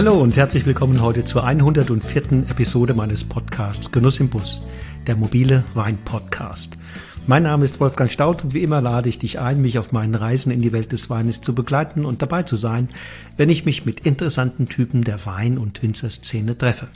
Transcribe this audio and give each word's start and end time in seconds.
Hallo 0.00 0.18
und 0.18 0.34
herzlich 0.34 0.64
willkommen 0.64 1.02
heute 1.02 1.24
zur 1.24 1.44
104. 1.44 2.48
Episode 2.48 2.94
meines 2.94 3.22
Podcasts 3.22 3.92
Genuss 3.92 4.18
im 4.18 4.30
Bus, 4.30 4.62
der 5.06 5.14
mobile 5.14 5.62
Wein-Podcast. 5.74 6.78
Mein 7.26 7.42
Name 7.42 7.66
ist 7.66 7.80
Wolfgang 7.80 8.10
Staud 8.10 8.42
und 8.42 8.54
wie 8.54 8.62
immer 8.62 8.80
lade 8.80 9.10
ich 9.10 9.18
dich 9.18 9.40
ein, 9.40 9.60
mich 9.60 9.78
auf 9.78 9.92
meinen 9.92 10.14
Reisen 10.14 10.52
in 10.52 10.62
die 10.62 10.72
Welt 10.72 10.92
des 10.92 11.10
Weines 11.10 11.42
zu 11.42 11.54
begleiten 11.54 12.06
und 12.06 12.22
dabei 12.22 12.44
zu 12.44 12.56
sein, 12.56 12.88
wenn 13.36 13.50
ich 13.50 13.66
mich 13.66 13.84
mit 13.84 14.00
interessanten 14.06 14.70
Typen 14.70 15.04
der 15.04 15.26
Wein- 15.26 15.58
und 15.58 15.82
Winzerszene 15.82 16.56
treffe. 16.56 16.88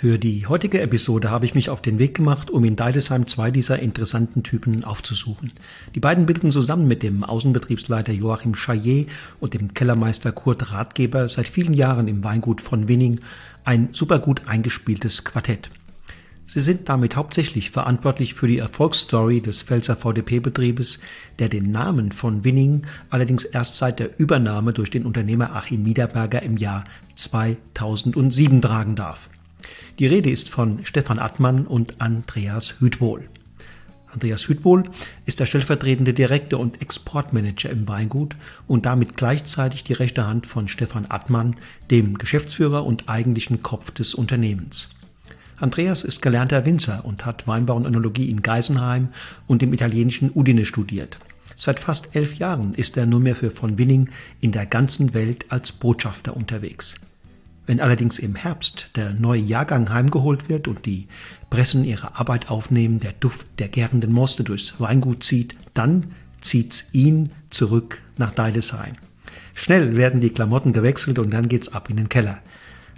Für 0.00 0.18
die 0.18 0.46
heutige 0.46 0.80
Episode 0.80 1.30
habe 1.30 1.44
ich 1.44 1.54
mich 1.54 1.68
auf 1.68 1.82
den 1.82 1.98
Weg 1.98 2.14
gemacht, 2.14 2.50
um 2.50 2.64
in 2.64 2.74
Deidesheim 2.74 3.26
zwei 3.26 3.50
dieser 3.50 3.80
interessanten 3.80 4.42
Typen 4.42 4.82
aufzusuchen. 4.82 5.52
Die 5.94 6.00
beiden 6.00 6.24
bilden 6.24 6.50
zusammen 6.50 6.88
mit 6.88 7.02
dem 7.02 7.22
Außenbetriebsleiter 7.22 8.10
Joachim 8.10 8.54
Chaillet 8.54 9.08
und 9.40 9.52
dem 9.52 9.74
Kellermeister 9.74 10.32
Kurt 10.32 10.72
Ratgeber 10.72 11.28
seit 11.28 11.50
vielen 11.50 11.74
Jahren 11.74 12.08
im 12.08 12.24
Weingut 12.24 12.62
von 12.62 12.88
Winning 12.88 13.20
ein 13.64 13.90
supergut 13.92 14.46
eingespieltes 14.46 15.24
Quartett. 15.24 15.68
Sie 16.46 16.62
sind 16.62 16.88
damit 16.88 17.16
hauptsächlich 17.16 17.70
verantwortlich 17.70 18.32
für 18.32 18.48
die 18.48 18.56
Erfolgsstory 18.56 19.42
des 19.42 19.60
Pfälzer 19.60 19.96
VDP-Betriebes, 19.96 20.98
der 21.38 21.50
den 21.50 21.68
Namen 21.68 22.10
von 22.10 22.42
Winning 22.42 22.86
allerdings 23.10 23.44
erst 23.44 23.76
seit 23.76 23.98
der 23.98 24.18
Übernahme 24.18 24.72
durch 24.72 24.88
den 24.88 25.04
Unternehmer 25.04 25.54
Achim 25.54 25.82
Niederberger 25.82 26.42
im 26.42 26.56
Jahr 26.56 26.84
2007 27.16 28.62
tragen 28.62 28.94
darf. 28.94 29.28
Die 30.00 30.06
Rede 30.06 30.30
ist 30.30 30.48
von 30.48 30.82
Stefan 30.86 31.18
Attmann 31.18 31.66
und 31.66 32.00
Andreas 32.00 32.80
Hütwohl. 32.80 33.28
Andreas 34.10 34.48
Hütwohl 34.48 34.84
ist 35.26 35.40
der 35.40 35.44
stellvertretende 35.44 36.14
Direktor 36.14 36.58
und 36.58 36.80
Exportmanager 36.80 37.68
im 37.68 37.86
Weingut 37.86 38.34
und 38.66 38.86
damit 38.86 39.18
gleichzeitig 39.18 39.84
die 39.84 39.92
rechte 39.92 40.26
Hand 40.26 40.46
von 40.46 40.68
Stefan 40.68 41.04
Attmann, 41.10 41.56
dem 41.90 42.16
Geschäftsführer 42.16 42.86
und 42.86 43.10
eigentlichen 43.10 43.62
Kopf 43.62 43.90
des 43.90 44.14
Unternehmens. 44.14 44.88
Andreas 45.58 46.02
ist 46.02 46.22
gelernter 46.22 46.64
Winzer 46.64 47.04
und 47.04 47.26
hat 47.26 47.46
Weinbau 47.46 47.76
und 47.76 47.84
Önologie 47.84 48.30
in 48.30 48.40
Geisenheim 48.40 49.08
und 49.48 49.62
im 49.62 49.74
italienischen 49.74 50.30
Udine 50.34 50.64
studiert. 50.64 51.18
Seit 51.56 51.78
fast 51.78 52.16
elf 52.16 52.36
Jahren 52.36 52.72
ist 52.72 52.96
er 52.96 53.04
nunmehr 53.04 53.36
für 53.36 53.50
von 53.50 53.76
Winning 53.76 54.08
in 54.40 54.52
der 54.52 54.64
ganzen 54.64 55.12
Welt 55.12 55.44
als 55.50 55.72
Botschafter 55.72 56.34
unterwegs. 56.34 56.94
Wenn 57.70 57.78
allerdings 57.78 58.18
im 58.18 58.34
Herbst 58.34 58.90
der 58.96 59.12
neue 59.12 59.40
Jahrgang 59.40 59.90
heimgeholt 59.90 60.48
wird 60.48 60.66
und 60.66 60.86
die 60.86 61.06
Pressen 61.50 61.84
ihre 61.84 62.18
Arbeit 62.18 62.50
aufnehmen, 62.50 62.98
der 62.98 63.12
Duft 63.12 63.46
der 63.60 63.68
gärenden 63.68 64.10
Moste 64.10 64.42
durchs 64.42 64.80
Weingut 64.80 65.22
zieht, 65.22 65.54
dann 65.72 66.06
zieht's 66.40 66.86
ihn 66.90 67.28
zurück 67.48 68.02
nach 68.16 68.32
Deidesheim. 68.32 68.96
Schnell 69.54 69.94
werden 69.94 70.20
die 70.20 70.30
Klamotten 70.30 70.72
gewechselt 70.72 71.20
und 71.20 71.30
dann 71.30 71.48
geht's 71.48 71.68
ab 71.72 71.88
in 71.88 71.96
den 71.96 72.08
Keller. 72.08 72.40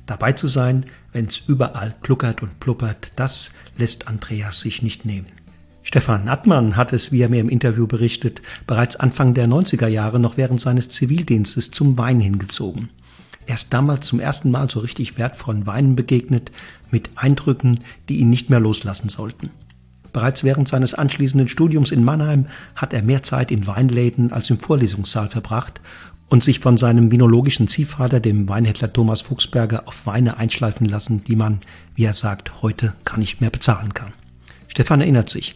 Dabei 0.06 0.33
zu 0.33 0.47
sein, 0.47 0.86
wenn's 1.12 1.42
überall 1.47 1.95
kluckert 2.01 2.41
und 2.41 2.59
pluppert, 2.59 3.12
das 3.17 3.53
lässt 3.77 4.09
Andreas 4.09 4.62
sich 4.62 4.81
nicht 4.81 5.05
nehmen. 5.05 5.27
Stefan 5.83 6.31
Attmann 6.31 6.77
hat 6.77 6.95
es, 6.95 7.12
wie 7.12 7.20
er 7.20 7.29
mir 7.29 7.42
im 7.42 7.51
Interview 7.51 7.86
berichtet, 7.86 8.41
bereits 8.67 8.97
Anfang 8.97 9.34
der 9.34 9.48
90er 9.48 9.89
Jahre 9.89 10.19
noch 10.19 10.39
während 10.39 10.62
seines 10.62 10.89
Zivildienstes 10.89 11.73
zum 11.73 11.98
Wein 11.98 12.20
hingezogen 12.20 12.89
erst 13.47 13.73
damals 13.73 14.07
zum 14.07 14.21
ersten 14.21 14.51
Mal 14.51 14.71
so 14.71 14.81
richtig 14.81 15.19
wertvollen 15.19 15.67
Weinen 15.67 15.97
begegnet, 15.97 16.53
mit 16.91 17.11
Eindrücken, 17.17 17.80
die 18.08 18.19
ihn 18.19 18.30
nicht 18.30 18.51
mehr 18.51 18.61
loslassen 18.61 19.08
sollten. 19.08 19.51
Bereits 20.13 20.45
während 20.45 20.69
seines 20.69 20.95
anschließenden 20.95 21.48
Studiums 21.48 21.91
in 21.91 22.05
Mannheim 22.05 22.47
hat 22.77 22.92
er 22.92 23.02
mehr 23.02 23.23
Zeit 23.23 23.51
in 23.51 23.67
Weinläden 23.67 24.33
als 24.33 24.51
im 24.51 24.58
Vorlesungssaal 24.58 25.29
verbracht 25.29 25.81
und 26.29 26.45
sich 26.45 26.61
von 26.61 26.77
seinem 26.77 27.11
vinologischen 27.11 27.69
Ziehvater, 27.69 28.20
dem 28.20 28.48
Weinhändler 28.48 28.92
Thomas 28.92 29.23
Fuchsberger, 29.23 29.86
auf 29.86 30.07
Weine 30.07 30.36
einschleifen 30.36 30.86
lassen, 30.86 31.25
die 31.25 31.36
man, 31.36 31.61
wie 31.95 32.05
er 32.05 32.13
sagt, 32.13 32.63
heute 32.63 32.92
gar 33.05 33.19
nicht 33.19 33.41
mehr 33.41 33.51
bezahlen 33.51 33.95
kann. 33.95 34.13
Stefan 34.69 35.01
erinnert 35.01 35.29
sich, 35.29 35.55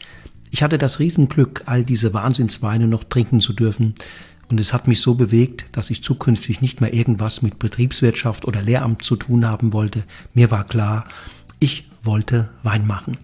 ich 0.50 0.62
hatte 0.62 0.78
das 0.78 0.98
Riesenglück, 1.00 1.62
all 1.66 1.84
diese 1.84 2.14
Wahnsinnsweine 2.14 2.88
noch 2.88 3.04
trinken 3.04 3.40
zu 3.40 3.52
dürfen, 3.52 3.94
und 4.48 4.60
es 4.60 4.72
hat 4.72 4.86
mich 4.86 5.00
so 5.00 5.14
bewegt, 5.14 5.66
dass 5.72 5.90
ich 5.90 6.02
zukünftig 6.02 6.60
nicht 6.60 6.80
mehr 6.80 6.94
irgendwas 6.94 7.42
mit 7.42 7.58
Betriebswirtschaft 7.58 8.44
oder 8.44 8.62
Lehramt 8.62 9.02
zu 9.02 9.16
tun 9.16 9.46
haben 9.46 9.72
wollte. 9.72 10.04
Mir 10.34 10.50
war 10.50 10.64
klar, 10.64 11.06
ich 11.58 11.88
wollte 12.02 12.48
Wein 12.62 12.86
machen. 12.86 13.18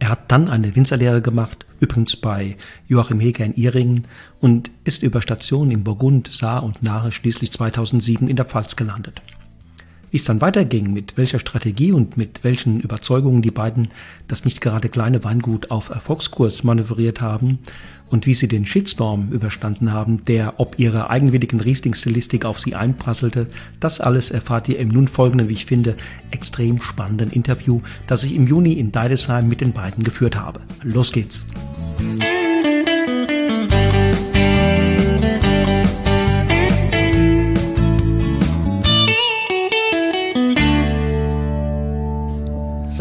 Er 0.00 0.10
hat 0.10 0.30
dann 0.30 0.48
eine 0.48 0.74
Winzerlehre 0.76 1.22
gemacht, 1.22 1.66
übrigens 1.80 2.16
bei 2.16 2.56
Joachim 2.86 3.20
Heger 3.20 3.44
in 3.44 3.54
Iringen 3.54 4.06
und 4.40 4.70
ist 4.84 5.02
über 5.02 5.20
Stationen 5.20 5.70
in 5.72 5.84
Burgund, 5.84 6.28
Saar 6.28 6.62
und 6.62 6.82
Nahe 6.82 7.10
schließlich 7.10 7.50
2007 7.50 8.28
in 8.28 8.36
der 8.36 8.44
Pfalz 8.44 8.76
gelandet. 8.76 9.22
Wie 10.10 10.16
es 10.16 10.24
dann 10.24 10.40
weiterging, 10.40 10.92
mit 10.92 11.16
welcher 11.16 11.38
Strategie 11.38 11.92
und 11.92 12.16
mit 12.16 12.42
welchen 12.42 12.80
Überzeugungen 12.80 13.42
die 13.42 13.50
beiden 13.50 13.88
das 14.26 14.44
nicht 14.44 14.60
gerade 14.60 14.88
kleine 14.88 15.24
Weingut 15.24 15.70
auf 15.70 15.90
Erfolgskurs 15.90 16.64
manövriert 16.64 17.20
haben 17.20 17.58
und 18.10 18.26
wie 18.26 18.34
sie 18.34 18.48
den 18.48 18.64
Shitstorm 18.64 19.30
überstanden 19.32 19.92
haben, 19.92 20.24
der 20.24 20.54
ob 20.58 20.78
ihrer 20.78 21.10
eigenwilligen 21.10 21.60
Riesling-Stilistik 21.60 22.44
auf 22.44 22.58
sie 22.58 22.74
einprasselte, 22.74 23.48
das 23.80 24.00
alles 24.00 24.30
erfahrt 24.30 24.68
ihr 24.68 24.78
im 24.78 24.88
nun 24.88 25.08
folgenden, 25.08 25.48
wie 25.48 25.54
ich 25.54 25.66
finde, 25.66 25.94
extrem 26.30 26.80
spannenden 26.80 27.30
Interview, 27.30 27.80
das 28.06 28.24
ich 28.24 28.34
im 28.34 28.46
Juni 28.46 28.72
in 28.74 28.92
Deidesheim 28.92 29.48
mit 29.48 29.60
den 29.60 29.72
beiden 29.72 30.04
geführt 30.04 30.36
habe. 30.36 30.60
Los 30.82 31.12
geht's! 31.12 31.44
So, 31.98 32.37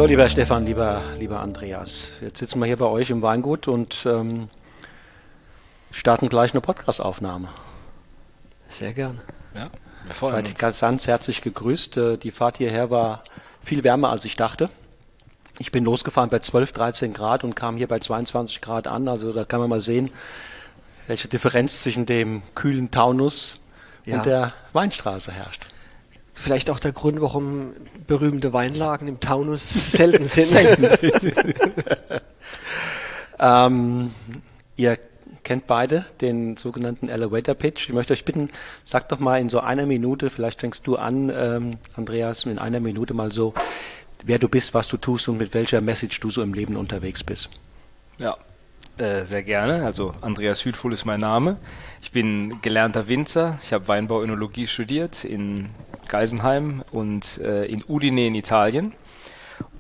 lieber 0.08 0.30
Stefan, 0.30 0.66
lieber, 0.66 1.02
lieber 1.20 1.42
Andreas, 1.42 2.12
jetzt 2.22 2.40
sitzen 2.40 2.60
wir 2.60 2.66
hier 2.66 2.78
bei 2.78 2.86
euch 2.86 3.10
im 3.10 3.22
Weingut 3.22 3.68
und 3.68 4.06
ähm, 4.06 4.50
starten 5.92 6.30
gleich 6.30 6.54
eine 6.54 6.62
Podcastaufnahme. 6.62 7.50
Sehr 8.68 8.94
gerne. 8.94 9.20
Ja, 9.54 9.70
Seid 10.20 10.58
ganz, 10.58 10.80
ganz 10.80 11.08
herzlich 11.08 11.42
gegrüßt. 11.42 11.98
Äh, 11.98 12.18
die 12.18 12.32
Fahrt 12.32 12.58
hierher 12.58 12.90
war 12.90 13.24
viel 13.62 13.84
wärmer, 13.84 14.10
als 14.10 14.24
ich 14.24 14.38
dachte. 14.38 14.70
Ich 15.60 15.72
bin 15.72 15.84
losgefahren 15.84 16.30
bei 16.30 16.40
12, 16.40 16.72
13 16.72 17.14
Grad 17.14 17.44
und 17.44 17.56
kam 17.56 17.76
hier 17.76 17.88
bei 17.88 18.00
22 18.00 18.62
Grad 18.62 18.88
an. 18.88 19.08
Also 19.10 19.34
da 19.34 19.44
kann 19.44 19.60
man 19.60 19.70
mal 19.70 19.82
sehen, 19.82 20.12
welche 21.08 21.28
Differenz 21.28 21.82
zwischen 21.82 22.06
dem 22.06 22.44
kühlen 22.56 22.92
Taunus 22.92 23.60
ja. 24.06 24.18
und 24.18 24.26
der 24.26 24.54
Weinstraße 24.72 25.34
herrscht. 25.34 25.66
Vielleicht 26.40 26.70
auch 26.70 26.80
der 26.80 26.92
Grund, 26.92 27.20
warum 27.20 27.74
berühmte 28.06 28.54
Weinlagen 28.54 29.08
im 29.08 29.20
Taunus 29.20 29.70
selten 29.92 30.28
sind. 30.28 30.46
selten 30.46 30.88
sind. 30.88 31.14
ähm, 33.40 34.12
ihr 34.76 34.98
kennt 35.44 35.66
beide 35.66 36.06
den 36.22 36.58
sogenannten 36.58 37.10
Elevator 37.10 37.56
Pitch. 37.56 37.90
Ich 37.90 37.94
möchte 37.94 38.14
euch 38.14 38.26
bitten, 38.26 38.50
sagt 38.86 39.12
doch 39.12 39.20
mal 39.20 39.40
in 39.40 39.50
so 39.50 39.60
einer 39.62 39.86
Minute, 39.86 40.30
vielleicht 40.30 40.62
fängst 40.62 40.86
du 40.86 40.96
an, 40.96 41.32
ähm, 41.36 41.78
Andreas, 41.96 42.46
in 42.46 42.60
einer 42.60 42.80
Minute 42.80 43.14
mal 43.14 43.32
so, 43.32 43.54
wer 44.24 44.40
du 44.40 44.48
bist, 44.48 44.74
was 44.74 44.88
du 44.88 44.98
tust 44.98 45.28
und 45.28 45.38
mit 45.38 45.54
welcher 45.54 45.82
Message 45.82 46.20
du 46.20 46.30
so 46.30 46.42
im 46.42 46.54
Leben 46.54 46.76
unterwegs 46.76 47.24
bist. 47.24 47.50
Ja, 48.20 48.38
äh, 48.98 49.24
sehr 49.24 49.44
gerne. 49.44 49.86
Also 49.86 50.14
Andreas 50.22 50.66
Hütfuhl 50.66 50.94
ist 50.94 51.06
mein 51.06 51.20
Name. 51.20 51.58
Ich 52.02 52.12
bin 52.12 52.62
gelernter 52.62 53.08
Winzer. 53.08 53.60
Ich 53.64 53.74
habe 53.74 53.88
Weinbauönologie 53.88 54.68
studiert 54.68 55.24
in 55.24 55.70
Geisenheim 56.08 56.84
und 56.92 57.38
äh, 57.40 57.66
in 57.66 57.84
Udine 57.88 58.28
in 58.28 58.36
Italien 58.36 58.94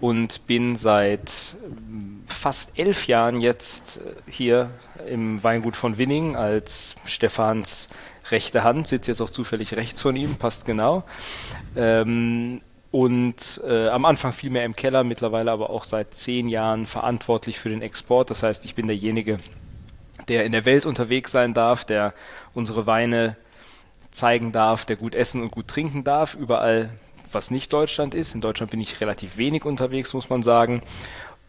und 0.01 0.45
bin 0.47 0.75
seit 0.75 1.55
ähm, 1.65 2.23
fast 2.27 2.77
elf 2.77 3.07
Jahren 3.07 3.41
jetzt 3.41 3.97
äh, 3.97 4.31
hier 4.31 4.69
im 5.07 5.43
Weingut 5.43 5.75
von 5.75 5.97
Winning 5.97 6.35
als 6.35 6.95
Stefans 7.05 7.89
rechte 8.31 8.63
Hand, 8.63 8.87
sitzt 8.87 9.07
jetzt 9.07 9.21
auch 9.21 9.29
zufällig 9.29 9.75
rechts 9.75 10.01
von 10.01 10.15
ihm, 10.15 10.35
passt 10.35 10.65
genau. 10.65 11.03
Ähm, 11.75 12.61
und 12.91 13.61
äh, 13.67 13.89
am 13.89 14.05
Anfang 14.05 14.31
viel 14.31 14.49
mehr 14.49 14.65
im 14.65 14.75
Keller, 14.75 15.03
mittlerweile 15.03 15.51
aber 15.51 15.69
auch 15.69 15.83
seit 15.83 16.13
zehn 16.13 16.47
Jahren 16.47 16.85
verantwortlich 16.85 17.59
für 17.59 17.69
den 17.69 17.81
Export. 17.81 18.29
Das 18.29 18.43
heißt, 18.43 18.65
ich 18.65 18.75
bin 18.75 18.87
derjenige, 18.87 19.39
der 20.27 20.45
in 20.45 20.51
der 20.51 20.65
Welt 20.65 20.85
unterwegs 20.85 21.31
sein 21.31 21.53
darf, 21.53 21.85
der 21.85 22.13
unsere 22.53 22.85
Weine 22.85 23.35
zeigen 24.11 24.51
darf, 24.51 24.85
der 24.85 24.95
gut 24.95 25.15
essen 25.15 25.41
und 25.41 25.51
gut 25.51 25.67
trinken 25.67 26.03
darf, 26.03 26.33
überall, 26.33 26.91
was 27.31 27.51
nicht 27.51 27.71
Deutschland 27.73 28.15
ist. 28.15 28.33
In 28.33 28.41
Deutschland 28.41 28.71
bin 28.71 28.81
ich 28.81 29.01
relativ 29.01 29.37
wenig 29.37 29.65
unterwegs, 29.65 30.13
muss 30.13 30.29
man 30.29 30.41
sagen. 30.41 30.81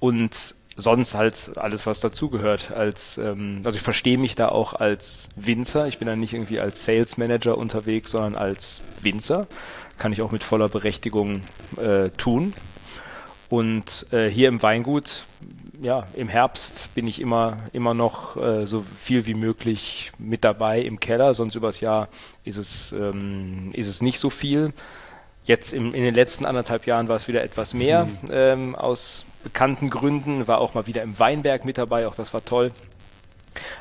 Und 0.00 0.55
sonst 0.76 1.14
halt 1.14 1.52
alles, 1.56 1.87
was 1.87 2.00
dazugehört. 2.00 2.70
Als, 2.70 3.19
ähm, 3.19 3.62
also 3.64 3.76
ich 3.76 3.82
verstehe 3.82 4.19
mich 4.19 4.37
da 4.37 4.49
auch 4.49 4.75
als 4.75 5.29
Winzer. 5.37 5.88
Ich 5.88 5.99
bin 5.99 6.06
da 6.06 6.17
nicht 6.17 6.35
irgendwie 6.35 6.61
als 6.61 6.85
Sales 6.85 7.17
Manager 7.17 7.58
unterwegs, 7.58 8.12
sondern 8.12 8.37
als 8.37 8.81
Winzer. 9.02 9.46
Kann 9.98 10.12
ich 10.12 10.22
auch 10.22 10.30
mit 10.30 10.44
voller 10.44 10.68
Berechtigung 10.68 11.42
äh, 11.76 12.10
tun. 12.10 12.54
Und 13.48 14.06
äh, 14.12 14.28
hier 14.28 14.48
im 14.48 14.62
Weingut 14.62 15.24
ja, 15.80 16.06
im 16.14 16.28
Herbst 16.28 16.92
bin 16.94 17.06
ich 17.06 17.20
immer, 17.20 17.58
immer 17.72 17.94
noch 17.94 18.36
äh, 18.36 18.66
so 18.66 18.82
viel 18.82 19.26
wie 19.26 19.34
möglich 19.34 20.12
mit 20.18 20.44
dabei 20.44 20.80
im 20.80 21.00
Keller, 21.00 21.34
sonst 21.34 21.54
übers 21.54 21.80
Jahr 21.80 22.08
ist 22.44 22.56
es, 22.56 22.92
ähm, 22.92 23.70
ist 23.72 23.86
es 23.86 24.02
nicht 24.02 24.18
so 24.18 24.30
viel. 24.30 24.72
Jetzt 25.44 25.72
im, 25.72 25.94
in 25.94 26.02
den 26.02 26.14
letzten 26.14 26.44
anderthalb 26.44 26.86
Jahren 26.86 27.08
war 27.08 27.16
es 27.16 27.28
wieder 27.28 27.42
etwas 27.42 27.74
mehr 27.74 28.06
mhm. 28.06 28.12
ähm, 28.30 28.74
aus 28.74 29.24
bekannten 29.44 29.88
Gründen, 29.88 30.48
war 30.48 30.58
auch 30.58 30.74
mal 30.74 30.86
wieder 30.86 31.02
im 31.02 31.18
Weinberg 31.18 31.64
mit 31.64 31.78
dabei, 31.78 32.06
auch 32.06 32.14
das 32.14 32.34
war 32.34 32.44
toll. 32.44 32.72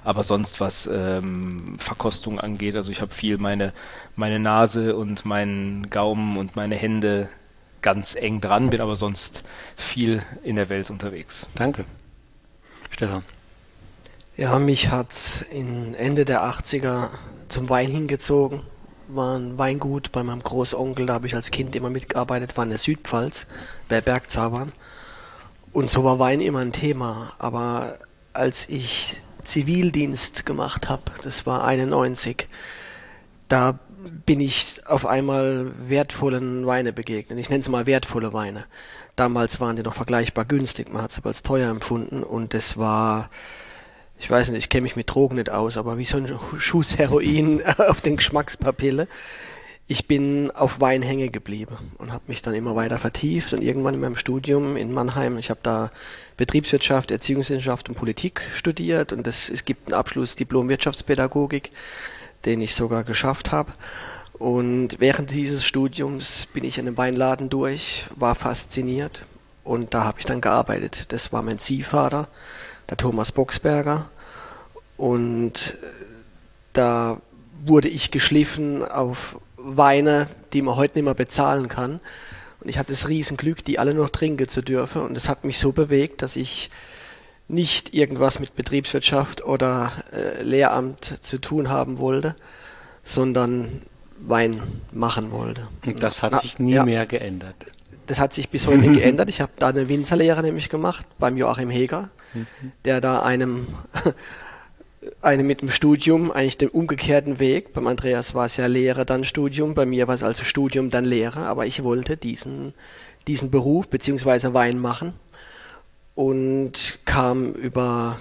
Aber 0.03 0.23
sonst, 0.23 0.59
was 0.59 0.87
ähm, 0.91 1.77
Verkostung 1.79 2.39
angeht, 2.39 2.75
also 2.75 2.91
ich 2.91 3.01
habe 3.01 3.13
viel 3.13 3.37
meine, 3.37 3.73
meine 4.15 4.39
Nase 4.39 4.95
und 4.95 5.25
meinen 5.25 5.89
Gaumen 5.89 6.37
und 6.37 6.55
meine 6.55 6.75
Hände 6.75 7.29
ganz 7.81 8.15
eng 8.15 8.41
dran, 8.41 8.69
bin 8.69 8.81
aber 8.81 8.95
sonst 8.95 9.43
viel 9.75 10.23
in 10.43 10.55
der 10.55 10.69
Welt 10.69 10.89
unterwegs. 10.89 11.47
Danke. 11.55 11.85
Stefan. 12.89 13.23
Ja, 14.35 14.59
mich 14.59 14.89
hat 14.89 15.45
in 15.51 15.95
Ende 15.95 16.25
der 16.25 16.43
80er 16.43 17.09
zum 17.47 17.69
Wein 17.69 17.89
hingezogen. 17.89 18.61
War 19.07 19.37
ein 19.37 19.57
Weingut 19.57 20.11
bei 20.11 20.21
meinem 20.21 20.43
Großonkel, 20.43 21.05
da 21.05 21.13
habe 21.13 21.27
ich 21.27 21.35
als 21.35 21.49
Kind 21.49 21.75
immer 21.75 21.89
mitgearbeitet, 21.89 22.57
war 22.57 22.63
in 22.65 22.69
der 22.69 22.79
Südpfalz, 22.79 23.47
bei 23.87 24.01
Bergzabern. 24.01 24.73
Und 25.71 25.89
so 25.89 26.03
war 26.03 26.19
Wein 26.19 26.41
immer 26.41 26.59
ein 26.59 26.71
Thema. 26.71 27.33
Aber 27.39 27.97
als 28.33 28.69
ich 28.69 29.15
Zivildienst 29.47 30.45
gemacht 30.45 30.89
habe, 30.89 31.03
das 31.23 31.45
war 31.45 31.63
91, 31.63 32.47
da 33.47 33.79
bin 34.25 34.41
ich 34.41 34.81
auf 34.85 35.05
einmal 35.05 35.71
wertvollen 35.87 36.65
Weine 36.65 36.93
begegnet. 36.93 37.39
Ich 37.39 37.49
nenne 37.49 37.61
es 37.61 37.69
mal 37.69 37.85
wertvolle 37.85 38.33
Weine. 38.33 38.65
Damals 39.15 39.59
waren 39.59 39.75
die 39.75 39.83
noch 39.83 39.93
vergleichbar 39.93 40.45
günstig, 40.45 40.91
man 40.91 41.01
hat 41.01 41.11
sie 41.11 41.23
als 41.23 41.43
teuer 41.43 41.69
empfunden 41.71 42.23
und 42.23 42.53
das 42.53 42.77
war, 42.77 43.29
ich 44.19 44.29
weiß 44.29 44.49
nicht, 44.49 44.59
ich 44.59 44.69
kenne 44.69 44.83
mich 44.83 44.95
mit 44.95 45.09
Drogen 45.09 45.35
nicht 45.35 45.49
aus, 45.49 45.77
aber 45.77 45.97
wie 45.97 46.05
so 46.05 46.17
ein 46.17 46.39
Schuss 46.57 46.97
Heroin 46.97 47.63
auf 47.77 48.01
den 48.01 48.17
Geschmackspapille. 48.17 49.07
Ich 49.89 50.05
bin 50.05 50.51
auf 50.51 50.81
Wein 50.81 51.01
hängen 51.01 51.31
geblieben 51.31 51.77
und 51.97 52.11
habe 52.11 52.25
mich 52.27 52.41
dann 52.41 52.53
immer 52.53 52.75
weiter 52.75 52.97
vertieft 52.97 53.53
und 53.53 53.61
irgendwann 53.61 53.93
in 53.93 54.01
meinem 54.01 54.17
Studium 54.17 54.75
in 54.75 54.91
Mannheim, 54.91 55.37
ich 55.37 55.49
habe 55.49 55.61
da 55.63 55.91
Betriebswirtschaft, 56.37 57.11
Erziehungswissenschaft 57.11 57.89
und 57.89 57.95
Politik 57.95 58.41
studiert 58.55 59.11
und 59.11 59.27
das, 59.27 59.49
es 59.49 59.65
gibt 59.65 59.87
einen 59.87 59.99
Abschluss 59.99 60.35
Diplom 60.35 60.69
Wirtschaftspädagogik 60.69 61.71
den 62.45 62.61
ich 62.61 62.75
sogar 62.75 63.03
geschafft 63.03 63.51
habe. 63.51 63.73
Und 64.33 64.99
während 64.99 65.31
dieses 65.31 65.65
Studiums 65.65 66.47
bin 66.53 66.63
ich 66.63 66.77
in 66.77 66.87
einem 66.87 66.97
Weinladen 66.97 67.49
durch, 67.49 68.05
war 68.15 68.35
fasziniert 68.35 69.25
und 69.63 69.93
da 69.93 70.03
habe 70.03 70.19
ich 70.19 70.25
dann 70.25 70.41
gearbeitet. 70.41 71.11
Das 71.11 71.33
war 71.33 71.41
mein 71.41 71.59
Ziehvater, 71.59 72.27
der 72.89 72.97
Thomas 72.97 73.31
Boxberger. 73.31 74.05
Und 74.95 75.77
da 76.73 77.19
wurde 77.65 77.89
ich 77.89 78.11
geschliffen 78.11 78.85
auf 78.85 79.39
Weine, 79.57 80.27
die 80.53 80.61
man 80.61 80.75
heute 80.75 80.97
nicht 80.97 81.05
mehr 81.05 81.15
bezahlen 81.15 81.67
kann. 81.67 81.99
Und 82.59 82.69
ich 82.69 82.77
hatte 82.77 82.91
das 82.91 83.07
Riesenglück, 83.07 83.63
die 83.63 83.79
alle 83.79 83.93
noch 83.93 84.09
trinken 84.09 84.47
zu 84.47 84.61
dürfen. 84.61 85.01
Und 85.01 85.15
es 85.15 85.29
hat 85.29 85.43
mich 85.43 85.59
so 85.59 85.71
bewegt, 85.71 86.21
dass 86.21 86.35
ich 86.35 86.69
nicht 87.47 87.93
irgendwas 87.93 88.39
mit 88.39 88.55
Betriebswirtschaft 88.55 89.43
oder 89.45 89.91
äh, 90.11 90.41
Lehramt 90.43 91.17
zu 91.21 91.39
tun 91.39 91.69
haben 91.69 91.97
wollte, 91.97 92.35
sondern 93.03 93.81
Wein 94.19 94.61
machen 94.91 95.31
wollte. 95.31 95.67
Und 95.85 96.03
das 96.03 96.23
hat 96.23 96.33
Na, 96.33 96.39
sich 96.39 96.59
nie 96.59 96.73
ja, 96.73 96.83
mehr 96.83 97.05
geändert. 97.05 97.55
Das 98.07 98.19
hat 98.19 98.33
sich 98.33 98.49
bis 98.49 98.67
heute 98.67 98.91
geändert. 98.91 99.29
Ich 99.29 99.41
habe 99.41 99.51
da 99.59 99.67
eine 99.67 99.87
Winzerlehre 99.87 100.41
nämlich 100.41 100.69
gemacht 100.69 101.05
beim 101.19 101.37
Joachim 101.37 101.69
Heger, 101.69 102.09
mhm. 102.33 102.47
der 102.83 102.99
da 102.99 103.21
einem 103.21 103.67
einem 105.21 105.47
mit 105.47 105.61
dem 105.61 105.69
Studium 105.69 106.31
eigentlich 106.31 106.57
den 106.57 106.69
umgekehrten 106.69 107.39
Weg. 107.39 107.73
Beim 107.73 107.87
Andreas 107.87 108.35
war 108.35 108.45
es 108.45 108.57
ja 108.57 108.67
Lehre, 108.67 109.05
dann 109.05 109.23
Studium. 109.23 109.73
Bei 109.73 109.85
mir 109.85 110.07
war 110.07 110.15
es 110.15 110.23
also 110.23 110.43
Studium, 110.43 110.89
dann 110.89 111.05
Lehre. 111.05 111.45
Aber 111.45 111.65
ich 111.65 111.83
wollte 111.83 112.17
diesen, 112.17 112.73
diesen 113.27 113.51
Beruf 113.51 113.87
beziehungsweise 113.87 114.53
Wein 114.53 114.79
machen 114.79 115.13
und 116.15 116.99
kam 117.05 117.53
über 117.53 118.17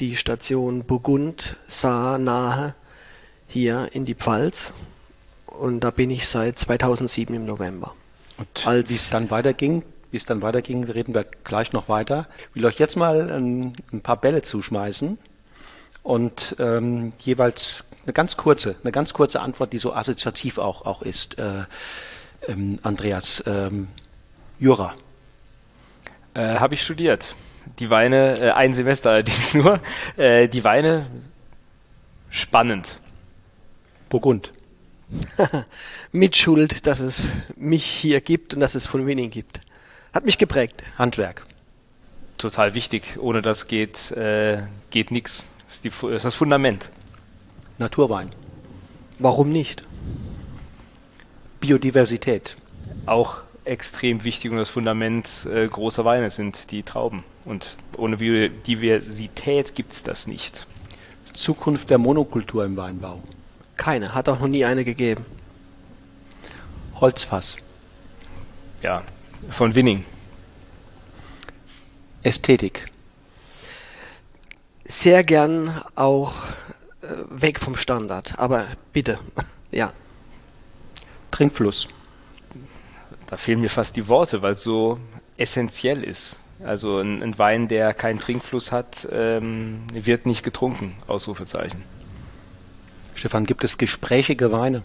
die 0.00 0.16
Station 0.16 0.84
Burgund, 0.84 1.56
Saar 1.66 2.18
nahe 2.18 2.74
hier 3.48 3.88
in 3.92 4.04
die 4.04 4.14
Pfalz. 4.14 4.72
Und 5.46 5.80
da 5.80 5.90
bin 5.90 6.10
ich 6.10 6.26
seit 6.26 6.58
2007 6.58 7.34
im 7.34 7.46
November. 7.46 7.94
Und 8.38 8.66
Als 8.66 8.90
wie 8.90 8.94
es 8.94 9.10
dann 9.10 9.30
weiterging, 9.30 9.82
wie 10.10 10.16
es 10.16 10.24
dann 10.24 10.42
weiterging, 10.42 10.84
reden 10.84 11.14
wir 11.14 11.26
gleich 11.44 11.72
noch 11.72 11.88
weiter. 11.88 12.26
Ich 12.50 12.56
will 12.56 12.64
euch 12.64 12.78
jetzt 12.78 12.96
mal 12.96 13.30
ein, 13.30 13.74
ein 13.92 14.00
paar 14.00 14.20
Bälle 14.20 14.42
zuschmeißen 14.42 15.18
und 16.04 16.54
ähm, 16.60 17.12
jeweils 17.18 17.82
eine 18.04 18.12
ganz 18.12 18.36
kurze, 18.36 18.76
eine 18.82 18.92
ganz 18.92 19.12
kurze 19.12 19.40
Antwort, 19.40 19.72
die 19.72 19.78
so 19.78 19.92
assoziativ 19.92 20.58
auch, 20.58 20.86
auch 20.86 21.02
ist. 21.02 21.38
Äh, 21.38 21.64
ähm, 22.46 22.78
Andreas, 22.82 23.42
ähm, 23.46 23.88
Jura. 24.60 24.94
Äh, 26.34 26.58
Habe 26.58 26.74
ich 26.74 26.82
studiert. 26.82 27.34
Die 27.78 27.90
Weine, 27.90 28.38
äh, 28.38 28.50
ein 28.50 28.74
Semester 28.74 29.10
allerdings 29.10 29.54
nur. 29.54 29.80
Äh, 30.16 30.48
die 30.48 30.62
Weine 30.62 31.06
spannend. 32.28 33.00
Burgund. 34.10 34.52
Mit 36.12 36.36
Schuld, 36.36 36.86
dass 36.86 37.00
es 37.00 37.28
mich 37.56 37.86
hier 37.86 38.20
gibt 38.20 38.52
und 38.52 38.60
dass 38.60 38.74
es 38.74 38.86
von 38.86 39.06
Winning 39.06 39.30
gibt. 39.30 39.60
Hat 40.12 40.26
mich 40.26 40.36
geprägt. 40.36 40.84
Handwerk. 40.98 41.46
Total 42.36 42.74
wichtig. 42.74 43.16
Ohne 43.18 43.40
das 43.40 43.68
geht, 43.68 44.10
äh, 44.10 44.64
geht 44.90 45.10
nichts. 45.10 45.46
Das 45.82 46.02
ist 46.02 46.24
das 46.24 46.34
Fundament. 46.34 46.90
Naturwein. 47.78 48.30
Warum 49.18 49.50
nicht? 49.50 49.84
Biodiversität. 51.60 52.56
Auch 53.06 53.38
extrem 53.64 54.24
wichtig 54.24 54.50
und 54.50 54.58
das 54.58 54.70
Fundament 54.70 55.46
äh, 55.50 55.66
großer 55.66 56.04
Weine 56.04 56.30
sind 56.30 56.70
die 56.70 56.82
Trauben. 56.82 57.24
Und 57.44 57.76
ohne 57.96 58.18
Biodiversität 58.18 59.74
gibt 59.74 59.92
es 59.92 60.02
das 60.02 60.26
nicht. 60.26 60.66
Zukunft 61.32 61.90
der 61.90 61.98
Monokultur 61.98 62.64
im 62.64 62.76
Weinbau? 62.76 63.20
Keine, 63.76 64.14
hat 64.14 64.28
auch 64.28 64.38
noch 64.40 64.46
nie 64.46 64.64
eine 64.64 64.84
gegeben. 64.84 65.24
Holzfass? 67.00 67.56
Ja, 68.82 69.02
von 69.50 69.74
Winning. 69.74 70.04
Ästhetik? 72.22 72.86
Sehr 74.84 75.24
gern 75.24 75.80
auch 75.94 76.34
äh, 77.02 77.06
weg 77.30 77.58
vom 77.58 77.76
Standard, 77.76 78.38
aber 78.38 78.66
bitte, 78.92 79.18
ja. 79.70 79.92
Trinkfluss? 81.30 81.88
Da 83.26 83.36
fehlen 83.36 83.60
mir 83.60 83.70
fast 83.70 83.96
die 83.96 84.08
Worte, 84.08 84.42
weil 84.42 84.54
es 84.54 84.62
so 84.62 84.98
essentiell 85.36 86.04
ist. 86.04 86.36
Also 86.62 86.98
ein, 86.98 87.22
ein, 87.22 87.36
Wein, 87.38 87.66
der 87.68 87.92
keinen 87.94 88.18
Trinkfluss 88.18 88.70
hat, 88.70 89.08
ähm, 89.10 89.80
wird 89.92 90.26
nicht 90.26 90.42
getrunken. 90.42 90.94
Ausrufezeichen. 91.06 91.82
Stefan, 93.14 93.46
gibt 93.46 93.64
es 93.64 93.78
gesprächige 93.78 94.52
Weine? 94.52 94.82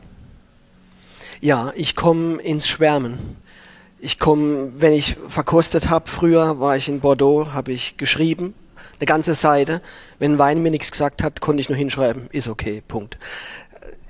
Ja, 1.41 1.71
ich 1.75 1.95
komme 1.95 2.41
ins 2.41 2.67
Schwärmen. 2.67 3.37
Ich 3.99 4.17
komme, 4.17 4.71
wenn 4.77 4.93
ich 4.93 5.17
verkostet 5.27 5.89
habe, 5.89 6.09
früher 6.09 6.59
war 6.59 6.75
ich 6.77 6.89
in 6.89 7.01
Bordeaux, 7.01 7.53
habe 7.53 7.71
ich 7.71 7.97
geschrieben, 7.97 8.53
eine 8.99 9.05
ganze 9.05 9.35
Seite. 9.35 9.81
Wenn 10.19 10.33
ein 10.33 10.39
Wein 10.39 10.61
mir 10.61 10.71
nichts 10.71 10.91
gesagt 10.91 11.23
hat, 11.23 11.41
konnte 11.41 11.61
ich 11.61 11.69
nur 11.69 11.77
hinschreiben, 11.77 12.27
ist 12.31 12.47
okay, 12.47 12.81
Punkt. 12.87 13.17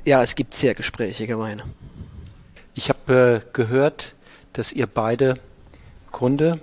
Ja, 0.05 0.23
es 0.23 0.35
gibt 0.35 0.53
sehr 0.53 0.73
gesprächige 0.73 1.37
Weine. 1.39 1.63
Ich 2.73 2.89
habe 2.89 3.43
äh, 3.45 3.49
gehört, 3.53 4.15
dass 4.53 4.73
ihr 4.73 4.87
beide 4.87 5.35
Kunde, 6.11 6.59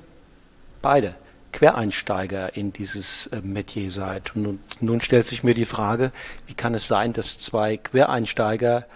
beide 0.83 1.15
Quereinsteiger 1.53 2.57
in 2.57 2.73
dieses 2.73 3.29
äh, 3.29 3.41
Metier 3.43 3.91
seid. 3.91 4.35
Und 4.35 4.43
nun, 4.43 4.59
nun, 4.81 5.01
stellt 5.01 5.27
sich 5.27 5.45
mir 5.45 5.55
die 5.55 5.65
Frage, 5.65 6.11
wie 6.47 6.55
kann 6.55 6.75
es 6.75 6.87
sein, 6.87 7.13
dass 7.13 7.39
zwei 7.39 7.77
Quereinsteiger 7.77 8.87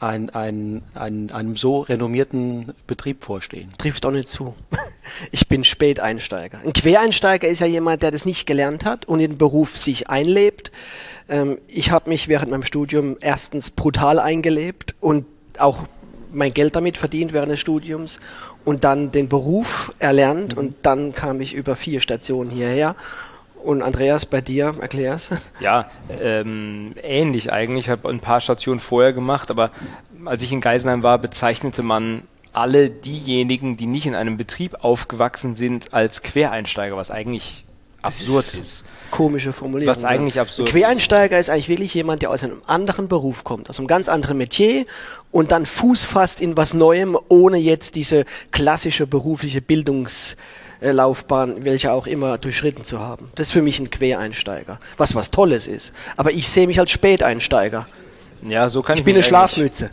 ein, 0.00 0.30
ein, 0.30 0.82
ein, 0.94 1.30
einem 1.30 1.56
so 1.56 1.80
renommierten 1.80 2.72
Betrieb 2.86 3.24
vorstehen? 3.24 3.72
Trifft 3.78 4.06
auch 4.06 4.10
nicht 4.10 4.28
zu. 4.28 4.54
Ich 5.32 5.48
bin 5.48 5.64
Späteinsteiger. 5.64 6.58
Ein 6.62 6.74
Quereinsteiger 6.74 7.48
ist 7.48 7.60
ja 7.60 7.66
jemand, 7.66 8.02
der 8.02 8.10
das 8.10 8.26
nicht 8.26 8.46
gelernt 8.46 8.84
hat 8.84 9.06
und 9.06 9.20
in 9.20 9.30
den 9.30 9.38
Beruf 9.38 9.78
sich 9.78 10.10
einlebt. 10.10 10.70
Ähm, 11.30 11.56
ich 11.66 11.90
habe 11.90 12.10
mich 12.10 12.28
während 12.28 12.50
meinem 12.50 12.62
Studium 12.62 13.16
erstens 13.22 13.70
brutal 13.70 14.18
eingelebt 14.18 14.94
und 15.00 15.24
auch 15.58 15.84
mein 16.30 16.52
Geld 16.52 16.76
damit 16.76 16.98
verdient 16.98 17.32
während 17.32 17.52
des 17.52 17.58
Studiums 17.58 18.20
und 18.66 18.84
dann 18.84 19.10
den 19.10 19.28
Beruf 19.28 19.92
erlernt 19.98 20.54
mhm. 20.54 20.58
und 20.58 20.74
dann 20.82 21.14
kam 21.14 21.40
ich 21.40 21.54
über 21.54 21.74
vier 21.74 22.00
Stationen 22.00 22.50
hierher. 22.50 22.96
Und 23.62 23.82
Andreas, 23.82 24.26
bei 24.26 24.40
dir, 24.40 24.74
erklär's. 24.80 25.30
Ja, 25.60 25.90
ähm, 26.08 26.94
ähnlich 27.02 27.52
eigentlich. 27.52 27.86
Ich 27.86 27.90
habe 27.90 28.08
ein 28.08 28.20
paar 28.20 28.40
Stationen 28.40 28.80
vorher 28.80 29.12
gemacht, 29.12 29.50
aber 29.50 29.70
als 30.24 30.42
ich 30.42 30.52
in 30.52 30.60
Geisenheim 30.60 31.02
war, 31.02 31.18
bezeichnete 31.18 31.82
man 31.82 32.22
alle 32.52 32.90
diejenigen, 32.90 33.76
die 33.76 33.86
nicht 33.86 34.06
in 34.06 34.14
einem 34.14 34.36
Betrieb 34.36 34.76
aufgewachsen 34.82 35.54
sind, 35.54 35.92
als 35.92 36.22
Quereinsteiger, 36.22 36.96
was 36.96 37.10
eigentlich 37.10 37.64
absurd 38.02 38.46
ist, 38.46 38.54
ist. 38.54 38.84
Komische 39.10 39.52
Formulierung. 39.52 39.94
Was 39.94 40.04
eigentlich 40.04 40.38
absurd 40.38 40.68
Ein 40.68 40.72
Quereinsteiger 40.72 41.38
ist 41.38 41.50
eigentlich 41.50 41.68
wirklich 41.68 41.94
jemand, 41.94 42.22
der 42.22 42.30
aus 42.30 42.42
einem 42.42 42.62
anderen 42.66 43.08
Beruf 43.08 43.44
kommt, 43.44 43.70
aus 43.70 43.78
einem 43.78 43.86
ganz 43.86 44.08
anderen 44.08 44.38
Metier 44.38 44.84
und 45.30 45.50
dann 45.50 45.66
Fuß 45.66 46.04
fasst 46.04 46.40
in 46.40 46.56
was 46.56 46.74
Neuem, 46.74 47.16
ohne 47.28 47.58
jetzt 47.58 47.94
diese 47.94 48.24
klassische 48.50 49.06
berufliche 49.06 49.60
Bildungslaufbahn, 50.80 51.64
welche 51.64 51.92
auch 51.92 52.06
immer 52.06 52.38
durchschritten 52.38 52.84
zu 52.84 53.00
haben. 53.00 53.30
Das 53.34 53.48
ist 53.48 53.52
für 53.52 53.62
mich 53.62 53.78
ein 53.78 53.90
Quereinsteiger, 53.90 54.80
was 54.96 55.14
was 55.14 55.30
Tolles 55.30 55.66
ist. 55.66 55.92
Aber 56.16 56.32
ich 56.32 56.48
sehe 56.48 56.66
mich 56.66 56.78
als 56.78 56.90
Späteinsteiger. 56.90 57.86
Ja, 58.42 58.68
so 58.68 58.82
kann 58.82 58.94
ich, 58.94 59.00
ich 59.00 59.04
bin 59.04 59.16
eine 59.16 59.24
Schlafmütze. 59.24 59.90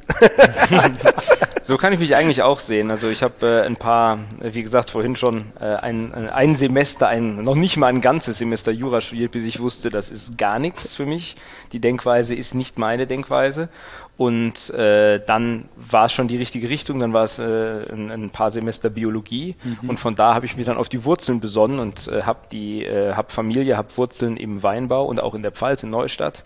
so 1.62 1.78
kann 1.78 1.94
ich 1.94 2.00
mich 2.00 2.16
eigentlich 2.16 2.44
auch 2.44 2.60
sehen. 2.60 2.92
Also 2.92 3.10
ich 3.10 3.24
habe 3.24 3.64
äh, 3.64 3.66
ein 3.66 3.76
paar, 3.76 4.20
äh, 4.40 4.54
wie 4.54 4.62
gesagt, 4.62 4.92
vorhin 4.92 5.16
schon 5.16 5.46
äh, 5.60 5.66
ein, 5.66 6.14
äh, 6.14 6.30
ein 6.30 6.54
Semester, 6.54 7.08
ein 7.08 7.42
noch 7.42 7.56
nicht 7.56 7.76
mal 7.78 7.88
ein 7.88 8.02
ganzes 8.02 8.38
Semester 8.38 8.72
Jura 8.72 9.02
studiert, 9.02 9.32
bis 9.32 9.46
ich 9.46 9.60
wusste, 9.60 9.90
das 9.90 10.12
ist 10.12 10.38
gar 10.38 10.60
nichts 10.60 10.94
für 10.94 11.08
mich. 11.08 11.38
Die 11.72 11.80
Denkweise 11.80 12.36
ist 12.36 12.54
nicht 12.54 12.78
meine 12.78 13.08
Denkweise. 13.08 13.70
Und 14.18 14.70
äh, 14.70 15.20
dann 15.26 15.66
war 15.76 16.06
es 16.06 16.14
schon 16.14 16.30
die 16.30 16.38
richtige 16.38 16.70
Richtung, 16.70 17.00
dann 17.00 17.12
war 17.12 17.24
es 17.24 17.38
äh, 17.38 17.86
ein, 17.92 18.10
ein, 18.12 18.30
paar 18.30 18.50
Semester 18.50 18.90
Biologie. 18.90 19.56
Mhm. 19.64 19.90
und 19.90 20.00
von 20.00 20.16
da 20.16 20.34
habe 20.34 20.46
ich 20.46 20.56
mich 20.56 20.66
dann 20.66 20.78
auf 20.78 20.88
die 20.88 21.04
Wurzeln 21.04 21.42
besonnen 21.42 21.80
und 21.80 22.08
äh, 22.08 22.24
habe 22.24 22.40
die 22.52 22.86
äh, 22.86 23.14
hab 23.14 23.32
Familie, 23.32 23.76
habe 23.76 23.90
Wurzeln 23.98 24.38
im 24.38 24.64
Weinbau 24.64 25.06
und 25.06 25.22
auch 25.22 25.36
in 25.36 25.42
der 25.42 25.52
Pfalz 25.52 25.84
in 25.84 25.90
Neustadt. 25.90 26.44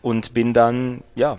Und 0.00 0.34
bin 0.34 0.52
dann 0.52 1.02
ja 1.14 1.38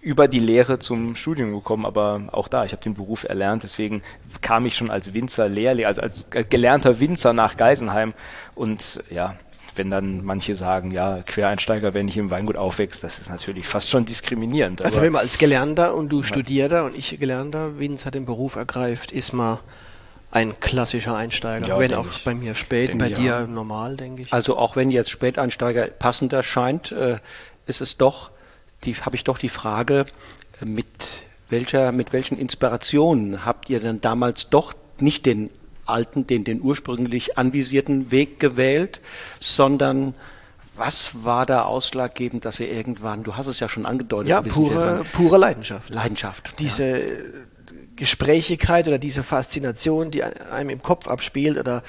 über 0.00 0.28
die 0.28 0.38
Lehre 0.38 0.78
zum 0.78 1.16
Studium 1.16 1.52
gekommen, 1.52 1.84
aber 1.84 2.22
auch 2.32 2.48
da, 2.48 2.64
ich 2.64 2.72
habe 2.72 2.82
den 2.82 2.94
Beruf 2.94 3.24
erlernt, 3.24 3.64
deswegen 3.64 4.02
kam 4.40 4.64
ich 4.64 4.76
schon 4.76 4.90
als 4.90 5.12
Winzer 5.12 5.48
Lehrling, 5.48 5.86
also 5.86 6.00
als 6.00 6.30
gelernter 6.30 7.00
Winzer 7.00 7.32
nach 7.32 7.56
Geisenheim. 7.56 8.14
Und 8.54 9.02
ja, 9.10 9.34
wenn 9.78 9.90
dann 9.90 10.24
manche 10.24 10.54
sagen, 10.56 10.90
ja, 10.90 11.22
Quereinsteiger, 11.22 11.94
wenn 11.94 12.08
ich 12.08 12.16
im 12.16 12.30
Weingut 12.30 12.56
aufwächst, 12.56 13.02
das 13.04 13.18
ist 13.18 13.30
natürlich 13.30 13.66
fast 13.66 13.88
schon 13.88 14.04
diskriminierend. 14.04 14.82
Also 14.82 15.00
wenn 15.00 15.12
man 15.12 15.22
als 15.22 15.38
Gelernter 15.38 15.94
und 15.94 16.10
du 16.10 16.20
ja. 16.20 16.24
Studierter 16.24 16.84
und 16.84 16.96
ich 16.96 17.18
Gelernter 17.18 17.78
Winzer 17.78 18.10
den 18.10 18.26
Beruf 18.26 18.56
ergreift, 18.56 19.12
ist 19.12 19.32
man 19.32 19.58
ein 20.30 20.60
klassischer 20.60 21.16
Einsteiger, 21.16 21.68
ja, 21.68 21.78
wenn 21.78 21.94
auch 21.94 22.06
ich. 22.06 22.24
bei 22.24 22.34
mir 22.34 22.54
spät, 22.54 22.96
bei 22.98 23.08
dir 23.08 23.24
ja. 23.24 23.46
normal, 23.46 23.96
denke 23.96 24.22
ich. 24.22 24.32
Also 24.32 24.58
auch 24.58 24.76
wenn 24.76 24.90
jetzt 24.90 25.10
Späteinsteiger 25.10 25.86
passender 25.86 26.42
scheint, 26.42 26.92
äh, 26.92 27.18
ist 27.66 27.80
es 27.80 27.96
doch, 27.96 28.30
die 28.84 28.94
habe 28.96 29.16
ich 29.16 29.24
doch 29.24 29.38
die 29.38 29.48
Frage, 29.48 30.04
äh, 30.60 30.66
mit 30.66 30.86
welcher, 31.48 31.92
mit 31.92 32.12
welchen 32.12 32.38
Inspirationen 32.38 33.46
habt 33.46 33.70
ihr 33.70 33.80
denn 33.80 34.02
damals 34.02 34.50
doch 34.50 34.74
nicht 34.98 35.24
den 35.24 35.50
alten, 35.88 36.26
den, 36.26 36.44
den 36.44 36.60
ursprünglich 36.60 37.38
anvisierten 37.38 38.10
Weg 38.10 38.40
gewählt, 38.40 39.00
sondern 39.40 40.14
was 40.76 41.24
war 41.24 41.44
da 41.44 41.62
ausschlaggebend, 41.62 42.44
dass 42.44 42.60
ihr 42.60 42.70
irgendwann, 42.70 43.24
du 43.24 43.36
hast 43.36 43.48
es 43.48 43.60
ja 43.60 43.68
schon 43.68 43.84
angedeutet, 43.84 44.30
ja, 44.30 44.42
pure, 44.42 45.04
pure 45.12 45.38
Leidenschaft. 45.38 45.90
Leidenschaft. 45.90 46.54
Diese 46.58 46.98
ja. 46.98 47.06
Gesprächigkeit 47.96 48.86
oder 48.86 48.98
diese 48.98 49.24
Faszination, 49.24 50.10
die 50.10 50.22
einem 50.22 50.70
im 50.70 50.82
Kopf 50.82 51.08
abspielt 51.08 51.58
oder 51.58 51.82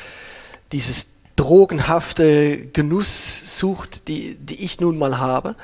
dieses 0.72 1.08
drogenhafte 1.36 2.66
Genusssucht, 2.68 4.08
die, 4.08 4.36
die 4.36 4.64
ich 4.64 4.80
nun 4.80 4.98
mal 4.98 5.20
habe 5.20 5.56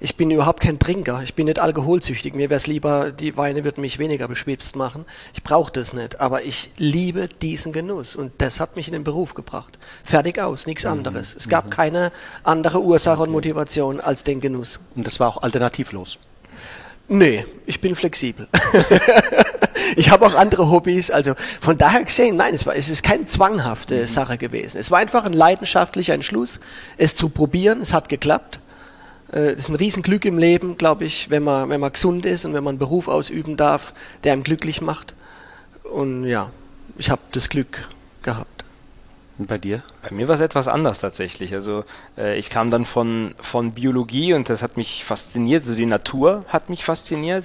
ich 0.00 0.16
bin 0.16 0.30
überhaupt 0.30 0.60
kein 0.60 0.78
Trinker, 0.78 1.20
ich 1.22 1.34
bin 1.34 1.46
nicht 1.46 1.58
alkoholsüchtig. 1.58 2.34
Mir 2.34 2.50
wäre 2.50 2.58
es 2.58 2.66
lieber, 2.66 3.12
die 3.12 3.36
Weine 3.36 3.64
würden 3.64 3.80
mich 3.80 3.98
weniger 3.98 4.28
beschwipst 4.28 4.76
machen. 4.76 5.04
Ich 5.34 5.42
brauche 5.42 5.72
das 5.72 5.92
nicht, 5.92 6.20
aber 6.20 6.42
ich 6.42 6.70
liebe 6.76 7.28
diesen 7.28 7.72
Genuss 7.72 8.16
und 8.16 8.32
das 8.38 8.60
hat 8.60 8.76
mich 8.76 8.88
in 8.88 8.92
den 8.92 9.04
Beruf 9.04 9.34
gebracht. 9.34 9.78
Fertig 10.04 10.38
aus, 10.38 10.66
nichts 10.66 10.84
mhm. 10.84 10.90
anderes. 10.90 11.34
Es 11.34 11.48
gab 11.48 11.66
mhm. 11.66 11.70
keine 11.70 12.12
andere 12.42 12.82
Ursache 12.82 13.22
und 13.22 13.30
Motivation 13.30 14.00
als 14.00 14.24
den 14.24 14.40
Genuss. 14.40 14.80
Und 14.94 15.06
das 15.06 15.20
war 15.20 15.28
auch 15.28 15.42
alternativlos? 15.42 16.18
Nee, 17.08 17.46
ich 17.66 17.80
bin 17.80 17.94
flexibel. 17.94 18.48
ich 19.96 20.10
habe 20.10 20.26
auch 20.26 20.34
andere 20.34 20.70
Hobbys, 20.70 21.10
also 21.10 21.34
von 21.60 21.78
daher 21.78 22.02
gesehen, 22.02 22.34
nein, 22.36 22.54
es, 22.54 22.66
war, 22.66 22.74
es 22.74 22.88
ist 22.88 23.04
keine 23.04 23.26
zwanghafte 23.26 24.02
mhm. 24.02 24.06
Sache 24.06 24.38
gewesen. 24.38 24.78
Es 24.78 24.90
war 24.90 24.98
einfach 24.98 25.24
ein 25.24 25.32
leidenschaftlicher 25.32 26.14
Entschluss, 26.14 26.60
es 26.96 27.14
zu 27.14 27.28
probieren. 27.28 27.80
Es 27.80 27.92
hat 27.92 28.08
geklappt. 28.08 28.60
Äh, 29.32 29.52
das 29.52 29.60
ist 29.60 29.68
ein 29.68 29.76
Riesenglück 29.76 30.24
im 30.24 30.38
Leben, 30.38 30.78
glaube 30.78 31.04
ich, 31.04 31.30
wenn 31.30 31.42
man, 31.42 31.68
wenn 31.68 31.80
man 31.80 31.92
gesund 31.92 32.26
ist 32.26 32.44
und 32.44 32.54
wenn 32.54 32.64
man 32.64 32.72
einen 32.72 32.78
Beruf 32.78 33.08
ausüben 33.08 33.56
darf, 33.56 33.92
der 34.24 34.32
einem 34.32 34.42
glücklich 34.42 34.80
macht. 34.80 35.14
Und 35.84 36.24
ja, 36.24 36.50
ich 36.98 37.10
habe 37.10 37.22
das 37.32 37.48
Glück 37.48 37.88
gehabt. 38.22 38.56
Und 39.38 39.48
bei 39.48 39.58
dir? 39.58 39.82
Bei 40.02 40.10
mir 40.10 40.28
war 40.28 40.34
es 40.34 40.40
etwas 40.40 40.66
anders 40.66 41.00
tatsächlich. 41.00 41.52
Also 41.52 41.84
äh, 42.16 42.38
ich 42.38 42.48
kam 42.48 42.70
dann 42.70 42.86
von, 42.86 43.34
von 43.38 43.72
Biologie 43.72 44.32
und 44.32 44.48
das 44.48 44.62
hat 44.62 44.78
mich 44.78 45.04
fasziniert. 45.04 45.64
Also 45.64 45.74
die 45.74 45.84
Natur 45.84 46.44
hat 46.48 46.70
mich 46.70 46.84
fasziniert 46.84 47.44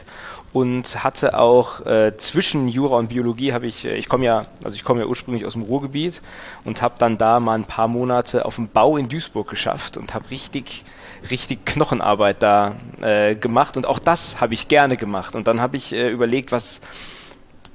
und 0.53 1.03
hatte 1.03 1.37
auch 1.37 1.85
äh, 1.85 2.15
zwischen 2.17 2.69
Jura 2.69 2.97
und 2.97 3.09
Biologie 3.09 3.51
habe 3.51 3.67
ich, 3.67 3.85
äh, 3.85 3.97
ich 3.97 4.07
komme 4.07 4.25
ja, 4.25 4.45
also 4.63 4.75
ich 4.75 4.85
komme 4.85 5.01
ja 5.01 5.05
ursprünglich 5.05 5.45
aus 5.45 5.53
dem 5.53 5.63
Ruhrgebiet 5.63 6.21
und 6.63 6.81
habe 6.81 6.95
dann 6.97 7.17
da 7.17 7.41
mal 7.41 7.55
ein 7.55 7.65
paar 7.65 7.89
Monate 7.89 8.45
auf 8.45 8.55
dem 8.55 8.69
Bau 8.69 8.95
in 8.95 9.09
Duisburg 9.09 9.49
geschafft 9.49 9.97
und 9.97 10.13
habe 10.13 10.29
richtig 10.31 10.85
richtig 11.29 11.65
Knochenarbeit 11.65 12.41
da 12.41 12.75
äh, 13.01 13.35
gemacht 13.35 13.77
und 13.77 13.85
auch 13.85 13.99
das 13.99 14.41
habe 14.41 14.53
ich 14.53 14.67
gerne 14.67 14.97
gemacht. 14.97 15.35
Und 15.35 15.47
dann 15.47 15.61
habe 15.61 15.77
ich 15.77 15.93
äh, 15.93 16.09
überlegt, 16.09 16.51
was, 16.51 16.81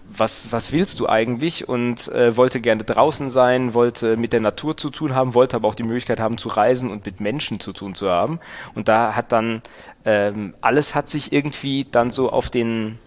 was, 0.09 0.53
was 0.53 0.73
willst 0.73 0.99
du 1.01 1.09
eigentlich? 1.09 1.69
Und 1.69 2.09
äh, 2.09 2.37
wollte 2.37 2.61
gerne 2.61 2.85
draußen 2.85 3.31
sein, 3.31 3.75
wollte 3.75 4.17
mit 4.17 4.33
der 4.33 4.41
Natur 4.41 4.77
zu 4.77 4.91
tun 4.91 5.15
haben, 5.15 5.35
wollte 5.35 5.57
aber 5.57 5.69
auch 5.69 5.75
die 5.75 5.83
Möglichkeit 5.83 6.21
haben 6.21 6.39
zu 6.39 6.49
reisen 6.49 6.91
und 6.91 7.07
mit 7.07 7.21
Menschen 7.21 7.61
zu 7.61 7.73
tun 7.73 7.95
zu 7.95 8.11
haben. 8.11 8.41
Und 8.75 8.89
da 8.89 9.15
hat 9.15 9.33
dann 9.33 9.63
ähm, 10.05 10.55
alles 10.61 10.95
hat 10.95 11.09
sich 11.09 11.33
irgendwie 11.33 11.87
dann 11.91 12.11
so 12.11 12.31
auf 12.31 12.51
den 12.51 12.99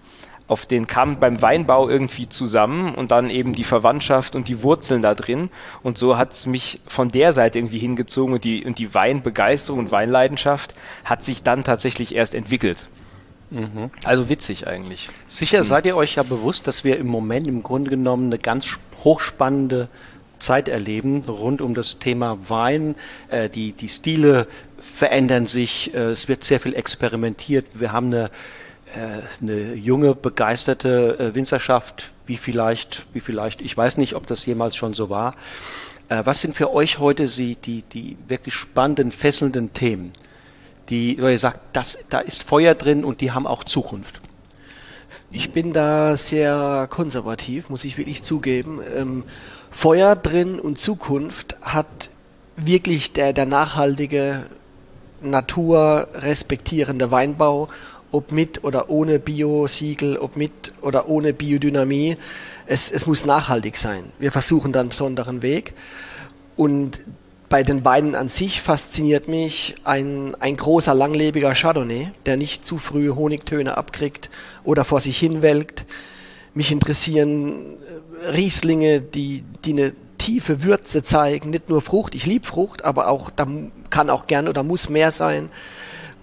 auf 0.49 0.65
den 0.65 0.87
kam 0.87 1.19
beim 1.19 1.41
Weinbau 1.43 1.87
irgendwie 1.87 2.27
zusammen 2.27 2.95
und 2.95 3.11
dann 3.11 3.29
eben 3.29 3.53
die 3.53 3.63
Verwandtschaft 3.63 4.35
und 4.35 4.47
die 4.47 4.63
Wurzeln 4.63 5.03
da 5.03 5.13
drin. 5.13 5.51
Und 5.83 5.99
so 5.99 6.17
hat 6.17 6.33
es 6.33 6.47
mich 6.47 6.81
von 6.87 7.09
der 7.09 7.33
Seite 7.33 7.59
irgendwie 7.59 7.77
hingezogen 7.77 8.33
und 8.33 8.43
die, 8.43 8.65
und 8.65 8.79
die 8.79 8.93
Weinbegeisterung 8.93 9.79
und 9.79 9.91
Weinleidenschaft 9.91 10.73
hat 11.05 11.23
sich 11.23 11.43
dann 11.43 11.63
tatsächlich 11.63 12.15
erst 12.15 12.33
entwickelt. 12.33 12.87
Mhm. 13.51 13.91
Also 14.03 14.27
witzig 14.27 14.67
eigentlich. 14.67 15.09
Sicher 15.27 15.59
mhm. 15.59 15.63
seid 15.63 15.85
ihr 15.85 15.95
euch 15.95 16.15
ja 16.15 16.23
bewusst, 16.23 16.65
dass 16.65 16.83
wir 16.83 16.97
im 16.97 17.07
Moment 17.07 17.47
im 17.47 17.61
Grunde 17.61 17.91
genommen 17.91 18.25
eine 18.25 18.39
ganz 18.39 18.79
hochspannende 19.03 19.87
Zeit 20.39 20.67
erleben 20.67 21.23
rund 21.27 21.61
um 21.61 21.75
das 21.75 21.99
Thema 21.99 22.39
Wein. 22.49 22.95
Äh, 23.29 23.49
die, 23.49 23.73
die 23.73 23.89
Stile 23.89 24.47
verändern 24.81 25.45
sich, 25.45 25.93
äh, 25.93 26.09
es 26.09 26.27
wird 26.27 26.43
sehr 26.43 26.59
viel 26.59 26.73
experimentiert. 26.73 27.67
Wir 27.75 27.91
haben 27.91 28.07
eine 28.07 28.31
eine 29.41 29.73
junge, 29.73 30.15
begeisterte 30.15 31.19
äh, 31.19 31.35
Winzerschaft, 31.35 32.11
wie 32.25 32.37
vielleicht, 32.37 33.05
wie 33.13 33.19
vielleicht, 33.19 33.61
ich 33.61 33.75
weiß 33.75 33.97
nicht, 33.97 34.15
ob 34.15 34.27
das 34.27 34.45
jemals 34.45 34.75
schon 34.75 34.93
so 34.93 35.09
war. 35.09 35.35
Äh, 36.09 36.21
was 36.25 36.41
sind 36.41 36.55
für 36.55 36.73
euch 36.73 36.99
heute 36.99 37.27
die, 37.27 37.55
die, 37.55 37.83
die 37.83 38.17
wirklich 38.27 38.53
spannenden, 38.53 39.11
fesselnden 39.11 39.73
Themen, 39.73 40.13
die, 40.89 41.17
wo 41.21 41.27
ihr 41.27 41.39
sagt, 41.39 41.59
das, 41.73 41.97
da 42.09 42.19
ist 42.19 42.43
Feuer 42.43 42.75
drin 42.75 43.05
und 43.05 43.21
die 43.21 43.31
haben 43.31 43.47
auch 43.47 43.63
Zukunft? 43.63 44.21
Ich 45.31 45.51
bin 45.51 45.73
da 45.73 46.17
sehr 46.17 46.87
konservativ, 46.89 47.69
muss 47.69 47.83
ich 47.83 47.97
wirklich 47.97 48.23
zugeben. 48.23 48.79
Ähm, 48.95 49.23
Feuer 49.69 50.15
drin 50.15 50.59
und 50.59 50.79
Zukunft 50.79 51.57
hat 51.61 52.09
wirklich 52.55 53.13
der, 53.13 53.33
der 53.33 53.45
nachhaltige, 53.45 54.45
naturrespektierende 55.21 57.11
Weinbau 57.11 57.69
ob 58.11 58.31
mit 58.31 58.63
oder 58.63 58.89
ohne 58.89 59.19
Bio-Siegel, 59.19 60.17
ob 60.17 60.35
mit 60.35 60.73
oder 60.81 61.07
ohne 61.07 61.33
Biodynamie. 61.33 62.17
Es, 62.65 62.91
es 62.91 63.05
muss 63.05 63.25
nachhaltig 63.25 63.77
sein. 63.77 64.05
Wir 64.19 64.31
versuchen 64.31 64.71
dann 64.71 64.81
einen 64.81 64.89
besonderen 64.89 65.41
Weg. 65.41 65.73
Und 66.55 66.99
bei 67.49 67.63
den 67.63 67.83
Weinen 67.83 68.15
an 68.15 68.29
sich 68.29 68.61
fasziniert 68.61 69.27
mich 69.27 69.75
ein, 69.83 70.35
ein 70.39 70.55
großer, 70.55 70.93
langlebiger 70.93 71.53
Chardonnay, 71.55 72.11
der 72.25 72.37
nicht 72.37 72.63
zu 72.63 72.77
früh 72.77 73.09
Honigtöne 73.09 73.75
abkriegt 73.75 74.29
oder 74.63 74.85
vor 74.85 75.01
sich 75.01 75.17
hinwelkt. 75.17 75.85
Mich 76.53 76.71
interessieren 76.71 77.77
äh, 78.23 78.27
Rieslinge, 78.29 79.01
die, 79.01 79.43
die 79.65 79.73
eine 79.73 79.93
tiefe 80.19 80.63
Würze 80.63 81.01
zeigen, 81.01 81.49
nicht 81.49 81.69
nur 81.69 81.81
Frucht, 81.81 82.13
ich 82.13 82.25
liebe 82.25 82.45
Frucht, 82.45 82.85
aber 82.85 83.07
auch, 83.07 83.31
da 83.31 83.47
kann 83.89 84.09
auch 84.11 84.27
gern 84.27 84.47
oder 84.47 84.61
muss 84.61 84.89
mehr 84.89 85.11
sein. 85.11 85.49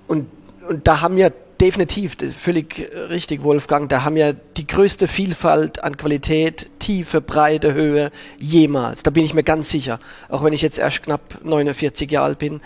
Und, 0.06 0.28
und 0.68 0.86
da 0.86 1.00
haben 1.00 1.16
wir 1.16 1.32
definitiv, 1.60 2.16
völlig 2.38 2.90
richtig, 3.10 3.42
Wolfgang. 3.42 3.88
Da 3.88 4.04
haben 4.04 4.16
wir 4.16 4.32
die 4.32 4.66
größte 4.66 5.08
Vielfalt 5.08 5.82
an 5.82 5.96
Qualität, 5.96 6.70
Tiefe, 6.78 7.20
Breite, 7.20 7.74
Höhe 7.74 8.10
jemals. 8.38 9.02
Da 9.02 9.10
bin 9.10 9.24
ich 9.24 9.34
mir 9.34 9.42
ganz 9.42 9.70
sicher. 9.70 9.98
Auch 10.28 10.44
wenn 10.44 10.52
ich 10.52 10.62
jetzt 10.62 10.78
erst 10.78 11.02
knapp 11.02 11.38
49 11.44 12.10
Jahre 12.10 12.26
alt 12.26 12.38
bin. 12.38 12.60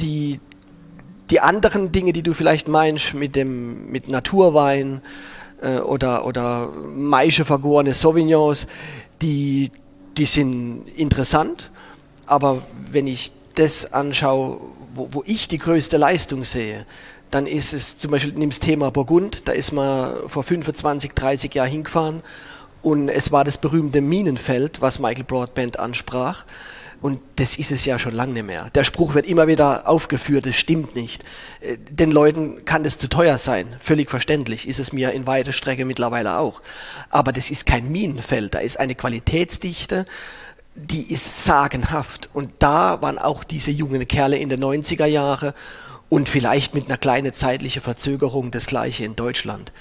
Die, 0.00 0.40
die 1.30 1.40
anderen 1.40 1.92
Dinge, 1.92 2.12
die 2.12 2.22
du 2.22 2.34
vielleicht 2.34 2.68
meinst 2.68 3.14
mit 3.14 3.36
dem, 3.36 3.90
mit 3.90 4.08
Naturwein 4.08 5.00
äh, 5.60 5.78
oder, 5.78 6.26
oder 6.26 6.68
Maische 6.94 7.44
vergorene 7.44 7.94
Sauvignons, 7.94 8.66
die, 9.20 9.70
die 10.16 10.24
sind 10.24 10.86
interessant 10.96 11.70
aber 12.26 12.62
wenn 12.90 13.06
ich 13.06 13.32
das 13.54 13.92
anschaue, 13.92 14.60
wo, 14.94 15.08
wo 15.12 15.22
ich 15.26 15.48
die 15.48 15.58
größte 15.58 15.96
Leistung 15.96 16.44
sehe, 16.44 16.86
dann 17.32 17.46
ist 17.46 17.72
es 17.72 17.98
zum 17.98 18.10
Beispiel 18.10 18.32
nimm 18.34 18.50
Thema 18.50 18.90
Burgund, 18.90 19.48
da 19.48 19.52
ist 19.52 19.72
man 19.72 20.14
vor 20.28 20.44
25, 20.44 21.12
30 21.12 21.52
Jahren 21.54 21.70
hingefahren 21.70 22.22
und 22.82 23.08
es 23.08 23.32
war 23.32 23.44
das 23.44 23.58
berühmte 23.58 24.00
Minenfeld, 24.00 24.80
was 24.80 24.98
Michael 24.98 25.24
Broadband 25.24 25.78
ansprach. 25.78 26.44
Und 27.00 27.18
das 27.34 27.56
ist 27.56 27.72
es 27.72 27.84
ja 27.84 27.98
schon 27.98 28.14
lange 28.14 28.32
nicht 28.34 28.46
mehr. 28.46 28.70
Der 28.76 28.84
Spruch 28.84 29.14
wird 29.14 29.26
immer 29.26 29.48
wieder 29.48 29.88
aufgeführt, 29.88 30.46
das 30.46 30.54
stimmt 30.54 30.94
nicht. 30.94 31.24
Äh, 31.60 31.76
den 31.90 32.12
Leuten 32.12 32.64
kann 32.64 32.84
das 32.84 32.96
zu 32.96 33.08
teuer 33.08 33.38
sein, 33.38 33.74
völlig 33.80 34.08
verständlich, 34.08 34.68
ist 34.68 34.78
es 34.78 34.92
mir 34.92 35.10
in 35.10 35.26
weiter 35.26 35.52
Strecke 35.52 35.84
mittlerweile 35.84 36.38
auch. 36.38 36.62
Aber 37.10 37.32
das 37.32 37.50
ist 37.50 37.66
kein 37.66 37.90
Minenfeld, 37.90 38.54
da 38.54 38.60
ist 38.60 38.78
eine 38.78 38.94
Qualitätsdichte, 38.94 40.06
die 40.76 41.12
ist 41.12 41.44
sagenhaft. 41.44 42.28
Und 42.34 42.50
da 42.60 43.02
waren 43.02 43.18
auch 43.18 43.42
diese 43.42 43.72
jungen 43.72 44.06
Kerle 44.06 44.36
in 44.36 44.48
den 44.48 44.62
90er 44.62 45.06
Jahre 45.06 45.54
und 46.12 46.28
vielleicht 46.28 46.74
mit 46.74 46.88
einer 46.88 46.98
kleinen 46.98 47.32
zeitlichen 47.32 47.80
Verzögerung 47.80 48.50
das 48.50 48.66
gleiche 48.66 49.02
in 49.02 49.16
Deutschland 49.16 49.72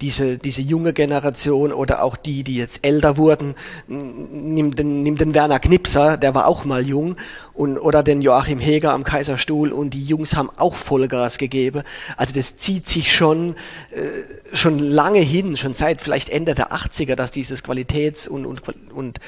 diese, 0.00 0.38
diese 0.38 0.62
junge 0.62 0.92
Generation 0.92 1.72
oder 1.72 2.02
auch 2.02 2.16
die, 2.16 2.42
die 2.42 2.56
jetzt 2.56 2.86
älter 2.86 3.16
wurden, 3.16 3.54
nimm 3.86 4.74
den, 4.74 5.02
nimm 5.02 5.16
den 5.16 5.34
Werner 5.34 5.60
Knipser, 5.60 6.16
der 6.16 6.34
war 6.34 6.46
auch 6.46 6.64
mal 6.64 6.86
jung, 6.86 7.16
und, 7.52 7.76
oder 7.76 8.02
den 8.02 8.22
Joachim 8.22 8.60
Heger 8.60 8.94
am 8.94 9.04
Kaiserstuhl 9.04 9.72
und 9.72 9.90
die 9.90 10.02
Jungs 10.02 10.36
haben 10.36 10.48
auch 10.56 10.74
Vollgas 10.74 11.36
gegeben. 11.36 11.82
Also 12.16 12.34
das 12.34 12.56
zieht 12.56 12.88
sich 12.88 13.12
schon, 13.12 13.56
äh, 13.90 14.56
schon 14.56 14.78
lange 14.78 15.20
hin, 15.20 15.58
schon 15.58 15.74
seit 15.74 16.00
vielleicht 16.00 16.30
Ende 16.30 16.54
der 16.54 16.72
80er, 16.72 17.14
dass 17.14 17.30
dieses 17.30 17.62
Qualitäts- 17.62 18.26
und, 18.26 18.46
und, 18.46 18.62
und 18.94 19.18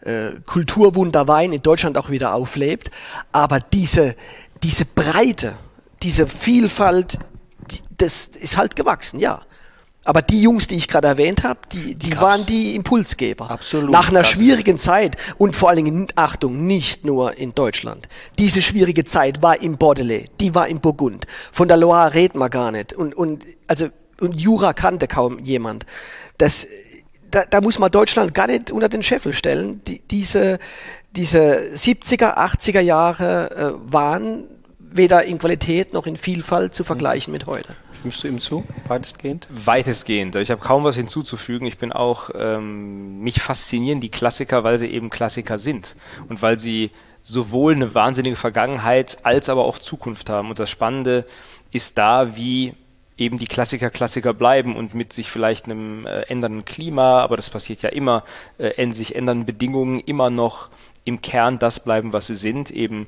äh, 0.00 0.30
Kulturwunder 0.46 1.28
Wein 1.28 1.52
in 1.52 1.60
Deutschland 1.62 1.98
auch 1.98 2.08
wieder 2.08 2.32
auflebt. 2.32 2.90
Aber 3.32 3.60
diese, 3.60 4.14
diese 4.62 4.86
Breite, 4.86 5.54
diese 6.02 6.26
Vielfalt, 6.26 7.18
das 7.96 8.26
ist 8.26 8.56
halt 8.56 8.76
gewachsen, 8.76 9.20
ja. 9.20 9.42
Aber 10.04 10.20
die 10.20 10.42
Jungs, 10.42 10.66
die 10.66 10.74
ich 10.74 10.88
gerade 10.88 11.06
erwähnt 11.06 11.44
habe, 11.44 11.60
die, 11.70 11.94
die, 11.94 12.10
die 12.10 12.16
waren 12.16 12.44
die 12.44 12.74
Impulsgeber. 12.74 13.48
Absolut. 13.50 13.90
Nach 13.90 14.08
einer 14.08 14.24
schwierigen 14.24 14.76
Zeit 14.76 15.16
und 15.38 15.54
vor 15.54 15.68
allen 15.68 15.84
Dingen, 15.84 16.08
Achtung, 16.16 16.66
nicht 16.66 17.04
nur 17.04 17.38
in 17.38 17.54
Deutschland. 17.54 18.08
Diese 18.36 18.62
schwierige 18.62 19.04
Zeit 19.04 19.42
war 19.42 19.62
im 19.62 19.78
Bordelais, 19.78 20.24
die 20.40 20.56
war 20.56 20.66
im 20.66 20.80
Burgund. 20.80 21.26
Von 21.52 21.68
der 21.68 21.76
Loire 21.76 22.14
redet 22.14 22.34
man 22.34 22.50
gar 22.50 22.72
nicht. 22.72 22.92
Und, 22.92 23.14
und, 23.14 23.44
also, 23.68 23.88
und 24.20 24.40
Jura 24.40 24.72
kannte 24.72 25.06
kaum 25.06 25.38
jemand. 25.38 25.86
Das, 26.36 26.66
da, 27.30 27.44
da 27.48 27.60
muss 27.60 27.78
man 27.78 27.92
Deutschland 27.92 28.34
gar 28.34 28.48
nicht 28.48 28.72
unter 28.72 28.88
den 28.88 29.04
Scheffel 29.04 29.32
stellen. 29.32 29.82
Die, 29.84 30.02
diese, 30.10 30.58
diese 31.14 31.58
70er, 31.76 32.36
80er 32.36 32.80
Jahre 32.80 33.50
äh, 33.76 33.92
waren 33.92 34.48
weder 34.96 35.24
in 35.24 35.38
Qualität 35.38 35.92
noch 35.92 36.06
in 36.06 36.16
Vielfalt 36.16 36.74
zu 36.74 36.84
vergleichen 36.84 37.32
mit 37.32 37.46
heute. 37.46 37.74
Stimmst 37.98 38.24
du 38.24 38.28
ihm 38.28 38.40
zu, 38.40 38.64
weitestgehend? 38.88 39.46
Weitestgehend. 39.48 40.34
Ich 40.36 40.50
habe 40.50 40.60
kaum 40.60 40.82
was 40.84 40.96
hinzuzufügen. 40.96 41.66
Ich 41.66 41.78
bin 41.78 41.92
auch, 41.92 42.30
ähm, 42.34 43.20
mich 43.20 43.40
faszinieren 43.40 44.00
die 44.00 44.10
Klassiker, 44.10 44.64
weil 44.64 44.78
sie 44.78 44.88
eben 44.88 45.08
Klassiker 45.08 45.58
sind 45.58 45.94
und 46.28 46.42
weil 46.42 46.58
sie 46.58 46.90
sowohl 47.22 47.74
eine 47.74 47.94
wahnsinnige 47.94 48.36
Vergangenheit 48.36 49.18
als 49.22 49.48
aber 49.48 49.64
auch 49.64 49.78
Zukunft 49.78 50.28
haben. 50.28 50.50
Und 50.50 50.58
das 50.58 50.70
Spannende 50.70 51.24
ist 51.70 51.96
da, 51.96 52.36
wie 52.36 52.74
eben 53.16 53.38
die 53.38 53.46
Klassiker 53.46 53.90
Klassiker 53.90 54.34
bleiben 54.34 54.74
und 54.74 54.94
mit 54.94 55.12
sich 55.12 55.30
vielleicht 55.30 55.66
einem 55.66 56.06
äh, 56.06 56.22
ändernden 56.22 56.64
Klima, 56.64 57.20
aber 57.20 57.36
das 57.36 57.50
passiert 57.50 57.82
ja 57.82 57.90
immer, 57.90 58.24
äh, 58.58 58.90
sich 58.92 59.14
ändernden 59.14 59.46
Bedingungen 59.46 60.00
immer 60.00 60.30
noch 60.30 60.70
im 61.04 61.20
Kern 61.20 61.58
das 61.58 61.80
bleiben, 61.80 62.12
was 62.12 62.26
sie 62.26 62.36
sind, 62.36 62.70
eben 62.70 63.06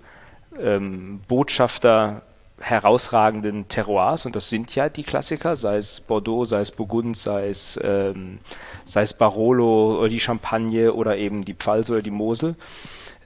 ähm, 0.61 1.21
Botschafter 1.29 2.23
herausragenden 2.61 3.69
Terroirs, 3.69 4.27
und 4.27 4.37
das 4.37 4.49
sind 4.49 4.75
ja 4.75 4.89
die 4.89 5.03
Klassiker, 5.03 5.57
sei 5.57 5.77
es 5.77 6.01
Bordeaux, 6.01 6.45
sei 6.45 6.61
es 6.61 6.71
Burgund, 6.71 7.17
sei 7.17 7.49
es, 7.49 7.79
ähm, 7.83 8.39
sei 8.85 9.03
es 9.03 9.13
Barolo 9.13 9.99
oder 9.99 10.09
die 10.09 10.21
Champagne 10.21 10.93
oder 10.93 11.17
eben 11.17 11.45
die 11.45 11.55
Pfalz 11.55 11.91
oder 11.91 12.01
die 12.01 12.11
Mosel, 12.11 12.55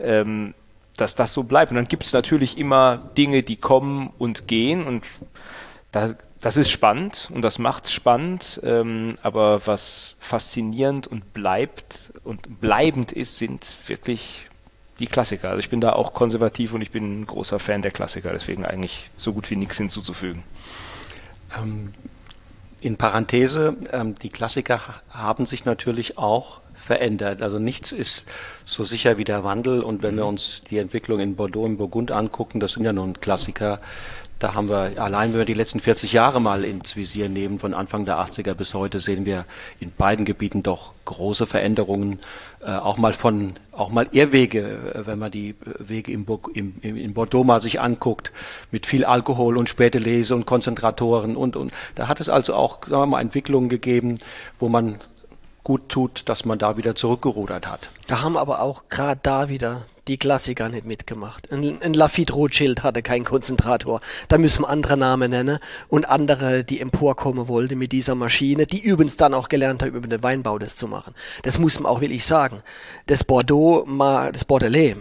ähm, 0.00 0.54
dass 0.96 1.14
das 1.14 1.32
so 1.32 1.44
bleibt. 1.44 1.70
Und 1.70 1.76
dann 1.76 1.88
gibt 1.88 2.04
es 2.04 2.12
natürlich 2.12 2.58
immer 2.58 2.96
Dinge, 3.16 3.42
die 3.42 3.56
kommen 3.56 4.10
und 4.18 4.48
gehen 4.48 4.86
und 4.86 5.04
da, 5.92 6.14
das 6.40 6.56
ist 6.56 6.70
spannend 6.70 7.28
und 7.32 7.42
das 7.42 7.58
macht 7.58 7.84
es 7.86 7.92
spannend, 7.92 8.60
ähm, 8.64 9.16
aber 9.22 9.66
was 9.66 10.16
faszinierend 10.20 11.06
und 11.06 11.34
bleibt 11.34 12.12
und 12.24 12.60
bleibend 12.60 13.12
ist, 13.12 13.38
sind 13.38 13.76
wirklich 13.86 14.48
die 14.98 15.06
Klassiker. 15.06 15.50
Also 15.50 15.60
ich 15.60 15.70
bin 15.70 15.80
da 15.80 15.92
auch 15.92 16.12
konservativ 16.12 16.72
und 16.74 16.82
ich 16.82 16.90
bin 16.90 17.20
ein 17.20 17.26
großer 17.26 17.58
Fan 17.58 17.82
der 17.82 17.90
Klassiker, 17.90 18.32
deswegen 18.32 18.64
eigentlich 18.64 19.10
so 19.16 19.32
gut 19.32 19.50
wie 19.50 19.56
nichts 19.56 19.76
hinzuzufügen. 19.76 20.42
Ähm, 21.56 21.94
in 22.80 22.96
Parenthese, 22.96 23.76
ähm, 23.92 24.14
die 24.16 24.30
Klassiker 24.30 24.80
haben 25.10 25.46
sich 25.46 25.64
natürlich 25.64 26.18
auch 26.18 26.60
verändert. 26.74 27.42
Also 27.42 27.58
nichts 27.58 27.92
ist 27.92 28.24
so 28.64 28.84
sicher 28.84 29.18
wie 29.18 29.24
der 29.24 29.44
Wandel. 29.44 29.82
Und 29.82 30.02
wenn 30.02 30.16
wir 30.16 30.24
mhm. 30.24 30.30
uns 30.30 30.62
die 30.70 30.78
Entwicklung 30.78 31.20
in 31.20 31.36
Bordeaux 31.36 31.64
und 31.64 31.76
Burgund 31.76 32.10
angucken, 32.10 32.60
das 32.60 32.72
sind 32.72 32.84
ja 32.84 32.92
nun 32.92 33.20
Klassiker, 33.20 33.80
da 34.38 34.54
haben 34.54 34.68
wir, 34.68 35.02
allein 35.02 35.32
wenn 35.32 35.40
wir 35.40 35.44
die 35.44 35.54
letzten 35.54 35.80
40 35.80 36.12
Jahre 36.12 36.40
mal 36.40 36.64
ins 36.64 36.94
Visier 36.94 37.28
nehmen, 37.28 37.58
von 37.58 37.74
Anfang 37.74 38.04
der 38.04 38.18
80er 38.18 38.54
bis 38.54 38.72
heute, 38.72 39.00
sehen 39.00 39.24
wir 39.24 39.44
in 39.80 39.90
beiden 39.90 40.24
Gebieten 40.24 40.62
doch 40.62 40.92
große 41.06 41.46
Veränderungen, 41.46 42.20
äh, 42.68 42.72
auch 42.72 42.98
mal 42.98 43.14
von, 43.14 43.54
auch 43.72 43.88
mal 43.88 44.08
Irrwege, 44.12 44.60
äh, 44.94 45.06
wenn 45.06 45.18
man 45.18 45.30
die 45.30 45.54
Wege 45.78 46.12
im, 46.12 46.26
im, 46.52 46.74
in 46.82 47.14
Bordeaux 47.14 47.42
mal 47.42 47.62
sich 47.62 47.80
anguckt, 47.80 48.30
mit 48.70 48.84
viel 48.84 49.06
Alkohol 49.06 49.56
und 49.56 49.70
späte 49.70 49.98
Lese 49.98 50.34
und 50.34 50.44
Konzentratoren 50.44 51.34
und, 51.34 51.56
und. 51.56 51.72
Da 51.94 52.08
hat 52.08 52.20
es 52.20 52.28
also 52.28 52.54
auch, 52.54 52.80
sagen 52.82 53.00
wir 53.00 53.06
mal, 53.06 53.22
Entwicklungen 53.22 53.70
gegeben, 53.70 54.18
wo 54.58 54.68
man 54.68 54.96
gut 55.64 55.88
tut, 55.88 56.22
dass 56.26 56.44
man 56.44 56.58
da 56.58 56.76
wieder 56.76 56.94
zurückgerudert 56.94 57.66
hat. 57.66 57.90
Da 58.06 58.22
haben 58.22 58.36
aber 58.36 58.62
auch 58.62 58.84
gerade 58.88 59.20
da 59.22 59.48
wieder 59.48 59.82
die 60.08 60.16
Klassiker 60.16 60.68
nicht 60.68 60.86
mitgemacht. 60.86 61.52
Ein, 61.52 61.80
ein 61.82 61.94
Lafitte 61.94 62.32
Rothschild 62.32 62.82
hatte 62.82 63.02
keinen 63.02 63.24
Konzentrator. 63.24 64.00
Da 64.28 64.38
müssen 64.38 64.62
wir 64.62 64.70
andere 64.70 64.96
Namen 64.96 65.30
nennen 65.30 65.58
und 65.88 66.08
andere, 66.08 66.64
die 66.64 66.80
emporkommen 66.80 67.46
wollten 67.46 67.78
mit 67.78 67.92
dieser 67.92 68.14
Maschine, 68.14 68.66
die 68.66 68.80
übrigens 68.80 69.16
dann 69.16 69.34
auch 69.34 69.48
gelernt 69.48 69.82
haben, 69.82 69.94
über 69.94 70.08
den 70.08 70.22
Weinbau 70.22 70.58
das 70.58 70.76
zu 70.76 70.88
machen. 70.88 71.14
Das 71.42 71.58
muss 71.58 71.78
man 71.78 71.92
auch 71.92 72.00
wirklich 72.00 72.24
sagen. 72.24 72.62
Das 73.06 73.22
Bordeaux, 73.22 73.86
das 74.32 74.44
Bordelais, 74.44 74.96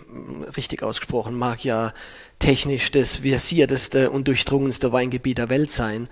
richtig 0.58 0.84
ausgesprochen, 0.84 1.36
mag 1.36 1.64
ja 1.64 1.94
technisch 2.40 2.92
das 2.92 3.18
versierteste 3.18 4.12
und 4.12 4.28
durchdrungenste 4.28 4.92
Weingebiet 4.92 5.40
der 5.40 5.50
Welt 5.50 5.72
sein 5.72 6.08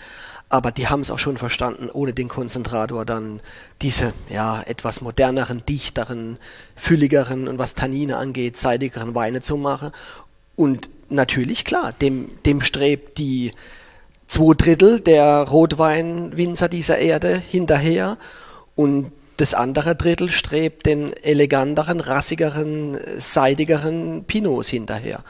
aber 0.49 0.71
die 0.71 0.87
haben 0.87 1.01
es 1.01 1.11
auch 1.11 1.19
schon 1.19 1.37
verstanden, 1.37 1.89
ohne 1.91 2.13
den 2.13 2.27
Konzentrator 2.27 3.05
dann 3.05 3.41
diese 3.81 4.13
ja 4.29 4.61
etwas 4.61 5.01
moderneren, 5.01 5.65
dichteren, 5.65 6.37
fülligeren 6.75 7.47
und 7.47 7.57
was 7.57 7.73
Tannine 7.73 8.17
angeht, 8.17 8.57
seidigeren 8.57 9.15
Weine 9.15 9.41
zu 9.41 9.57
machen. 9.57 9.91
Und 10.55 10.89
natürlich 11.09 11.65
klar, 11.65 11.93
dem, 11.93 12.29
dem 12.45 12.61
strebt 12.61 13.17
die 13.17 13.51
zwei 14.27 14.53
Drittel 14.53 14.99
der 14.99 15.41
Rotweinwinzer 15.41 16.69
dieser 16.69 16.99
Erde 16.99 17.37
hinterher. 17.37 18.17
Und 18.75 19.11
das 19.37 19.53
andere 19.53 19.95
Drittel 19.95 20.29
strebt 20.29 20.85
den 20.85 21.11
eleganteren, 21.11 21.99
rassigeren, 21.99 22.97
seidigeren 23.19 24.23
Pinots 24.25 24.69
hinterher 24.69 25.23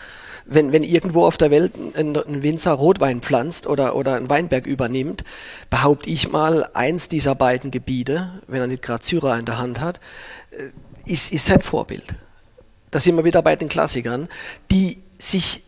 wenn, 0.46 0.72
wenn 0.72 0.84
irgendwo 0.84 1.26
auf 1.26 1.38
der 1.38 1.52
Welt 1.52 1.74
ein, 1.76 2.16
ein 2.16 2.44
Winzer 2.44 2.74
Rotwein 2.74 3.22
pflanzt 3.22 3.68
oder, 3.68 3.96
oder 3.96 4.16
einen 4.16 4.30
Weinberg 4.30 4.68
übernimmt, 4.68 5.24
behaupte 5.70 6.10
ich 6.10 6.32
mal, 6.32 6.70
eins 6.74 7.10
dieser 7.10 7.36
beiden 7.36 7.72
Gebiete, 7.72 8.42
wenn 8.48 8.62
er 8.62 8.68
nicht 8.68 8.84
gerade 8.84 9.04
Syrah 9.04 9.38
in 9.38 9.46
der 9.46 9.58
Hand 9.58 9.80
hat, 9.80 10.00
äh, 10.52 11.12
ist, 11.12 11.32
ist 11.34 11.46
sein 11.46 11.62
Vorbild. 11.62 12.16
Da 12.92 13.00
sind 13.00 13.16
wir 13.18 13.26
wieder 13.26 13.42
bei 13.42 13.56
den 13.56 13.70
Klassikern, 13.70 14.30
die 14.72 15.02
sich, 15.18 15.64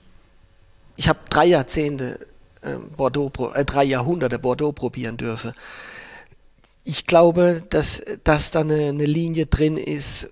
ich 0.96 1.10
habe 1.10 1.20
drei 1.30 1.46
Jahrzehnte 1.46 2.20
äh, 2.62 2.76
Bordeaux, 2.96 3.32
äh, 3.54 3.66
drei 3.66 3.84
Jahrhunderte 3.84 4.38
Bordeaux 4.38 4.74
probieren 4.74 5.18
dürfen. 5.18 5.54
Ich 6.84 7.06
glaube, 7.06 7.64
dass, 7.70 8.02
dass 8.24 8.52
da 8.52 8.62
eine, 8.62 8.90
eine 8.90 9.06
Linie 9.06 9.48
drin 9.48 9.76
ist 9.76 10.32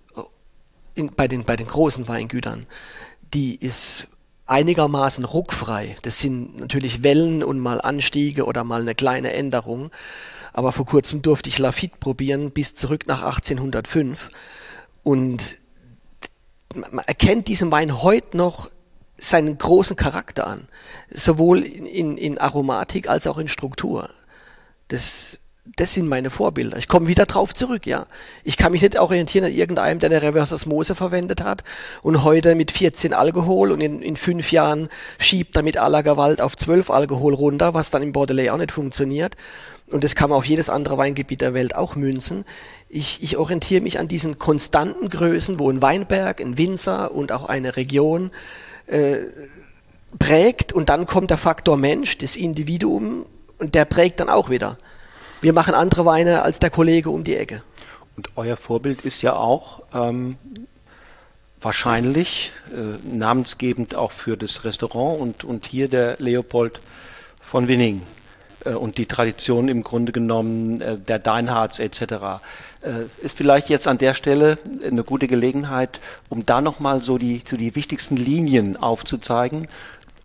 in, 0.93 1.09
bei, 1.09 1.27
den, 1.27 1.43
bei 1.43 1.55
den 1.55 1.67
großen 1.67 2.07
Weingütern, 2.07 2.65
die 3.33 3.55
ist 3.55 4.07
einigermaßen 4.45 5.25
ruckfrei. 5.25 5.95
Das 6.03 6.19
sind 6.19 6.59
natürlich 6.59 7.03
Wellen 7.03 7.43
und 7.43 7.59
mal 7.59 7.81
Anstiege 7.81 8.45
oder 8.45 8.63
mal 8.63 8.81
eine 8.81 8.95
kleine 8.95 9.33
Änderung. 9.33 9.91
Aber 10.53 10.71
vor 10.71 10.85
kurzem 10.85 11.21
durfte 11.21 11.49
ich 11.49 11.59
Lafitte 11.59 11.97
probieren 11.99 12.51
bis 12.51 12.75
zurück 12.75 13.07
nach 13.07 13.23
1805 13.23 14.29
und 15.03 15.41
man 16.75 17.05
erkennt 17.05 17.47
diesem 17.47 17.71
Wein 17.71 18.01
heute 18.01 18.37
noch 18.37 18.69
seinen 19.17 19.57
großen 19.57 19.95
Charakter 19.95 20.47
an, 20.47 20.67
sowohl 21.09 21.63
in, 21.63 22.17
in, 22.17 22.37
Aromatik 22.37 23.09
als 23.09 23.27
auch 23.27 23.37
in 23.37 23.47
Struktur. 23.47 24.09
Das 24.89 25.39
das 25.65 25.93
sind 25.93 26.07
meine 26.07 26.29
Vorbilder. 26.29 26.77
Ich 26.77 26.87
komme 26.87 27.07
wieder 27.07 27.25
drauf 27.25 27.53
zurück, 27.53 27.87
ja. 27.87 28.05
Ich 28.43 28.55
kann 28.55 28.71
mich 28.71 28.83
nicht 28.83 28.99
orientieren 28.99 29.45
an 29.45 29.51
irgendeinem, 29.51 29.99
der 29.99 30.11
eine 30.11 30.21
Reverse 30.21 30.53
Osmose 30.53 30.93
verwendet 30.93 31.43
hat 31.43 31.63
und 32.03 32.23
heute 32.23 32.53
mit 32.53 32.71
14 32.71 33.13
Alkohol 33.13 33.71
und 33.71 33.81
in, 33.81 34.01
in 34.01 34.15
fünf 34.15 34.51
Jahren 34.51 34.89
schiebt 35.17 35.55
er 35.55 35.63
mit 35.63 35.77
aller 35.77 36.03
Gewalt 36.03 36.39
auf 36.39 36.55
12 36.55 36.91
Alkohol 36.91 37.33
runter, 37.33 37.73
was 37.73 37.89
dann 37.89 38.03
im 38.03 38.11
Bordelais 38.11 38.51
auch 38.51 38.57
nicht 38.57 38.71
funktioniert. 38.71 39.35
Und 39.87 40.03
das 40.03 40.15
kann 40.15 40.29
man 40.29 40.37
auf 40.37 40.45
jedes 40.45 40.69
andere 40.69 40.97
Weingebiet 40.97 41.41
der 41.41 41.53
Welt 41.53 41.75
auch 41.75 41.95
münzen. 41.95 42.45
Ich, 42.87 43.23
ich 43.23 43.37
orientiere 43.37 43.81
mich 43.81 43.99
an 43.99 44.07
diesen 44.07 44.37
konstanten 44.37 45.09
Größen, 45.09 45.59
wo 45.59 45.69
ein 45.69 45.81
Weinberg, 45.81 46.41
ein 46.41 46.57
Winzer 46.57 47.11
und 47.11 47.31
auch 47.31 47.45
eine 47.45 47.75
Region 47.75 48.31
äh, 48.87 49.17
prägt 50.19 50.73
und 50.73 50.89
dann 50.89 51.07
kommt 51.07 51.31
der 51.31 51.37
Faktor 51.37 51.77
Mensch, 51.77 52.17
das 52.19 52.35
Individuum 52.35 53.25
und 53.57 53.73
der 53.73 53.85
prägt 53.85 54.19
dann 54.19 54.29
auch 54.29 54.49
wieder. 54.49 54.77
Wir 55.45 55.53
machen 55.53 55.75
andere 55.75 56.05
Weine 56.05 56.41
als 56.41 56.57
der 56.57 56.71
Kollege 56.71 57.11
um 57.11 57.23
die 57.23 57.35
Ecke. 57.35 57.61
Und 58.17 58.31
euer 58.35 58.57
Vorbild 58.57 59.01
ist 59.01 59.21
ja 59.21 59.35
auch 59.35 59.83
ähm, 59.93 60.37
wahrscheinlich 61.61 62.51
äh, 62.73 63.15
namensgebend 63.15 63.93
auch 63.93 64.11
für 64.11 64.37
das 64.37 64.63
Restaurant 64.63 65.21
und, 65.21 65.43
und 65.43 65.67
hier 65.67 65.87
der 65.87 66.15
Leopold 66.17 66.79
von 67.43 67.67
Winning 67.67 68.01
äh, 68.65 68.71
und 68.71 68.97
die 68.97 69.05
Tradition 69.05 69.67
im 69.67 69.83
Grunde 69.83 70.13
genommen 70.13 70.81
äh, 70.81 70.97
der 70.97 71.19
Deinhards 71.19 71.77
etc. 71.77 72.01
Äh, 72.01 73.03
ist 73.21 73.37
vielleicht 73.37 73.69
jetzt 73.69 73.87
an 73.87 73.99
der 73.99 74.15
Stelle 74.15 74.57
eine 74.83 75.03
gute 75.03 75.27
Gelegenheit, 75.27 75.99
um 76.27 76.43
da 76.47 76.59
nochmal 76.59 77.03
so 77.03 77.19
die, 77.19 77.43
so 77.47 77.55
die 77.55 77.75
wichtigsten 77.75 78.17
Linien 78.17 78.77
aufzuzeigen 78.77 79.67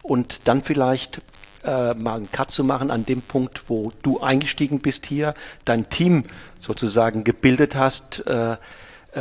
und 0.03 0.41
dann 0.45 0.63
vielleicht 0.63 1.21
äh, 1.65 1.95
mal 1.95 2.17
einen 2.17 2.31
Cut 2.31 2.51
zu 2.51 2.65
machen 2.65 2.91
an 2.91 3.05
dem 3.07 3.23
Punkt, 3.23 3.65
wo 3.69 3.93
du 4.03 4.21
eingestiegen 4.21 4.81
bist 4.81 5.07
hier, 5.07 5.35
dein 5.65 5.91
Team 5.91 6.25
sozusagen 6.59 7.25
gebildet 7.25 7.75
hast. 7.75 8.27
Äh, 8.27 8.53
äh, 8.53 8.57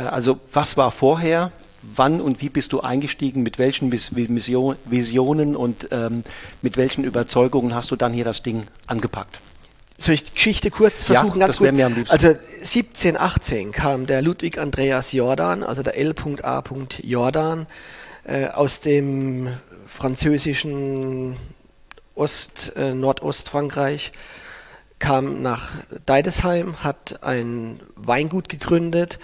also 0.00 0.40
was 0.52 0.76
war 0.76 0.90
vorher? 0.90 1.52
Wann 1.82 2.20
und 2.20 2.42
wie 2.42 2.50
bist 2.50 2.72
du 2.72 2.80
eingestiegen? 2.80 3.42
Mit 3.42 3.58
welchen 3.58 3.90
Vision, 3.90 4.76
Visionen 4.84 5.56
und 5.56 5.88
ähm, 5.90 6.24
mit 6.60 6.76
welchen 6.76 7.04
Überzeugungen 7.04 7.74
hast 7.74 7.90
du 7.90 7.96
dann 7.96 8.12
hier 8.12 8.24
das 8.24 8.42
Ding 8.42 8.64
angepackt? 8.86 9.40
Soll 9.96 10.14
ich 10.14 10.24
die 10.24 10.34
Geschichte 10.34 10.70
kurz 10.70 11.04
versuchen? 11.04 11.40
Ja, 11.40 11.46
ganz 11.46 11.58
das 11.58 11.72
mir 11.72 11.86
am 11.86 11.94
liebsten. 11.94 12.12
Also 12.12 12.34
17, 12.62 13.18
18 13.18 13.72
kam 13.72 14.06
der 14.06 14.22
Ludwig 14.22 14.58
Andreas 14.58 15.12
Jordan, 15.12 15.62
also 15.62 15.82
der 15.82 15.96
L.A. 15.96 16.62
Jordan, 17.02 17.66
äh, 18.24 18.46
aus 18.46 18.80
dem 18.80 19.48
französischen 19.86 21.36
Ost, 22.20 22.76
äh, 22.76 22.92
Nordostfrankreich, 22.94 24.12
kam 24.98 25.40
nach 25.40 25.70
Deidesheim, 26.04 26.84
hat 26.84 27.22
ein 27.22 27.80
Weingut 27.96 28.50
gegründet. 28.50 29.18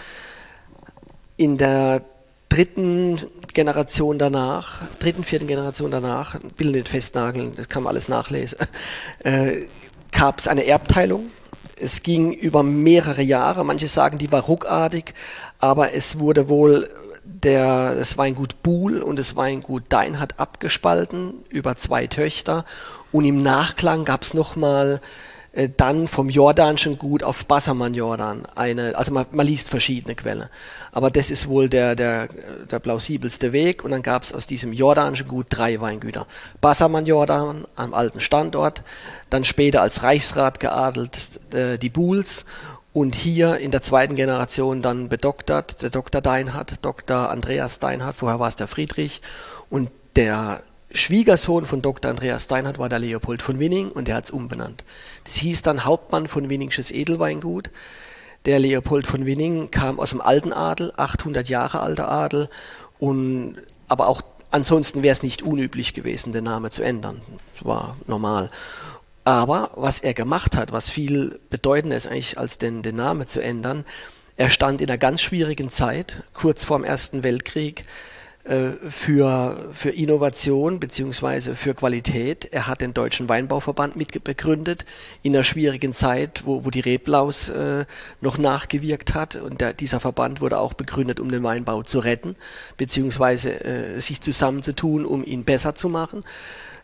In 1.36 1.58
der 1.58 2.02
dritten 2.48 3.20
Generation 3.52 4.18
danach, 4.18 4.80
dritten, 4.98 5.24
vierten 5.24 5.46
Generation 5.46 5.90
danach, 5.90 6.36
will 6.56 6.70
nicht 6.70 6.88
festnageln, 6.88 7.52
das 7.54 7.68
kann 7.68 7.82
man 7.82 7.90
alles 7.90 8.08
nachlesen, 8.08 8.60
äh, 9.24 9.66
gab 10.10 10.38
es 10.38 10.48
eine 10.48 10.64
Erbteilung. 10.64 11.26
Es 11.78 12.02
ging 12.02 12.32
über 12.32 12.62
mehrere 12.62 13.20
Jahre, 13.20 13.62
manche 13.62 13.88
sagen, 13.88 14.16
die 14.16 14.32
war 14.32 14.44
ruckartig, 14.44 15.12
aber 15.58 15.92
es 15.92 16.18
wurde 16.18 16.48
wohl 16.48 16.88
der, 17.42 17.94
das 17.94 18.16
Weingut 18.18 18.62
Buhl 18.62 19.02
und 19.02 19.18
das 19.18 19.36
Weingut 19.36 19.84
Dein 19.88 20.18
hat 20.18 20.38
abgespalten 20.40 21.34
über 21.48 21.76
zwei 21.76 22.06
Töchter. 22.06 22.64
Und 23.12 23.24
im 23.24 23.42
Nachklang 23.42 24.04
gab 24.04 24.22
es 24.22 24.34
nochmal 24.34 25.00
äh, 25.52 25.68
dann 25.74 26.08
vom 26.08 26.28
jordanischen 26.28 26.98
Gut 26.98 27.22
auf 27.22 27.46
Bassermann 27.46 27.94
Jordan 27.94 28.46
eine, 28.54 28.96
also 28.96 29.12
man, 29.12 29.26
man, 29.32 29.46
liest 29.46 29.70
verschiedene 29.70 30.14
Quellen, 30.14 30.48
aber 30.92 31.10
das 31.10 31.30
ist 31.30 31.48
wohl 31.48 31.68
der, 31.68 31.94
der, 31.94 32.28
der 32.70 32.78
plausibelste 32.78 33.52
Weg. 33.52 33.84
Und 33.84 33.90
dann 33.90 34.02
gab 34.02 34.22
es 34.22 34.32
aus 34.32 34.46
diesem 34.46 34.72
jordanischen 34.72 35.28
Gut 35.28 35.46
drei 35.50 35.80
Weingüter. 35.80 36.26
Bassermann 36.60 37.06
Jordan 37.06 37.66
am 37.74 37.94
alten 37.94 38.20
Standort, 38.20 38.82
dann 39.30 39.44
später 39.44 39.82
als 39.82 40.02
Reichsrat 40.02 40.60
geadelt 40.60 41.40
äh, 41.54 41.78
die 41.78 41.90
Buhls 41.90 42.44
und 42.96 43.14
hier 43.14 43.58
in 43.58 43.72
der 43.72 43.82
zweiten 43.82 44.14
Generation 44.14 44.80
dann 44.80 45.10
bedoktert, 45.10 45.82
der 45.82 45.90
Dr. 45.90 46.22
Deinhardt, 46.22 46.76
Dr. 46.80 47.28
Andreas 47.28 47.78
Deinhardt, 47.78 48.16
vorher 48.16 48.40
war 48.40 48.48
es 48.48 48.56
der 48.56 48.68
Friedrich 48.68 49.20
und 49.68 49.90
der 50.16 50.62
Schwiegersohn 50.90 51.66
von 51.66 51.82
Dr. 51.82 52.10
Andreas 52.10 52.48
Deinhardt 52.48 52.78
war 52.78 52.88
der 52.88 52.98
Leopold 52.98 53.42
von 53.42 53.58
Winning 53.58 53.90
und 53.90 54.08
der 54.08 54.14
hat 54.14 54.24
es 54.24 54.30
umbenannt. 54.30 54.82
Das 55.24 55.34
hieß 55.34 55.60
dann 55.60 55.84
Hauptmann 55.84 56.26
von 56.26 56.48
Winningsches 56.48 56.90
Edelweingut. 56.90 57.68
Der 58.46 58.60
Leopold 58.60 59.06
von 59.06 59.26
Winning 59.26 59.70
kam 59.70 60.00
aus 60.00 60.08
dem 60.08 60.22
alten 60.22 60.54
Adel, 60.54 60.94
800 60.96 61.50
Jahre 61.50 61.80
alter 61.80 62.10
Adel 62.10 62.48
und 62.98 63.56
aber 63.88 64.08
auch 64.08 64.22
ansonsten 64.50 65.02
wäre 65.02 65.12
es 65.12 65.22
nicht 65.22 65.42
unüblich 65.42 65.92
gewesen, 65.92 66.32
den 66.32 66.44
Namen 66.44 66.70
zu 66.70 66.82
ändern. 66.82 67.20
Das 67.56 67.66
war 67.66 67.98
normal. 68.06 68.48
Aber 69.26 69.72
was 69.74 69.98
er 69.98 70.14
gemacht 70.14 70.54
hat, 70.56 70.70
was 70.70 70.88
viel 70.88 71.40
bedeutender 71.50 71.96
ist 71.96 72.06
eigentlich 72.06 72.38
als 72.38 72.58
den, 72.58 72.82
den 72.82 72.94
Namen 72.94 73.26
zu 73.26 73.42
ändern, 73.42 73.84
er 74.36 74.50
stand 74.50 74.80
in 74.80 74.88
einer 74.88 74.98
ganz 74.98 75.20
schwierigen 75.20 75.68
Zeit, 75.68 76.22
kurz 76.32 76.62
vorm 76.62 76.84
Ersten 76.84 77.24
Weltkrieg, 77.24 77.82
äh, 78.44 78.70
für, 78.88 79.70
für 79.72 79.90
Innovation 79.90 80.78
beziehungsweise 80.78 81.56
für 81.56 81.74
Qualität. 81.74 82.44
Er 82.52 82.68
hat 82.68 82.80
den 82.80 82.94
Deutschen 82.94 83.28
Weinbauverband 83.28 83.96
mitbegründet 83.96 84.84
in 85.24 85.34
einer 85.34 85.42
schwierigen 85.42 85.92
Zeit, 85.92 86.42
wo, 86.44 86.64
wo 86.64 86.70
die 86.70 86.78
Reblaus 86.78 87.48
äh, 87.48 87.84
noch 88.20 88.38
nachgewirkt 88.38 89.14
hat. 89.14 89.34
Und 89.34 89.60
der, 89.60 89.72
dieser 89.72 89.98
Verband 89.98 90.40
wurde 90.40 90.60
auch 90.60 90.74
begründet, 90.74 91.18
um 91.18 91.32
den 91.32 91.42
Weinbau 91.42 91.82
zu 91.82 91.98
retten, 91.98 92.36
beziehungsweise 92.76 93.64
äh, 93.64 93.98
sich 93.98 94.20
zusammenzutun, 94.20 95.04
um 95.04 95.24
ihn 95.24 95.42
besser 95.42 95.74
zu 95.74 95.88
machen. 95.88 96.22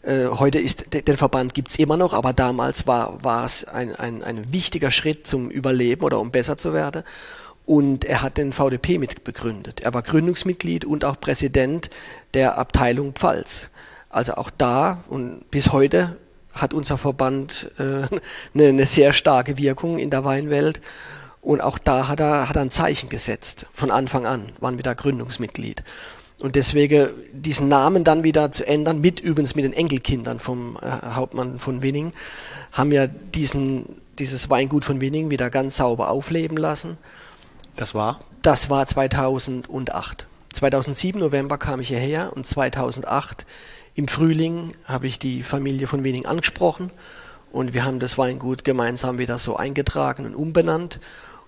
Äh, 0.03 0.27
heute 0.27 0.59
ist 0.59 0.87
den 0.93 1.17
Verband 1.17 1.55
gibt's 1.55 1.77
immer 1.77 1.97
noch, 1.97 2.13
aber 2.13 2.33
damals 2.33 2.87
war, 2.87 3.23
war 3.23 3.47
es 3.47 3.65
ein, 3.65 3.95
ein, 3.95 4.23
ein 4.25 4.53
wichtiger 4.53 4.91
Schritt 4.91 5.27
zum 5.27 5.49
Überleben 5.49 6.03
oder 6.03 6.19
um 6.19 6.31
besser 6.31 6.57
zu 6.57 6.73
werden. 6.73 7.05
Und 7.65 8.05
er 8.05 8.23
hat 8.23 8.39
den 8.39 8.53
VDP 8.53 8.99
mit 8.99 9.23
begründet. 9.23 9.81
Er 9.81 9.95
war 9.95 10.03
Gründungsmitglied 10.03 10.85
und 10.85 11.05
auch 11.05 11.21
Präsident 11.21 11.91
der 12.35 12.59
Abteilung 12.59 13.13
Pfalz. 13.13 13.71
Also 14.11 14.35
auch 14.35 14.51
da 14.51 15.05
und 15.09 15.49
bis 15.51 15.73
heute 15.73 16.17
hat 16.53 16.75
unser 16.75 16.99
Verband 16.99 17.71
äh, 17.79 17.83
eine, 18.55 18.69
eine 18.69 18.87
sehr 18.87 19.13
starke 19.13 19.57
Wirkung 19.57 19.99
in 19.99 20.11
der 20.11 20.25
Weinwelt. 20.25 20.81
Und 21.41 21.61
auch 21.61 21.79
da 21.79 22.09
hat 22.09 22.21
er, 22.21 22.49
hat 22.49 22.57
er 22.57 22.63
ein 22.63 22.71
Zeichen 22.71 23.09
gesetzt, 23.09 23.67
von 23.73 23.91
Anfang 23.91 24.27
an, 24.27 24.51
waren 24.61 24.77
wir 24.77 24.85
da 24.85 24.95
Gründungsmitglied. 24.95 25.83
Und 26.43 26.57
deswegen 26.57 27.11
diesen 27.33 27.69
Namen 27.69 28.03
dann 28.03 28.25
wieder 28.25 28.51
zu 28.51 28.67
ändern, 28.67 29.01
mit 29.01 29.21
übrigens 29.21 29.55
mit 29.55 29.65
den 29.65 29.73
Enkelkindern 29.73 30.41
vom 30.41 30.77
äh, 30.83 31.15
Hauptmann 31.15 31.61
von 31.61 31.83
Winning, 31.83 32.13
haben 32.73 32.91
wir 32.91 33.07
diesen, 33.07 34.01
dieses 34.19 34.51
Weingut 34.51 34.85
von 34.85 35.01
Winning 35.01 35.31
wieder 35.31 35.51
ganz 35.51 35.77
sauber 35.77 36.11
aufleben 36.11 36.57
lassen. 36.57 36.99
Das 37.77 37.95
war? 37.95 38.19
Das 38.43 38.71
war 38.71 38.85
2008. 38.85 40.27
2007 40.53 41.21
November 41.21 41.59
kam 41.59 41.79
ich 41.79 41.89
hierher 41.89 42.33
und 42.35 42.45
2008 42.45 43.47
im 43.95 44.09
Frühling 44.09 44.73
habe 44.85 45.07
ich 45.07 45.21
die 45.21 45.45
Familie 45.45 45.87
von 45.87 46.03
Winning 46.03 46.27
angesprochen 46.27 46.91
und 47.53 47.73
wir 47.73 47.85
haben 47.85 48.01
das 48.01 48.19
Weingut 48.19 48.65
gemeinsam 48.65 49.19
wieder 49.19 49.39
so 49.39 49.57
eingetragen 49.57 50.27
und 50.27 50.35
umbenannt. 50.35 50.99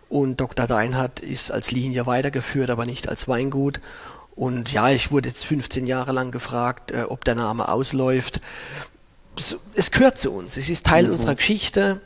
Und 0.08 0.40
Dr. 0.40 0.66
Deinhardt 0.66 1.20
ist 1.20 1.50
als 1.50 1.72
Linie 1.72 2.06
weitergeführt, 2.06 2.70
aber 2.70 2.86
nicht 2.86 3.08
als 3.08 3.26
Weingut. 3.26 3.80
Und 4.36 4.72
ja, 4.72 4.90
ich 4.90 5.10
wurde 5.10 5.28
jetzt 5.28 5.44
15 5.44 5.86
Jahre 5.86 6.12
lang 6.12 6.30
gefragt, 6.30 6.90
äh, 6.90 7.04
ob 7.08 7.24
der 7.24 7.36
Name 7.36 7.68
ausläuft. 7.68 8.40
Es 9.74 9.90
gehört 9.90 10.18
zu 10.18 10.32
uns. 10.32 10.56
Es 10.56 10.68
ist 10.68 10.86
Teil 10.86 11.06
mhm. 11.06 11.12
unserer 11.12 11.34
Geschichte 11.34 12.00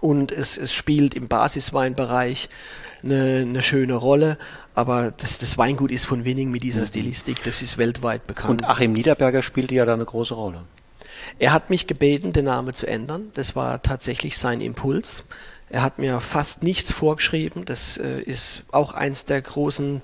und 0.00 0.32
es, 0.32 0.56
es 0.56 0.72
spielt 0.72 1.14
im 1.14 1.28
Basisweinbereich 1.28 2.48
eine, 3.02 3.38
eine 3.42 3.62
schöne 3.62 3.94
Rolle. 3.94 4.38
Aber 4.74 5.10
das, 5.10 5.38
das 5.38 5.56
Weingut 5.56 5.90
ist 5.90 6.06
von 6.06 6.24
Winning 6.24 6.50
mit 6.50 6.62
dieser 6.62 6.82
mhm. 6.82 6.86
Stilistik, 6.86 7.42
das 7.44 7.62
ist 7.62 7.78
weltweit 7.78 8.26
bekannt. 8.26 8.62
Und 8.62 8.68
Achim 8.68 8.92
Niederberger 8.92 9.42
spielte 9.42 9.74
ja 9.74 9.84
da 9.84 9.94
eine 9.94 10.04
große 10.04 10.34
Rolle. 10.34 10.62
Er 11.38 11.52
hat 11.52 11.70
mich 11.70 11.86
gebeten, 11.86 12.32
den 12.32 12.44
Namen 12.44 12.74
zu 12.74 12.86
ändern. 12.86 13.30
Das 13.34 13.56
war 13.56 13.82
tatsächlich 13.82 14.38
sein 14.38 14.60
Impuls. 14.60 15.24
Er 15.68 15.82
hat 15.82 15.98
mir 15.98 16.20
fast 16.20 16.62
nichts 16.62 16.92
vorgeschrieben. 16.92 17.64
Das 17.64 17.96
äh, 17.96 18.20
ist 18.20 18.62
auch 18.70 18.92
eins 18.92 19.24
der 19.24 19.42
großen 19.42 20.02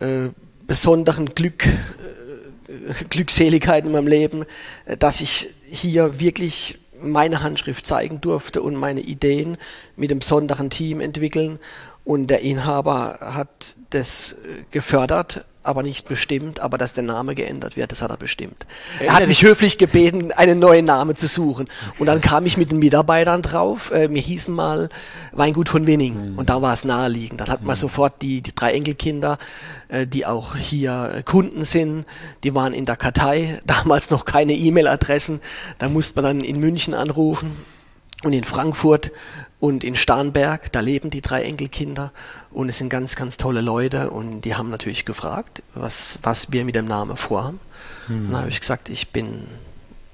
äh, 0.00 0.30
besonderen 0.66 1.34
Glück, 1.34 1.66
äh, 1.66 3.04
Glückseligkeiten 3.10 3.88
in 3.88 3.92
meinem 3.92 4.06
Leben, 4.06 4.44
äh, 4.86 4.96
dass 4.96 5.20
ich 5.20 5.50
hier 5.64 6.20
wirklich 6.20 6.78
meine 7.00 7.42
Handschrift 7.42 7.84
zeigen 7.86 8.20
durfte 8.20 8.62
und 8.62 8.76
meine 8.76 9.00
Ideen 9.00 9.58
mit 9.96 10.10
dem 10.10 10.20
besonderen 10.20 10.70
Team 10.70 11.00
entwickeln. 11.00 11.58
Und 12.04 12.28
der 12.28 12.42
Inhaber 12.42 13.18
hat 13.20 13.76
das 13.90 14.32
äh, 14.32 14.64
gefördert 14.70 15.44
aber 15.64 15.82
nicht 15.82 16.06
bestimmt, 16.06 16.60
aber 16.60 16.78
dass 16.78 16.92
der 16.94 17.02
Name 17.02 17.34
geändert 17.34 17.76
wird, 17.76 17.90
das 17.90 18.02
hat 18.02 18.10
er 18.10 18.16
bestimmt. 18.16 18.66
Er 19.00 19.14
hat 19.14 19.26
mich 19.26 19.42
höflich 19.42 19.78
gebeten, 19.78 20.30
einen 20.30 20.58
neuen 20.58 20.84
Namen 20.84 21.16
zu 21.16 21.26
suchen. 21.26 21.68
Und 21.98 22.06
dann 22.06 22.20
kam 22.20 22.44
ich 22.46 22.56
mit 22.56 22.70
den 22.70 22.78
Mitarbeitern 22.78 23.42
drauf, 23.42 23.90
äh, 23.90 24.10
wir 24.10 24.20
hießen 24.20 24.54
mal 24.54 24.90
Weingut 25.32 25.68
von 25.70 25.86
Winning 25.86 26.32
mhm. 26.32 26.38
und 26.38 26.50
da 26.50 26.60
war 26.60 26.74
es 26.74 26.84
naheliegend. 26.84 27.40
Dann 27.40 27.48
hat 27.48 27.62
man 27.62 27.76
mhm. 27.76 27.80
sofort 27.80 28.20
die, 28.20 28.42
die 28.42 28.54
drei 28.54 28.72
Enkelkinder, 28.72 29.38
äh, 29.88 30.06
die 30.06 30.26
auch 30.26 30.54
hier 30.54 31.12
äh, 31.16 31.22
Kunden 31.22 31.64
sind, 31.64 32.04
die 32.44 32.54
waren 32.54 32.74
in 32.74 32.84
der 32.84 32.96
Kartei, 32.96 33.60
damals 33.66 34.10
noch 34.10 34.26
keine 34.26 34.52
E-Mail-Adressen, 34.54 35.40
da 35.78 35.88
musste 35.88 36.20
man 36.20 36.24
dann 36.38 36.44
in 36.44 36.60
München 36.60 36.92
anrufen 36.92 37.56
und 38.22 38.34
in 38.34 38.44
Frankfurt 38.44 39.12
und 39.64 39.82
in 39.82 39.96
Starnberg, 39.96 40.70
da 40.72 40.80
leben 40.80 41.08
die 41.08 41.22
drei 41.22 41.42
Enkelkinder 41.44 42.12
und 42.50 42.68
es 42.68 42.76
sind 42.76 42.90
ganz, 42.90 43.16
ganz 43.16 43.38
tolle 43.38 43.62
Leute 43.62 44.10
und 44.10 44.42
die 44.42 44.56
haben 44.56 44.68
natürlich 44.68 45.06
gefragt, 45.06 45.62
was, 45.74 46.18
was 46.22 46.52
wir 46.52 46.66
mit 46.66 46.74
dem 46.74 46.84
Namen 46.84 47.16
vorhaben. 47.16 47.60
Und 48.08 48.26
dann 48.26 48.40
habe 48.40 48.50
ich 48.50 48.60
gesagt, 48.60 48.90
ich 48.90 49.08
bin 49.08 49.46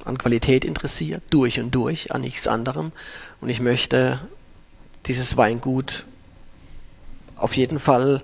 an 0.04 0.18
Qualität 0.18 0.64
interessiert, 0.64 1.24
durch 1.30 1.58
und 1.58 1.74
durch, 1.74 2.12
an 2.12 2.20
nichts 2.20 2.46
anderem. 2.46 2.92
Und 3.40 3.48
ich 3.48 3.58
möchte 3.58 4.20
dieses 5.06 5.36
Weingut 5.36 6.04
auf 7.34 7.56
jeden 7.56 7.80
Fall 7.80 8.22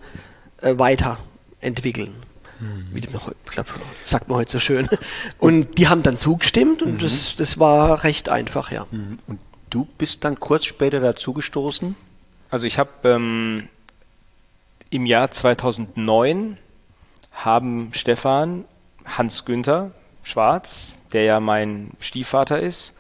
äh, 0.63 0.79
weiterentwickeln. 0.79 2.15
Mhm. 2.61 2.87
Wie 2.93 3.01
man, 3.01 3.21
ich 3.47 3.51
glaube, 3.51 3.71
sagt 4.05 4.29
man 4.29 4.39
heute 4.39 4.53
so 4.53 4.61
schön. 4.61 4.89
Und 5.41 5.77
die 5.77 5.89
haben 5.89 6.05
dann 6.05 6.17
zugestimmt 6.17 6.83
und 6.83 6.93
mhm. 6.93 6.99
das, 6.99 7.35
das 7.37 7.59
war 7.59 8.05
recht 8.05 8.29
einfach, 8.29 8.71
ja. 8.71 8.87
Mhm. 8.93 9.19
Und 9.27 9.41
Du 9.71 9.87
bist 9.99 10.25
dann 10.25 10.41
kurz 10.41 10.65
später 10.65 11.01
dazugestoßen? 11.01 11.97
Also 12.51 12.67
ich 12.67 12.79
habe 12.79 12.91
ähm, 13.05 13.69
im 14.91 15.07
Jahr 15.07 15.31
2009 15.31 16.59
haben 17.33 17.91
Stefan, 17.93 18.65
Hans 19.05 19.45
Günther 19.45 19.91
Schwarz, 20.23 20.95
der 21.13 21.23
ja 21.25 21.41
mein 21.41 21.91
Stiefvater 22.01 22.61
ist, 22.61 22.93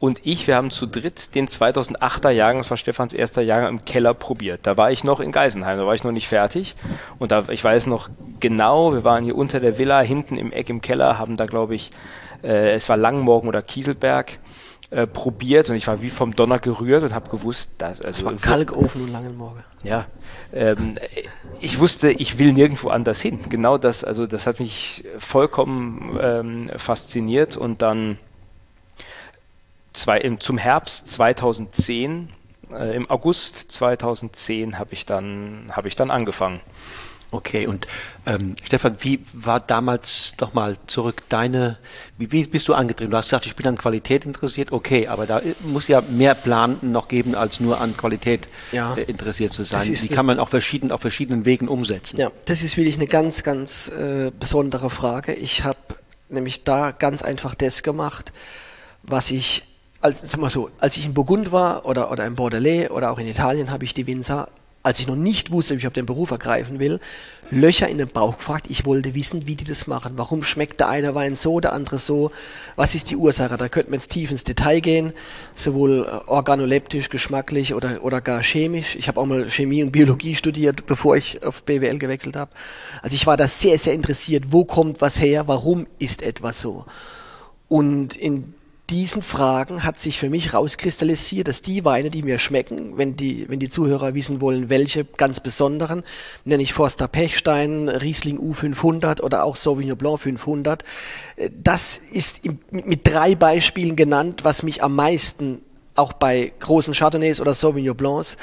und 0.00 0.22
ich, 0.24 0.46
wir 0.46 0.56
haben 0.56 0.70
zu 0.70 0.86
dritt 0.86 1.34
den 1.34 1.46
2008er 1.46 2.30
Jahrgang, 2.30 2.62
das 2.62 2.70
war 2.70 2.78
Stefans 2.78 3.12
erster 3.12 3.42
Jahrgang, 3.42 3.68
im 3.68 3.84
Keller 3.84 4.14
probiert. 4.14 4.60
Da 4.62 4.78
war 4.78 4.90
ich 4.90 5.04
noch 5.04 5.20
in 5.20 5.30
Geisenheim, 5.30 5.76
da 5.76 5.86
war 5.86 5.94
ich 5.94 6.04
noch 6.04 6.10
nicht 6.10 6.26
fertig. 6.26 6.74
Und 7.18 7.32
da, 7.32 7.44
ich 7.50 7.62
weiß 7.62 7.86
noch 7.86 8.08
genau, 8.40 8.94
wir 8.94 9.04
waren 9.04 9.24
hier 9.24 9.36
unter 9.36 9.60
der 9.60 9.76
Villa, 9.76 10.00
hinten 10.00 10.38
im 10.38 10.52
Eck 10.52 10.70
im 10.70 10.80
Keller, 10.80 11.18
haben 11.18 11.36
da, 11.36 11.44
glaube 11.44 11.74
ich, 11.74 11.90
äh, 12.42 12.70
es 12.70 12.88
war 12.88 12.96
Langmorgen 12.96 13.46
oder 13.46 13.60
Kieselberg, 13.60 14.38
äh, 14.90 15.06
probiert 15.06 15.70
und 15.70 15.76
ich 15.76 15.86
war 15.86 16.02
wie 16.02 16.10
vom 16.10 16.34
Donner 16.34 16.58
gerührt 16.58 17.04
und 17.04 17.14
habe 17.14 17.30
gewusst, 17.30 17.70
dass 17.78 18.00
also 18.00 18.24
das 18.24 18.24
war 18.24 18.34
Kalkofen 18.40 19.02
und 19.02 19.12
Langenmorgen. 19.12 19.62
Ja, 19.84 20.06
ähm, 20.52 20.98
ich 21.60 21.78
wusste, 21.78 22.10
ich 22.10 22.38
will 22.38 22.52
nirgendwo 22.52 22.88
anders 22.88 23.20
hin. 23.20 23.38
Genau 23.48 23.78
das, 23.78 24.02
also 24.02 24.26
das 24.26 24.46
hat 24.46 24.58
mich 24.58 25.04
vollkommen 25.18 26.18
ähm, 26.20 26.70
fasziniert 26.76 27.56
und 27.56 27.82
dann 27.82 28.18
zwei, 29.92 30.18
im, 30.18 30.40
zum 30.40 30.58
Herbst 30.58 31.10
2010, 31.10 32.28
äh, 32.72 32.96
im 32.96 33.08
August 33.08 33.70
2010 33.70 34.78
habe 34.78 34.92
ich 34.92 35.06
dann 35.06 35.70
habe 35.70 35.88
ich 35.88 35.94
dann 35.94 36.10
angefangen. 36.10 36.60
Okay, 37.32 37.66
und 37.66 37.86
ähm, 38.26 38.56
Stefan, 38.64 38.96
wie 39.00 39.20
war 39.32 39.60
damals 39.60 40.34
doch 40.36 40.52
mal 40.52 40.76
zurück 40.86 41.22
deine, 41.28 41.78
wie, 42.18 42.32
wie 42.32 42.44
bist 42.44 42.66
du 42.66 42.74
angetrieben? 42.74 43.12
Du 43.12 43.16
hast 43.16 43.26
gesagt, 43.26 43.46
ich 43.46 43.54
bin 43.54 43.66
an 43.68 43.78
Qualität 43.78 44.26
interessiert, 44.26 44.72
okay, 44.72 45.06
aber 45.06 45.26
da 45.26 45.40
muss 45.60 45.86
ja 45.86 46.00
mehr 46.00 46.34
Plan 46.34 46.78
noch 46.82 47.06
geben, 47.06 47.36
als 47.36 47.60
nur 47.60 47.80
an 47.80 47.96
Qualität 47.96 48.46
ja, 48.72 48.94
äh, 48.94 49.02
interessiert 49.02 49.52
zu 49.52 49.62
sein. 49.62 49.82
Die 49.86 50.08
kann 50.08 50.26
man 50.26 50.40
auch 50.40 50.48
verschieden, 50.48 50.90
auf 50.90 51.00
verschiedenen 51.00 51.44
Wegen 51.44 51.68
umsetzen. 51.68 52.18
Ja, 52.18 52.32
das 52.46 52.62
ist 52.62 52.76
wirklich 52.76 52.96
eine 52.96 53.06
ganz, 53.06 53.44
ganz 53.44 53.88
äh, 53.88 54.32
besondere 54.38 54.90
Frage. 54.90 55.32
Ich 55.32 55.62
habe 55.62 55.78
nämlich 56.28 56.64
da 56.64 56.90
ganz 56.90 57.22
einfach 57.22 57.54
das 57.54 57.84
gemacht, 57.84 58.32
was 59.02 59.30
ich 59.30 59.64
als, 60.00 60.22
sag 60.22 60.40
mal 60.40 60.50
so, 60.50 60.70
als 60.78 60.96
ich 60.96 61.06
in 61.06 61.14
Burgund 61.14 61.52
war 61.52 61.86
oder, 61.86 62.10
oder 62.10 62.24
in 62.26 62.34
Bordelais 62.34 62.88
oder 62.88 63.10
auch 63.10 63.18
in 63.18 63.26
Italien, 63.26 63.70
habe 63.70 63.84
ich 63.84 63.94
die 63.94 64.06
Winzer 64.06 64.48
als 64.82 64.98
ich 64.98 65.06
noch 65.06 65.16
nicht 65.16 65.50
wusste, 65.50 65.74
wie 65.74 65.78
ich 65.78 65.86
auf 65.86 65.92
den 65.92 66.06
Beruf 66.06 66.30
ergreifen 66.30 66.78
will, 66.78 67.00
Löcher 67.50 67.88
in 67.88 67.98
den 67.98 68.08
Bauch 68.08 68.38
gefragt. 68.38 68.66
Ich 68.68 68.86
wollte 68.86 69.14
wissen, 69.14 69.46
wie 69.46 69.56
die 69.56 69.64
das 69.64 69.86
machen. 69.86 70.12
Warum 70.16 70.42
schmeckt 70.42 70.80
der 70.80 70.88
eine 70.88 71.14
Wein 71.14 71.34
so, 71.34 71.60
der 71.60 71.72
andere 71.72 71.98
so? 71.98 72.30
Was 72.76 72.94
ist 72.94 73.10
die 73.10 73.16
Ursache? 73.16 73.56
Da 73.56 73.68
könnte 73.68 73.90
man 73.90 73.98
jetzt 73.98 74.12
tief 74.12 74.30
ins 74.30 74.44
Detail 74.44 74.80
gehen, 74.80 75.12
sowohl 75.54 76.06
äh, 76.06 76.30
organoleptisch, 76.30 77.10
geschmacklich 77.10 77.74
oder, 77.74 78.04
oder 78.04 78.20
gar 78.20 78.42
chemisch. 78.42 78.94
Ich 78.94 79.08
habe 79.08 79.20
auch 79.20 79.26
mal 79.26 79.50
Chemie 79.50 79.82
und 79.82 79.90
Biologie 79.90 80.34
studiert, 80.34 80.86
bevor 80.86 81.16
ich 81.16 81.44
auf 81.44 81.62
BWL 81.64 81.98
gewechselt 81.98 82.36
habe. 82.36 82.52
Also 83.02 83.16
ich 83.16 83.26
war 83.26 83.36
da 83.36 83.48
sehr, 83.48 83.78
sehr 83.78 83.94
interessiert. 83.94 84.44
Wo 84.50 84.64
kommt 84.64 85.00
was 85.00 85.20
her? 85.20 85.48
Warum 85.48 85.86
ist 85.98 86.22
etwas 86.22 86.60
so? 86.60 86.86
Und 87.68 88.16
in 88.16 88.54
diesen 88.90 89.22
Fragen 89.22 89.84
hat 89.84 90.00
sich 90.00 90.18
für 90.18 90.28
mich 90.28 90.52
rauskristallisiert, 90.52 91.46
dass 91.46 91.62
die 91.62 91.84
Weine, 91.84 92.10
die 92.10 92.22
mir 92.22 92.38
schmecken, 92.38 92.98
wenn 92.98 93.14
die, 93.14 93.48
wenn 93.48 93.60
die 93.60 93.68
Zuhörer 93.68 94.14
wissen 94.14 94.40
wollen, 94.40 94.68
welche 94.68 95.04
ganz 95.04 95.38
besonderen, 95.40 96.02
nenne 96.44 96.62
ich 96.62 96.72
Forster 96.72 97.06
Pechstein, 97.06 97.88
Riesling 97.88 98.38
U500 98.38 99.20
oder 99.20 99.44
auch 99.44 99.56
Sauvignon 99.56 99.96
Blanc 99.96 100.20
500. 100.20 100.82
Äh, 101.36 101.50
das 101.62 101.96
ist 101.96 102.40
mit 102.70 103.06
drei 103.06 103.36
Beispielen 103.36 103.94
genannt, 103.94 104.40
was 104.42 104.62
mich 104.64 104.82
am 104.82 104.96
meisten 104.96 105.62
auch 105.94 106.12
bei 106.12 106.52
großen 106.58 106.94
Chardonnays 106.94 107.40
oder 107.40 107.54
Sauvignon 107.54 107.96
Blancs 107.96 108.36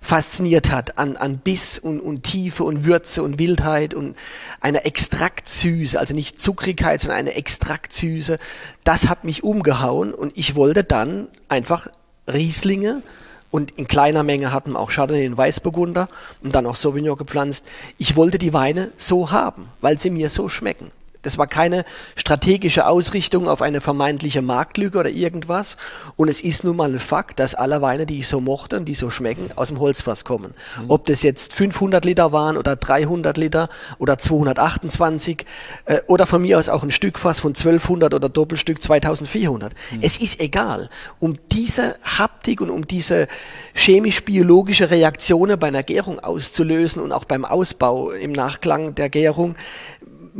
fasziniert 0.00 0.70
hat 0.70 0.98
an, 0.98 1.16
an 1.16 1.38
Biss 1.38 1.78
und, 1.78 2.00
und 2.00 2.22
Tiefe 2.22 2.64
und 2.64 2.84
Würze 2.84 3.22
und 3.22 3.38
Wildheit 3.38 3.94
und 3.94 4.16
eine 4.60 4.84
Extraktsüße, 4.84 5.98
also 5.98 6.14
nicht 6.14 6.40
Zuckrigkeit, 6.40 7.00
sondern 7.00 7.18
eine 7.18 7.34
Extraktsüße, 7.34 8.38
das 8.84 9.08
hat 9.08 9.24
mich 9.24 9.44
umgehauen 9.44 10.12
und 10.14 10.36
ich 10.36 10.54
wollte 10.54 10.84
dann 10.84 11.28
einfach 11.48 11.88
Rieslinge 12.26 13.02
und 13.50 13.72
in 13.72 13.88
kleiner 13.88 14.22
Menge 14.22 14.52
hatten 14.52 14.76
auch 14.76 14.90
Chardonnay 14.90 15.26
und 15.26 15.36
Weißburgunder 15.36 16.08
und 16.42 16.54
dann 16.54 16.66
auch 16.66 16.76
Sauvignon 16.76 17.18
gepflanzt. 17.18 17.66
Ich 17.98 18.16
wollte 18.16 18.38
die 18.38 18.52
Weine 18.52 18.92
so 18.96 19.30
haben, 19.30 19.68
weil 19.80 19.98
sie 19.98 20.10
mir 20.10 20.30
so 20.30 20.48
schmecken. 20.48 20.92
Das 21.22 21.38
war 21.38 21.46
keine 21.46 21.84
strategische 22.16 22.86
Ausrichtung 22.86 23.48
auf 23.48 23.62
eine 23.62 23.80
vermeintliche 23.80 24.42
Marktlücke 24.42 24.98
oder 24.98 25.10
irgendwas. 25.10 25.76
Und 26.16 26.28
es 26.28 26.40
ist 26.40 26.64
nun 26.64 26.76
mal 26.76 26.90
ein 26.92 26.98
Fakt, 26.98 27.38
dass 27.38 27.54
alle 27.54 27.82
Weine, 27.82 28.06
die 28.06 28.20
ich 28.20 28.28
so 28.28 28.40
mochte 28.40 28.76
und 28.76 28.86
die 28.86 28.94
so 28.94 29.10
schmecken, 29.10 29.50
aus 29.56 29.68
dem 29.68 29.80
Holzfass 29.80 30.24
kommen. 30.24 30.54
Mhm. 30.80 30.86
Ob 30.88 31.06
das 31.06 31.22
jetzt 31.22 31.52
500 31.54 32.04
Liter 32.04 32.32
waren 32.32 32.56
oder 32.56 32.76
300 32.76 33.36
Liter 33.36 33.68
oder 33.98 34.18
228 34.18 35.44
äh, 35.84 36.00
oder 36.06 36.26
von 36.26 36.42
mir 36.42 36.58
aus 36.58 36.68
auch 36.68 36.82
ein 36.82 36.90
Stückfass 36.90 37.40
von 37.40 37.50
1200 37.50 38.14
oder 38.14 38.28
Doppelstück 38.28 38.82
2400. 38.82 39.72
Mhm. 39.72 39.98
Es 40.00 40.18
ist 40.18 40.40
egal. 40.40 40.88
Um 41.18 41.36
diese 41.52 41.96
Haptik 42.02 42.60
und 42.60 42.70
um 42.70 42.86
diese 42.86 43.28
chemisch-biologische 43.74 44.90
Reaktionen 44.90 45.58
bei 45.58 45.68
einer 45.68 45.82
Gärung 45.82 46.18
auszulösen 46.20 47.02
und 47.02 47.12
auch 47.12 47.24
beim 47.24 47.44
Ausbau 47.44 48.10
im 48.10 48.32
Nachklang 48.32 48.94
der 48.94 49.10
Gärung, 49.10 49.54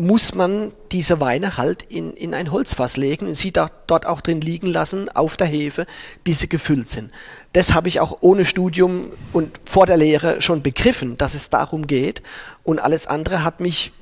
muss 0.00 0.34
man 0.34 0.72
diese 0.92 1.20
Weine 1.20 1.56
halt 1.56 1.82
in, 1.82 2.14
in 2.14 2.34
ein 2.34 2.50
Holzfass 2.50 2.96
legen 2.96 3.26
und 3.26 3.34
sie 3.34 3.52
da, 3.52 3.70
dort 3.86 4.06
auch 4.06 4.20
drin 4.20 4.40
liegen 4.40 4.66
lassen, 4.66 5.08
auf 5.10 5.36
der 5.36 5.46
Hefe, 5.46 5.86
bis 6.24 6.40
sie 6.40 6.48
gefüllt 6.48 6.88
sind. 6.88 7.12
Das 7.52 7.74
habe 7.74 7.88
ich 7.88 8.00
auch 8.00 8.18
ohne 8.20 8.44
Studium 8.44 9.10
und 9.32 9.60
vor 9.64 9.86
der 9.86 9.98
Lehre 9.98 10.40
schon 10.40 10.62
begriffen, 10.62 11.18
dass 11.18 11.34
es 11.34 11.50
darum 11.50 11.86
geht. 11.86 12.22
Und 12.64 12.78
alles 12.78 13.06
andere 13.06 13.44
hat 13.44 13.60
mich 13.60 13.92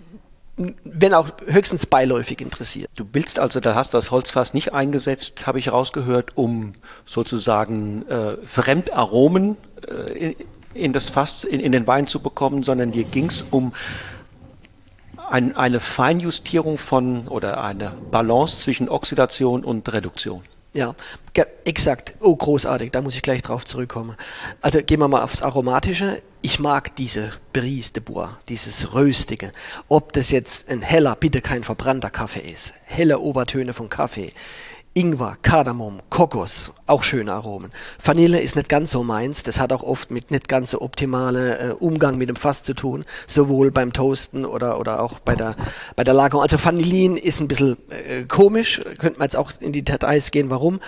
wenn 0.84 1.14
auch 1.14 1.28
höchstens 1.46 1.86
beiläufig 1.86 2.40
interessiert. 2.40 2.90
Du 2.96 3.06
willst 3.12 3.38
also, 3.38 3.60
da 3.60 3.76
hast 3.76 3.94
du 3.94 3.96
das 3.96 4.10
Holzfass 4.10 4.54
nicht 4.54 4.72
eingesetzt, 4.72 5.46
habe 5.46 5.60
ich 5.60 5.70
rausgehört, 5.70 6.36
um 6.36 6.72
sozusagen 7.06 8.04
äh, 8.08 8.36
Fremdaromen 8.44 9.56
äh, 9.86 10.30
in, 10.30 10.36
in, 10.74 10.92
das 10.92 11.10
Fass, 11.10 11.44
in, 11.44 11.60
in 11.60 11.70
den 11.70 11.86
Wein 11.86 12.08
zu 12.08 12.20
bekommen, 12.20 12.64
sondern 12.64 12.90
dir 12.90 13.04
ging 13.04 13.26
es 13.26 13.42
um 13.42 13.72
ein, 15.30 15.56
eine 15.56 15.80
Feinjustierung 15.80 16.78
von 16.78 17.28
oder 17.28 17.62
eine 17.62 17.92
Balance 18.10 18.58
zwischen 18.58 18.88
Oxidation 18.88 19.64
und 19.64 19.92
Reduktion. 19.92 20.42
Ja, 20.74 20.94
exakt. 21.64 22.14
Oh, 22.20 22.36
großartig, 22.36 22.92
da 22.92 23.00
muss 23.00 23.16
ich 23.16 23.22
gleich 23.22 23.42
drauf 23.42 23.64
zurückkommen. 23.64 24.16
Also 24.60 24.82
gehen 24.82 25.00
wir 25.00 25.08
mal 25.08 25.22
aufs 25.22 25.42
Aromatische. 25.42 26.22
Ich 26.42 26.60
mag 26.60 26.94
diese 26.96 27.32
Brise 27.52 27.94
de 27.94 28.02
Bois, 28.02 28.36
dieses 28.48 28.92
Röstige. 28.92 29.50
Ob 29.88 30.12
das 30.12 30.30
jetzt 30.30 30.70
ein 30.70 30.82
heller, 30.82 31.16
bitte 31.16 31.40
kein 31.40 31.64
verbrannter 31.64 32.10
Kaffee 32.10 32.48
ist, 32.48 32.74
helle 32.84 33.18
Obertöne 33.18 33.72
von 33.72 33.88
Kaffee, 33.88 34.32
Ingwer, 34.94 35.36
Kardamom, 35.42 36.00
Kokos, 36.10 36.72
auch 36.86 37.02
schöne 37.02 37.32
Aromen. 37.32 37.70
Vanille 38.02 38.40
ist 38.40 38.56
nicht 38.56 38.68
ganz 38.68 38.90
so 38.90 39.04
meins, 39.04 39.42
das 39.42 39.60
hat 39.60 39.72
auch 39.72 39.82
oft 39.82 40.10
mit 40.10 40.30
nicht 40.30 40.48
ganz 40.48 40.72
so 40.72 40.80
optimale 40.80 41.58
äh, 41.58 41.72
Umgang 41.72 42.18
mit 42.18 42.28
dem 42.28 42.36
Fass 42.36 42.62
zu 42.62 42.74
tun, 42.74 43.04
sowohl 43.26 43.70
beim 43.70 43.92
Toasten 43.92 44.44
oder, 44.44 44.80
oder 44.80 45.02
auch 45.02 45.20
bei 45.20 45.36
der, 45.36 45.54
bei 45.94 46.04
der 46.04 46.14
Lagerung. 46.14 46.42
Also 46.42 46.56
Vanillin 46.62 47.16
ist 47.16 47.40
ein 47.40 47.48
bisschen 47.48 47.76
äh, 47.90 48.24
komisch, 48.24 48.80
könnte 48.98 49.18
man 49.18 49.26
jetzt 49.26 49.36
auch 49.36 49.52
in 49.60 49.72
die 49.72 49.82
Details 49.82 50.30
gehen, 50.30 50.50
warum, 50.50 50.80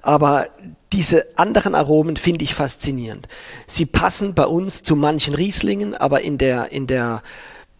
aber 0.00 0.46
diese 0.92 1.26
anderen 1.36 1.74
Aromen 1.74 2.16
finde 2.16 2.44
ich 2.44 2.54
faszinierend. 2.54 3.28
Sie 3.66 3.84
passen 3.84 4.34
bei 4.34 4.46
uns 4.46 4.82
zu 4.82 4.96
manchen 4.96 5.34
Rieslingen, 5.34 5.94
aber 5.94 6.22
in 6.22 6.38
der, 6.38 6.72
in 6.72 6.86
der 6.86 7.22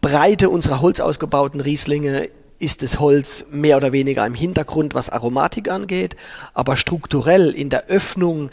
Breite 0.00 0.50
unserer 0.50 0.80
holzausgebauten 0.80 1.60
Rieslinge 1.60 2.28
ist 2.58 2.82
das 2.82 2.98
Holz 2.98 3.46
mehr 3.50 3.76
oder 3.76 3.92
weniger 3.92 4.26
im 4.26 4.34
Hintergrund, 4.34 4.94
was 4.94 5.10
Aromatik 5.10 5.70
angeht, 5.70 6.16
aber 6.54 6.76
strukturell 6.76 7.50
in 7.50 7.70
der 7.70 7.86
Öffnung 7.86 8.50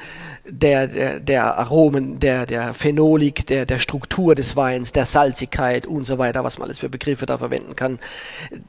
der, 0.47 0.87
der, 0.87 1.19
der 1.19 1.57
Aromen, 1.57 2.19
der, 2.19 2.45
der 2.45 2.73
Phenolik, 2.73 3.47
der, 3.47 3.65
der 3.65 3.79
Struktur 3.79 4.35
des 4.35 4.55
Weins, 4.55 4.91
der 4.91 5.05
Salzigkeit 5.05 5.87
und 5.87 6.03
so 6.03 6.17
weiter, 6.17 6.43
was 6.43 6.59
man 6.59 6.67
alles 6.67 6.79
für 6.79 6.89
Begriffe 6.89 7.25
da 7.25 7.37
verwenden 7.37 7.75
kann, 7.75 7.99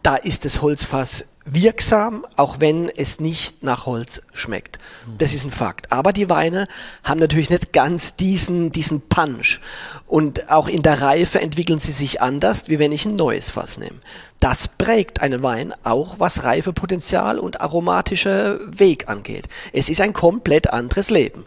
da 0.03 0.17
ist 0.17 0.45
das 0.45 0.63
Holzfass 0.63 1.27
wirksam, 1.47 2.27
auch 2.37 2.59
wenn 2.59 2.89
es 2.89 3.21
nicht 3.21 3.63
nach 3.63 3.87
Holz 3.87 4.21
schmeckt. 4.35 4.79
Das 5.17 5.33
ist 5.33 5.45
ein 5.45 5.53
Fakt. 5.53 5.93
Aber 5.93 6.13
die 6.13 6.29
Weine 6.29 6.67
haben 7.05 7.21
natürlich 7.21 7.51
nicht 7.51 7.73
ganz 7.73 8.17
diesen, 8.17 8.73
diesen 8.73 9.01
Punch. 9.01 9.61
Und 10.07 10.51
auch 10.51 10.67
in 10.69 10.83
der 10.83 11.01
Reife 11.01 11.41
entwickeln 11.41 11.79
sie 11.79 11.93
sich 11.93 12.21
anders, 12.21 12.69
wie 12.69 12.81
wenn 12.81 12.93
ich 12.93 13.05
ein 13.05 13.17
neues 13.17 13.51
Fass 13.51 13.79
nehme. 13.79 13.97
Das 14.41 14.69
prägt 14.69 15.23
einen 15.23 15.43
Wein 15.43 15.73
auch, 15.85 16.19
was 16.19 16.43
Reifepotenzial 16.43 17.39
und 17.39 17.61
aromatischer 17.61 18.59
Weg 18.67 19.09
angeht. 19.09 19.49
Es 19.73 19.89
ist 19.89 20.01
ein 20.01 20.13
komplett 20.13 20.73
anderes 20.73 21.11
Leben. 21.11 21.47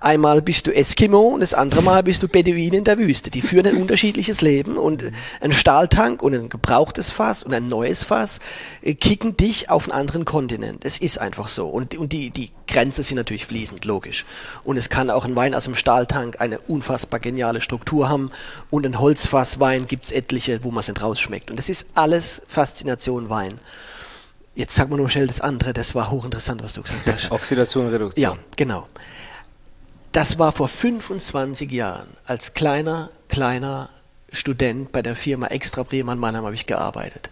Einmal 0.00 0.42
bist 0.42 0.66
du 0.66 0.74
Eskimo 0.74 1.20
und 1.20 1.40
das 1.40 1.54
andere 1.54 1.82
Mal 1.82 2.02
bist 2.02 2.22
du 2.22 2.28
Beduin 2.28 2.72
in 2.72 2.84
der 2.84 2.98
Wüste. 2.98 3.30
Die 3.30 3.40
führen 3.40 3.66
ein 3.66 3.76
unterschiedliches 3.80 4.40
Leben 4.40 4.76
und 4.76 5.04
ein 5.40 5.52
Stahltank 5.52 6.22
und 6.22 6.34
ein 6.34 6.48
gebrauchtes 6.48 7.10
Fass 7.10 7.42
und 7.42 7.54
ein 7.54 7.68
neues 7.68 8.02
Fass 8.02 8.38
äh, 8.82 8.94
kicken 8.94 9.36
dich 9.36 9.70
auf 9.70 9.84
einen 9.84 9.98
anderen 9.98 10.24
Kontinent. 10.24 10.84
Es 10.84 10.98
ist 10.98 11.18
einfach 11.18 11.48
so. 11.48 11.66
Und, 11.66 11.96
und 11.96 12.12
die, 12.12 12.30
die 12.30 12.50
Grenzen 12.66 13.04
sind 13.04 13.16
natürlich 13.16 13.46
fließend, 13.46 13.84
logisch. 13.84 14.24
Und 14.64 14.76
es 14.76 14.88
kann 14.88 15.10
auch 15.10 15.24
ein 15.24 15.36
Wein 15.36 15.54
aus 15.54 15.64
dem 15.64 15.74
Stahltank 15.74 16.40
eine 16.40 16.58
unfassbar 16.58 17.20
geniale 17.20 17.60
Struktur 17.60 18.08
haben 18.08 18.30
und 18.70 18.84
ein 18.84 18.98
Holzfasswein 18.98 19.86
gibt's 19.86 20.10
etliche, 20.10 20.62
wo 20.62 20.70
man 20.70 20.80
es 20.80 20.88
nicht 20.88 21.02
rausschmeckt. 21.02 21.50
Und 21.50 21.58
das 21.58 21.68
ist 21.68 21.86
alles 21.94 22.42
Faszination 22.48 23.30
Wein. 23.30 23.58
Jetzt 24.54 24.74
sag 24.74 24.88
mal 24.88 24.96
nur 24.96 25.10
schnell 25.10 25.26
das 25.26 25.42
andere, 25.42 25.74
das 25.74 25.94
war 25.94 26.10
hochinteressant, 26.10 26.62
was 26.62 26.72
du 26.72 26.82
gesagt 26.82 27.06
hast. 27.06 27.30
Oxidation, 27.30 27.88
Reduktion. 27.88 28.22
Ja, 28.22 28.34
genau. 28.56 28.88
Das 30.16 30.38
war 30.38 30.50
vor 30.52 30.68
25 30.68 31.70
Jahren. 31.70 32.06
Als 32.24 32.54
kleiner, 32.54 33.10
kleiner 33.28 33.90
Student 34.32 34.90
bei 34.90 35.02
der 35.02 35.14
Firma 35.14 35.48
Extra 35.48 35.82
Bremen 35.82 36.18
Mannheim 36.18 36.46
habe 36.46 36.54
ich 36.54 36.64
gearbeitet. 36.64 37.28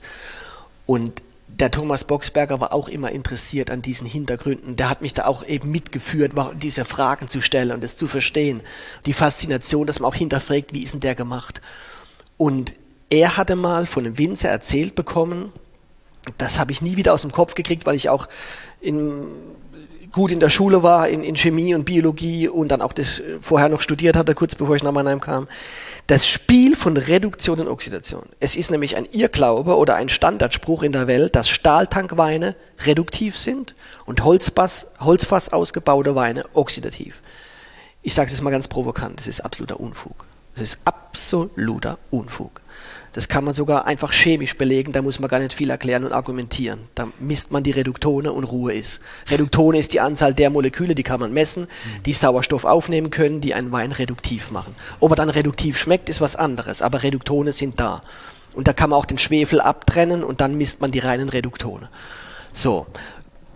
Und 0.85 1.23
der 1.49 1.71
Thomas 1.71 2.05
Boxberger 2.05 2.61
war 2.61 2.75
auch 2.75 2.91
immer 2.91 3.11
interessiert 3.11 3.71
an 3.71 3.81
diesen 3.81 4.07
Hintergründen. 4.07 4.77
Der 4.77 4.91
hat 4.91 5.01
mich 5.01 5.15
da 5.15 5.25
auch 5.25 5.47
eben 5.47 5.71
mitgeführt, 5.71 6.33
diese 6.61 6.85
Fragen 6.85 7.29
zu 7.29 7.41
stellen 7.41 7.73
und 7.73 7.83
das 7.83 7.97
zu 7.97 8.07
verstehen. 8.07 8.61
Die 9.07 9.15
Faszination, 9.15 9.87
dass 9.87 10.01
man 10.01 10.11
auch 10.11 10.15
hinterfragt, 10.15 10.75
wie 10.75 10.83
ist 10.83 10.93
denn 10.93 11.01
der 11.01 11.15
gemacht? 11.15 11.63
Und 12.37 12.75
er 13.09 13.39
hatte 13.39 13.57
mal 13.57 13.87
von 13.87 14.05
einem 14.05 14.19
Winzer 14.19 14.51
erzählt 14.51 14.95
bekommen, 14.95 15.55
das 16.37 16.59
habe 16.59 16.71
ich 16.71 16.83
nie 16.83 16.99
wieder 16.99 17.15
aus 17.15 17.23
dem 17.23 17.33
Kopf 17.33 17.55
gekriegt, 17.55 17.87
weil 17.87 17.97
ich 17.97 18.11
auch 18.11 18.29
in 18.83 19.27
gut 20.15 20.31
in 20.31 20.41
der 20.41 20.49
Schule 20.49 20.83
war, 20.83 21.09
in, 21.09 21.25
in 21.25 21.37
Chemie 21.37 21.75
und 21.75 21.85
Biologie 21.85 22.49
und 22.49 22.69
dann 22.69 22.81
auch 22.81 22.93
das 22.93 23.19
äh, 23.19 23.39
vorher 23.41 23.69
noch 23.69 23.81
studiert 23.81 24.17
hatte, 24.17 24.35
kurz 24.35 24.55
bevor 24.55 24.77
ich 24.77 24.83
nach 24.83 24.93
Mannheim 24.93 25.21
kam. 25.21 25.49
Das 26.07 26.27
Spiel 26.27 26.77
von 26.77 26.97
Reduktion 26.97 27.61
und 27.61 27.69
Oxidation. 27.69 28.25
Es 28.39 28.57
ist 28.57 28.71
nämlich 28.71 28.97
ein 28.97 29.07
Irrglaube 29.11 29.77
oder 29.77 29.97
ein 29.97 30.09
Standardspruch 30.09 30.83
in 30.85 30.93
der 30.93 31.09
Welt, 31.09 31.35
dass 31.35 31.49
Stahltankweine 31.49 32.55
reduktiv 32.87 33.37
sind 33.37 33.75
und 34.07 34.23
Holzfass, 34.23 34.93
Holzfass 35.01 35.53
ausgebaute 35.53 36.15
Weine 36.15 36.45
oxidativ. 36.55 37.21
Ich 38.03 38.15
sage 38.15 38.27
es 38.27 38.33
jetzt 38.33 38.43
mal 38.43 38.51
ganz 38.51 38.69
provokant, 38.69 39.19
das 39.19 39.27
ist 39.27 39.41
absoluter 39.41 39.81
Unfug. 39.81 40.27
Das 40.55 40.63
ist 40.63 40.79
absoluter 40.85 41.99
Unfug. 42.11 42.61
Das 43.15 43.29
kann 43.29 43.45
man 43.45 43.55
sogar 43.55 43.87
einfach 43.87 44.13
chemisch 44.13 44.59
belegen, 44.59 44.91
da 44.91 45.01
muss 45.01 45.21
man 45.21 45.31
gar 45.31 45.39
nicht 45.39 45.55
viel 45.55 45.71
erklären 45.71 46.05
und 46.05 46.13
argumentieren. 46.13 46.81
Da 46.97 47.07
misst 47.21 47.53
man 47.53 47.63
die 47.63 47.71
Reduktone 47.71 48.33
und 48.33 48.43
Ruhe 48.43 48.73
ist. 48.73 49.01
Reduktone 49.31 49.79
ist 49.79 49.93
die 49.93 50.01
Anzahl 50.01 50.35
der 50.35 50.51
Moleküle, 50.51 50.97
die 50.97 51.05
kann 51.05 51.21
man 51.21 51.33
messen, 51.33 51.69
die 52.07 52.13
Sauerstoff 52.13 52.65
aufnehmen 52.65 53.11
können, 53.11 53.41
die 53.41 53.55
einen 53.55 53.71
Wein 53.71 53.93
reduktiv 53.93 54.51
machen. 54.51 54.75
Ob 54.99 55.13
er 55.13 55.17
dann 55.17 55.31
reduktiv 55.31 55.79
schmeckt, 55.79 56.09
ist 56.09 56.21
was 56.21 56.35
anderes, 56.35 56.83
aber 56.83 57.05
Reduktone 57.05 57.53
sind 57.53 57.79
da. 57.79 58.01
Und 58.53 58.67
da 58.67 58.73
kann 58.73 58.91
man 58.91 58.99
auch 58.99 59.07
den 59.07 59.19
Schwefel 59.19 59.61
abtrennen 59.61 60.25
und 60.25 60.41
dann 60.41 60.57
misst 60.57 60.81
man 60.81 60.91
die 60.91 60.99
reinen 60.99 61.29
Reduktone. 61.29 61.91
So. 62.53 62.87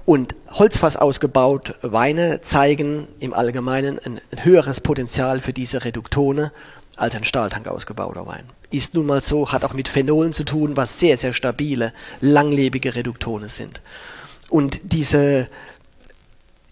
Und 0.04 0.36
Holzfass 0.52 0.96
ausgebaut, 0.96 1.74
Weine 1.82 2.42
zeigen 2.42 3.08
im 3.18 3.34
Allgemeinen 3.34 3.98
ein, 3.98 4.20
höheres 4.36 4.80
Potenzial 4.80 5.40
für 5.40 5.52
diese 5.52 5.84
Reduktone 5.84 6.52
als 6.96 7.16
ein 7.16 7.24
Stahltank 7.24 7.66
ausgebauter 7.66 8.24
Wein 8.24 8.48
ist 8.70 8.94
nun 8.94 9.06
mal 9.06 9.20
so, 9.20 9.50
hat 9.50 9.64
auch 9.64 9.72
mit 9.72 9.88
Phenolen 9.88 10.32
zu 10.32 10.44
tun, 10.44 10.76
was 10.76 11.00
sehr, 11.00 11.16
sehr 11.16 11.32
stabile, 11.32 11.92
langlebige 12.20 12.94
Reduktone 12.94 13.48
sind. 13.48 13.80
Und 14.50 14.80
diese, 14.84 15.48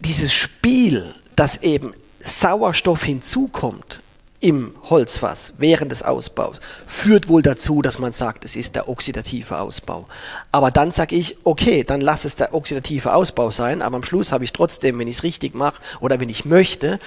dieses 0.01 0.33
Spiel, 0.33 1.15
dass 1.37 1.63
eben 1.63 1.95
Sauerstoff 2.21 3.05
hinzukommt 3.05 4.01
im 4.41 4.75
Holzfass 4.83 5.55
während 5.57 5.91
des 5.93 6.03
Ausbaus, 6.03 6.61
führt 6.87 7.29
wohl 7.29 7.43
dazu, 7.43 7.81
dass 7.81 7.99
man 7.99 8.13
sagt, 8.13 8.45
es 8.45 8.57
ist 8.57 8.75
der 8.75 8.89
oxidative 8.89 9.59
Ausbau. 9.59 10.07
Aber 10.53 10.71
dann 10.71 10.91
sage 10.91 11.17
ich, 11.17 11.39
okay, 11.45 11.85
dann 11.85 12.01
lass 12.01 12.25
es 12.25 12.37
der 12.37 12.53
oxidative 12.53 13.15
Ausbau 13.15 13.51
sein, 13.51 13.81
aber 13.81 13.97
am 13.97 14.05
Schluss 14.05 14.33
habe 14.33 14.45
ich 14.45 14.53
trotzdem, 14.53 14.99
wenn 14.99 15.09
ich 15.09 15.17
es 15.17 15.23
richtig 15.23 15.55
mache 15.55 15.81
oder 16.01 16.21
wenn 16.21 16.29
ich 16.29 16.45
möchte, 16.45 16.99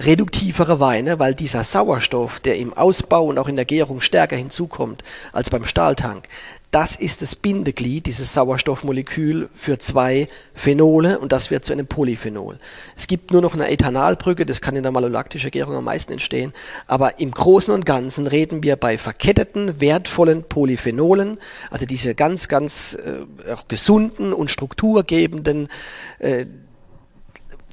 reduktivere 0.00 0.80
Weine, 0.80 1.18
weil 1.18 1.34
dieser 1.34 1.64
Sauerstoff, 1.64 2.40
der 2.40 2.56
im 2.56 2.72
Ausbau 2.72 3.24
und 3.24 3.38
auch 3.38 3.48
in 3.48 3.56
der 3.56 3.64
Gärung 3.64 4.00
stärker 4.00 4.36
hinzukommt 4.36 5.02
als 5.32 5.50
beim 5.50 5.64
Stahltank, 5.64 6.28
das 6.70 6.96
ist 6.96 7.22
das 7.22 7.34
Bindeglied, 7.34 8.04
dieses 8.04 8.34
Sauerstoffmolekül 8.34 9.48
für 9.54 9.78
zwei 9.78 10.28
Phenole 10.52 11.18
und 11.18 11.32
das 11.32 11.50
wird 11.50 11.64
zu 11.64 11.72
einem 11.72 11.86
Polyphenol. 11.86 12.58
Es 12.94 13.06
gibt 13.06 13.32
nur 13.32 13.40
noch 13.40 13.54
eine 13.54 13.70
Ethanalbrücke, 13.70 14.44
das 14.44 14.60
kann 14.60 14.76
in 14.76 14.82
der 14.82 14.92
malolaktischen 14.92 15.50
Gärung 15.50 15.76
am 15.76 15.84
meisten 15.84 16.12
entstehen, 16.12 16.52
aber 16.86 17.20
im 17.20 17.30
Großen 17.30 17.72
und 17.72 17.86
Ganzen 17.86 18.26
reden 18.26 18.62
wir 18.62 18.76
bei 18.76 18.98
verketteten, 18.98 19.80
wertvollen 19.80 20.42
Polyphenolen, 20.42 21.38
also 21.70 21.86
diese 21.86 22.14
ganz, 22.14 22.48
ganz 22.48 22.94
äh, 22.94 23.56
gesunden 23.68 24.34
und 24.34 24.50
strukturgebenden 24.50 25.68
äh, 26.18 26.44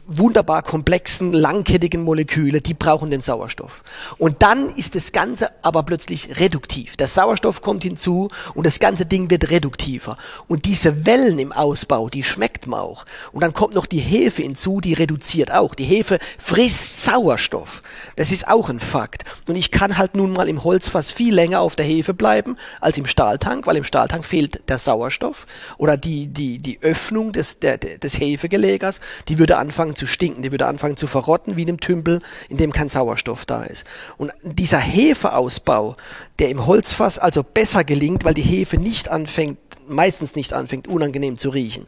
wunderbar 0.08 0.62
komplexen, 0.62 1.34
langkettigen 1.34 2.04
Moleküle, 2.04 2.62
die 2.62 2.74
brauchen 2.74 3.10
den 3.10 3.22
Sauerstoff. 3.22 3.84
Und 4.18 4.42
dann 4.42 4.70
ist 4.70 4.96
das 4.96 5.12
Ganze 5.12 5.50
aber 5.64 5.84
plötzlich 5.84 6.40
reduktiv. 6.40 6.96
Der 6.98 7.08
Sauerstoff 7.08 7.62
kommt 7.62 7.84
hinzu 7.84 8.30
und 8.54 8.66
das 8.66 8.80
ganze 8.80 9.06
Ding 9.06 9.30
wird 9.30 9.50
reduktiver. 9.50 10.18
Und 10.48 10.66
diese 10.66 11.06
Wellen 11.06 11.40
im 11.40 11.52
Ausbau, 11.52 12.10
die 12.10 12.24
schmeckt 12.24 12.68
man 12.68 12.80
auch. 12.80 13.06
Und 13.32 13.42
dann 13.42 13.54
kommt 13.54 13.74
noch 13.74 13.86
die 13.86 14.00
Hefe 14.00 14.44
hinzu, 14.44 14.80
die 14.82 14.94
reduziert 14.94 15.52
auch. 15.52 15.74
Die 15.76 15.86
Hefe 15.86 16.20
frisst 16.38 17.06
Sauerstoff. 17.06 17.82
Das 18.16 18.32
ist 18.32 18.48
auch 18.48 18.70
ein 18.70 18.80
Fakt. 18.80 19.26
Und 19.48 19.56
ich 19.56 19.72
kann 19.72 19.98
halt 19.98 20.16
nun 20.16 20.32
mal 20.32 20.48
im 20.48 20.64
Holzfass 20.64 21.12
viel 21.12 21.34
länger 21.34 21.62
auf 21.62 21.76
der 21.76 21.86
Hefe 21.86 22.14
bleiben 22.14 22.58
als 22.80 22.98
im 22.98 23.08
Stahltank, 23.08 23.66
weil 23.66 23.78
im 23.78 23.84
Stahltank 23.84 24.26
fehlt 24.26 24.70
der 24.70 24.78
Sauerstoff 24.78 25.48
oder 25.78 25.98
die, 25.98 26.28
die, 26.28 26.58
die 26.58 26.82
Öffnung 26.82 27.32
des, 27.32 27.60
der, 27.60 27.78
des 27.78 28.20
Hefegelegers, 28.20 29.00
die 29.28 29.40
würde 29.40 29.58
anfangen 29.58 29.95
anfangen 29.96 30.08
zu 30.08 30.08
stinken, 30.08 30.42
die 30.42 30.52
würde 30.52 30.68
anfangen 30.68 30.98
zu 30.98 31.08
verrotten 31.08 31.56
wie 31.56 31.64
in 31.64 31.70
einem 31.70 31.80
Tümpel, 31.80 32.22
in 32.50 32.58
dem 32.58 32.72
kein 32.72 32.90
Sauerstoff 32.90 33.46
da 33.46 33.64
ist. 33.64 33.86
Und 34.18 34.32
dieser 34.44 34.80
Hefeausbau, 34.80 35.96
der 36.40 36.50
im 36.50 36.66
Holzfass 36.66 37.18
also 37.18 37.44
besser 37.44 37.84
gelingt, 37.84 38.26
weil 38.26 38.34
die 38.34 38.42
Hefe 38.42 38.78
nicht 38.78 39.10
anfängt, 39.10 39.58
meistens 39.88 40.36
nicht 40.36 40.54
anfängt, 40.54 40.88
unangenehm 40.88 41.38
zu 41.38 41.50
riechen. 41.50 41.88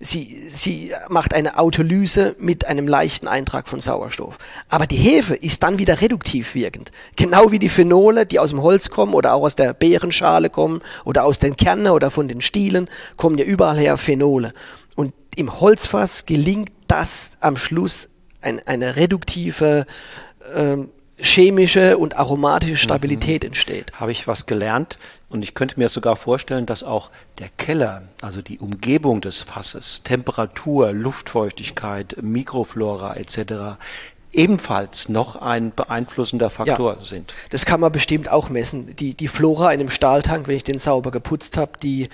Sie, 0.00 0.48
sie 0.52 0.92
macht 1.08 1.34
eine 1.34 1.58
Autolyse 1.58 2.36
mit 2.38 2.66
einem 2.66 2.86
leichten 2.86 3.26
Eintrag 3.26 3.68
von 3.68 3.80
Sauerstoff. 3.80 4.38
Aber 4.68 4.86
die 4.86 4.96
Hefe 4.96 5.34
ist 5.34 5.64
dann 5.64 5.78
wieder 5.78 6.00
reduktiv 6.00 6.54
wirkend. 6.54 6.92
Genau 7.16 7.50
wie 7.50 7.58
die 7.58 7.68
Phenole, 7.68 8.24
die 8.24 8.38
aus 8.38 8.50
dem 8.50 8.62
Holz 8.62 8.90
kommen 8.90 9.12
oder 9.12 9.34
auch 9.34 9.42
aus 9.42 9.56
der 9.56 9.74
Beerenschale 9.74 10.50
kommen 10.50 10.82
oder 11.04 11.24
aus 11.24 11.40
den 11.40 11.56
Kernen 11.56 11.88
oder 11.88 12.12
von 12.12 12.28
den 12.28 12.40
Stielen, 12.40 12.88
kommen 13.16 13.38
ja 13.38 13.44
überall 13.44 13.78
her 13.78 13.96
Phenole. 13.96 14.52
Und 14.94 15.14
im 15.34 15.60
Holzfass 15.60 16.26
gelingt 16.26 16.70
das 16.88 17.30
am 17.40 17.56
Schluss 17.56 18.08
ein, 18.40 18.60
eine 18.66 18.96
reduktive 18.96 19.86
ähm, 20.54 20.90
chemische 21.20 21.98
und 21.98 22.16
aromatische 22.16 22.76
Stabilität 22.76 23.42
mhm. 23.42 23.48
entsteht. 23.48 23.92
Habe 23.94 24.12
ich 24.12 24.26
was 24.26 24.46
gelernt 24.46 24.98
und 25.28 25.42
ich 25.42 25.54
könnte 25.54 25.78
mir 25.78 25.88
sogar 25.88 26.16
vorstellen, 26.16 26.66
dass 26.66 26.82
auch 26.82 27.10
der 27.38 27.48
Keller, 27.56 28.02
also 28.22 28.40
die 28.42 28.58
Umgebung 28.58 29.20
des 29.20 29.40
Fasses, 29.40 30.02
Temperatur, 30.02 30.92
Luftfeuchtigkeit, 30.92 32.16
Mikroflora 32.22 33.16
etc 33.16 33.76
ebenfalls 34.32 35.08
noch 35.08 35.36
ein 35.36 35.72
beeinflussender 35.74 36.50
Faktor 36.50 36.96
ja, 36.98 37.02
sind. 37.02 37.34
Das 37.50 37.64
kann 37.64 37.80
man 37.80 37.92
bestimmt 37.92 38.30
auch 38.30 38.50
messen. 38.50 38.94
Die, 38.96 39.14
die 39.14 39.28
Flora 39.28 39.72
in 39.72 39.80
einem 39.80 39.90
Stahltank, 39.90 40.48
wenn 40.48 40.56
ich 40.56 40.64
den 40.64 40.78
sauber 40.78 41.10
geputzt 41.10 41.56
habe, 41.56 41.72
die, 41.82 42.08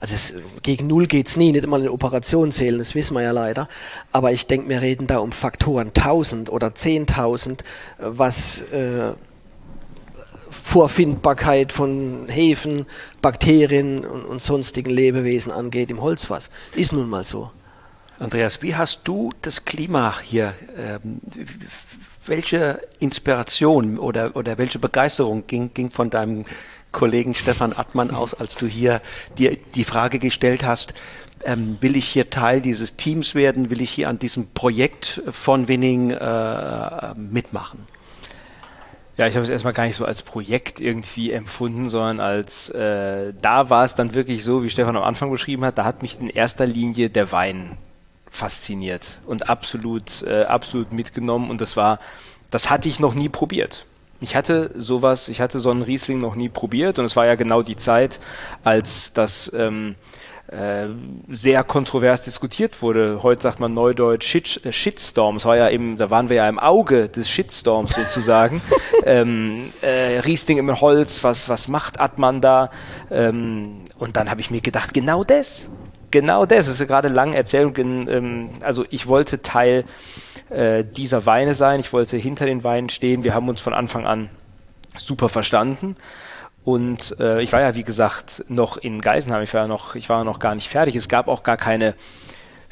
also 0.00 0.14
es, 0.14 0.34
gegen 0.62 0.86
Null 0.86 1.06
geht's 1.06 1.36
nie, 1.36 1.52
nicht 1.52 1.64
immer 1.64 1.76
eine 1.76 1.92
Operation 1.92 2.52
zählen, 2.52 2.78
das 2.78 2.94
wissen 2.94 3.14
wir 3.14 3.22
ja 3.22 3.30
leider. 3.30 3.68
Aber 4.12 4.32
ich 4.32 4.46
denke, 4.46 4.68
wir 4.68 4.80
reden 4.80 5.06
da 5.06 5.18
um 5.18 5.32
Faktoren 5.32 5.88
1000 5.88 6.50
oder 6.50 6.68
10.000, 6.68 7.60
was, 7.98 8.62
äh, 8.72 9.12
Vorfindbarkeit 10.50 11.72
von 11.72 12.28
Hefen, 12.28 12.86
Bakterien 13.22 14.04
und, 14.04 14.24
und 14.24 14.42
sonstigen 14.42 14.90
Lebewesen 14.90 15.52
angeht 15.52 15.90
im 15.90 16.02
Holzfass. 16.02 16.50
Ist 16.74 16.92
nun 16.92 17.08
mal 17.08 17.24
so. 17.24 17.50
Andreas, 18.20 18.60
wie 18.60 18.76
hast 18.76 19.00
du 19.04 19.30
das 19.40 19.64
Klima 19.64 20.14
hier? 20.22 20.52
Ähm, 20.76 21.22
welche 22.26 22.82
Inspiration 22.98 23.98
oder, 23.98 24.36
oder 24.36 24.58
welche 24.58 24.78
Begeisterung 24.78 25.46
ging, 25.46 25.72
ging 25.72 25.90
von 25.90 26.10
deinem 26.10 26.44
Kollegen 26.92 27.34
Stefan 27.34 27.72
Attmann 27.72 28.10
aus, 28.10 28.34
als 28.34 28.56
du 28.56 28.66
hier 28.66 29.00
dir 29.38 29.56
die 29.74 29.84
Frage 29.84 30.18
gestellt 30.18 30.64
hast, 30.64 30.92
ähm, 31.44 31.78
will 31.80 31.96
ich 31.96 32.08
hier 32.08 32.28
Teil 32.28 32.60
dieses 32.60 32.96
Teams 32.96 33.34
werden? 33.34 33.70
Will 33.70 33.80
ich 33.80 33.90
hier 33.90 34.10
an 34.10 34.18
diesem 34.18 34.48
Projekt 34.48 35.22
von 35.30 35.66
Winning 35.66 36.10
äh, 36.10 37.14
mitmachen? 37.14 37.86
Ja, 39.16 39.28
ich 39.28 39.34
habe 39.34 39.44
es 39.44 39.50
erstmal 39.50 39.72
gar 39.72 39.86
nicht 39.86 39.96
so 39.96 40.04
als 40.04 40.20
Projekt 40.20 40.78
irgendwie 40.78 41.30
empfunden, 41.32 41.88
sondern 41.88 42.20
als 42.20 42.68
äh, 42.68 43.32
da 43.40 43.70
war 43.70 43.84
es 43.86 43.94
dann 43.94 44.12
wirklich 44.12 44.44
so, 44.44 44.62
wie 44.62 44.68
Stefan 44.68 44.98
am 44.98 45.04
Anfang 45.04 45.30
beschrieben 45.30 45.64
hat, 45.64 45.78
da 45.78 45.86
hat 45.86 46.02
mich 46.02 46.20
in 46.20 46.28
erster 46.28 46.66
Linie 46.66 47.08
der 47.08 47.32
Wein 47.32 47.78
fasziniert 48.30 49.18
und 49.26 49.48
absolut, 49.48 50.22
äh, 50.22 50.44
absolut 50.44 50.92
mitgenommen 50.92 51.50
und 51.50 51.60
das 51.60 51.76
war, 51.76 51.98
das 52.50 52.70
hatte 52.70 52.88
ich 52.88 53.00
noch 53.00 53.14
nie 53.14 53.28
probiert. 53.28 53.86
Ich 54.20 54.36
hatte 54.36 54.70
sowas, 54.74 55.28
ich 55.28 55.40
hatte 55.40 55.60
so 55.60 55.70
einen 55.70 55.82
Riesling 55.82 56.18
noch 56.18 56.34
nie 56.34 56.48
probiert 56.48 56.98
und 56.98 57.04
es 57.06 57.16
war 57.16 57.26
ja 57.26 57.34
genau 57.34 57.62
die 57.62 57.76
Zeit, 57.76 58.20
als 58.64 59.14
das 59.14 59.50
ähm, 59.54 59.94
äh, 60.50 60.88
sehr 61.28 61.62
kontrovers 61.64 62.22
diskutiert 62.22 62.82
wurde. 62.82 63.20
Heute 63.22 63.42
sagt 63.42 63.60
man 63.60 63.72
neudeutsch 63.72 64.26
Shit, 64.26 64.64
äh, 64.64 64.72
Shitstorm. 64.72 65.36
Es 65.36 65.44
war 65.44 65.56
ja 65.56 65.70
eben, 65.70 65.96
da 65.96 66.10
waren 66.10 66.28
wir 66.28 66.38
ja 66.38 66.48
im 66.48 66.58
Auge 66.58 67.08
des 67.08 67.30
Shitstorms 67.30 67.94
sozusagen. 67.94 68.60
ähm, 69.04 69.72
äh, 69.80 70.18
Riesling 70.18 70.58
im 70.58 70.80
Holz, 70.80 71.22
was, 71.22 71.48
was 71.48 71.68
macht 71.68 72.00
Atman 72.00 72.40
da? 72.40 72.70
Ähm, 73.10 73.84
und 73.98 74.16
dann 74.16 74.28
habe 74.28 74.40
ich 74.40 74.50
mir 74.50 74.60
gedacht, 74.60 74.92
genau 74.92 75.22
das. 75.24 75.68
Genau 76.10 76.46
das. 76.46 76.66
Das 76.66 76.80
ist 76.80 76.86
gerade 76.88 77.08
lang 77.08 77.32
Erzählung. 77.32 77.76
In, 77.76 78.08
ähm, 78.08 78.50
also 78.60 78.84
ich 78.90 79.06
wollte 79.06 79.42
Teil 79.42 79.84
äh, 80.48 80.84
dieser 80.84 81.26
Weine 81.26 81.54
sein. 81.54 81.80
Ich 81.80 81.92
wollte 81.92 82.16
hinter 82.16 82.46
den 82.46 82.64
Weinen 82.64 82.88
stehen. 82.88 83.24
Wir 83.24 83.34
haben 83.34 83.48
uns 83.48 83.60
von 83.60 83.74
Anfang 83.74 84.06
an 84.06 84.28
super 84.96 85.28
verstanden. 85.28 85.96
Und 86.64 87.16
äh, 87.18 87.40
ich 87.42 87.52
war 87.52 87.60
ja, 87.60 87.74
wie 87.74 87.84
gesagt, 87.84 88.44
noch 88.48 88.76
in 88.76 89.00
Geisenheim. 89.00 89.42
Ich 89.42 89.54
war 89.54 89.62
ja 89.62 89.68
noch, 89.68 89.94
ich 89.94 90.08
war 90.08 90.24
noch 90.24 90.38
gar 90.38 90.54
nicht 90.54 90.68
fertig. 90.68 90.96
Es 90.96 91.08
gab 91.08 91.28
auch 91.28 91.42
gar 91.42 91.56
keine 91.56 91.94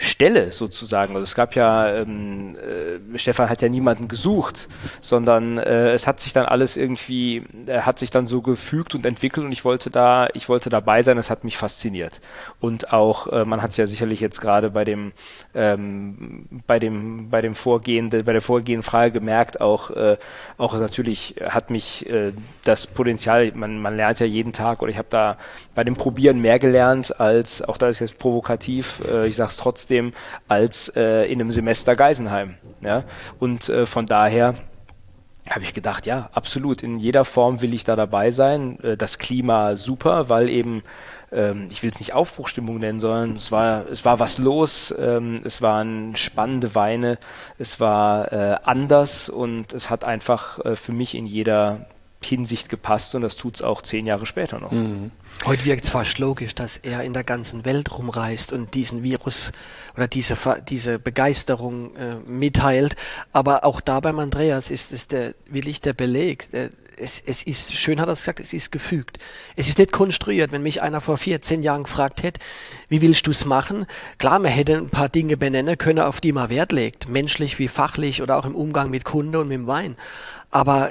Stelle 0.01 0.53
sozusagen. 0.53 1.15
Also 1.15 1.25
es 1.25 1.35
gab 1.35 1.57
ja, 1.57 1.93
ähm, 1.93 2.55
äh, 2.57 3.19
Stefan 3.19 3.51
hat 3.51 3.61
ja 3.63 3.69
niemanden 3.69 4.07
gesucht, 4.07 4.69
sondern 5.01 5.59
äh, 5.59 5.91
es 5.91 6.07
hat 6.07 6.21
sich 6.21 6.33
dann 6.33 6.47
alles 6.47 6.77
irgendwie, 6.77 7.43
äh, 7.67 7.81
hat 7.81 7.99
sich 7.99 8.11
dann 8.11 8.29
so 8.29 8.41
gefügt 8.41 8.95
und 8.95 9.05
entwickelt 9.05 9.45
und 9.45 9.51
ich 9.51 9.65
wollte 9.65 9.91
da, 9.91 10.29
ich 10.35 10.49
wollte 10.49 10.71
dabei 10.71 11.03
sein, 11.03 11.17
das 11.17 11.31
hat 11.31 11.43
mich 11.43 11.57
fasziniert. 11.57 12.21
Und 12.61 12.93
auch, 12.93 13.27
äh, 13.27 13.45
man 13.45 13.61
hat 13.61 13.71
es 13.71 13.77
ja 13.77 13.89
sicherlich 13.89 14.21
jetzt 14.21 14.41
gerade 14.41 14.71
bei 14.71 14.85
dem, 14.85 15.11
ähm, 15.53 16.47
bei 16.69 16.79
dem, 16.79 17.29
bei 17.29 17.43
dem 17.43 17.57
Vorgehen, 17.57 18.11
bei 18.11 18.33
der 18.33 18.41
vorgehenden 18.41 18.85
Frage 18.85 19.11
gemerkt, 19.11 19.61
auch, 19.61 19.91
äh, 19.91 20.17
auch 20.59 20.79
natürlich 20.79 21.35
hat 21.45 21.71
mich 21.71 22.09
äh, 22.09 22.35
das 22.63 22.87
Potenzial, 22.87 23.51
man, 23.53 23.81
man 23.81 23.97
lernt 23.97 24.21
ja 24.21 24.27
jeden 24.27 24.53
Tag 24.53 24.81
oder 24.81 24.93
ich 24.93 24.99
habe 24.99 25.09
da 25.11 25.39
bei 25.75 25.83
dem 25.83 25.97
Probieren 25.97 26.41
mehr 26.41 26.61
gelernt 26.61 27.19
als, 27.21 27.63
auch 27.63 27.77
da 27.77 27.89
ist 27.89 27.99
jetzt 27.99 28.21
provokativ, 28.21 29.01
äh, 29.13 29.27
ich 29.27 29.35
sage 29.35 29.49
es 29.49 29.57
trotzdem, 29.57 29.88
trotzdem 29.89 30.13
als 30.49 30.89
äh, 30.97 31.25
in 31.33 31.41
einem 31.41 31.51
Semester 31.51 31.97
Geisenheim. 31.97 32.55
Ja? 32.81 33.05
Und 33.39 33.69
äh, 33.69 33.87
von 33.87 34.07
daher 34.07 34.55
habe 35.49 35.63
ich 35.63 35.73
gedacht, 35.73 36.05
ja, 36.05 36.29
absolut, 36.35 36.83
in 36.83 36.99
jeder 36.99 37.25
Form 37.25 37.63
will 37.63 37.73
ich 37.73 37.85
da 37.85 37.97
dabei 37.97 38.31
sein. 38.31 38.79
Äh, 38.83 38.97
das 38.97 39.19
Klima 39.19 39.77
super, 39.77 40.29
weil 40.29 40.51
eben 40.51 40.83
ähm, 41.33 41.69
ich 41.71 41.83
will 41.83 41.91
es 41.91 41.99
nicht 41.99 42.13
Aufbruchstimmung 42.13 42.79
nennen, 42.79 43.01
sondern 43.01 43.37
es 43.37 43.51
war, 43.51 43.87
es 43.91 44.05
war 44.05 44.19
was 44.19 44.37
los, 44.39 44.95
ähm, 44.99 45.37
es 45.45 45.63
waren 45.63 46.17
spannende 46.17 46.75
Weine, 46.75 47.19
es 47.59 47.81
war 47.81 48.33
äh, 48.33 48.57
anders 48.65 49.31
und 49.31 49.73
es 49.73 49.89
hat 49.89 50.05
einfach 50.05 50.65
äh, 50.65 50.77
für 50.77 50.93
mich 50.93 51.15
in 51.15 51.27
jeder 51.27 51.87
Hinsicht 52.25 52.69
gepasst 52.69 53.15
und 53.15 53.23
das 53.23 53.37
tut 53.37 53.57
es 53.57 53.63
auch 53.63 53.81
zehn 53.81 54.07
Jahre 54.07 54.27
später 54.27 54.59
noch. 54.59 54.73
Mhm. 54.73 55.13
Heute 55.45 55.65
wirkt 55.65 55.85
es 55.85 55.91
fast 55.91 56.19
logisch, 56.19 56.55
dass 56.55 56.77
er 56.77 57.03
in 57.03 57.13
der 57.13 57.25
ganzen 57.25 57.65
Welt 57.65 57.97
rumreist 57.97 58.53
und 58.53 58.75
diesen 58.75 59.03
Virus 59.03 59.53
oder 59.97 60.09
diese, 60.09 60.37
diese 60.69 60.99
Begeisterung 60.99 61.95
äh, 61.97 62.17
mitteilt. 62.27 62.97
Aber 63.33 63.65
auch 63.65 63.81
da 63.81 64.01
beim 64.01 64.19
Andreas 64.19 64.71
ist 64.71 64.93
es 64.93 65.07
der, 65.07 65.35
willig 65.49 65.81
der 65.81 65.93
Beleg. 65.93 66.51
Der, 66.51 66.71
es, 67.01 67.23
es 67.25 67.45
ist, 67.45 67.75
schön 67.75 68.01
hat 68.01 68.09
er 68.09 68.15
es 68.15 68.21
gesagt, 68.21 68.41
es 68.41 68.53
ist 68.53 68.73
gefügt. 68.73 69.19
Es 69.55 69.69
ist 69.69 69.79
nicht 69.79 69.93
konstruiert. 69.93 70.53
Wenn 70.53 70.63
mich 70.63 70.83
einer 70.83 71.01
vor 71.01 71.19
14 71.19 71.63
Jahren 71.63 71.85
gefragt 71.85 72.23
hätte, 72.25 72.41
wie 72.89 73.01
willst 73.01 73.27
du 73.29 73.31
es 73.31 73.45
machen? 73.45 73.87
Klar, 74.19 74.41
man 74.41 74.51
hätte 74.51 74.77
ein 74.77 74.91
paar 74.91 75.09
Dinge 75.09 75.37
benennen 75.37 75.79
können, 75.79 76.01
auf 76.01 76.21
die 76.21 76.33
man 76.33 76.51
Wert 76.51 76.73
legt. 76.73 77.09
Menschlich 77.09 77.61
wie 77.61 77.69
fachlich 77.69 78.23
oder 78.23 78.37
auch 78.37 78.45
im 78.45 78.57
Umgang 78.57 78.91
mit 78.91 79.05
Kunde 79.05 79.41
und 79.41 79.49
mit 79.49 79.57
dem 79.57 79.67
Wein. 79.67 79.97
Aber 80.51 80.91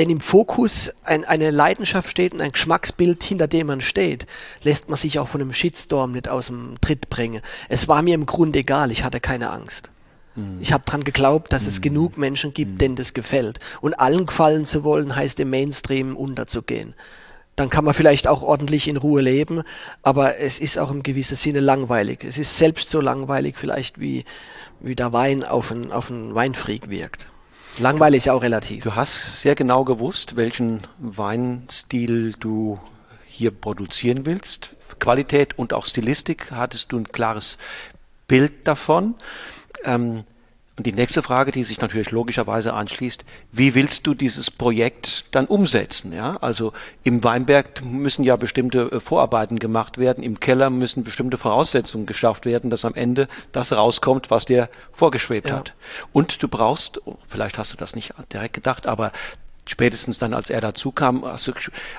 wenn 0.00 0.08
im 0.08 0.20
Fokus 0.22 0.94
ein, 1.04 1.26
eine 1.26 1.50
Leidenschaft 1.50 2.08
steht 2.08 2.32
und 2.32 2.40
ein 2.40 2.52
Geschmacksbild, 2.52 3.22
hinter 3.22 3.48
dem 3.48 3.66
man 3.66 3.82
steht, 3.82 4.26
lässt 4.62 4.88
man 4.88 4.96
sich 4.96 5.18
auch 5.18 5.28
von 5.28 5.42
einem 5.42 5.52
Shitstorm 5.52 6.12
nicht 6.12 6.26
aus 6.26 6.46
dem 6.46 6.80
Tritt 6.80 7.10
bringen. 7.10 7.42
Es 7.68 7.86
war 7.86 8.00
mir 8.00 8.14
im 8.14 8.24
Grunde 8.24 8.60
egal, 8.60 8.92
ich 8.92 9.04
hatte 9.04 9.20
keine 9.20 9.50
Angst. 9.50 9.90
Mhm. 10.36 10.56
Ich 10.62 10.72
habe 10.72 10.84
dran 10.86 11.04
geglaubt, 11.04 11.52
dass 11.52 11.64
mhm. 11.64 11.68
es 11.68 11.80
genug 11.82 12.16
Menschen 12.16 12.54
gibt, 12.54 12.72
mhm. 12.72 12.78
denen 12.78 12.96
das 12.96 13.12
gefällt. 13.12 13.60
Und 13.82 13.92
allen 13.92 14.24
gefallen 14.24 14.64
zu 14.64 14.84
wollen, 14.84 15.16
heißt 15.16 15.38
im 15.38 15.50
Mainstream 15.50 16.16
unterzugehen. 16.16 16.94
Dann 17.56 17.68
kann 17.68 17.84
man 17.84 17.92
vielleicht 17.92 18.26
auch 18.26 18.40
ordentlich 18.40 18.88
in 18.88 18.96
Ruhe 18.96 19.20
leben, 19.20 19.64
aber 20.02 20.38
es 20.38 20.60
ist 20.60 20.78
auch 20.78 20.90
im 20.90 21.02
gewissen 21.02 21.36
Sinne 21.36 21.60
langweilig. 21.60 22.24
Es 22.24 22.38
ist 22.38 22.56
selbst 22.56 22.88
so 22.88 23.02
langweilig 23.02 23.56
vielleicht, 23.58 24.00
wie, 24.00 24.24
wie 24.80 24.94
der 24.94 25.12
Wein 25.12 25.44
auf 25.44 25.70
einen, 25.70 25.92
auf 25.92 26.10
einen 26.10 26.34
Weinfreak 26.34 26.88
wirkt. 26.88 27.26
Langweilig 27.78 28.18
ist 28.18 28.24
ja 28.26 28.32
auch 28.32 28.42
relativ. 28.42 28.84
Du 28.84 28.94
hast 28.94 29.40
sehr 29.40 29.54
genau 29.54 29.84
gewusst, 29.84 30.36
welchen 30.36 30.86
Weinstil 30.98 32.34
du 32.38 32.78
hier 33.26 33.50
produzieren 33.50 34.26
willst. 34.26 34.76
Qualität 34.98 35.58
und 35.58 35.72
auch 35.72 35.86
Stilistik 35.86 36.50
hattest 36.50 36.92
du 36.92 36.98
ein 36.98 37.08
klares 37.08 37.58
Bild 38.28 38.66
davon. 38.66 39.14
Ähm, 39.84 40.24
und 40.80 40.86
die 40.86 40.94
nächste 40.94 41.22
Frage, 41.22 41.52
die 41.52 41.62
sich 41.62 41.78
natürlich 41.82 42.10
logischerweise 42.10 42.72
anschließt, 42.72 43.26
wie 43.52 43.74
willst 43.74 44.06
du 44.06 44.14
dieses 44.14 44.50
Projekt 44.50 45.26
dann 45.30 45.44
umsetzen? 45.44 46.10
Ja, 46.14 46.38
also 46.38 46.72
im 47.04 47.22
Weinberg 47.22 47.84
müssen 47.84 48.24
ja 48.24 48.36
bestimmte 48.36 48.90
äh, 48.90 49.00
Vorarbeiten 49.00 49.58
gemacht 49.58 49.98
werden, 49.98 50.24
im 50.24 50.40
Keller 50.40 50.70
müssen 50.70 51.04
bestimmte 51.04 51.36
Voraussetzungen 51.36 52.06
geschafft 52.06 52.46
werden, 52.46 52.70
dass 52.70 52.86
am 52.86 52.94
Ende 52.94 53.28
das 53.52 53.74
rauskommt, 53.74 54.30
was 54.30 54.46
dir 54.46 54.70
vorgeschwebt 54.90 55.50
ja. 55.50 55.56
hat. 55.56 55.74
Und 56.14 56.42
du 56.42 56.48
brauchst, 56.48 56.98
vielleicht 57.28 57.58
hast 57.58 57.74
du 57.74 57.76
das 57.76 57.94
nicht 57.94 58.14
direkt 58.32 58.54
gedacht, 58.54 58.86
aber 58.86 59.12
spätestens 59.66 60.18
dann, 60.18 60.32
als 60.32 60.48
er 60.48 60.62
dazu 60.62 60.92
kam, 60.92 61.20
du 61.20 61.52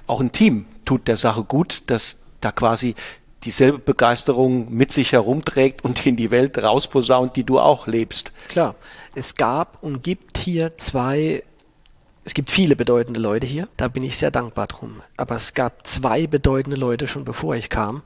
auch 0.08 0.20
ein 0.20 0.32
Team 0.32 0.66
tut 0.86 1.08
der 1.08 1.18
Sache 1.18 1.44
gut, 1.44 1.84
dass 1.86 2.24
da 2.40 2.52
quasi 2.52 2.96
dieselbe 3.44 3.80
Begeisterung 3.80 4.72
mit 4.72 4.92
sich 4.92 5.12
herumträgt 5.14 5.84
und 5.84 6.06
in 6.06 6.16
die 6.16 6.32
Welt 6.32 6.58
rausposaunt, 6.58 7.36
die 7.36 7.44
du 7.44 7.60
auch 7.60 7.88
lebst. 7.88 8.32
Klar, 8.48 8.76
es 9.16 9.36
gab 9.36 9.82
und 9.84 10.04
gibt 10.04 10.38
hier 10.38 10.78
zwei, 10.78 11.44
es 12.24 12.34
gibt 12.34 12.52
viele 12.52 12.76
bedeutende 12.76 13.20
Leute 13.20 13.48
hier, 13.48 13.66
da 13.78 13.88
bin 13.88 14.04
ich 14.04 14.18
sehr 14.18 14.32
dankbar 14.32 14.68
drum. 14.68 15.02
Aber 15.18 15.36
es 15.36 15.54
gab 15.54 15.88
zwei 15.88 16.28
bedeutende 16.28 16.78
Leute 16.78 17.08
schon 17.08 17.24
bevor 17.24 17.56
ich 17.56 17.70
kam. 17.70 18.04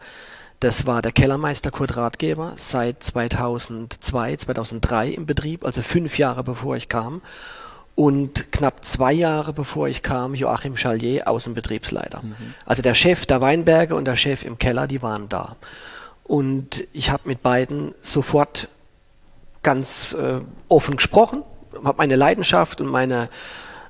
Das 0.61 0.85
war 0.85 1.01
der 1.01 1.11
Kellermeister 1.11 1.69
Kurt 1.69 1.97
Ratgeber, 1.97 2.53
seit 2.55 3.03
2002, 3.03 4.37
2003 4.37 5.09
im 5.09 5.25
Betrieb, 5.25 5.65
also 5.65 5.81
fünf 5.81 6.17
Jahre 6.17 6.43
bevor 6.43 6.77
ich 6.77 6.87
kam 6.87 7.21
und 7.95 8.51
knapp 8.51 8.83
zwei 8.83 9.13
Jahre 9.13 9.53
bevor 9.53 9.87
ich 9.87 10.03
kam, 10.03 10.35
Joachim 10.35 10.75
Chalier, 10.75 11.27
Außenbetriebsleiter. 11.27 12.21
Mhm. 12.23 12.53
Also 12.65 12.81
der 12.81 12.93
Chef 12.93 13.25
der 13.25 13.39
Weinberge 13.39 13.95
und 13.95 14.05
der 14.05 14.17
Chef 14.17 14.43
im 14.43 14.57
Keller, 14.57 14.85
die 14.85 15.01
waren 15.01 15.29
da. 15.29 15.55
Und 16.23 16.85
ich 16.91 17.09
habe 17.09 17.27
mit 17.27 17.41
beiden 17.41 17.95
sofort 18.03 18.67
ganz 19.63 20.13
äh, 20.13 20.41
offen 20.67 20.97
gesprochen, 20.97 21.43
habe 21.83 21.97
meine 21.97 22.17
Leidenschaft 22.17 22.81
und 22.81 22.87
meine, 22.87 23.29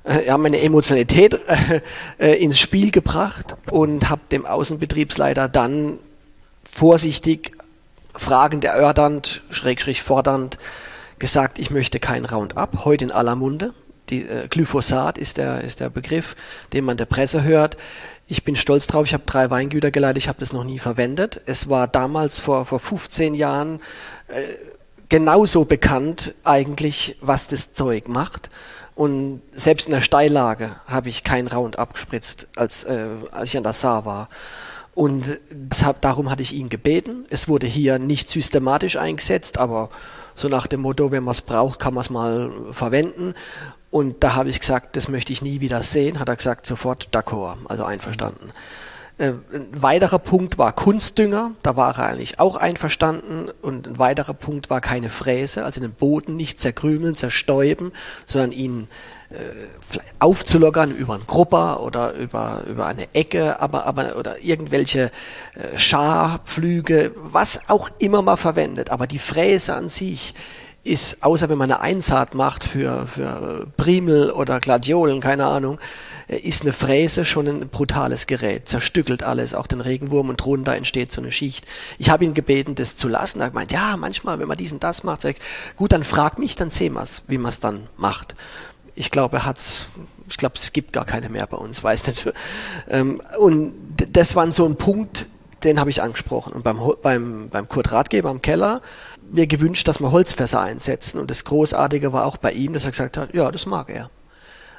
äh, 0.04 0.26
ja, 0.26 0.38
meine 0.38 0.60
Emotionalität 0.60 1.38
äh, 2.18 2.34
ins 2.34 2.60
Spiel 2.60 2.92
gebracht 2.92 3.56
und 3.70 4.08
habe 4.08 4.22
dem 4.30 4.46
Außenbetriebsleiter 4.46 5.48
dann 5.48 5.98
vorsichtig, 6.64 7.52
fragend, 8.14 8.64
erörternd, 8.64 9.42
schrägstrich 9.50 10.02
fordernd 10.02 10.58
gesagt, 11.18 11.58
ich 11.58 11.70
möchte 11.70 11.98
kein 11.98 12.24
Roundup, 12.24 12.84
heute 12.84 13.06
in 13.06 13.10
aller 13.10 13.34
Munde 13.34 13.72
die, 14.10 14.22
äh, 14.22 14.48
Glyphosat 14.48 15.18
ist 15.18 15.36
der, 15.36 15.62
ist 15.62 15.80
der 15.80 15.90
Begriff, 15.90 16.36
den 16.72 16.84
man 16.84 16.96
der 16.96 17.06
Presse 17.06 17.42
hört. 17.42 17.76
Ich 18.26 18.44
bin 18.44 18.56
stolz 18.56 18.86
drauf, 18.86 19.06
ich 19.06 19.14
habe 19.14 19.24
drei 19.26 19.50
Weingüter 19.50 19.90
geleitet, 19.90 20.18
ich 20.18 20.28
habe 20.28 20.40
das 20.40 20.52
noch 20.52 20.64
nie 20.64 20.78
verwendet. 20.78 21.40
Es 21.46 21.68
war 21.68 21.86
damals 21.88 22.38
vor, 22.38 22.66
vor 22.66 22.80
15 22.80 23.34
Jahren 23.34 23.80
äh, 24.28 24.42
genauso 25.08 25.64
bekannt 25.64 26.34
eigentlich, 26.44 27.16
was 27.20 27.48
das 27.48 27.74
Zeug 27.74 28.08
macht. 28.08 28.50
Und 28.94 29.42
selbst 29.52 29.86
in 29.86 29.92
der 29.92 30.00
Steillage 30.00 30.70
habe 30.86 31.10
ich 31.10 31.22
kein 31.22 31.48
Round 31.48 31.78
abgespritzt, 31.78 32.48
als, 32.56 32.84
äh, 32.84 33.06
als 33.30 33.50
ich 33.50 33.56
an 33.56 33.62
der 33.62 33.74
Saar 33.74 34.06
war. 34.06 34.28
Und 34.94 35.26
deshalb, 35.50 36.00
darum 36.00 36.30
hatte 36.30 36.40
ich 36.40 36.54
ihn 36.54 36.70
gebeten. 36.70 37.26
Es 37.28 37.48
wurde 37.48 37.66
hier 37.66 37.98
nicht 37.98 38.30
systematisch 38.30 38.96
eingesetzt, 38.96 39.58
aber 39.58 39.90
so 40.34 40.48
nach 40.48 40.66
dem 40.66 40.80
Motto, 40.80 41.10
wenn 41.10 41.22
man 41.22 41.32
es 41.32 41.42
braucht, 41.42 41.78
kann 41.78 41.92
man 41.92 42.00
es 42.00 42.08
mal 42.08 42.50
verwenden. 42.72 43.34
Und 43.96 44.22
da 44.22 44.34
habe 44.34 44.50
ich 44.50 44.60
gesagt, 44.60 44.94
das 44.96 45.08
möchte 45.08 45.32
ich 45.32 45.40
nie 45.40 45.62
wieder 45.62 45.82
sehen. 45.82 46.20
Hat 46.20 46.28
er 46.28 46.36
gesagt, 46.36 46.66
sofort 46.66 47.08
d'accord, 47.12 47.56
also 47.64 47.82
einverstanden. 47.84 48.50
Äh, 49.16 49.32
ein 49.54 49.68
weiterer 49.72 50.18
Punkt 50.18 50.58
war 50.58 50.74
Kunstdünger, 50.74 51.52
da 51.62 51.76
war 51.76 51.96
er 51.96 52.08
eigentlich 52.08 52.38
auch 52.38 52.56
einverstanden. 52.56 53.48
Und 53.62 53.86
ein 53.86 53.98
weiterer 53.98 54.34
Punkt 54.34 54.68
war 54.68 54.82
keine 54.82 55.08
Fräse, 55.08 55.64
also 55.64 55.80
den 55.80 55.92
Boden 55.94 56.36
nicht 56.36 56.60
zerkrümeln, 56.60 57.14
zerstäuben, 57.14 57.90
sondern 58.26 58.52
ihn 58.52 58.88
äh, 59.30 59.36
aufzulockern 60.18 60.90
über 60.94 61.14
einen 61.14 61.26
Grupper 61.26 61.82
oder 61.82 62.12
über, 62.12 62.64
über 62.68 62.86
eine 62.86 63.14
Ecke, 63.14 63.60
aber, 63.62 63.86
aber 63.86 64.16
oder 64.16 64.44
irgendwelche 64.44 65.10
äh, 65.54 65.78
Scharpflüge, 65.78 67.12
was 67.16 67.60
auch 67.68 67.88
immer 67.98 68.20
man 68.20 68.36
verwendet. 68.36 68.90
Aber 68.90 69.06
die 69.06 69.18
Fräse 69.18 69.72
an 69.72 69.88
sich 69.88 70.34
ist, 70.86 71.22
außer 71.22 71.48
wenn 71.48 71.58
man 71.58 71.70
eine 71.70 71.80
Einsaat 71.80 72.34
macht 72.34 72.64
für, 72.64 73.06
für 73.06 73.66
Primel 73.76 74.30
oder 74.30 74.60
Gladiolen, 74.60 75.20
keine 75.20 75.46
Ahnung, 75.46 75.78
äh, 76.28 76.36
ist 76.36 76.62
eine 76.62 76.72
Fräse 76.72 77.24
schon 77.24 77.48
ein 77.48 77.68
brutales 77.68 78.26
Gerät, 78.26 78.68
zerstückelt 78.68 79.22
alles, 79.22 79.54
auch 79.54 79.66
den 79.66 79.80
Regenwurm 79.80 80.28
und 80.28 80.36
drunter 80.36 80.74
entsteht 80.74 81.12
so 81.12 81.20
eine 81.20 81.32
Schicht. 81.32 81.66
Ich 81.98 82.10
habe 82.10 82.24
ihn 82.24 82.34
gebeten, 82.34 82.74
das 82.74 82.96
zu 82.96 83.08
lassen. 83.08 83.40
Er 83.40 83.46
hat 83.46 83.52
gemeint, 83.52 83.72
ja, 83.72 83.96
manchmal, 83.96 84.38
wenn 84.38 84.48
man 84.48 84.56
diesen 84.56 84.80
das 84.80 85.02
macht, 85.02 85.22
sag 85.22 85.36
ich, 85.36 85.42
gut, 85.76 85.92
dann 85.92 86.04
frag 86.04 86.38
mich, 86.38 86.56
dann 86.56 86.70
sehen 86.70 86.94
wir's, 86.94 87.22
wie 87.26 87.38
man 87.38 87.50
es 87.50 87.60
dann 87.60 87.88
macht. 87.96 88.34
Ich 88.94 89.10
glaube, 89.10 89.38
er 89.38 89.46
hat's, 89.46 89.86
ich 90.28 90.36
glaube, 90.36 90.54
es 90.56 90.72
gibt 90.72 90.92
gar 90.92 91.04
keine 91.04 91.28
mehr 91.28 91.46
bei 91.46 91.56
uns, 91.56 91.82
weiß 91.82 92.06
nicht. 92.06 92.32
Ähm, 92.88 93.20
und 93.38 93.74
das 94.12 94.36
war 94.36 94.50
so 94.52 94.64
ein 94.64 94.76
Punkt, 94.76 95.26
den 95.64 95.80
habe 95.80 95.90
ich 95.90 96.02
angesprochen. 96.02 96.52
Und 96.52 96.64
beim, 96.64 96.80
beim, 97.02 97.48
beim 97.48 97.68
Kurt 97.68 97.92
Ratgeber 97.92 98.30
im 98.30 98.42
Keller, 98.42 98.82
mir 99.30 99.46
gewünscht, 99.46 99.88
dass 99.88 100.00
wir 100.00 100.12
Holzfässer 100.12 100.60
einsetzen. 100.60 101.18
Und 101.18 101.30
das 101.30 101.44
Großartige 101.44 102.12
war 102.12 102.26
auch 102.26 102.36
bei 102.36 102.52
ihm, 102.52 102.72
dass 102.72 102.84
er 102.84 102.90
gesagt 102.90 103.16
hat, 103.16 103.34
ja, 103.34 103.50
das 103.50 103.66
mag 103.66 103.90
er. 103.90 104.10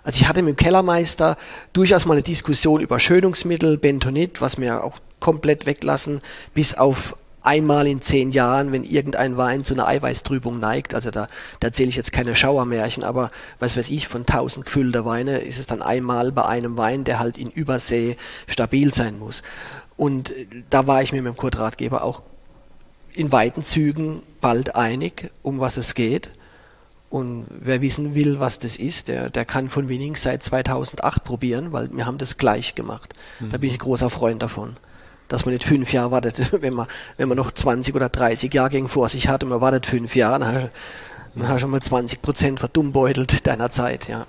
Also 0.04 0.22
ich 0.22 0.28
hatte 0.28 0.42
mit 0.42 0.58
dem 0.58 0.64
Kellermeister 0.64 1.36
durchaus 1.74 2.06
mal 2.06 2.14
eine 2.14 2.24
Diskussion 2.24 2.80
über 2.80 3.00
Schönungsmittel, 3.00 3.78
Bentonit, 3.78 4.40
was 4.40 4.58
wir 4.58 4.84
auch 4.84 5.00
komplett 5.20 5.66
weglassen, 5.66 6.22
bis 6.54 6.76
auf 6.76 7.18
einmal 7.42 7.88
in 7.88 8.02
zehn 8.02 8.32
Jahren, 8.32 8.72
wenn 8.72 8.84
irgendein 8.84 9.38
Wein 9.38 9.64
zu 9.64 9.74
einer 9.74 9.88
Eiweißtrübung 9.88 10.60
neigt, 10.60 10.94
also 10.94 11.12
da, 11.12 11.28
da 11.60 11.68
erzähle 11.68 11.90
ich 11.90 11.96
jetzt 11.96 12.12
keine 12.12 12.36
Schauermärchen, 12.36 13.04
aber 13.04 13.32
was 13.60 13.78
weiß 13.78 13.90
ich, 13.90 14.08
von 14.08 14.26
tausend 14.26 14.66
gefüllter 14.66 15.06
Weine 15.06 15.40
ist 15.40 15.60
es 15.60 15.68
dann 15.68 15.82
einmal 15.82 16.32
bei 16.32 16.46
einem 16.46 16.78
Wein, 16.78 17.04
der 17.04 17.20
halt 17.20 17.38
in 17.38 17.50
Übersee 17.50 18.18
stabil 18.48 18.94
sein 18.94 19.18
muss. 19.18 19.44
Und 19.98 20.32
da 20.70 20.88
war 20.88 21.02
ich 21.02 21.12
mir 21.12 21.22
mit 21.22 21.34
dem 21.34 21.38
Kurt 21.38 21.58
Ratgeber 21.58 22.04
auch 22.04 22.22
in 23.14 23.32
weiten 23.32 23.64
Zügen 23.64 24.22
bald 24.39 24.76
einig, 24.76 25.32
um 25.41 25.60
was 25.60 25.76
es 25.76 25.95
geht. 25.95 26.30
Und 27.10 27.45
wer 27.50 27.82
wissen 27.82 28.16
will, 28.16 28.39
was 28.39 28.60
das 28.60 28.76
ist, 28.76 29.08
der, 29.08 29.30
der 29.30 29.45
kann 29.45 29.70
von 29.70 29.89
Winnings 29.89 30.22
seit 30.22 30.43
2008 30.43 31.24
probieren, 31.24 31.72
weil 31.72 31.89
wir 31.91 32.06
haben 32.06 32.18
das 32.18 32.38
gleich 32.38 32.76
gemacht. 32.76 33.14
Mhm. 33.39 33.50
Da 33.50 33.58
bin 33.58 33.70
ich 33.70 33.78
ein 33.78 33.80
großer 33.80 34.10
Freund 34.10 34.41
davon. 34.41 34.78
Dass 35.30 35.45
man 35.45 35.54
nicht 35.54 35.66
fünf 35.66 35.91
Jahre 35.93 36.12
wartet, 36.12 36.52
wenn 36.62 36.74
man, 36.74 36.88
wenn 37.18 37.28
man 37.28 37.38
noch 37.38 37.52
20 37.52 37.95
oder 37.95 38.10
30 38.10 38.54
Jahrgänge 38.54 38.89
vor 38.89 39.10
sich 39.10 39.28
hat 39.30 39.43
und 39.43 39.50
man 39.50 39.62
wartet 39.62 39.86
fünf 39.86 40.16
Jahre, 40.16 40.39
dann 40.39 40.54
hast, 40.54 40.70
dann 41.34 41.48
hast 41.48 41.56
du 41.56 41.60
schon 41.62 41.72
mal 41.72 41.82
20 41.82 42.22
Prozent 42.22 42.60
verdummbeutelt 42.60 43.48
deiner 43.48 43.72
Zeit, 43.72 44.08
ja. 44.10 44.28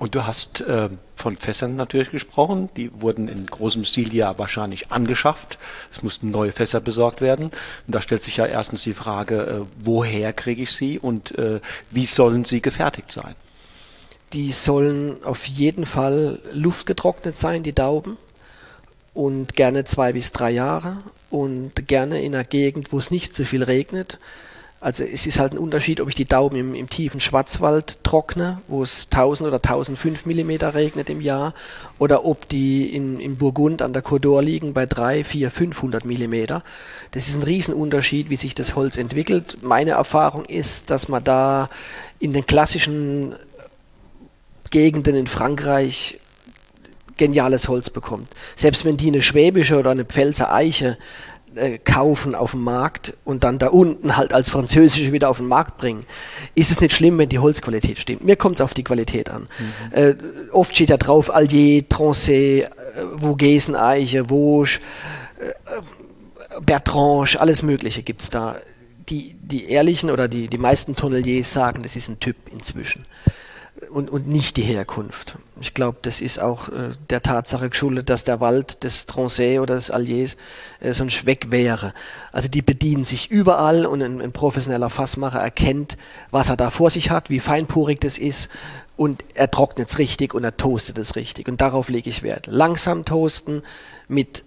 Und 0.00 0.14
du 0.14 0.26
hast 0.26 0.62
äh, 0.62 0.88
von 1.14 1.36
Fässern 1.36 1.76
natürlich 1.76 2.10
gesprochen. 2.10 2.70
Die 2.74 2.90
wurden 3.02 3.28
in 3.28 3.44
großem 3.44 3.84
Stil 3.84 4.14
ja 4.14 4.38
wahrscheinlich 4.38 4.90
angeschafft. 4.90 5.58
Es 5.92 6.02
mussten 6.02 6.30
neue 6.30 6.52
Fässer 6.52 6.80
besorgt 6.80 7.20
werden. 7.20 7.50
Und 7.86 7.94
da 7.94 8.00
stellt 8.00 8.22
sich 8.22 8.38
ja 8.38 8.46
erstens 8.46 8.80
die 8.80 8.94
Frage, 8.94 9.42
äh, 9.42 9.60
woher 9.84 10.32
kriege 10.32 10.62
ich 10.62 10.72
sie 10.72 10.98
und 10.98 11.36
äh, 11.38 11.60
wie 11.90 12.06
sollen 12.06 12.46
sie 12.46 12.62
gefertigt 12.62 13.12
sein? 13.12 13.34
Die 14.32 14.52
sollen 14.52 15.22
auf 15.22 15.44
jeden 15.44 15.84
Fall 15.84 16.38
luftgetrocknet 16.50 17.36
sein, 17.36 17.62
die 17.62 17.74
Dauben. 17.74 18.16
Und 19.12 19.54
gerne 19.54 19.84
zwei 19.84 20.14
bis 20.14 20.32
drei 20.32 20.50
Jahre. 20.50 20.96
Und 21.28 21.88
gerne 21.88 22.22
in 22.22 22.34
einer 22.34 22.44
Gegend, 22.44 22.90
wo 22.90 22.98
es 22.98 23.10
nicht 23.10 23.34
so 23.34 23.44
viel 23.44 23.62
regnet 23.62 24.18
also 24.80 25.04
es 25.04 25.26
ist 25.26 25.38
halt 25.38 25.52
ein 25.52 25.58
Unterschied, 25.58 26.00
ob 26.00 26.08
ich 26.08 26.14
die 26.14 26.24
Dauben 26.24 26.56
im, 26.56 26.74
im 26.74 26.88
tiefen 26.88 27.20
Schwarzwald 27.20 28.02
trockne, 28.02 28.62
wo 28.66 28.82
es 28.82 29.08
1000 29.10 29.48
oder 29.48 29.58
1005 29.58 30.24
Millimeter 30.24 30.74
regnet 30.74 31.10
im 31.10 31.20
Jahr, 31.20 31.52
oder 31.98 32.24
ob 32.24 32.48
die 32.48 32.94
in, 32.94 33.20
in 33.20 33.36
Burgund 33.36 33.82
an 33.82 33.92
der 33.92 34.02
Côte 34.02 34.40
liegen 34.40 34.72
bei 34.72 34.86
3, 34.86 35.22
4, 35.24 35.50
500 35.50 36.06
Millimeter. 36.06 36.64
Das 37.10 37.28
ist 37.28 37.36
ein 37.36 37.42
Riesenunterschied, 37.42 38.30
wie 38.30 38.36
sich 38.36 38.54
das 38.54 38.74
Holz 38.74 38.96
entwickelt. 38.96 39.58
Meine 39.60 39.92
Erfahrung 39.92 40.46
ist, 40.46 40.88
dass 40.88 41.08
man 41.08 41.22
da 41.22 41.68
in 42.18 42.32
den 42.32 42.46
klassischen 42.46 43.34
Gegenden 44.70 45.14
in 45.14 45.26
Frankreich 45.26 46.20
geniales 47.18 47.68
Holz 47.68 47.90
bekommt. 47.90 48.28
Selbst 48.56 48.86
wenn 48.86 48.96
die 48.96 49.08
eine 49.08 49.20
schwäbische 49.20 49.78
oder 49.78 49.90
eine 49.90 50.06
Pfälzer 50.06 50.54
Eiche 50.54 50.96
äh, 51.54 51.78
kaufen 51.78 52.34
auf 52.34 52.52
dem 52.52 52.62
Markt 52.62 53.14
und 53.24 53.44
dann 53.44 53.58
da 53.58 53.68
unten 53.68 54.16
halt 54.16 54.32
als 54.32 54.48
französische 54.48 55.12
wieder 55.12 55.28
auf 55.28 55.38
den 55.38 55.46
Markt 55.46 55.78
bringen, 55.78 56.04
ist 56.54 56.70
es 56.70 56.80
nicht 56.80 56.94
schlimm, 56.94 57.18
wenn 57.18 57.28
die 57.28 57.38
Holzqualität 57.38 57.98
stimmt. 57.98 58.24
Mir 58.24 58.36
kommt 58.36 58.56
es 58.56 58.60
auf 58.60 58.74
die 58.74 58.84
Qualität 58.84 59.30
an. 59.30 59.48
Mhm. 59.58 59.92
Äh, 59.92 60.14
oft 60.52 60.74
steht 60.74 60.90
da 60.90 60.96
drauf 60.96 61.34
Allier, 61.34 61.82
Trancé, 61.88 62.62
äh, 62.62 62.68
Vogesen-Eiche, 63.16 64.26
Vosges, 64.26 64.80
äh, 65.38 66.60
Bertrange, 66.60 67.38
alles 67.38 67.62
Mögliche 67.62 68.02
gibt 68.02 68.22
es 68.22 68.30
da. 68.30 68.56
Die, 69.08 69.34
die 69.40 69.64
ehrlichen 69.64 70.08
oder 70.10 70.28
die, 70.28 70.46
die 70.46 70.58
meisten 70.58 70.94
Tonneliers 70.94 71.52
sagen, 71.52 71.82
das 71.82 71.96
ist 71.96 72.08
ein 72.08 72.20
Typ 72.20 72.36
inzwischen 72.52 73.02
und, 73.88 74.10
und 74.10 74.28
nicht 74.28 74.56
die 74.56 74.62
Herkunft. 74.62 75.36
Ich 75.60 75.74
glaube, 75.74 75.98
das 76.02 76.20
ist 76.20 76.40
auch 76.40 76.68
äh, 76.68 76.90
der 77.08 77.22
Tatsache 77.22 77.70
geschuldet, 77.70 78.10
dass 78.10 78.24
der 78.24 78.40
Wald 78.40 78.84
des 78.84 79.08
Trancé 79.08 79.60
oder 79.60 79.74
des 79.74 79.90
Alliers 79.90 80.36
äh, 80.80 80.92
sonst 80.92 81.26
weg 81.26 81.50
wäre. 81.50 81.94
Also 82.32 82.48
die 82.48 82.62
bedienen 82.62 83.04
sich 83.04 83.30
überall 83.30 83.86
und 83.86 84.02
ein, 84.02 84.20
ein, 84.20 84.32
professioneller 84.32 84.90
Fassmacher 84.90 85.40
erkennt, 85.40 85.96
was 86.30 86.48
er 86.48 86.56
da 86.56 86.70
vor 86.70 86.90
sich 86.90 87.10
hat, 87.10 87.30
wie 87.30 87.40
feinporig 87.40 88.00
das 88.00 88.18
ist 88.18 88.50
und 88.96 89.24
er 89.34 89.50
trocknet 89.50 89.88
es 89.88 89.98
richtig 89.98 90.34
und 90.34 90.44
er 90.44 90.56
toastet 90.56 90.98
es 90.98 91.16
richtig. 91.16 91.48
Und 91.48 91.60
darauf 91.60 91.88
lege 91.88 92.10
ich 92.10 92.22
Wert. 92.22 92.46
Langsam 92.46 93.04
toasten 93.04 93.62
mit 94.08 94.44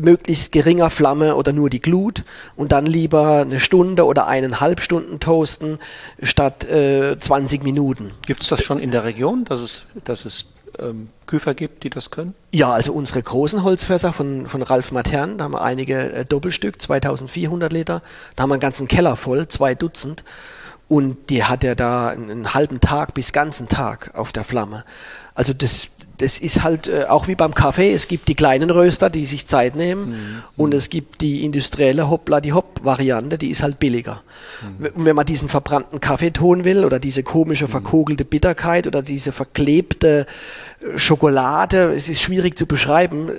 möglichst 0.00 0.52
geringer 0.52 0.90
Flamme 0.90 1.36
oder 1.36 1.52
nur 1.52 1.70
die 1.70 1.80
Glut 1.80 2.24
und 2.56 2.72
dann 2.72 2.86
lieber 2.86 3.40
eine 3.40 3.60
Stunde 3.60 4.04
oder 4.06 4.26
eineinhalb 4.26 4.80
Stunden 4.80 5.20
toasten 5.20 5.78
statt 6.22 6.64
äh, 6.64 7.18
20 7.18 7.62
Minuten. 7.62 8.12
Gibt 8.26 8.42
es 8.42 8.48
das 8.48 8.62
schon 8.62 8.78
in 8.78 8.90
der 8.90 9.04
Region, 9.04 9.44
dass 9.44 9.60
es, 9.60 9.82
dass 10.04 10.24
es 10.24 10.46
ähm, 10.78 11.08
Küfer 11.26 11.54
gibt, 11.54 11.84
die 11.84 11.90
das 11.90 12.10
können? 12.10 12.34
Ja, 12.50 12.70
also 12.70 12.92
unsere 12.92 13.22
großen 13.22 13.62
Holzfässer 13.62 14.12
von, 14.12 14.46
von 14.46 14.62
Ralf 14.62 14.92
Matern, 14.92 15.38
da 15.38 15.44
haben 15.44 15.52
wir 15.54 15.62
einige 15.62 16.12
äh, 16.12 16.24
Doppelstück, 16.24 16.80
2400 16.80 17.72
Liter, 17.72 18.02
da 18.36 18.42
haben 18.42 18.50
wir 18.50 18.54
einen 18.54 18.60
ganzen 18.60 18.88
Keller 18.88 19.16
voll, 19.16 19.48
zwei 19.48 19.74
Dutzend. 19.74 20.24
Und 20.88 21.30
die 21.30 21.44
hat 21.44 21.62
er 21.62 21.76
da 21.76 22.08
einen, 22.08 22.30
einen 22.30 22.52
halben 22.52 22.80
Tag 22.80 23.14
bis 23.14 23.32
ganzen 23.32 23.68
Tag 23.68 24.10
auf 24.16 24.32
der 24.32 24.42
Flamme. 24.42 24.84
Also 25.36 25.52
das, 25.52 25.86
das 26.20 26.38
ist 26.38 26.62
halt 26.62 26.88
äh, 26.88 27.04
auch 27.04 27.28
wie 27.28 27.34
beim 27.34 27.54
Kaffee. 27.54 27.92
Es 27.92 28.08
gibt 28.08 28.28
die 28.28 28.34
kleinen 28.34 28.70
Röster, 28.70 29.10
die 29.10 29.24
sich 29.24 29.46
Zeit 29.46 29.74
nehmen, 29.74 30.10
mhm. 30.10 30.42
und 30.56 30.74
es 30.74 30.90
gibt 30.90 31.20
die 31.20 31.44
industrielle 31.44 32.10
Hoppla 32.10 32.40
die 32.40 32.52
Hopp 32.52 32.84
Variante, 32.84 33.38
die 33.38 33.50
ist 33.50 33.62
halt 33.62 33.78
billiger. 33.78 34.20
Mhm. 34.62 34.86
Und 34.94 35.04
wenn 35.06 35.16
man 35.16 35.26
diesen 35.26 35.48
verbrannten 35.48 36.00
Kaffeeton 36.00 36.64
will 36.64 36.84
oder 36.84 36.98
diese 36.98 37.22
komische 37.22 37.66
mhm. 37.66 37.70
verkogelte 37.70 38.24
Bitterkeit 38.24 38.86
oder 38.86 39.02
diese 39.02 39.32
verklebte 39.32 40.26
äh, 40.80 40.98
Schokolade, 40.98 41.92
es 41.92 42.08
ist 42.08 42.20
schwierig 42.20 42.58
zu 42.58 42.66
beschreiben 42.66 43.30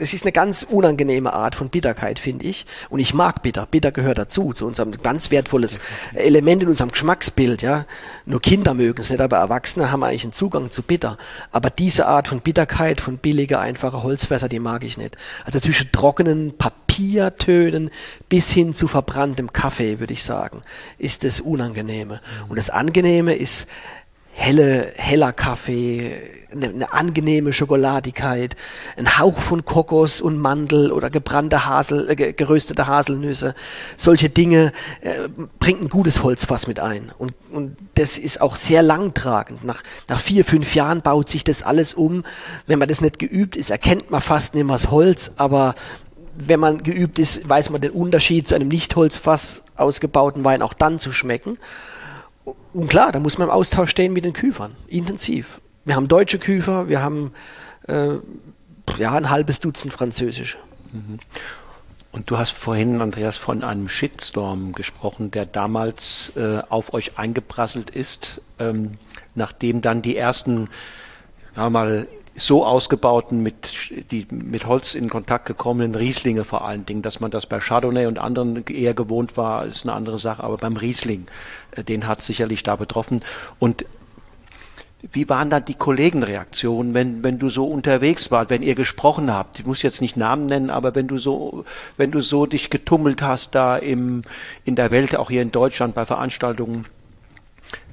es 0.00 0.14
ist 0.14 0.24
eine 0.24 0.32
ganz 0.32 0.62
unangenehme 0.62 1.32
Art 1.32 1.54
von 1.54 1.68
Bitterkeit, 1.68 2.18
finde 2.18 2.46
ich. 2.46 2.66
Und 2.88 2.98
ich 3.00 3.14
mag 3.14 3.42
bitter. 3.42 3.66
Bitter 3.66 3.92
gehört 3.92 4.18
dazu, 4.18 4.52
zu 4.52 4.66
unserem 4.66 4.92
ganz 5.02 5.30
wertvolles 5.30 5.78
Element 6.14 6.62
in 6.62 6.68
unserem 6.68 6.90
Geschmacksbild, 6.90 7.62
ja. 7.62 7.86
Nur 8.24 8.40
Kinder 8.40 8.74
mögen 8.74 9.00
es 9.00 9.10
nicht, 9.10 9.20
aber 9.20 9.38
Erwachsene 9.38 9.90
haben 9.92 10.02
eigentlich 10.02 10.24
einen 10.24 10.32
Zugang 10.32 10.70
zu 10.70 10.82
bitter. 10.82 11.18
Aber 11.52 11.70
diese 11.70 12.06
Art 12.06 12.28
von 12.28 12.40
Bitterkeit, 12.40 13.00
von 13.00 13.18
billiger, 13.18 13.60
einfacher 13.60 14.02
Holzfässer, 14.02 14.48
die 14.48 14.60
mag 14.60 14.84
ich 14.84 14.98
nicht. 14.98 15.16
Also 15.44 15.60
zwischen 15.60 15.92
trockenen 15.92 16.56
Papiertönen 16.56 17.90
bis 18.28 18.50
hin 18.50 18.74
zu 18.74 18.88
verbranntem 18.88 19.52
Kaffee, 19.52 20.00
würde 20.00 20.12
ich 20.12 20.24
sagen, 20.24 20.62
ist 20.98 21.24
das 21.24 21.40
Unangenehme. 21.40 22.20
Und 22.48 22.56
das 22.56 22.70
Angenehme 22.70 23.34
ist, 23.34 23.68
helle, 24.32 24.92
heller 24.96 25.32
Kaffee, 25.32 26.39
eine, 26.52 26.68
eine, 26.68 26.92
angenehme 26.92 27.52
Schokoladigkeit, 27.52 28.56
ein 28.96 29.18
Hauch 29.18 29.38
von 29.38 29.64
Kokos 29.64 30.20
und 30.20 30.38
Mandel 30.38 30.92
oder 30.92 31.10
gebrannte 31.10 31.66
Hasel, 31.66 32.08
äh, 32.10 32.32
geröstete 32.32 32.86
Haselnüsse. 32.86 33.54
Solche 33.96 34.28
Dinge 34.28 34.72
äh, 35.00 35.28
bringt 35.58 35.82
ein 35.82 35.88
gutes 35.88 36.22
Holzfass 36.22 36.66
mit 36.66 36.80
ein. 36.80 37.12
Und, 37.18 37.34
und 37.52 37.76
das 37.94 38.18
ist 38.18 38.40
auch 38.40 38.56
sehr 38.56 38.82
langtragend. 38.82 39.64
Nach, 39.64 39.82
nach 40.08 40.20
vier, 40.20 40.44
fünf 40.44 40.74
Jahren 40.74 41.02
baut 41.02 41.28
sich 41.28 41.44
das 41.44 41.62
alles 41.62 41.94
um. 41.94 42.24
Wenn 42.66 42.78
man 42.78 42.88
das 42.88 43.00
nicht 43.00 43.18
geübt 43.18 43.56
ist, 43.56 43.70
erkennt 43.70 44.10
man 44.10 44.20
fast 44.20 44.54
nicht 44.54 44.64
mehr 44.64 44.76
das 44.76 44.90
Holz, 44.90 45.32
aber 45.36 45.74
wenn 46.34 46.60
man 46.60 46.82
geübt 46.82 47.18
ist, 47.18 47.48
weiß 47.48 47.70
man 47.70 47.80
den 47.80 47.90
Unterschied 47.90 48.48
zu 48.48 48.54
einem 48.54 48.68
Nichtholzfass 48.68 49.64
ausgebauten 49.76 50.44
Wein 50.44 50.62
auch 50.62 50.74
dann 50.74 50.98
zu 50.98 51.12
schmecken. 51.12 51.58
Und 52.72 52.88
klar, 52.88 53.12
da 53.12 53.20
muss 53.20 53.38
man 53.38 53.48
im 53.48 53.54
Austausch 53.54 53.90
stehen 53.90 54.12
mit 54.12 54.24
den 54.24 54.32
Küfern, 54.32 54.74
intensiv. 54.88 55.60
Wir 55.90 55.96
haben 55.96 56.06
deutsche 56.06 56.38
Küfer, 56.38 56.88
wir 56.88 57.02
haben 57.02 57.32
äh, 57.88 58.10
ja, 58.96 59.12
ein 59.14 59.28
halbes 59.28 59.58
Dutzend 59.58 59.92
französische. 59.92 60.56
Mhm. 60.92 61.18
Und 62.12 62.30
du 62.30 62.38
hast 62.38 62.52
vorhin, 62.52 63.00
Andreas, 63.00 63.36
von 63.36 63.64
einem 63.64 63.88
Shitstorm 63.88 64.70
gesprochen, 64.70 65.32
der 65.32 65.46
damals 65.46 66.32
äh, 66.36 66.62
auf 66.68 66.94
euch 66.94 67.18
eingeprasselt 67.18 67.90
ist, 67.90 68.40
ähm, 68.60 68.98
nachdem 69.34 69.80
dann 69.80 70.00
die 70.00 70.16
ersten, 70.16 70.68
ja 71.56 71.68
mal 71.68 72.06
so 72.36 72.64
ausgebauten, 72.64 73.42
mit, 73.42 73.92
die 74.12 74.28
mit 74.30 74.66
Holz 74.66 74.94
in 74.94 75.10
Kontakt 75.10 75.46
gekommenen 75.46 75.96
Rieslinge 75.96 76.44
vor 76.44 76.64
allen 76.64 76.86
Dingen, 76.86 77.02
dass 77.02 77.18
man 77.18 77.32
das 77.32 77.46
bei 77.46 77.58
Chardonnay 77.58 78.06
und 78.06 78.20
anderen 78.20 78.64
eher 78.66 78.94
gewohnt 78.94 79.36
war, 79.36 79.66
ist 79.66 79.84
eine 79.84 79.94
andere 79.94 80.18
Sache, 80.18 80.44
aber 80.44 80.56
beim 80.56 80.76
Riesling, 80.76 81.26
äh, 81.72 81.82
den 81.82 82.06
hat 82.06 82.22
sicherlich 82.22 82.62
da 82.62 82.76
betroffen. 82.76 83.22
Und 83.58 83.84
wie 85.12 85.28
waren 85.28 85.50
dann 85.50 85.64
die 85.64 85.74
Kollegenreaktionen, 85.74 86.94
wenn, 86.94 87.24
wenn 87.24 87.38
du 87.38 87.48
so 87.48 87.66
unterwegs 87.66 88.30
warst, 88.30 88.50
wenn 88.50 88.62
ihr 88.62 88.74
gesprochen 88.74 89.32
habt? 89.32 89.58
Ich 89.58 89.66
muss 89.66 89.82
jetzt 89.82 90.00
nicht 90.00 90.16
Namen 90.16 90.46
nennen, 90.46 90.70
aber 90.70 90.94
wenn 90.94 91.08
du 91.08 91.16
so, 91.16 91.64
wenn 91.96 92.10
du 92.10 92.20
so 92.20 92.46
dich 92.46 92.70
getummelt 92.70 93.22
hast 93.22 93.54
da 93.54 93.76
im, 93.76 94.22
in 94.64 94.76
der 94.76 94.90
Welt, 94.90 95.16
auch 95.16 95.30
hier 95.30 95.42
in 95.42 95.52
Deutschland 95.52 95.94
bei 95.94 96.04
Veranstaltungen, 96.04 96.86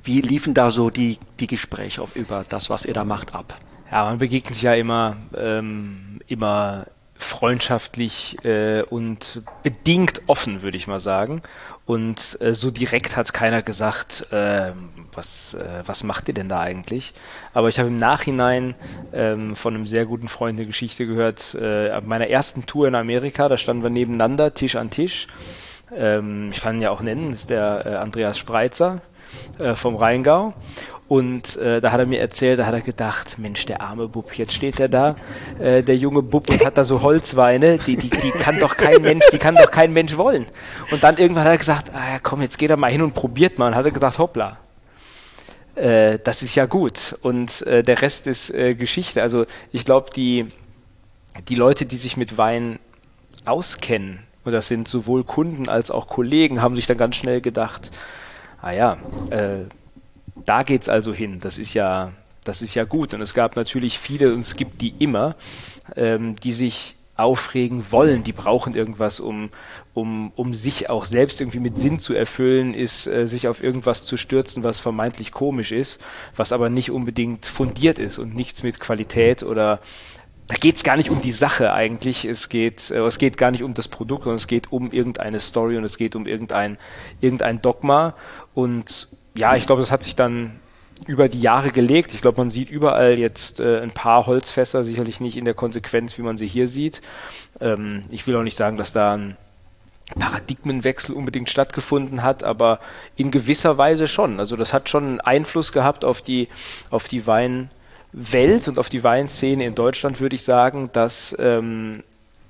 wie 0.04 0.22
liefen 0.22 0.54
da 0.54 0.72
so 0.72 0.90
die, 0.90 1.18
die 1.40 1.48
Gespräche 1.48 2.06
über 2.14 2.46
das, 2.48 2.70
was 2.70 2.86
ihr 2.86 2.94
da 2.94 3.04
macht, 3.04 3.34
ab? 3.34 3.60
Ja, 3.92 4.06
man 4.06 4.18
begegnet 4.18 4.56
sich 4.56 4.64
ja 4.64 4.74
immer, 4.74 5.16
ähm, 5.36 6.20
immer 6.28 6.88
freundschaftlich 7.16 8.38
äh, 8.44 8.84
und 8.84 9.42
bedingt 9.64 10.22
offen, 10.28 10.62
würde 10.62 10.78
ich 10.78 10.88
mal 10.88 11.00
sagen. 11.00 11.42
Und 11.88 12.38
äh, 12.42 12.54
so 12.54 12.70
direkt 12.70 13.16
hat 13.16 13.34
keiner 13.34 13.62
gesagt, 13.62 14.28
äh, 14.32 14.74
was, 15.14 15.54
äh, 15.54 15.84
was 15.86 16.04
macht 16.04 16.28
ihr 16.28 16.34
denn 16.34 16.50
da 16.50 16.60
eigentlich? 16.60 17.14
Aber 17.54 17.70
ich 17.70 17.80
habe 17.80 17.88
im 17.88 17.98
Nachhinein 17.98 18.76
ähm, 19.14 19.56
von 19.56 19.74
einem 19.74 19.88
sehr 19.88 20.06
guten 20.06 20.28
Freund 20.28 20.60
eine 20.60 20.68
Geschichte 20.68 21.08
gehört, 21.08 21.58
äh, 21.60 22.00
meiner 22.02 22.28
ersten 22.28 22.66
Tour 22.66 22.90
in 22.90 22.96
Amerika, 22.96 23.48
da 23.48 23.56
standen 23.56 23.84
wir 23.84 23.90
nebeneinander, 23.90 24.54
Tisch 24.54 24.76
an 24.76 24.90
Tisch. 24.90 25.28
Ähm, 25.96 26.50
ich 26.52 26.60
kann 26.60 26.76
ihn 26.76 26.82
ja 26.82 26.92
auch 26.92 27.02
nennen, 27.02 27.32
das 27.32 27.42
ist 27.42 27.50
der 27.50 27.86
äh, 27.86 27.96
Andreas 27.96 28.38
Spreitzer 28.38 29.00
äh, 29.58 29.76
vom 29.76 29.96
Rheingau. 29.96 30.54
Und 31.08 31.56
äh, 31.56 31.80
da 31.80 31.94
hat 31.94 32.02
er 32.02 32.06
mir 32.06 32.20
erzählt, 32.20 32.60
da 32.60 32.66
hat 32.66 32.74
er 32.74 32.82
gedacht, 32.82 33.40
Mensch, 33.40 33.66
der 33.66 33.82
arme 33.82 34.10
Bub, 34.10 34.34
jetzt 34.34 34.54
steht 34.54 34.78
er 34.80 34.90
da, 34.90 35.16
äh, 35.58 35.82
der 35.82 35.96
junge 35.96 36.22
Bub 36.22 36.50
und 36.50 36.66
hat 36.66 36.78
da 36.78 36.84
so 36.84 37.02
Holzweine, 37.02 37.78
die, 37.78 37.96
die, 37.96 38.10
die 38.10 38.32
kann 38.32 38.60
doch 38.60 38.76
kein 38.76 39.02
Mensch, 39.02 39.24
die 39.32 39.38
kann 39.38 39.56
doch 39.56 39.72
kein 39.72 39.94
Mensch 39.94 40.18
wollen. 40.18 40.46
Und 40.92 41.04
dann 41.04 41.18
irgendwann 41.18 41.46
hat 41.46 41.52
er 41.52 41.58
gesagt, 41.58 41.92
ah, 41.94 42.20
komm, 42.22 42.42
jetzt 42.42 42.58
geht 42.58 42.72
er 42.72 42.78
mal 42.78 42.92
hin 42.92 43.02
und 43.02 43.14
probiert 43.14 43.58
mal. 43.58 43.68
Und 43.68 43.76
hat 43.76 43.86
er 43.86 43.92
gesagt, 43.92 44.18
hoppla, 44.18 44.58
äh, 45.76 46.20
das 46.22 46.42
ist 46.42 46.56
ja 46.56 46.66
gut. 46.66 47.18
Und 47.22 47.62
äh, 47.68 47.84
der 47.84 48.02
Rest 48.02 48.28
ist 48.28 48.50
äh, 48.50 48.76
Geschichte. 48.76 49.22
Also 49.22 49.46
ich 49.72 49.86
glaube, 49.86 50.10
die, 50.14 50.48
die 51.48 51.56
Leute, 51.56 51.86
die 51.86 51.98
sich 51.98 52.18
mit 52.18 52.38
Wein 52.38 52.80
auskennen, 53.46 54.20
und 54.44 54.54
das 54.54 54.68
sind 54.68 54.88
sowohl 54.88 55.24
Kunden 55.24 55.70
als 55.70 55.92
auch 55.92 56.08
Kollegen, 56.08 56.62
haben 56.62 56.76
sich 56.76 56.88
dann 56.88 56.98
ganz 56.98 57.16
schnell 57.16 57.42
gedacht, 57.42 57.92
ah 58.62 58.72
ja, 58.72 58.98
äh, 59.30 59.66
da 60.46 60.64
geht 60.64 60.84
es 60.84 60.90
also 60.90 61.14
hin. 61.14 61.40
Das 61.40 61.58
ist 61.58 61.74
ja, 61.74 62.12
das 62.44 62.62
ist 62.62 62.76
ja 62.76 62.84
gut. 62.84 63.14
Und 63.14 63.22
es 63.22 63.34
gab 63.34 63.56
natürlich 63.56 64.00
viele, 64.00 64.34
und 64.34 64.42
es 64.42 64.56
gibt 64.56 64.82
die 64.82 64.94
immer, 65.00 65.36
ähm, 65.96 66.36
die 66.38 66.54
sich 66.54 66.96
aufregen 67.18 67.92
wollen, 67.92 68.24
die 68.24 68.32
brauchen 68.32 68.76
irgendwas, 68.76 69.20
um, 69.20 69.50
um, 69.96 70.32
um 70.36 70.54
sich 70.54 70.90
auch 70.90 71.06
selbst 71.06 71.42
irgendwie 71.42 71.60
mit 71.60 71.76
Sinn 71.76 71.98
zu 71.98 72.14
erfüllen, 72.14 72.76
ist, 72.76 73.08
äh, 73.08 73.28
sich 73.28 73.48
auf 73.48 73.64
irgendwas 73.64 74.06
zu 74.06 74.18
stürzen, 74.18 74.64
was 74.64 74.80
vermeintlich 74.80 75.32
komisch 75.32 75.72
ist, 75.72 76.00
was 76.36 76.52
aber 76.52 76.70
nicht 76.70 76.92
unbedingt 76.92 77.48
fundiert 77.48 77.98
ist 77.98 78.20
und 78.20 78.36
nichts 78.36 78.62
mit 78.62 78.80
Qualität 78.80 79.42
oder 79.42 79.80
da 80.48 80.56
geht 80.56 80.78
es 80.78 80.84
gar 80.84 80.96
nicht 80.96 81.10
um 81.10 81.20
die 81.20 81.34
Sache 81.34 81.74
eigentlich, 81.74 82.24
es 82.24 82.50
geht, 82.50 82.92
äh, 82.92 83.00
es 83.00 83.18
geht 83.18 83.38
gar 83.38 83.52
nicht 83.52 83.64
um 83.64 83.74
das 83.74 83.88
Produkt, 83.88 84.24
sondern 84.24 84.38
es 84.38 84.48
geht 84.48 84.72
um 84.72 84.92
irgendeine 84.92 85.40
Story 85.40 85.78
und 85.78 85.84
es 85.84 85.98
geht 85.98 86.16
um 86.16 86.28
irgendein, 86.28 86.78
irgendein 87.20 87.62
Dogma 87.62 88.14
und 88.54 89.10
ja, 89.38 89.56
ich 89.56 89.66
glaube, 89.66 89.82
das 89.82 89.92
hat 89.92 90.04
sich 90.04 90.16
dann 90.16 90.60
über 91.06 91.30
die 91.30 91.42
Jahre 91.42 91.72
gelegt. 91.72 92.14
Ich 92.14 92.22
glaube, 92.22 92.40
man 92.40 92.50
sieht 92.50 92.70
überall 92.70 93.20
jetzt 93.20 93.60
äh, 93.60 93.82
ein 93.82 93.92
paar 93.92 94.26
Holzfässer, 94.26 94.84
sicherlich 94.84 95.20
nicht 95.20 95.38
in 95.38 95.46
der 95.46 95.54
Konsequenz, 95.54 96.18
wie 96.18 96.24
man 96.24 96.38
sie 96.38 96.48
hier 96.48 96.68
sieht. 96.68 97.02
Ähm, 97.62 98.06
ich 98.10 98.26
will 98.26 98.36
auch 98.36 98.44
nicht 98.44 98.58
sagen, 98.58 98.78
dass 98.78 98.94
da 98.94 99.14
ein 99.14 99.38
Paradigmenwechsel 100.18 101.14
unbedingt 101.14 101.50
stattgefunden 101.50 102.24
hat, 102.24 102.44
aber 102.44 102.80
in 103.16 103.30
gewisser 103.30 103.78
Weise 103.78 104.08
schon. 104.08 104.40
Also 104.40 104.56
das 104.56 104.74
hat 104.74 104.90
schon 104.90 105.04
einen 105.04 105.22
Einfluss 105.22 105.72
gehabt 105.72 106.06
auf 106.06 106.22
die, 106.22 106.48
auf 106.90 107.08
die 107.08 107.28
Weinwelt 107.28 108.68
und 108.68 108.80
auf 108.80 108.90
die 108.90 109.04
Weinszene 109.04 109.66
in 109.66 109.76
Deutschland, 109.76 110.20
würde 110.20 110.36
ich 110.36 110.44
sagen, 110.44 110.90
dass 110.94 111.36
ähm, 111.40 112.04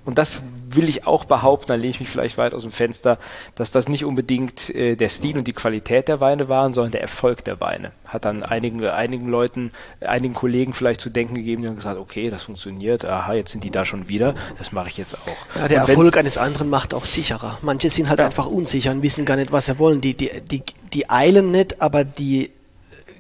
und 0.08 0.18
das 0.18 0.42
will 0.70 0.88
ich 0.88 1.06
auch 1.06 1.26
behaupten, 1.26 1.68
dann 1.68 1.82
lehne 1.82 1.92
ich 1.92 2.00
mich 2.00 2.10
vielleicht 2.10 2.38
weit 2.38 2.54
aus 2.54 2.62
dem 2.62 2.72
Fenster, 2.72 3.20
dass 3.56 3.72
das 3.72 3.90
nicht 3.90 4.06
unbedingt 4.06 4.74
äh, 4.74 4.96
der 4.96 5.10
Stil 5.10 5.38
und 5.38 5.46
die 5.48 5.54
Qualität 5.54 6.08
der 6.08 6.22
Weine 6.22 6.48
waren, 6.48 6.74
sondern 6.74 6.94
der 6.94 7.02
Erfolg 7.02 7.44
der 7.44 7.60
Weine. 7.60 7.92
Hat 8.06 8.24
dann 8.24 8.42
einigen, 8.42 8.82
einigen 8.86 9.28
Leuten, 9.28 9.72
einigen 10.00 10.34
Kollegen 10.34 10.74
vielleicht 10.74 11.02
zu 11.02 11.10
denken 11.10 11.36
gegeben, 11.36 11.62
die 11.62 11.68
haben 11.68 11.76
gesagt, 11.76 12.00
okay, 12.00 12.30
das 12.30 12.44
funktioniert, 12.44 13.04
aha, 13.04 13.34
jetzt 13.34 13.52
sind 13.52 13.66
die 13.66 13.70
da 13.70 13.84
schon 13.84 14.08
wieder, 14.08 14.34
das 14.58 14.72
mache 14.72 14.88
ich 14.88 14.98
jetzt 14.98 15.16
auch. 15.16 15.60
Ja, 15.60 15.68
der 15.68 15.80
Erfolg 15.80 16.16
eines 16.16 16.38
anderen 16.38 16.70
macht 16.70 16.94
auch 16.94 17.06
sicherer. 17.06 17.58
Manche 17.62 17.90
sind 17.90 18.08
halt 18.08 18.20
ja. 18.20 18.28
einfach 18.28 18.46
unsicher 18.46 18.92
und 18.92 19.04
wissen 19.04 19.26
gar 19.26 19.36
nicht, 19.36 19.52
was 19.52 19.66
sie 19.66 19.78
wollen. 19.78 20.00
Die, 20.00 20.14
die, 20.14 20.32
die, 20.50 20.64
die 20.94 21.10
eilen 21.10 21.52
nicht, 21.52 21.82
aber 21.82 22.06
die 22.06 22.52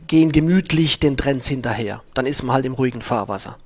gehen 0.08 0.32
gemütlich 0.32 1.02
den 1.02 1.18
Trends 1.18 1.50
hinterher. 1.50 2.02
Dann 2.14 2.26
ist 2.26 2.44
man 2.44 2.56
halt 2.56 2.66
im 2.66 2.76
ruhigen 2.76 3.02
Fahrwasser. 3.02 3.58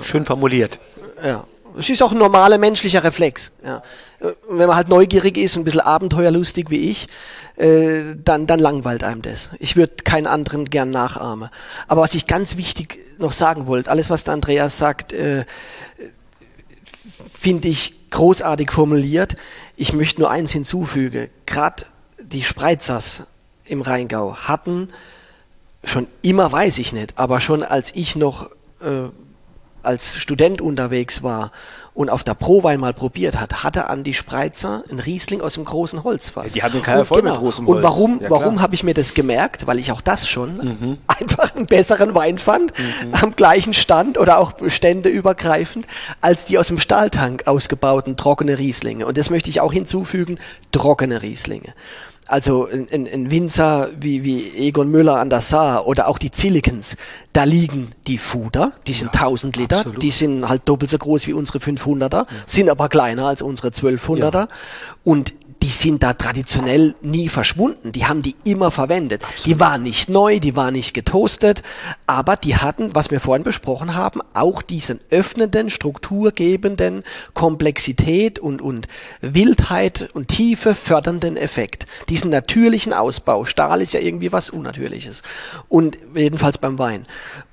Schön 0.00 0.24
formuliert. 0.24 0.78
Ja. 1.24 1.44
Es 1.78 1.88
ist 1.88 2.02
auch 2.02 2.10
ein 2.10 2.18
normaler 2.18 2.58
menschlicher 2.58 3.04
Reflex. 3.04 3.52
Ja. 3.64 3.82
Wenn 4.50 4.66
man 4.66 4.74
halt 4.74 4.88
neugierig 4.88 5.36
ist 5.36 5.56
und 5.56 5.62
ein 5.62 5.64
bisschen 5.64 5.80
abenteuerlustig 5.80 6.70
wie 6.70 6.90
ich, 6.90 7.06
äh, 7.56 8.16
dann, 8.16 8.48
dann 8.48 8.58
langweilt 8.58 9.04
einem 9.04 9.22
das. 9.22 9.50
Ich 9.60 9.76
würde 9.76 10.02
keinen 10.02 10.26
anderen 10.26 10.64
gern 10.64 10.90
nachahmen. 10.90 11.50
Aber 11.86 12.02
was 12.02 12.14
ich 12.14 12.26
ganz 12.26 12.56
wichtig 12.56 12.98
noch 13.18 13.30
sagen 13.30 13.68
wollte, 13.68 13.90
alles 13.90 14.10
was 14.10 14.24
der 14.24 14.34
Andreas 14.34 14.76
sagt, 14.76 15.12
äh, 15.12 15.44
finde 17.32 17.68
ich 17.68 18.10
großartig 18.10 18.72
formuliert. 18.72 19.36
Ich 19.76 19.92
möchte 19.92 20.20
nur 20.20 20.30
eins 20.30 20.50
hinzufügen. 20.50 21.28
Gerade 21.46 21.84
die 22.20 22.42
Spreizers 22.42 23.22
im 23.66 23.82
Rheingau 23.82 24.34
hatten 24.36 24.88
schon 25.84 26.08
immer, 26.22 26.50
weiß 26.50 26.78
ich 26.78 26.92
nicht, 26.92 27.16
aber 27.16 27.40
schon 27.40 27.62
als 27.62 27.94
ich 27.94 28.16
noch 28.16 28.50
äh, 28.80 29.08
als 29.88 30.18
Student 30.18 30.60
unterwegs 30.60 31.22
war 31.22 31.50
und 31.94 32.10
auf 32.10 32.22
der 32.22 32.34
Prowein 32.34 32.78
mal 32.78 32.92
probiert 32.92 33.40
hat, 33.40 33.64
hatte 33.64 33.88
Andi 33.88 34.12
Spreitzer 34.12 34.84
einen 34.88 35.00
Riesling 35.00 35.40
aus 35.40 35.54
dem 35.54 35.64
großen 35.64 36.04
Holzfass. 36.04 36.52
Sie 36.52 36.62
hatten 36.62 36.82
keinen 36.82 36.98
Erfolg 36.98 37.22
genau. 37.22 37.32
mit 37.32 37.40
großem 37.40 37.66
Holz. 37.66 37.76
Und 37.78 37.82
warum, 37.82 38.20
ja, 38.20 38.30
warum 38.30 38.60
habe 38.60 38.74
ich 38.74 38.84
mir 38.84 38.92
das 38.92 39.14
gemerkt? 39.14 39.66
Weil 39.66 39.78
ich 39.78 39.90
auch 39.90 40.02
das 40.02 40.28
schon 40.28 40.58
mhm. 40.58 40.98
einfach 41.06 41.56
einen 41.56 41.64
besseren 41.64 42.14
Wein 42.14 42.36
fand, 42.36 42.78
mhm. 42.78 43.14
am 43.14 43.34
gleichen 43.34 43.72
Stand 43.72 44.18
oder 44.18 44.38
auch 44.38 44.52
ständeübergreifend, 44.68 45.86
als 46.20 46.44
die 46.44 46.58
aus 46.58 46.68
dem 46.68 46.78
Stahltank 46.78 47.46
ausgebauten 47.46 48.18
trockene 48.18 48.58
Rieslinge. 48.58 49.06
Und 49.06 49.16
das 49.16 49.30
möchte 49.30 49.48
ich 49.48 49.62
auch 49.62 49.72
hinzufügen, 49.72 50.38
trockene 50.70 51.22
Rieslinge 51.22 51.72
also 52.28 52.68
ein, 52.70 53.08
ein 53.12 53.30
Winzer 53.30 53.88
wie, 53.98 54.22
wie 54.22 54.48
Egon 54.56 54.90
Müller 54.90 55.18
an 55.18 55.30
der 55.30 55.40
Saar 55.40 55.86
oder 55.86 56.08
auch 56.08 56.18
die 56.18 56.30
Zillikens, 56.30 56.96
da 57.32 57.44
liegen 57.44 57.92
die 58.06 58.18
Fuder, 58.18 58.72
die 58.86 58.92
sind 58.92 59.14
ja, 59.14 59.22
1000 59.22 59.56
Liter, 59.56 59.78
absolut. 59.78 60.02
die 60.02 60.10
sind 60.10 60.48
halt 60.48 60.62
doppelt 60.66 60.90
so 60.90 60.98
groß 60.98 61.26
wie 61.26 61.32
unsere 61.32 61.58
500er, 61.58 62.14
ja. 62.14 62.26
sind 62.46 62.68
aber 62.68 62.88
kleiner 62.88 63.24
als 63.26 63.42
unsere 63.42 63.68
1200er 63.68 64.34
ja. 64.34 64.48
und 65.04 65.32
die 65.62 65.68
sind 65.68 66.02
da 66.02 66.12
traditionell 66.14 66.94
nie 67.02 67.28
verschwunden. 67.28 67.92
Die 67.92 68.06
haben 68.06 68.22
die 68.22 68.36
immer 68.44 68.70
verwendet. 68.70 69.22
Die 69.44 69.58
waren 69.58 69.82
nicht 69.82 70.08
neu, 70.08 70.38
die 70.38 70.56
waren 70.56 70.74
nicht 70.74 70.94
getoastet, 70.94 71.62
aber 72.06 72.36
die 72.36 72.56
hatten, 72.56 72.94
was 72.94 73.10
wir 73.10 73.20
vorhin 73.20 73.44
besprochen 73.44 73.94
haben, 73.94 74.20
auch 74.34 74.62
diesen 74.62 75.00
öffnenden, 75.10 75.70
strukturgebenden, 75.70 77.02
Komplexität 77.34 78.38
und, 78.38 78.62
und 78.62 78.86
Wildheit 79.20 80.10
und 80.14 80.28
Tiefe 80.28 80.74
fördernden 80.74 81.36
Effekt. 81.36 81.86
Diesen 82.08 82.30
natürlichen 82.30 82.92
Ausbau. 82.92 83.44
Stahl 83.44 83.82
ist 83.82 83.92
ja 83.92 84.00
irgendwie 84.00 84.32
was 84.32 84.50
Unnatürliches. 84.50 85.22
Und 85.68 85.98
jedenfalls 86.14 86.58
beim 86.58 86.78
Wein. 86.78 87.06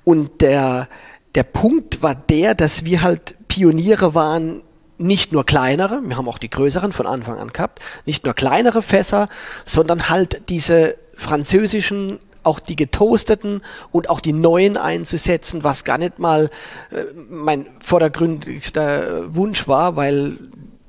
Und 0.04 0.40
der, 0.40 0.88
der 1.34 1.42
Punkt 1.42 2.02
war 2.02 2.14
der, 2.14 2.54
dass 2.54 2.84
wir 2.84 3.02
halt 3.02 3.36
Pioniere 3.48 4.14
waren 4.14 4.62
nicht 4.98 5.32
nur 5.32 5.44
kleinere, 5.44 6.00
wir 6.02 6.16
haben 6.16 6.28
auch 6.28 6.38
die 6.38 6.50
größeren 6.50 6.92
von 6.92 7.06
Anfang 7.06 7.38
an 7.38 7.52
gehabt, 7.52 7.80
nicht 8.06 8.24
nur 8.24 8.34
kleinere 8.34 8.82
Fässer, 8.82 9.28
sondern 9.64 10.08
halt 10.08 10.48
diese 10.48 10.96
französischen 11.14 12.18
auch 12.42 12.60
die 12.60 12.76
getoasteten 12.76 13.60
und 13.90 14.08
auch 14.08 14.20
die 14.20 14.32
neuen 14.32 14.76
einzusetzen, 14.76 15.64
was 15.64 15.84
gar 15.84 15.98
nicht 15.98 16.20
mal 16.20 16.50
äh, 16.92 17.02
mein 17.28 17.66
vordergründigster 17.84 19.34
Wunsch 19.34 19.66
war, 19.66 19.96
weil 19.96 20.38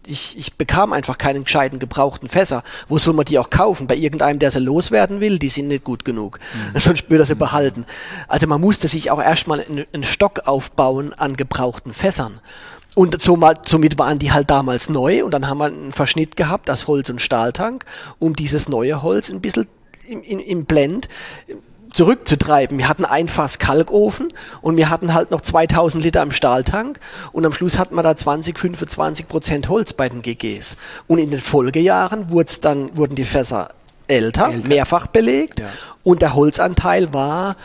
ich, 0.06 0.38
ich 0.38 0.54
bekam 0.54 0.94
einfach 0.94 1.18
keinen 1.18 1.44
gescheiten 1.44 1.80
gebrauchten 1.80 2.30
Fässer. 2.30 2.64
Wo 2.88 2.98
soll 2.98 3.14
man 3.14 3.26
die 3.26 3.40
auch 3.40 3.50
kaufen? 3.50 3.88
Bei 3.88 3.96
irgendeinem, 3.96 4.40
der 4.40 4.52
sie 4.52 4.60
loswerden 4.60 5.20
will? 5.20 5.38
Die 5.40 5.50
sind 5.50 5.68
nicht 5.68 5.84
gut 5.84 6.06
genug. 6.06 6.40
Mhm. 6.74 6.80
Sonst 6.80 7.10
würde 7.10 7.24
er 7.24 7.28
sie 7.28 7.36
mhm. 7.36 7.40
behalten. 7.40 7.86
Also 8.28 8.48
man 8.48 8.62
musste 8.62 8.88
sich 8.88 9.12
auch 9.12 9.22
erstmal 9.22 9.62
einen, 9.62 9.86
einen 9.92 10.04
Stock 10.04 10.48
aufbauen 10.48 11.14
an 11.14 11.36
gebrauchten 11.36 11.94
Fässern. 11.94 12.40
Und 12.96 13.22
somit 13.22 14.00
waren 14.00 14.18
die 14.18 14.32
halt 14.32 14.50
damals 14.50 14.90
neu 14.90 15.24
und 15.24 15.32
dann 15.32 15.48
haben 15.48 15.60
wir 15.60 15.66
einen 15.66 15.94
Verschnitt 15.94 16.36
gehabt 16.36 16.70
aus 16.70 16.88
Holz- 16.88 17.10
und 17.10 17.22
Stahltank, 17.22 17.86
um 18.18 18.36
dieses 18.36 18.70
neue 18.70 19.04
Holz 19.04 19.30
ein 19.30 19.40
bisschen 19.40 19.68
im, 20.08 20.24
im, 20.24 20.40
im 20.40 20.66
Blend 20.66 21.08
zurückzutreiben. 21.92 22.78
Wir 22.78 22.88
hatten 22.88 23.06
ein 23.06 23.28
Fass 23.28 23.60
Kalkofen 23.60 24.34
und 24.62 24.78
wir 24.78 24.90
hatten 24.90 25.14
halt 25.14 25.32
noch 25.32 25.42
2000 25.42 26.04
Liter 26.04 26.22
im 26.22 26.32
Stahltank 26.32 27.00
und 27.32 27.46
am 27.46 27.54
Schluss 27.54 27.78
hatten 27.78 27.96
wir 27.96 28.04
da 28.04 28.16
20, 28.16 28.58
25 28.58 29.28
Prozent 29.28 29.70
Holz 29.70 29.94
bei 29.94 30.10
den 30.10 30.22
GGs. 30.22 30.78
Und 31.08 31.20
in 31.20 31.32
den 31.32 31.42
Folgejahren 31.42 32.30
wurden 32.30 32.56
dann, 32.62 32.98
wurden 32.98 33.16
die 33.16 33.26
Fässer 33.26 33.70
älter, 34.08 34.50
älter. 34.50 34.68
mehrfach 34.68 35.08
belegt 35.08 35.60
ja. 35.60 35.68
und 36.04 36.22
der 36.22 36.34
Holzanteil 36.34 37.14
war 37.14 37.56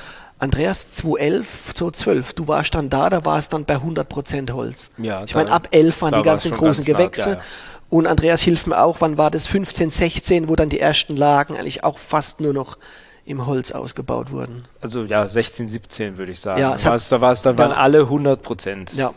Andreas, 0.42 0.90
2011, 0.90 1.72
2012, 1.74 2.32
du 2.34 2.48
warst 2.48 2.74
dann 2.74 2.88
da, 2.88 3.08
da 3.08 3.24
war 3.24 3.38
es 3.38 3.48
dann 3.48 3.64
bei 3.64 3.76
100% 3.76 4.50
Holz. 4.50 4.90
Ja, 4.98 5.22
ich 5.22 5.36
meine, 5.36 5.52
ab 5.52 5.68
11 5.70 6.02
waren 6.02 6.14
die 6.14 6.22
ganzen 6.22 6.50
großen 6.50 6.84
Gewächse. 6.84 7.30
Ja, 7.30 7.36
ja. 7.36 7.40
Und 7.88 8.08
Andreas 8.08 8.42
hilft 8.42 8.66
mir 8.66 8.82
auch, 8.82 9.00
wann 9.00 9.18
war 9.18 9.30
das? 9.30 9.46
15, 9.46 9.90
16, 9.90 10.48
wo 10.48 10.56
dann 10.56 10.68
die 10.68 10.80
ersten 10.80 11.16
Lagen 11.16 11.56
eigentlich 11.56 11.84
auch 11.84 11.96
fast 11.96 12.40
nur 12.40 12.52
noch 12.52 12.76
im 13.24 13.46
Holz 13.46 13.70
ausgebaut 13.70 14.32
wurden. 14.32 14.64
Also 14.82 15.04
ja, 15.04 15.28
16, 15.28 15.68
17 15.68 16.18
würde 16.18 16.32
ich 16.32 16.40
sagen. 16.40 16.60
Ja, 16.60 16.74
es 16.74 16.84
hat, 16.84 17.00
da 17.12 17.20
war 17.20 17.30
es, 17.30 17.42
dann 17.42 17.56
waren 17.56 17.70
alle 17.70 18.00
100 18.00 18.42
Prozent. 18.42 18.90
Ja. 18.96 19.14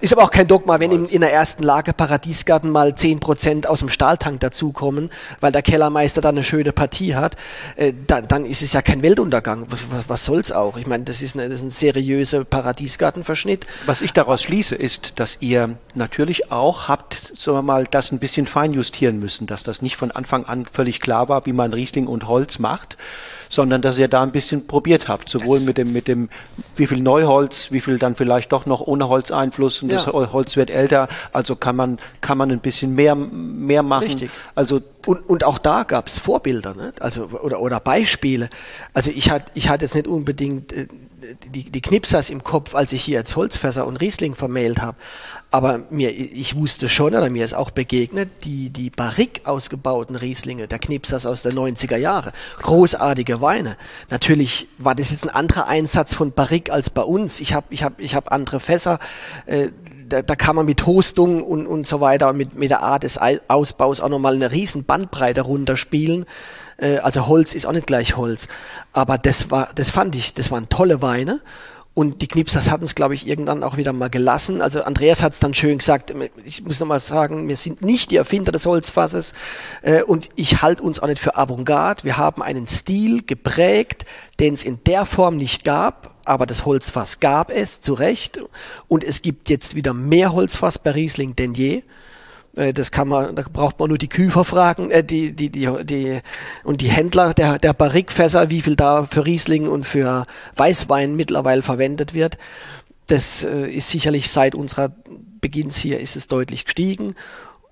Ist 0.00 0.12
aber 0.12 0.24
auch 0.24 0.30
kein 0.32 0.48
Dogma, 0.48 0.80
wenn 0.80 0.90
in, 0.90 1.06
in, 1.06 1.20
der 1.20 1.32
ersten 1.32 1.62
Lage 1.62 1.92
Paradiesgarten 1.92 2.68
mal 2.68 2.96
10 2.96 3.20
Prozent 3.20 3.68
aus 3.68 3.78
dem 3.78 3.90
Stahltank 3.90 4.40
dazukommen, 4.40 5.10
weil 5.38 5.52
der 5.52 5.62
Kellermeister 5.62 6.20
da 6.20 6.30
eine 6.30 6.42
schöne 6.42 6.72
Partie 6.72 7.14
hat, 7.14 7.36
äh, 7.76 7.92
dann, 8.08 8.26
dann 8.26 8.44
ist 8.44 8.60
es 8.60 8.72
ja 8.72 8.82
kein 8.82 9.02
Weltuntergang. 9.02 9.68
Was, 9.68 10.08
was 10.08 10.24
soll's 10.24 10.50
auch? 10.50 10.76
Ich 10.78 10.88
meine, 10.88 11.04
das 11.04 11.22
ist, 11.22 11.36
eine, 11.36 11.48
das 11.48 11.60
ist 11.60 11.62
ein 11.62 11.70
seriöser 11.70 12.44
Paradiesgartenverschnitt. 12.44 13.66
Was 13.86 14.02
ich 14.02 14.14
daraus 14.14 14.42
schließe, 14.42 14.74
ist, 14.74 15.20
dass 15.20 15.36
ihr 15.38 15.76
natürlich 15.94 16.50
auch 16.50 16.88
habt, 16.88 17.30
sagen 17.36 17.58
wir 17.58 17.62
mal, 17.62 17.86
das 17.88 18.10
ein 18.10 18.18
bisschen 18.18 18.48
feinjustieren 18.48 19.20
müssen, 19.20 19.46
dass 19.46 19.62
das 19.62 19.80
nicht 19.80 19.94
von 19.96 20.10
Anfang 20.10 20.44
an 20.44 20.66
völlig 20.72 20.98
klar 20.98 21.28
war, 21.28 21.46
wie 21.46 21.52
man 21.52 21.72
Riesling 21.72 22.08
und 22.08 22.26
Holz 22.26 22.58
macht 22.58 22.96
sondern 23.54 23.82
dass 23.82 23.98
ihr 23.98 24.08
da 24.08 24.22
ein 24.22 24.32
bisschen 24.32 24.66
probiert 24.66 25.03
habt, 25.08 25.28
sowohl 25.28 25.58
das 25.58 25.66
mit 25.66 25.78
dem, 25.78 25.92
mit 25.92 26.08
dem, 26.08 26.28
wie 26.76 26.86
viel 26.86 27.00
Neuholz, 27.00 27.70
wie 27.70 27.80
viel 27.80 27.98
dann 27.98 28.16
vielleicht 28.16 28.52
doch 28.52 28.66
noch 28.66 28.80
ohne 28.80 29.08
Holzeinfluss 29.08 29.82
und 29.82 29.90
ja. 29.90 29.96
das 29.96 30.06
Holz 30.06 30.56
wird 30.56 30.70
älter, 30.70 31.08
also 31.32 31.56
kann 31.56 31.76
man, 31.76 31.98
kann 32.20 32.38
man 32.38 32.50
ein 32.50 32.60
bisschen 32.60 32.94
mehr, 32.94 33.14
mehr 33.14 33.82
machen. 33.82 34.04
Richtig. 34.04 34.30
Also 34.54 34.80
und, 35.06 35.28
und 35.28 35.44
auch 35.44 35.58
da 35.58 35.82
gab 35.82 36.06
es 36.06 36.18
Vorbilder, 36.18 36.74
ne? 36.74 36.92
also 37.00 37.28
oder, 37.42 37.60
oder 37.60 37.80
Beispiele. 37.80 38.48
Also 38.92 39.10
ich 39.14 39.30
hatte 39.30 39.50
ich 39.54 39.68
hatte 39.68 39.84
jetzt 39.84 39.94
nicht 39.94 40.06
unbedingt 40.06 40.72
äh, 40.72 40.86
die, 41.46 41.70
die 41.70 41.80
Knipsers 41.80 42.30
im 42.30 42.42
Kopf, 42.42 42.74
als 42.74 42.92
ich 42.92 43.02
hier 43.02 43.18
jetzt 43.18 43.36
Holzfässer 43.36 43.86
und 43.86 43.96
Riesling 43.96 44.34
vermählt 44.34 44.80
habe. 44.80 44.96
Aber 45.54 45.82
mir, 45.88 46.10
ich 46.10 46.56
wusste 46.56 46.88
schon, 46.88 47.14
oder 47.14 47.30
mir 47.30 47.44
ist 47.44 47.54
auch 47.54 47.70
begegnet, 47.70 48.28
die, 48.42 48.70
die 48.70 48.90
Barrique 48.90 49.42
ausgebauten 49.44 50.16
Rieslinge, 50.16 50.66
der 50.66 50.80
Knipsers 50.80 51.26
aus 51.26 51.42
der 51.42 51.52
90er 51.52 51.96
Jahre. 51.96 52.32
Großartige 52.60 53.40
Weine. 53.40 53.76
Natürlich 54.10 54.66
war 54.78 54.96
das 54.96 55.12
jetzt 55.12 55.22
ein 55.22 55.30
anderer 55.30 55.68
Einsatz 55.68 56.12
von 56.12 56.32
Barrique 56.32 56.72
als 56.72 56.90
bei 56.90 57.02
uns. 57.02 57.38
Ich 57.38 57.54
habe 57.54 57.66
ich 57.70 57.84
hab, 57.84 58.00
ich 58.00 58.16
hab 58.16 58.32
andere 58.32 58.58
Fässer. 58.58 58.98
Äh, 59.46 59.68
da, 60.08 60.22
da 60.22 60.34
kann 60.34 60.56
man 60.56 60.66
mit 60.66 60.86
Hostung 60.86 61.44
und, 61.44 61.68
und 61.68 61.86
so 61.86 62.00
weiter, 62.00 62.32
mit, 62.32 62.58
mit 62.58 62.70
der 62.70 62.82
Art 62.82 63.04
des 63.04 63.20
Ausbaus 63.46 64.00
auch 64.00 64.08
nochmal 64.08 64.34
eine 64.34 64.50
riesen 64.50 64.82
Bandbreite 64.82 65.42
runterspielen. 65.42 66.26
Äh, 66.78 66.96
also 66.96 67.28
Holz 67.28 67.54
ist 67.54 67.64
auch 67.64 67.72
nicht 67.72 67.86
gleich 67.86 68.16
Holz. 68.16 68.48
Aber 68.92 69.18
das 69.18 69.52
war, 69.52 69.68
das 69.76 69.90
fand 69.90 70.16
ich, 70.16 70.34
das 70.34 70.50
waren 70.50 70.68
tolle 70.68 71.00
Weine. 71.00 71.40
Und 71.94 72.22
die 72.22 72.26
Knipsers 72.26 72.70
hatten 72.70 72.84
es, 72.84 72.96
glaube 72.96 73.14
ich, 73.14 73.28
irgendwann 73.28 73.62
auch 73.62 73.76
wieder 73.76 73.92
mal 73.92 74.10
gelassen. 74.10 74.60
Also 74.60 74.82
Andreas 74.82 75.22
hat 75.22 75.32
es 75.32 75.38
dann 75.38 75.54
schön 75.54 75.78
gesagt, 75.78 76.12
ich 76.44 76.64
muss 76.64 76.80
nochmal 76.80 76.98
sagen, 76.98 77.46
wir 77.46 77.56
sind 77.56 77.82
nicht 77.82 78.10
die 78.10 78.16
Erfinder 78.16 78.50
des 78.50 78.66
Holzfasses 78.66 79.32
äh, 79.82 80.02
und 80.02 80.28
ich 80.34 80.60
halte 80.60 80.82
uns 80.82 80.98
auch 80.98 81.06
nicht 81.06 81.20
für 81.20 81.36
Avantgarde. 81.36 82.02
Wir 82.02 82.16
haben 82.16 82.42
einen 82.42 82.66
Stil 82.66 83.22
geprägt, 83.24 84.06
den 84.40 84.54
es 84.54 84.64
in 84.64 84.80
der 84.84 85.06
Form 85.06 85.36
nicht 85.36 85.62
gab, 85.62 86.16
aber 86.24 86.46
das 86.46 86.64
Holzfass 86.64 87.20
gab 87.20 87.52
es, 87.52 87.80
zu 87.80 87.94
Recht. 87.94 88.40
Und 88.88 89.04
es 89.04 89.22
gibt 89.22 89.48
jetzt 89.48 89.76
wieder 89.76 89.94
mehr 89.94 90.32
Holzfass 90.32 90.80
bei 90.80 90.90
Riesling 90.90 91.36
denn 91.36 91.54
je. 91.54 91.84
Äh, 92.56 92.72
das 92.72 92.90
kann 92.90 93.08
man, 93.08 93.36
da 93.36 93.42
braucht 93.52 93.78
man 93.78 93.88
nur 93.88 93.98
die 93.98 94.08
Küfer 94.08 94.44
fragen, 94.44 94.90
äh, 94.90 95.04
die, 95.04 95.32
die, 95.32 95.50
die, 95.50 95.68
die, 95.84 96.20
und 96.62 96.80
die 96.80 96.88
Händler 96.88 97.34
der, 97.34 97.58
der 97.58 97.72
Barrikfässer, 97.72 98.50
wie 98.50 98.62
viel 98.62 98.76
da 98.76 99.06
für 99.06 99.26
Riesling 99.26 99.68
und 99.68 99.84
für 99.84 100.26
Weißwein 100.56 101.14
mittlerweile 101.14 101.62
verwendet 101.62 102.14
wird. 102.14 102.38
Das 103.06 103.44
äh, 103.44 103.66
ist 103.66 103.90
sicherlich 103.90 104.30
seit 104.30 104.54
unserer 104.54 104.92
Beginns 105.40 105.76
hier 105.76 106.00
ist 106.00 106.16
es 106.16 106.26
deutlich 106.26 106.64
gestiegen 106.64 107.14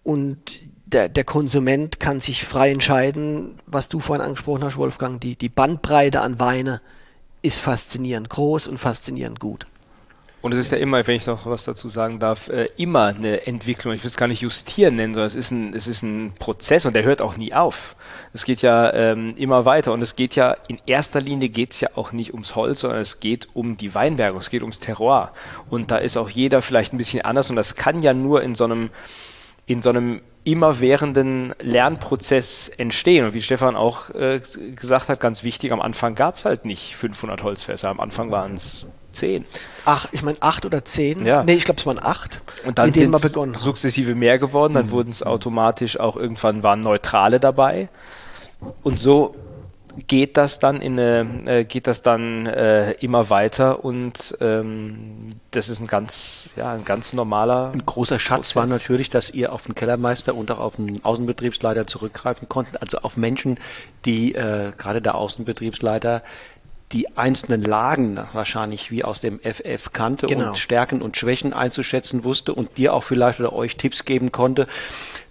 und 0.02 0.38
der, 0.84 1.08
der 1.08 1.24
Konsument 1.24 2.00
kann 2.00 2.20
sich 2.20 2.44
frei 2.44 2.70
entscheiden, 2.70 3.58
was 3.66 3.88
du 3.88 3.98
vorhin 3.98 4.24
angesprochen 4.24 4.62
hast, 4.62 4.76
Wolfgang, 4.76 5.20
die, 5.20 5.36
die 5.36 5.48
Bandbreite 5.48 6.20
an 6.20 6.38
Weine 6.38 6.82
ist 7.40 7.58
faszinierend 7.60 8.28
groß 8.28 8.66
und 8.68 8.78
faszinierend 8.78 9.40
gut. 9.40 9.66
Und 10.42 10.52
es 10.52 10.58
ist 10.58 10.72
ja 10.72 10.78
immer, 10.78 11.06
wenn 11.06 11.14
ich 11.14 11.26
noch 11.26 11.46
was 11.46 11.64
dazu 11.64 11.88
sagen 11.88 12.18
darf, 12.18 12.48
äh, 12.48 12.68
immer 12.76 13.06
eine 13.06 13.46
Entwicklung. 13.46 13.94
Ich 13.94 14.02
will 14.02 14.08
es 14.08 14.16
gar 14.16 14.26
nicht 14.26 14.42
justieren 14.42 14.96
nennen, 14.96 15.14
sondern 15.14 15.28
es 15.28 15.36
ist 15.36 15.52
ein, 15.52 15.72
es 15.72 15.86
ist 15.86 16.02
ein 16.02 16.32
Prozess 16.36 16.84
und 16.84 16.94
der 16.94 17.04
hört 17.04 17.22
auch 17.22 17.36
nie 17.36 17.54
auf. 17.54 17.94
Es 18.32 18.44
geht 18.44 18.60
ja 18.60 18.92
ähm, 18.92 19.34
immer 19.36 19.64
weiter 19.64 19.92
und 19.92 20.02
es 20.02 20.16
geht 20.16 20.34
ja, 20.34 20.56
in 20.66 20.80
erster 20.84 21.20
Linie 21.20 21.48
geht 21.48 21.70
es 21.70 21.80
ja 21.80 21.90
auch 21.94 22.10
nicht 22.10 22.32
ums 22.32 22.56
Holz, 22.56 22.80
sondern 22.80 22.98
es 22.98 23.20
geht 23.20 23.48
um 23.54 23.76
die 23.76 23.94
Weinberge, 23.94 24.36
es 24.36 24.50
geht 24.50 24.62
ums 24.62 24.80
Terroir. 24.80 25.30
Und 25.70 25.92
da 25.92 25.98
ist 25.98 26.16
auch 26.16 26.28
jeder 26.28 26.60
vielleicht 26.60 26.92
ein 26.92 26.98
bisschen 26.98 27.22
anders 27.22 27.48
und 27.48 27.54
das 27.54 27.76
kann 27.76 28.02
ja 28.02 28.12
nur 28.12 28.42
in 28.42 28.56
so 28.56 28.64
einem, 28.64 28.90
in 29.66 29.80
so 29.80 29.90
einem 29.90 30.22
immerwährenden 30.42 31.54
Lernprozess 31.60 32.68
entstehen. 32.68 33.26
Und 33.26 33.34
wie 33.34 33.42
Stefan 33.42 33.76
auch 33.76 34.10
äh, 34.10 34.40
gesagt 34.74 35.08
hat, 35.08 35.20
ganz 35.20 35.44
wichtig, 35.44 35.70
am 35.70 35.80
Anfang 35.80 36.16
gab 36.16 36.38
es 36.38 36.44
halt 36.44 36.64
nicht 36.64 36.96
500 36.96 37.44
Holzfässer, 37.44 37.88
am 37.88 38.00
Anfang 38.00 38.32
waren 38.32 38.54
es 38.54 38.86
zehn. 39.12 39.44
Ach, 39.84 40.08
ich 40.12 40.22
meine 40.22 40.38
acht 40.40 40.64
oder 40.64 40.84
zehn? 40.84 41.24
Ja. 41.26 41.44
Nee, 41.44 41.54
ich 41.54 41.64
glaube, 41.64 41.80
es 41.80 41.86
waren 41.86 42.02
acht. 42.02 42.40
Und 42.64 42.78
dann 42.78 42.92
sind 42.92 43.14
es 43.14 43.62
sukzessive 43.62 44.14
mehr 44.14 44.38
geworden, 44.38 44.74
dann 44.74 44.86
mhm. 44.86 44.90
wurden 44.90 45.10
es 45.10 45.22
automatisch 45.22 45.98
auch 45.98 46.16
irgendwann 46.16 46.62
waren 46.62 46.80
Neutrale 46.80 47.40
dabei. 47.40 47.88
Und 48.82 48.98
so 48.98 49.34
geht 50.06 50.36
das 50.36 50.58
dann 50.58 50.80
in 50.80 50.98
eine, 50.98 51.42
äh, 51.46 51.64
geht 51.64 51.86
das 51.86 52.02
dann 52.02 52.46
äh, 52.46 52.92
immer 52.92 53.30
weiter 53.30 53.84
und 53.84 54.36
ähm, 54.40 55.30
das 55.50 55.68
ist 55.68 55.80
ein 55.80 55.86
ganz, 55.86 56.48
ja, 56.56 56.72
ein 56.72 56.84
ganz 56.84 57.12
normaler. 57.12 57.70
Ein 57.72 57.84
großer 57.84 58.18
Schatz 58.18 58.52
Prozess. 58.52 58.56
war 58.56 58.66
natürlich, 58.66 59.10
dass 59.10 59.30
ihr 59.30 59.52
auf 59.52 59.64
den 59.64 59.74
Kellermeister 59.74 60.34
und 60.34 60.50
auch 60.50 60.58
auf 60.58 60.76
den 60.76 61.04
Außenbetriebsleiter 61.04 61.86
zurückgreifen 61.86 62.48
konnten, 62.48 62.76
also 62.78 62.98
auf 62.98 63.16
Menschen, 63.16 63.58
die 64.04 64.34
äh, 64.34 64.72
gerade 64.76 65.02
der 65.02 65.14
Außenbetriebsleiter 65.14 66.22
die 66.92 67.16
einzelnen 67.16 67.62
Lagen 67.62 68.20
wahrscheinlich 68.32 68.90
wie 68.90 69.04
aus 69.04 69.20
dem 69.20 69.40
FF 69.40 69.92
kannte 69.92 70.26
genau. 70.26 70.48
und 70.48 70.58
Stärken 70.58 71.02
und 71.02 71.16
Schwächen 71.16 71.52
einzuschätzen 71.52 72.24
wusste 72.24 72.54
und 72.54 72.76
dir 72.76 72.92
auch 72.94 73.04
vielleicht 73.04 73.40
oder 73.40 73.52
euch 73.52 73.76
Tipps 73.76 74.04
geben 74.04 74.32
konnte, 74.32 74.66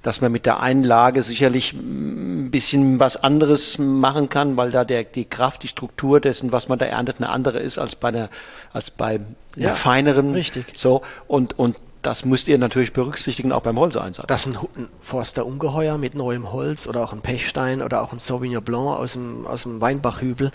dass 0.02 0.22
man 0.22 0.32
mit 0.32 0.46
der 0.46 0.60
einen 0.60 0.84
Lage 0.84 1.22
sicherlich 1.22 1.74
ein 1.74 2.50
bisschen 2.50 3.00
was 3.00 3.18
anderes 3.18 3.78
machen 3.78 4.30
kann, 4.30 4.58
weil 4.58 4.72
da 4.72 4.84
der, 4.84 5.04
die 5.04 5.26
Kraft, 5.26 5.64
die 5.64 5.68
Struktur 5.68 6.20
dessen, 6.20 6.52
was 6.52 6.68
man 6.68 6.80
da 6.80 6.86
erntet, 6.86 7.18
eine 7.20 7.30
andere 7.30 7.60
ist 7.60 7.78
als 7.78 7.96
bei 7.96 8.12
der, 8.12 8.30
als 8.74 8.90
bei 8.90 9.20
ja, 9.56 9.74
feineren. 9.74 10.34
Richtig. 10.34 10.66
So, 10.76 11.04
und, 11.28 11.58
und 11.60 11.76
das 12.02 12.26
müsst 12.26 12.48
ihr 12.48 12.58
natürlich 12.58 12.94
berücksichtigen, 12.94 13.52
auch 13.52 13.62
beim 13.62 13.78
Holzeinsatz. 13.78 14.28
Dass 14.28 14.46
ein, 14.46 14.58
ein 14.76 14.90
Forster 15.00 15.46
Ungeheuer 15.46 15.98
mit 15.98 16.16
neuem 16.16 16.52
Holz 16.52 16.88
oder 16.88 17.04
auch 17.04 17.14
ein 17.14 17.22
Pechstein 17.22 17.82
oder 17.82 18.02
auch 18.02 18.12
ein 18.12 18.20
Sauvignon 18.20 18.64
Blanc 18.64 18.98
aus 18.98 19.14
dem, 19.14 19.46
aus 19.46 19.64
dem 19.64 19.82
Weinbachhübel, 19.82 20.52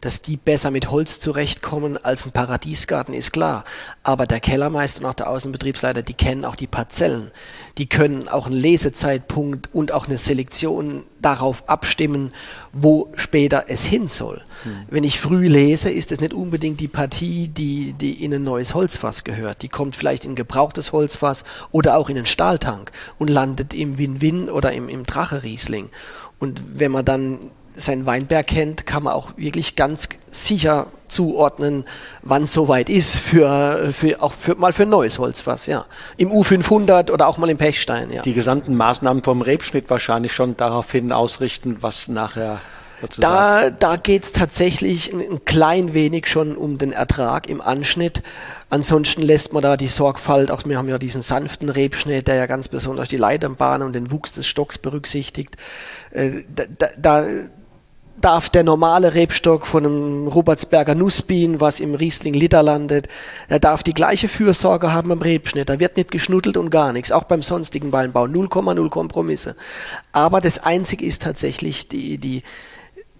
dass 0.00 0.22
die 0.22 0.36
besser 0.36 0.70
mit 0.70 0.90
Holz 0.90 1.18
zurechtkommen 1.18 1.96
als 1.96 2.26
ein 2.26 2.32
Paradiesgarten, 2.32 3.14
ist 3.14 3.32
klar. 3.32 3.64
Aber 4.02 4.26
der 4.26 4.40
Kellermeister 4.40 5.00
und 5.00 5.06
auch 5.06 5.14
der 5.14 5.30
Außenbetriebsleiter, 5.30 6.02
die 6.02 6.14
kennen 6.14 6.44
auch 6.44 6.56
die 6.56 6.66
Parzellen. 6.66 7.30
Die 7.78 7.88
können 7.88 8.28
auch 8.28 8.46
einen 8.46 8.54
Lesezeitpunkt 8.54 9.68
und 9.72 9.90
auch 9.90 10.06
eine 10.06 10.16
Selektion 10.16 11.02
darauf 11.20 11.68
abstimmen, 11.68 12.32
wo 12.72 13.10
später 13.16 13.64
es 13.68 13.84
hin 13.84 14.06
soll. 14.06 14.42
Hm. 14.62 14.82
Wenn 14.88 15.02
ich 15.02 15.20
früh 15.20 15.48
lese, 15.48 15.90
ist 15.90 16.12
es 16.12 16.20
nicht 16.20 16.34
unbedingt 16.34 16.78
die 16.78 16.88
Partie, 16.88 17.48
die, 17.48 17.92
die 17.94 18.24
in 18.24 18.32
ein 18.32 18.44
neues 18.44 18.74
Holzfass 18.74 19.24
gehört. 19.24 19.62
Die 19.62 19.68
kommt 19.68 19.96
vielleicht 19.96 20.24
in 20.24 20.32
ein 20.32 20.36
gebrauchtes 20.36 20.92
Holzfass 20.92 21.44
oder 21.72 21.96
auch 21.96 22.08
in 22.08 22.16
einen 22.16 22.26
Stahltank 22.26 22.92
und 23.18 23.28
landet 23.28 23.74
im 23.74 23.98
Win-Win 23.98 24.50
oder 24.50 24.72
im, 24.72 24.88
im 24.88 25.04
Drache-Riesling. 25.04 25.90
Und 26.38 26.62
wenn 26.74 26.92
man 26.92 27.04
dann 27.04 27.50
seinen 27.74 28.06
Weinberg 28.06 28.46
kennt, 28.46 28.86
kann 28.86 29.02
man 29.02 29.12
auch 29.12 29.36
wirklich 29.36 29.76
ganz 29.76 30.08
sicher 30.30 30.86
zuordnen, 31.08 31.84
wann 32.22 32.44
es 32.44 32.52
soweit 32.52 32.88
ist 32.88 33.16
für, 33.16 33.92
für 33.92 34.22
auch 34.22 34.32
für, 34.32 34.56
mal 34.56 34.72
für 34.72 34.84
ein 34.84 34.88
neues 34.88 35.18
Holzfass, 35.18 35.66
ja. 35.66 35.84
Im 36.16 36.30
U500 36.30 37.10
oder 37.10 37.28
auch 37.28 37.38
mal 37.38 37.50
im 37.50 37.58
Pechstein, 37.58 38.10
ja. 38.10 38.22
Die 38.22 38.34
gesamten 38.34 38.74
Maßnahmen 38.74 39.22
vom 39.22 39.42
Rebschnitt 39.42 39.90
wahrscheinlich 39.90 40.32
schon 40.32 40.56
daraufhin 40.56 41.12
ausrichten, 41.12 41.78
was 41.80 42.08
nachher 42.08 42.60
da, 43.18 43.70
da 43.70 43.96
geht 43.96 44.24
es 44.24 44.32
tatsächlich 44.32 45.12
ein, 45.12 45.20
ein, 45.20 45.44
klein 45.44 45.94
wenig 45.94 46.26
schon 46.26 46.56
um 46.56 46.78
den 46.78 46.92
Ertrag 46.92 47.48
im 47.48 47.60
Anschnitt. 47.60 48.22
Ansonsten 48.70 49.22
lässt 49.22 49.52
man 49.52 49.62
da 49.62 49.76
die 49.76 49.88
Sorgfalt, 49.88 50.50
auch 50.50 50.64
wir 50.64 50.78
haben 50.78 50.88
ja 50.88 50.98
diesen 50.98 51.22
sanften 51.22 51.68
Rebschnitt, 51.68 52.28
der 52.28 52.36
ja 52.36 52.46
ganz 52.46 52.68
besonders 52.68 53.08
die 53.08 53.16
Leiternbahn 53.16 53.82
und 53.82 53.92
den 53.92 54.10
Wuchs 54.10 54.32
des 54.32 54.46
Stocks 54.46 54.78
berücksichtigt. 54.78 55.56
Äh, 56.12 56.44
da, 56.54 56.88
da 56.96 57.26
darf 58.24 58.48
der 58.48 58.62
normale 58.62 59.12
Rebstock 59.12 59.66
von 59.66 59.84
einem 59.84 60.28
Robertsberger 60.28 60.94
Nussbein, 60.94 61.60
was 61.60 61.78
im 61.78 61.94
Riesling 61.94 62.32
Liter 62.32 62.62
landet, 62.62 63.08
der 63.50 63.58
darf 63.58 63.82
die 63.82 63.92
gleiche 63.92 64.30
Fürsorge 64.30 64.94
haben 64.94 65.10
beim 65.10 65.20
Rebschnitt. 65.20 65.68
Da 65.68 65.78
wird 65.78 65.98
nicht 65.98 66.10
geschnuddelt 66.10 66.56
und 66.56 66.70
gar 66.70 66.94
nichts, 66.94 67.12
auch 67.12 67.24
beim 67.24 67.42
sonstigen 67.42 67.92
Weinbau. 67.92 68.24
0,0 68.24 68.88
Kompromisse. 68.88 69.56
Aber 70.12 70.40
das 70.40 70.58
Einzige 70.58 71.04
ist 71.04 71.20
tatsächlich 71.20 71.88
die, 71.88 72.16
die, 72.16 72.42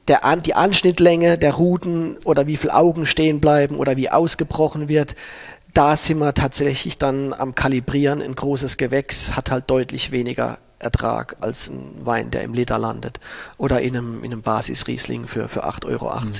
der, 0.09 0.37
die 0.37 0.55
Anschnittlänge 0.55 1.37
der 1.37 1.53
Ruten 1.53 2.17
oder 2.25 2.47
wie 2.47 2.57
viele 2.57 2.75
Augen 2.75 3.05
stehen 3.05 3.41
bleiben 3.41 3.77
oder 3.77 3.99
wie 3.99 4.09
ausgebrochen 4.09 4.89
wird. 4.89 5.17
Da 5.75 5.97
sind 5.97 6.19
wir 6.19 6.33
tatsächlich 6.33 6.97
dann 6.97 7.35
am 7.35 7.55
Kalibrieren. 7.55 8.23
Ein 8.23 8.35
großes 8.35 8.79
Gewächs 8.79 9.37
hat 9.37 9.51
halt 9.51 9.69
deutlich 9.69 10.13
weniger 10.13 10.57
Ertrag 10.85 11.37
als 11.41 11.69
ein 11.69 12.07
Wein, 12.07 12.31
der 12.31 12.43
im 12.43 12.55
Liter 12.55 12.79
landet 12.79 13.19
oder 13.59 13.81
in 13.81 13.97
einem, 13.97 14.25
in 14.25 14.33
einem 14.33 14.43
Basisriesling 14.43 15.27
für, 15.27 15.49
für 15.49 15.65
8,80 15.65 15.87
Euro. 15.87 16.15
Mhm. 16.15 16.31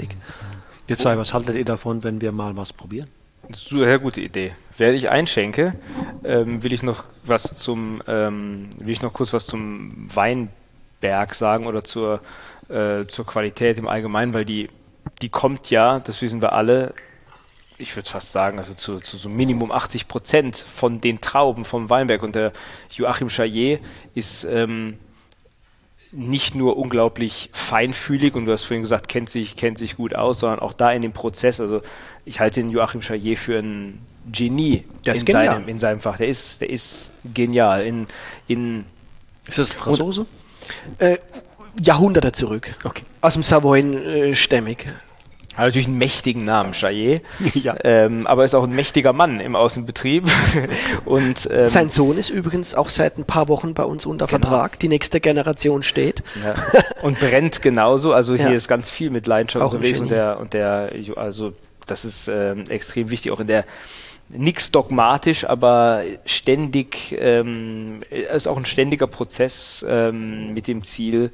Ihr 0.87 0.97
zwei, 0.97 1.17
was 1.17 1.33
haltet 1.33 1.57
ihr 1.57 1.65
davon, 1.65 2.05
wenn 2.05 2.21
wir 2.21 2.31
mal 2.31 2.57
was 2.57 2.73
probieren? 2.73 3.09
Das 3.49 3.63
ist 3.63 3.73
eine 3.73 3.85
sehr 3.85 3.99
gute 3.99 4.21
Idee. 4.21 4.53
Während 4.77 4.97
ich 4.97 5.11
einschenke, 5.11 5.75
ähm, 6.25 6.63
will 6.63 6.73
ich 6.73 6.83
noch 6.83 7.05
was 7.25 7.57
zum, 7.57 8.03
ähm, 8.07 8.69
will 8.79 8.91
ich 8.91 9.03
noch 9.03 9.13
kurz 9.13 9.33
was 9.33 9.47
zum 9.47 10.09
Weinberg 10.15 11.35
sagen 11.35 11.67
oder 11.67 11.85
zur, 11.85 12.21
äh, 12.69 13.07
zur 13.07 13.27
Qualität 13.27 13.79
im 13.79 13.89
Allgemeinen, 13.89 14.33
weil 14.33 14.45
die, 14.45 14.71
die 15.21 15.29
kommt 15.29 15.71
ja, 15.71 16.01
das 16.01 16.23
wissen 16.23 16.41
wir 16.41 16.53
alle, 16.53 16.95
ich 17.79 17.95
würde 17.97 18.09
fast 18.09 18.33
sagen, 18.33 18.59
also 18.59 18.75
zu, 18.75 19.01
zu, 19.01 19.17
so 19.17 19.29
Minimum 19.29 19.73
80 19.73 20.09
Prozent 20.09 20.57
von 20.57 21.01
den 21.01 21.21
Trauben 21.21 21.65
vom 21.65 21.91
Weinberg. 21.91 22.23
Und 22.23 22.35
der 22.35 22.53
Joachim 22.93 23.29
Chaillet 23.29 23.81
ist 24.15 24.45
ähm, 24.45 24.99
nicht 26.13 26.55
nur 26.55 26.77
unglaublich 26.77 27.51
feinfühlig 27.53 28.35
und 28.35 28.47
du 28.47 28.53
hast 28.53 28.65
vorhin 28.65 28.83
gesagt, 28.83 29.09
kennt 29.09 29.29
sich, 29.29 29.57
kennt 29.57 29.79
sich 29.79 29.97
gut 29.97 30.15
aus, 30.15 30.41
sondern 30.41 30.61
auch 30.61 30.73
da 30.73 30.93
in 30.93 31.03
dem 31.03 31.13
Prozess. 31.13 31.61
Also 31.61 31.83
ich 32.25 32.41
halte 32.41 32.61
den 32.61 32.71
Joachim 32.71 33.01
Chaillet 33.01 33.39
für 33.39 33.59
ein 33.59 34.01
Genie 34.31 34.85
in 35.05 35.17
seinem, 35.17 35.69
in 35.69 35.79
seinem 35.79 36.01
Fach. 36.01 36.17
Der 36.17 36.29
ist, 36.29 36.61
der 36.61 36.71
ist 36.71 37.11
genial. 37.35 37.85
In, 37.85 38.07
in 38.47 38.85
ist 39.47 39.59
das 39.59 39.73
Franzose? 39.73 40.27
Äh, 40.99 41.19
Jahrhunderte 41.83 42.33
zurück. 42.33 42.75
Okay. 42.85 43.03
Aus 43.21 43.35
dem 43.35 43.43
Savoyen 43.43 43.95
äh, 43.95 44.35
stämmig. 44.35 44.89
Hat 45.57 45.67
natürlich 45.67 45.87
einen 45.87 45.99
mächtigen 45.99 46.45
Namen, 46.45 46.73
Chaillet. 46.73 47.23
Ja. 47.55 47.77
Ähm, 47.85 48.27
aber 48.27 48.45
ist 48.45 48.55
auch 48.55 48.65
ein 48.65 48.75
mächtiger 48.75 49.13
Mann 49.13 49.41
im 49.41 49.55
Außenbetrieb. 49.55 50.25
und, 51.05 51.49
ähm, 51.51 51.67
Sein 51.67 51.89
Sohn 51.89 52.19
ist 52.19 52.31
übrigens 52.31 52.75
auch 52.75 52.89
seit 52.89 53.17
ein 53.17 53.25
paar 53.25 53.49
Wochen 53.49 53.75
bei 53.75 53.85
uns 53.85 54.07
unter 54.07 54.27
genau. 54.27 54.41
Vertrag. 54.41 54.79
Die 54.81 54.89
nächste 54.89 55.21
Generation 55.21 55.83
steht. 55.83 56.23
Ja. 56.45 56.55
Und 57.03 57.21
brennt 57.21 57.63
genauso. 57.63 58.13
Also 58.13 58.35
hier 58.37 58.51
ja. 58.51 58.55
ist 58.55 58.69
ganz 58.69 58.91
viel 58.91 59.11
mit 59.11 59.27
Leidenschaft 59.27 59.65
unterwegs 59.65 60.01
und 60.01 60.11
der, 60.11 60.41
und 60.41 60.53
der, 60.53 60.91
also 61.17 61.53
das 61.87 62.05
ist 62.05 62.29
ähm, 62.29 62.65
extrem 62.69 63.11
wichtig, 63.11 63.31
auch 63.31 63.41
in 63.41 63.47
der 63.47 63.65
nichts 64.29 64.71
dogmatisch, 64.71 65.45
aber 65.45 66.03
ständig, 66.25 67.15
ähm, 67.19 68.03
ist 68.11 68.49
auch 68.49 68.57
ein 68.57 68.65
ständiger 68.65 69.07
Prozess 69.07 69.85
ähm, 69.89 70.55
mit 70.55 70.67
dem 70.67 70.83
Ziel, 70.83 71.31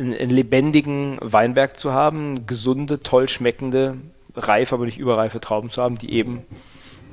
einen 0.00 0.30
lebendigen 0.30 1.18
Weinberg 1.20 1.78
zu 1.78 1.92
haben, 1.92 2.46
gesunde, 2.46 3.00
toll 3.00 3.28
schmeckende, 3.28 3.96
reif, 4.34 4.72
aber 4.72 4.84
nicht 4.84 4.98
überreife 4.98 5.40
Trauben 5.40 5.70
zu 5.70 5.82
haben, 5.82 5.98
die 5.98 6.12
eben 6.12 6.44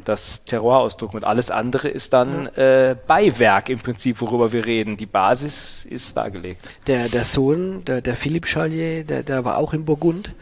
das 0.06 0.46
Terroir 0.46 0.80
ausdrücken. 0.80 1.18
Und 1.18 1.24
alles 1.24 1.52
andere 1.52 1.90
ist 1.90 2.14
dann 2.14 2.48
äh, 2.56 2.96
Beiwerk 3.08 3.70
im 3.70 3.80
Prinzip, 3.80 4.22
worüber 4.22 4.52
wir 4.52 4.66
reden. 4.66 4.96
Die 4.98 5.06
Basis 5.06 5.86
ist 5.86 6.16
dargelegt. 6.16 6.70
Der, 6.88 7.10
der 7.10 7.26
Sohn, 7.26 7.84
der, 7.86 8.02
der 8.02 8.16
Philippe 8.16 8.48
Chalier, 8.48 9.04
der, 9.04 9.24
der 9.24 9.44
war 9.44 9.58
auch 9.58 9.74
in 9.74 9.86
Burgund 9.86 10.34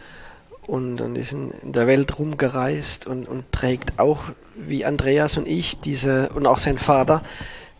und, 0.67 1.01
und 1.01 1.17
ist 1.17 1.31
in, 1.31 1.51
in 1.51 1.73
der 1.73 1.87
Welt 1.87 2.19
rumgereist 2.19 3.07
und, 3.07 3.27
und 3.27 3.51
trägt 3.51 3.99
auch, 3.99 4.23
wie 4.55 4.85
Andreas 4.85 5.37
und 5.37 5.47
ich, 5.47 5.79
diese 5.79 6.29
und 6.29 6.45
auch 6.45 6.59
sein 6.59 6.77
Vater, 6.77 7.23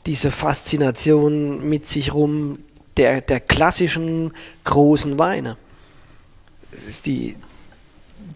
diese 0.06 0.32
Faszination 0.32 1.68
mit 1.68 1.88
sich 1.88 2.14
rum, 2.14 2.60
der, 2.98 3.22
der 3.22 3.40
klassischen 3.40 4.34
großen 4.64 5.18
Weine. 5.18 5.58
Die, 7.06 7.36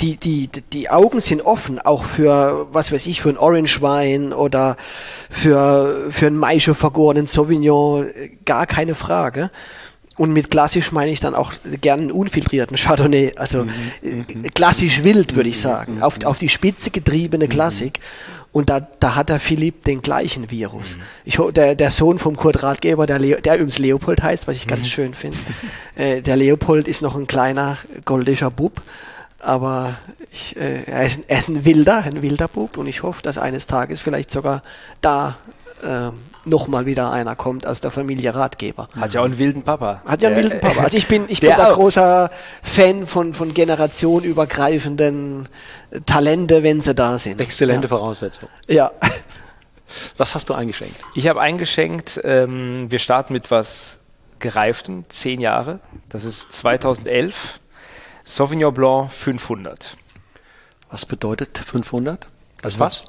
die, 0.01 0.17
die, 0.17 0.47
die 0.47 0.89
Augen 0.89 1.19
sind 1.21 1.41
offen, 1.41 1.79
auch 1.79 2.05
für, 2.05 2.67
was 2.71 2.91
weiß 2.91 3.05
ich, 3.07 3.21
für 3.21 3.29
einen 3.29 3.37
Orange-Wein 3.37 4.33
oder 4.33 4.77
für, 5.29 6.07
für 6.11 6.27
einen 6.27 6.37
Maische 6.37 6.75
vergorenen 6.75 7.25
Sauvignon, 7.25 8.07
gar 8.45 8.65
keine 8.65 8.95
Frage. 8.95 9.49
Und 10.19 10.33
mit 10.33 10.51
klassisch 10.51 10.91
meine 10.91 11.11
ich 11.11 11.21
dann 11.21 11.33
auch 11.33 11.53
gern 11.79 12.01
einen 12.01 12.11
unfiltrierten 12.11 12.75
Chardonnay, 12.75 13.33
also 13.37 13.63
mhm. 13.63 13.71
Äh, 14.01 14.15
mhm. 14.15 14.43
klassisch 14.53 15.03
wild, 15.05 15.37
würde 15.37 15.47
ich 15.47 15.55
mhm. 15.57 15.61
sagen, 15.61 15.95
mhm. 15.95 16.03
auf, 16.03 16.25
auf 16.25 16.37
die 16.37 16.49
Spitze 16.49 16.91
getriebene 16.91 17.45
mhm. 17.45 17.49
Und 18.51 18.69
da, 18.69 18.79
da 18.79 19.15
hat 19.15 19.29
der 19.29 19.39
Philipp 19.39 19.83
den 19.83 20.01
gleichen 20.01 20.49
Virus. 20.49 20.95
Mhm. 20.95 21.01
Ich, 21.23 21.37
der, 21.53 21.75
der 21.75 21.91
Sohn 21.91 22.17
vom 22.17 22.35
Kurt 22.35 22.63
Ratgeber, 22.63 23.05
der, 23.05 23.19
Leo, 23.19 23.39
der 23.39 23.55
übrigens 23.55 23.77
Leopold 23.77 24.23
heißt, 24.23 24.47
was 24.47 24.55
ich 24.55 24.67
ganz 24.67 24.81
mhm. 24.83 24.87
schön 24.87 25.13
finde. 25.13 25.37
Äh, 25.95 26.21
der 26.21 26.37
Leopold 26.37 26.87
ist 26.87 27.01
noch 27.01 27.15
ein 27.15 27.27
kleiner 27.27 27.77
goldischer 28.05 28.49
Bub, 28.49 28.81
aber 29.39 29.97
ich, 30.31 30.55
äh, 30.55 30.83
er, 30.85 31.05
ist, 31.05 31.23
er 31.27 31.39
ist 31.39 31.49
ein 31.49 31.65
wilder, 31.65 32.03
ein 32.03 32.21
wilder 32.21 32.47
Bub 32.47 32.77
und 32.77 32.87
ich 32.87 33.03
hoffe, 33.03 33.21
dass 33.21 33.37
eines 33.37 33.67
Tages 33.67 33.99
vielleicht 33.99 34.31
sogar 34.31 34.63
da 35.01 35.35
äh, 35.83 36.11
nochmal 36.45 36.85
wieder 36.85 37.11
einer 37.11 37.35
kommt 37.35 37.67
aus 37.67 37.81
der 37.81 37.91
Familie 37.91 38.33
Ratgeber. 38.35 38.87
Hat 38.99 39.13
ja 39.13 39.21
auch 39.21 39.25
einen 39.25 39.37
wilden 39.37 39.63
Papa. 39.63 40.01
Hat 40.05 40.21
ja 40.21 40.29
einen 40.29 40.37
wilden 40.37 40.59
Papa. 40.59 40.83
Also 40.83 40.97
ich 40.97 41.07
bin, 41.07 41.25
ich 41.27 41.39
bin 41.41 41.51
da 41.51 41.71
großer 41.71 42.29
Fan 42.63 43.05
von, 43.05 43.33
von 43.33 43.53
generationenübergreifenden 43.53 45.49
Talente, 46.05 46.63
wenn 46.63 46.81
sie 46.81 46.95
da 46.95 47.17
sind. 47.17 47.39
Exzellente 47.39 47.87
ja. 47.87 47.89
Voraussetzung. 47.89 48.49
Ja. 48.67 48.91
Was 50.17 50.35
hast 50.35 50.49
du 50.49 50.53
eingeschenkt? 50.53 50.95
Ich 51.15 51.27
habe 51.27 51.41
eingeschenkt, 51.41 52.21
ähm, 52.23 52.91
wir 52.91 52.99
starten 52.99 53.33
mit 53.33 53.49
was 53.49 53.97
Gereiftem, 54.39 55.05
zehn 55.09 55.41
Jahre. 55.41 55.79
Das 56.09 56.23
ist 56.23 56.53
2011. 56.53 57.59
Sauvignon 58.23 58.73
Blanc 58.73 59.11
500. 59.11 59.97
Was 60.91 61.05
bedeutet 61.05 61.57
500? 61.57 62.27
Das 62.61 62.79
was? 62.79 63.05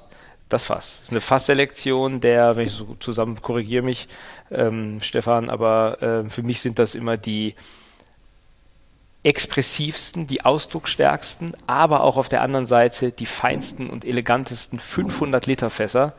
Das 0.51 0.65
Fass. 0.65 0.97
Das 0.97 1.05
ist 1.05 1.11
eine 1.13 1.21
Fassselektion 1.21 2.21
der, 2.21 2.57
wenn 2.57 2.67
ich 2.67 2.73
so 2.73 2.97
zusammen 2.99 3.41
korrigiere 3.41 3.83
mich, 3.83 4.09
ähm, 4.51 5.01
Stefan, 5.01 5.49
aber 5.49 6.03
äh, 6.03 6.29
für 6.29 6.43
mich 6.43 6.61
sind 6.61 6.79
das 6.79 6.95
immer 6.95 7.17
die 7.17 7.55
expressivsten, 9.23 10.27
die 10.27 10.45
ausdrucksstärksten, 10.45 11.57
aber 11.67 12.03
auch 12.03 12.17
auf 12.17 12.29
der 12.29 12.43
anderen 12.43 12.67
Seite 12.67 13.13
die 13.13 13.27
feinsten 13.27 13.89
und 13.89 14.05
elegantesten 14.05 14.81
500 14.81 15.47
Liter 15.47 15.71
Fässer 15.71 16.15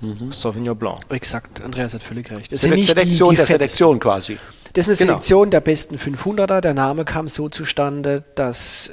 mhm. 0.00 0.30
Sauvignon 0.30 0.76
Blanc. 0.76 1.00
Exakt, 1.08 1.62
Andreas 1.62 1.94
hat 1.94 2.02
völlig 2.02 2.30
recht. 2.30 2.52
Das 2.52 2.60
Selek 2.60 2.84
Selektion 2.84 3.30
die, 3.30 3.34
die 3.34 3.36
der 3.36 3.46
Selektion 3.46 3.98
quasi. 3.98 4.36
Das 4.74 4.88
ist 4.88 5.00
eine 5.00 5.06
genau. 5.06 5.18
Selektion 5.18 5.50
der 5.50 5.60
besten 5.60 5.96
500er. 5.96 6.60
Der 6.60 6.74
Name 6.74 7.06
kam 7.06 7.28
so 7.28 7.48
zustande, 7.48 8.24
dass 8.34 8.88
äh, 8.88 8.92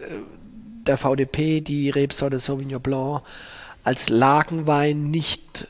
der 0.86 0.98
VDP 0.98 1.60
die 1.60 1.90
Rebsorte 1.90 2.40
Sauvignon 2.40 2.82
Blanc 2.82 3.24
als 3.88 4.10
Lagenwein 4.10 5.12
nicht 5.12 5.66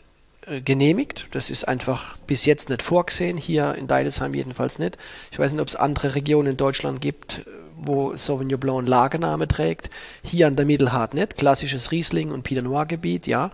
äh, 0.47 0.59
genehmigt. 0.59 1.27
Das 1.31 1.51
ist 1.51 1.67
einfach 1.67 2.17
bis 2.25 2.47
jetzt 2.47 2.67
nicht 2.67 2.81
vorgesehen, 2.81 3.37
hier 3.37 3.75
in 3.75 3.85
Deidesheim 3.85 4.33
jedenfalls 4.33 4.79
nicht. 4.79 4.97
Ich 5.31 5.37
weiß 5.37 5.51
nicht, 5.51 5.61
ob 5.61 5.67
es 5.67 5.75
andere 5.75 6.15
Regionen 6.15 6.49
in 6.49 6.57
Deutschland 6.57 6.99
gibt, 6.99 7.41
wo 7.75 8.15
Sauvignon 8.15 8.59
Blanc 8.59 8.79
einen 8.79 8.87
Lagername 8.87 9.47
trägt. 9.47 9.91
Hier 10.23 10.47
an 10.47 10.55
der 10.55 10.65
Mittelhart 10.65 11.13
nicht. 11.13 11.37
Klassisches 11.37 11.91
Riesling- 11.91 12.31
und 12.31 12.41
Pinot 12.41 12.63
Noir-Gebiet, 12.63 13.27
ja. 13.27 13.51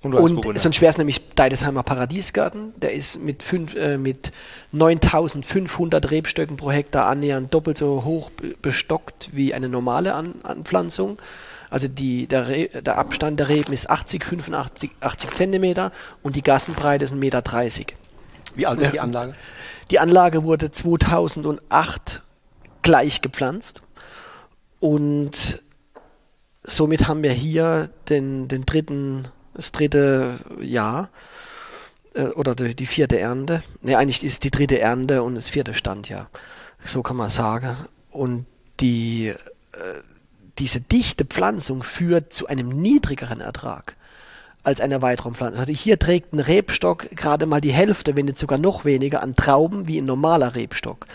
Und, 0.00 0.14
und 0.14 0.58
sonst 0.58 0.80
wäre 0.80 0.90
es 0.90 0.96
nämlich 0.96 1.20
Deidesheimer 1.34 1.82
Paradiesgarten. 1.82 2.72
Der 2.80 2.94
ist 2.94 3.20
mit, 3.20 3.42
fünf, 3.42 3.74
äh, 3.74 3.98
mit 3.98 4.32
9500 4.72 6.10
Rebstöcken 6.10 6.56
pro 6.56 6.70
Hektar 6.70 7.06
annähernd 7.06 7.52
doppelt 7.52 7.76
so 7.76 8.04
hoch 8.04 8.30
bestockt 8.62 9.30
wie 9.32 9.52
eine 9.52 9.68
normale 9.68 10.14
An 10.14 10.36
Anpflanzung. 10.44 11.18
Also 11.70 11.88
die, 11.88 12.26
der, 12.26 12.44
der, 12.82 12.98
Abstand 12.98 13.40
der 13.40 13.48
Reben 13.48 13.72
ist 13.72 13.90
80, 13.90 14.24
85, 14.24 14.90
80 15.00 15.34
Zentimeter 15.34 15.92
und 16.22 16.36
die 16.36 16.42
Gassenbreite 16.42 17.04
ist 17.04 17.12
1,30 17.12 17.16
Meter. 17.16 17.42
Wie 18.54 18.66
alt 18.66 18.80
ist 18.80 18.92
die 18.92 19.00
Anlage? 19.00 19.34
Die 19.90 19.98
Anlage 19.98 20.44
wurde 20.44 20.70
2008 20.70 22.22
gleich 22.82 23.20
gepflanzt 23.20 23.82
und 24.80 25.62
somit 26.62 27.08
haben 27.08 27.22
wir 27.22 27.32
hier 27.32 27.90
den, 28.08 28.48
den 28.48 28.66
dritten, 28.66 29.28
das 29.54 29.72
dritte 29.72 30.38
Jahr 30.60 31.10
äh, 32.14 32.26
oder 32.28 32.54
die, 32.54 32.74
die, 32.74 32.86
vierte 32.86 33.18
Ernte. 33.18 33.62
Ne, 33.82 33.96
eigentlich 33.96 34.24
ist 34.24 34.44
die 34.44 34.50
dritte 34.50 34.80
Ernte 34.80 35.22
und 35.22 35.36
das 35.36 35.48
vierte 35.48 35.74
Standjahr. 35.74 36.28
So 36.84 37.02
kann 37.02 37.16
man 37.16 37.30
sagen. 37.30 37.76
Und 38.10 38.46
die 38.80 39.28
äh, 39.28 39.36
diese 40.58 40.80
dichte 40.80 41.24
Pflanzung 41.24 41.82
führt 41.82 42.32
zu 42.32 42.46
einem 42.46 42.68
niedrigeren 42.68 43.40
Ertrag 43.40 43.96
als 44.62 44.80
eine 44.80 45.00
Weitraumpflanzung. 45.00 45.60
Also 45.60 45.72
hier 45.72 45.98
trägt 45.98 46.32
ein 46.32 46.40
Rebstock 46.40 47.10
gerade 47.10 47.46
mal 47.46 47.60
die 47.60 47.72
Hälfte, 47.72 48.16
wenn 48.16 48.26
nicht 48.26 48.38
sogar 48.38 48.58
noch 48.58 48.84
weniger, 48.84 49.22
an 49.22 49.36
Trauben 49.36 49.86
wie 49.86 49.98
ein 49.98 50.04
normaler 50.04 50.54
Rebstock. 50.54 51.06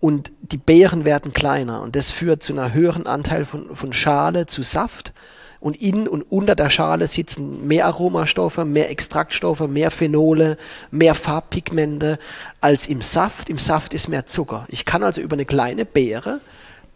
Und 0.00 0.32
die 0.40 0.56
Beeren 0.56 1.04
werden 1.04 1.32
kleiner 1.32 1.82
und 1.82 1.94
das 1.94 2.10
führt 2.10 2.42
zu 2.42 2.58
einem 2.58 2.72
höheren 2.72 3.06
Anteil 3.06 3.44
von, 3.44 3.76
von 3.76 3.92
Schale 3.92 4.46
zu 4.46 4.62
Saft. 4.62 5.12
Und 5.60 5.76
in 5.76 6.08
und 6.08 6.22
unter 6.22 6.54
der 6.54 6.70
Schale 6.70 7.06
sitzen 7.06 7.66
mehr 7.68 7.84
Aromastoffe, 7.84 8.64
mehr 8.64 8.88
Extraktstoffe, 8.88 9.68
mehr 9.68 9.90
Phenole, 9.90 10.56
mehr 10.90 11.14
Farbpigmente 11.14 12.18
als 12.62 12.88
im 12.88 13.02
Saft. 13.02 13.50
Im 13.50 13.58
Saft 13.58 13.92
ist 13.92 14.08
mehr 14.08 14.24
Zucker. 14.24 14.64
Ich 14.68 14.86
kann 14.86 15.02
also 15.02 15.20
über 15.20 15.34
eine 15.34 15.44
kleine 15.44 15.84
Beere 15.84 16.40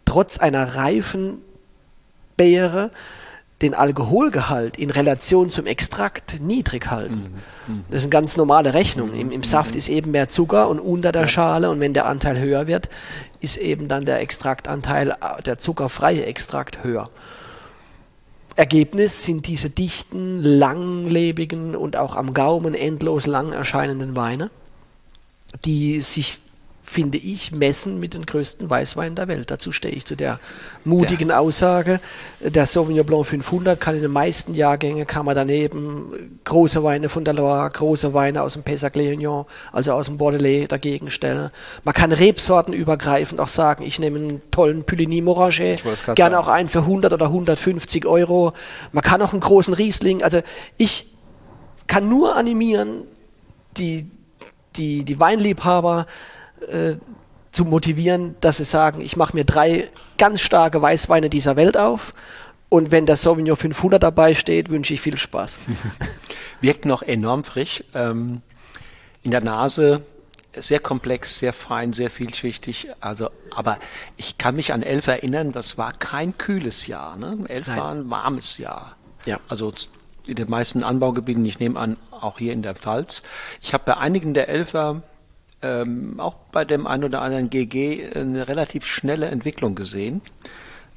trotz 0.05 0.37
einer 0.37 0.75
reifen 0.75 1.41
Beere 2.37 2.91
den 3.61 3.73
Alkoholgehalt 3.73 4.77
in 4.77 4.89
Relation 4.89 5.49
zum 5.49 5.65
Extrakt 5.65 6.41
niedrig 6.41 6.91
halten. 6.91 7.41
Mhm. 7.67 7.73
Mhm. 7.73 7.85
Das 7.89 7.99
ist 7.99 8.03
eine 8.03 8.09
ganz 8.09 8.37
normale 8.37 8.73
Rechnung. 8.73 9.13
Im, 9.13 9.31
Im, 9.31 9.43
Saft 9.43 9.71
mhm. 9.71 9.77
ist 9.77 9.87
eben 9.87 10.11
mehr 10.11 10.27
Zucker 10.27 10.67
und 10.67 10.79
unter 10.79 11.11
der 11.11 11.27
Schale 11.27 11.69
und 11.69 11.79
wenn 11.79 11.93
der 11.93 12.05
Anteil 12.05 12.39
höher 12.39 12.67
wird, 12.67 12.89
ist 13.39 13.57
eben 13.57 13.87
dann 13.87 14.03
der 14.03 14.19
Extraktanteil, 14.19 15.11
äh, 15.11 15.41
der 15.45 15.57
zuckerfreie 15.57 16.25
Extrakt 16.25 16.83
höher. 16.83 17.09
Ergebnis 18.57 19.23
sind 19.23 19.47
diese 19.47 19.69
dichten, 19.69 20.41
langlebigen 20.41 21.75
und 21.75 21.97
auch 21.97 22.15
am 22.15 22.33
Gaumen 22.33 22.73
endlos 22.73 23.25
lang 23.25 23.51
erscheinenden 23.51 24.15
Weine, 24.15 24.49
die 25.65 25.99
sich 26.01 26.39
finde 26.85 27.17
ich, 27.17 27.51
messen 27.51 27.99
mit 27.99 28.13
den 28.13 28.25
größten 28.25 28.69
Weißweinen 28.69 29.15
der 29.15 29.27
Welt. 29.27 29.49
Dazu 29.49 29.71
stehe 29.71 29.93
ich 29.93 30.05
zu 30.05 30.15
der 30.15 30.39
mutigen 30.83 31.29
ja. 31.29 31.39
Aussage. 31.39 31.99
Der 32.39 32.67
Sauvignon 32.67 33.05
Blanc 33.05 33.25
500 33.25 33.79
kann 33.79 33.95
in 33.95 34.03
den 34.03 34.11
meisten 34.11 34.53
Jahrgängen, 34.53 35.07
kann 35.07 35.25
man 35.25 35.35
daneben 35.35 36.39
große 36.43 36.83
Weine 36.83 37.09
von 37.09 37.25
der 37.25 37.33
Loire, 37.33 37.69
große 37.71 38.13
Weine 38.13 38.43
aus 38.43 38.53
dem 38.53 38.63
Pessac 38.63 38.95
Léognan, 38.95 39.45
also 39.71 39.93
aus 39.93 40.05
dem 40.05 40.17
Bordelais 40.17 40.67
dagegen 40.67 41.09
stellen. 41.09 41.49
Man 41.83 41.95
kann 41.95 42.11
Rebsorten 42.11 42.73
übergreifend 42.73 43.41
auch 43.41 43.47
sagen, 43.47 43.83
ich 43.83 43.99
nehme 43.99 44.19
einen 44.19 44.51
tollen 44.51 44.83
Puligny 44.83 45.21
Moraget, 45.21 45.81
gerne 46.13 46.39
auch 46.39 46.47
einen 46.47 46.69
für 46.69 46.79
100 46.79 47.11
oder 47.13 47.25
150 47.25 48.05
Euro. 48.05 48.53
Man 48.91 49.03
kann 49.03 49.21
auch 49.23 49.31
einen 49.33 49.41
großen 49.41 49.73
Riesling, 49.73 50.21
also 50.21 50.41
ich 50.77 51.11
kann 51.87 52.09
nur 52.09 52.35
animieren, 52.35 53.01
die, 53.77 54.09
die, 54.75 55.03
die 55.03 55.19
Weinliebhaber, 55.19 56.05
äh, 56.69 56.97
zu 57.51 57.65
motivieren, 57.65 58.35
dass 58.41 58.57
sie 58.57 58.65
sagen, 58.65 59.01
ich 59.01 59.15
mache 59.15 59.35
mir 59.35 59.45
drei 59.45 59.89
ganz 60.17 60.41
starke 60.41 60.81
Weißweine 60.81 61.29
dieser 61.29 61.55
Welt 61.55 61.77
auf 61.77 62.13
und 62.69 62.91
wenn 62.91 63.05
der 63.05 63.15
Sauvignon 63.15 63.55
500 63.55 64.01
dabei 64.01 64.33
steht, 64.33 64.69
wünsche 64.69 64.93
ich 64.93 65.01
viel 65.01 65.17
Spaß. 65.17 65.59
Wirkt 66.61 66.85
noch 66.85 67.01
enorm 67.01 67.43
frisch. 67.43 67.83
Ähm, 67.93 68.41
in 69.23 69.31
der 69.31 69.41
Nase 69.41 70.03
sehr 70.55 70.79
komplex, 70.79 71.39
sehr 71.39 71.53
fein, 71.53 71.93
sehr 71.93 72.09
vielschichtig. 72.09 72.89
Also, 72.99 73.29
aber 73.53 73.77
ich 74.17 74.37
kann 74.37 74.55
mich 74.55 74.73
an 74.73 74.83
elf 74.83 75.07
erinnern, 75.07 75.51
das 75.51 75.77
war 75.77 75.93
kein 75.93 76.37
kühles 76.37 76.87
Jahr. 76.87 77.17
Ne? 77.17 77.37
Elf 77.47 77.67
Nein. 77.67 77.77
war 77.77 77.91
ein 77.91 78.09
warmes 78.09 78.57
Jahr. 78.57 78.95
Ja. 79.25 79.39
Also 79.47 79.73
in 80.27 80.35
den 80.35 80.49
meisten 80.49 80.83
Anbaugebieten, 80.83 81.45
ich 81.45 81.59
nehme 81.59 81.79
an, 81.79 81.97
auch 82.11 82.39
hier 82.39 82.53
in 82.53 82.61
der 82.61 82.75
Pfalz. 82.75 83.21
Ich 83.61 83.73
habe 83.73 83.83
bei 83.85 83.97
einigen 83.97 84.33
der 84.33 84.49
Elfer 84.49 85.03
ähm, 85.65 86.19
auch 86.19 86.35
bei 86.51 86.63
dem 86.63 86.85
einen 86.85 87.03
oder 87.03 87.21
anderen 87.21 87.49
GG 87.49 88.11
eine 88.13 88.47
relativ 88.47 88.85
schnelle 88.85 89.27
Entwicklung 89.27 89.73
gesehen. 89.73 90.21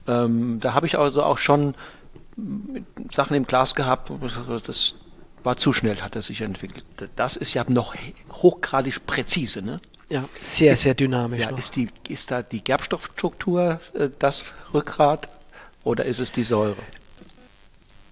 Ähm, 0.06 0.58
da 0.60 0.74
habe 0.74 0.86
ich 0.86 0.98
also 0.98 1.22
auch 1.22 1.38
schon 1.38 1.74
Sachen 3.12 3.34
im 3.34 3.46
Glas 3.46 3.74
gehabt, 3.74 4.12
das 4.66 4.94
war 5.42 5.56
zu 5.56 5.72
schnell, 5.72 5.96
hat 6.02 6.14
er 6.16 6.22
sich 6.22 6.42
entwickelt. 6.42 6.84
Das 7.16 7.36
ist 7.36 7.54
ja 7.54 7.64
noch 7.68 7.94
hochgradig 8.30 9.06
präzise, 9.06 9.62
ne? 9.62 9.80
Ja, 10.10 10.24
sehr, 10.40 10.72
ist, 10.72 10.82
sehr 10.82 10.94
dynamisch. 10.94 11.40
Ja, 11.40 11.50
ist, 11.50 11.76
die, 11.76 11.88
ist 12.08 12.30
da 12.30 12.42
die 12.42 12.62
Gerbstoffstruktur 12.62 13.80
äh, 13.94 14.08
das 14.18 14.44
Rückgrat 14.72 15.28
oder 15.84 16.04
ist 16.04 16.18
es 16.18 16.32
die 16.32 16.44
Säure? 16.44 16.76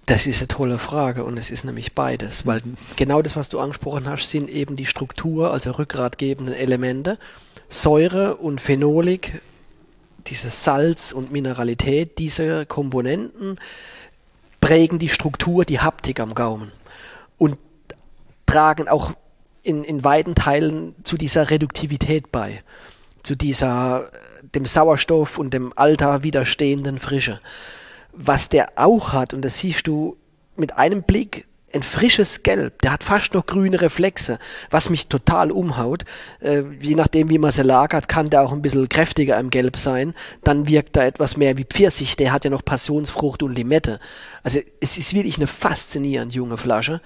Das 0.07 0.25
ist 0.25 0.39
eine 0.39 0.47
tolle 0.47 0.77
Frage 0.77 1.25
und 1.25 1.35
es 1.35 1.51
ist 1.51 1.65
nämlich 1.65 1.93
beides, 1.93 2.45
weil 2.45 2.61
genau 2.95 3.21
das, 3.21 3.35
was 3.35 3.49
du 3.49 3.59
angesprochen 3.59 4.07
hast, 4.07 4.31
sind 4.31 4.49
eben 4.49 4.77
die 4.77 4.85
Struktur, 4.85 5.51
also 5.51 5.71
rückgratgebenden 5.71 6.55
Elemente. 6.55 7.19
Säure 7.67 8.37
und 8.37 8.61
Phenolik, 8.61 9.41
dieses 10.27 10.63
Salz 10.63 11.11
und 11.11 11.33
Mineralität, 11.33 12.19
diese 12.19 12.65
Komponenten 12.65 13.59
prägen 14.61 14.97
die 14.97 15.09
Struktur, 15.09 15.65
die 15.65 15.81
Haptik 15.81 16.21
am 16.21 16.35
Gaumen 16.35 16.71
und 17.37 17.59
tragen 18.45 18.87
auch 18.87 19.11
in, 19.61 19.83
in 19.83 20.05
weiten 20.05 20.35
Teilen 20.35 20.95
zu 21.03 21.17
dieser 21.17 21.49
Reduktivität 21.49 22.31
bei, 22.31 22.63
zu 23.23 23.35
dieser 23.35 24.09
dem 24.55 24.65
Sauerstoff 24.65 25.37
und 25.37 25.53
dem 25.53 25.73
Alter 25.75 26.23
widerstehenden 26.23 26.97
Frische 26.97 27.41
was 28.17 28.49
der 28.49 28.69
auch 28.75 29.13
hat, 29.13 29.33
und 29.33 29.43
das 29.43 29.59
siehst 29.59 29.87
du 29.87 30.17
mit 30.55 30.77
einem 30.77 31.03
Blick, 31.03 31.45
ein 31.73 31.83
frisches 31.83 32.43
Gelb, 32.43 32.81
der 32.81 32.93
hat 32.93 33.03
fast 33.03 33.33
noch 33.33 33.45
grüne 33.45 33.81
Reflexe, 33.81 34.39
was 34.69 34.89
mich 34.89 35.07
total 35.07 35.51
umhaut. 35.51 36.05
Äh, 36.39 36.63
je 36.79 36.95
nachdem, 36.95 37.29
wie 37.29 37.37
man 37.37 37.51
sie 37.51 37.61
lagert, 37.61 38.07
kann 38.07 38.29
der 38.29 38.43
auch 38.43 38.53
ein 38.53 38.61
bisschen 38.61 38.87
kräftiger 38.87 39.37
im 39.37 39.49
Gelb 39.49 39.77
sein. 39.77 40.13
Dann 40.43 40.67
wirkt 40.67 40.95
er 40.95 41.07
etwas 41.07 41.35
mehr 41.35 41.57
wie 41.57 41.65
Pfirsich, 41.65 42.15
der 42.15 42.31
hat 42.31 42.45
ja 42.45 42.49
noch 42.49 42.63
Passionsfrucht 42.63 43.43
und 43.43 43.53
Limette. 43.53 43.99
Also 44.43 44.59
es 44.79 44.97
ist 44.97 45.13
wirklich 45.13 45.37
eine 45.37 45.47
faszinierend 45.47 46.33
junge 46.33 46.57
Flasche. 46.57 47.01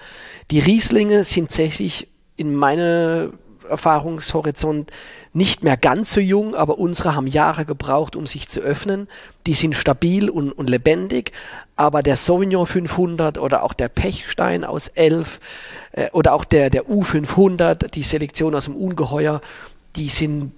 Die 0.52 0.60
Rieslinge 0.60 1.24
sind 1.24 1.48
tatsächlich 1.48 2.08
in 2.36 2.54
meiner 2.54 3.30
Erfahrungshorizont 3.68 4.90
nicht 5.32 5.62
mehr 5.62 5.76
ganz 5.76 6.12
so 6.12 6.20
jung, 6.20 6.54
aber 6.54 6.78
unsere 6.78 7.14
haben 7.14 7.26
Jahre 7.26 7.64
gebraucht, 7.64 8.16
um 8.16 8.26
sich 8.26 8.48
zu 8.48 8.60
öffnen. 8.60 9.08
Die 9.46 9.54
sind 9.54 9.74
stabil 9.74 10.28
und, 10.28 10.52
und 10.52 10.68
lebendig, 10.68 11.32
aber 11.76 12.02
der 12.02 12.16
Sauvignon 12.16 12.66
500 12.66 13.38
oder 13.38 13.62
auch 13.62 13.72
der 13.72 13.88
Pechstein 13.88 14.64
aus 14.64 14.88
11 14.88 15.40
äh, 15.92 16.10
oder 16.10 16.34
auch 16.34 16.44
der, 16.44 16.70
der 16.70 16.84
U500, 16.84 17.88
die 17.88 18.02
Selektion 18.02 18.54
aus 18.54 18.66
dem 18.66 18.76
Ungeheuer, 18.76 19.40
die 19.96 20.08
sind 20.08 20.52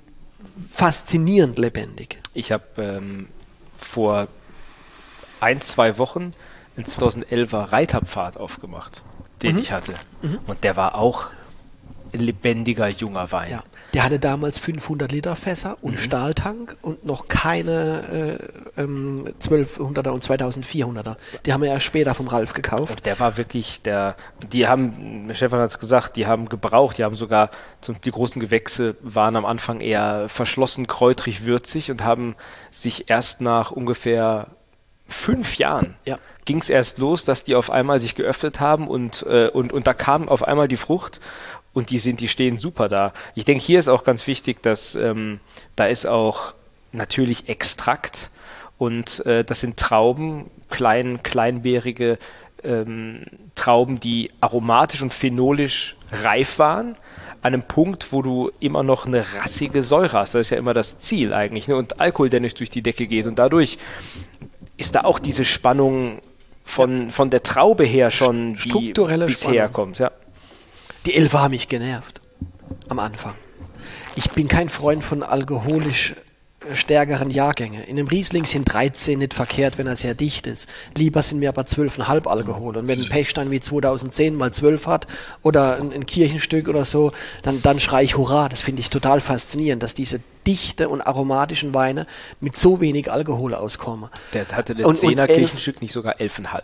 faszinierend 0.71 1.59
lebendig. 1.59 2.19
Ich 2.35 2.53
habe 2.53 2.65
ähm, 2.79 3.29
vor 3.77 4.29
ein, 5.41 5.61
zwei 5.61 5.99
Wochen 5.99 6.33
einen 6.77 6.87
2011er 6.87 7.73
Reiterpfad 7.73 8.37
aufgemacht, 8.37 9.03
den 9.43 9.55
mhm. 9.55 9.61
ich 9.61 9.73
hatte. 9.73 9.95
Mhm. 10.23 10.39
Und 10.47 10.65
der 10.65 10.77
war 10.77 10.97
auch 10.97 11.31
lebendiger 12.15 12.89
junger 12.89 13.31
Wein. 13.33 13.51
Ja, 13.51 13.63
der 13.93 14.05
hatte 14.05 14.19
damals 14.19 14.59
500 14.59 15.11
Liter 15.13 15.37
Fässer 15.37 15.77
und 15.83 15.93
mhm. 15.93 15.99
Stahltank 15.99 16.77
und 16.83 17.05
noch 17.05 17.29
keine 17.29 18.39
äh, 18.77 18.83
ähm, 18.83 19.29
1200er 19.41 20.11
und 20.11 20.25
2400er. 20.25 21.17
Die 21.45 21.53
haben 21.53 21.63
wir 21.63 21.71
ja 21.71 21.81
später 21.81 22.15
vom 22.15 22.29
Ralf 22.29 22.55
gekauft. 22.55 23.07
Der 23.07 23.19
war 23.21 23.37
wirklich, 23.37 23.83
der, 23.83 24.17
die 24.53 24.67
haben, 24.67 25.31
Stefan 25.35 25.61
hat 25.61 25.71
es 25.71 25.79
gesagt, 25.79 26.17
die 26.17 26.27
haben 26.27 26.49
gebraucht, 26.49 26.99
die 26.99 27.05
haben 27.05 27.17
sogar, 27.17 27.51
zum, 27.81 28.01
die 28.01 28.11
großen 28.11 28.41
Gewächse 28.41 28.97
waren 29.03 29.37
am 29.37 29.45
Anfang 29.45 29.81
eher 29.81 30.29
verschlossen, 30.29 30.87
kräutrig, 30.87 31.45
würzig 31.45 31.91
und 31.91 32.05
haben 32.05 32.35
sich 32.71 33.11
erst 33.11 33.41
nach 33.41 33.71
ungefähr 33.71 34.49
fünf 35.07 35.57
Jahren 35.59 35.97
ja. 36.05 36.19
ging 36.45 36.59
es 36.59 36.71
erst 36.71 36.99
los, 36.99 37.25
dass 37.25 37.45
die 37.45 37.55
auf 37.55 37.71
einmal 37.71 38.01
sich 38.01 38.15
geöffnet 38.15 38.61
haben 38.61 38.89
und, 38.89 39.25
äh, 39.29 39.49
und, 39.49 39.73
und 39.73 39.87
da 39.87 39.95
kam 39.95 40.29
auf 40.29 40.43
einmal 40.43 40.69
die 40.69 40.77
Frucht 40.77 41.21
und 41.75 41.91
die 41.91 41.99
sind, 41.99 42.21
die 42.21 42.29
stehen 42.29 42.57
super 42.57 42.89
da. 42.89 43.13
Ich 43.35 43.45
denke, 43.45 43.63
hier 43.63 43.79
ist 43.79 43.89
auch 43.89 44.05
ganz 44.05 44.27
wichtig, 44.27 44.63
dass 44.63 44.95
ähm, 44.95 45.41
da 45.77 45.87
ist 45.87 46.07
auch 46.07 46.55
natürlich 46.93 47.49
Extrakt 47.49 48.31
und 48.79 49.25
äh, 49.27 49.45
das 49.45 49.61
sind 49.61 49.77
Trauben, 49.77 50.51
klein, 50.71 51.23
kleinbeerige 51.23 52.19
ähm, 52.63 53.25
Trauben, 53.55 54.01
die 54.01 54.31
aromatisch 54.41 55.03
und 55.03 55.13
phenolisch 55.13 55.97
reif 56.11 56.59
waren, 56.59 56.95
an 57.43 57.53
einem 57.53 57.63
Punkt, 57.63 58.13
wo 58.13 58.23
du 58.23 58.51
immer 58.59 58.83
noch 58.83 59.07
eine 59.07 59.25
rassige 59.41 59.83
Säure 59.83 60.13
hast. 60.13 60.35
Das 60.35 60.47
ist 60.47 60.51
ja 60.51 60.57
immer 60.57 60.73
das 60.73 60.99
Ziel 61.01 61.35
eigentlich. 61.35 61.69
Ne? 61.69 61.77
Und 61.77 62.01
Alkohol, 62.01 62.31
der 62.31 62.41
nicht 62.41 62.59
durch 62.59 62.71
die 62.71 62.81
Decke 62.81 63.07
geht. 63.07 63.27
Und 63.27 63.39
dadurch 63.39 63.77
ist 64.79 64.95
da 64.95 65.03
auch 65.03 65.19
diese 65.19 65.45
Spannung 65.45 66.21
von, 66.65 67.11
von 67.11 67.29
der 67.29 67.43
Traube 67.43 67.85
her 67.85 68.11
schon, 68.11 68.55
die 68.55 68.95
bisher 69.27 69.69
kommt. 69.69 69.99
Ja. 69.99 70.11
Die 71.07 71.15
Elfe 71.15 71.41
haben 71.41 71.51
mich 71.51 71.69
genervt. 71.69 72.21
Am 72.89 72.99
Anfang. 72.99 73.35
Ich 74.17 74.31
bin 74.31 74.49
kein 74.49 74.69
Freund 74.69 75.05
von 75.05 75.23
alkoholisch 75.23 76.15
stärkeren 76.73 77.29
Jahrgänge. 77.29 77.85
In 77.85 77.99
einem 77.99 78.09
Riesling 78.09 78.47
sind 78.47 78.65
13 78.73 79.19
nicht 79.19 79.35
verkehrt, 79.35 79.77
wenn 79.77 79.87
er 79.87 79.97
sehr 79.97 80.15
dicht 80.15 80.47
ist. 80.47 80.67
Lieber 80.95 81.21
sind 81.21 81.41
mir 81.41 81.51
aber 81.51 81.63
12,5 81.63 82.27
Alkohol. 82.27 82.79
Und 82.79 82.89
wenn 82.89 82.99
ein 82.99 83.09
Pechstein 83.09 83.51
wie 83.51 83.61
2010 83.61 84.35
mal 84.35 84.51
12 84.51 84.87
hat 84.87 85.07
oder 85.43 85.77
ein, 85.77 85.93
ein 85.93 86.07
Kirchenstück 86.07 86.69
oder 86.69 86.87
so, 86.87 87.13
dann, 87.43 87.61
dann 87.61 87.81
schrei 87.81 88.05
ich 88.05 88.17
Hurra. 88.17 88.49
Das 88.49 88.63
finde 88.63 88.81
ich 88.81 88.89
total 88.89 89.21
faszinierend, 89.21 89.83
dass 89.83 89.95
diese 89.95 90.21
dichte 90.47 90.89
und 90.89 91.03
aromatischen 91.03 91.75
Weine 91.75 92.07
mit 92.41 92.57
so 92.57 92.81
wenig 92.81 93.13
Alkohol 93.13 93.55
auskommen. 93.55 94.09
Der 94.33 94.49
hatte 94.49 94.75
das 94.75 95.03
10er 95.03 95.27
Kirchenstück 95.27 95.83
nicht 95.83 95.93
sogar 95.93 96.17
11,5 96.17 96.63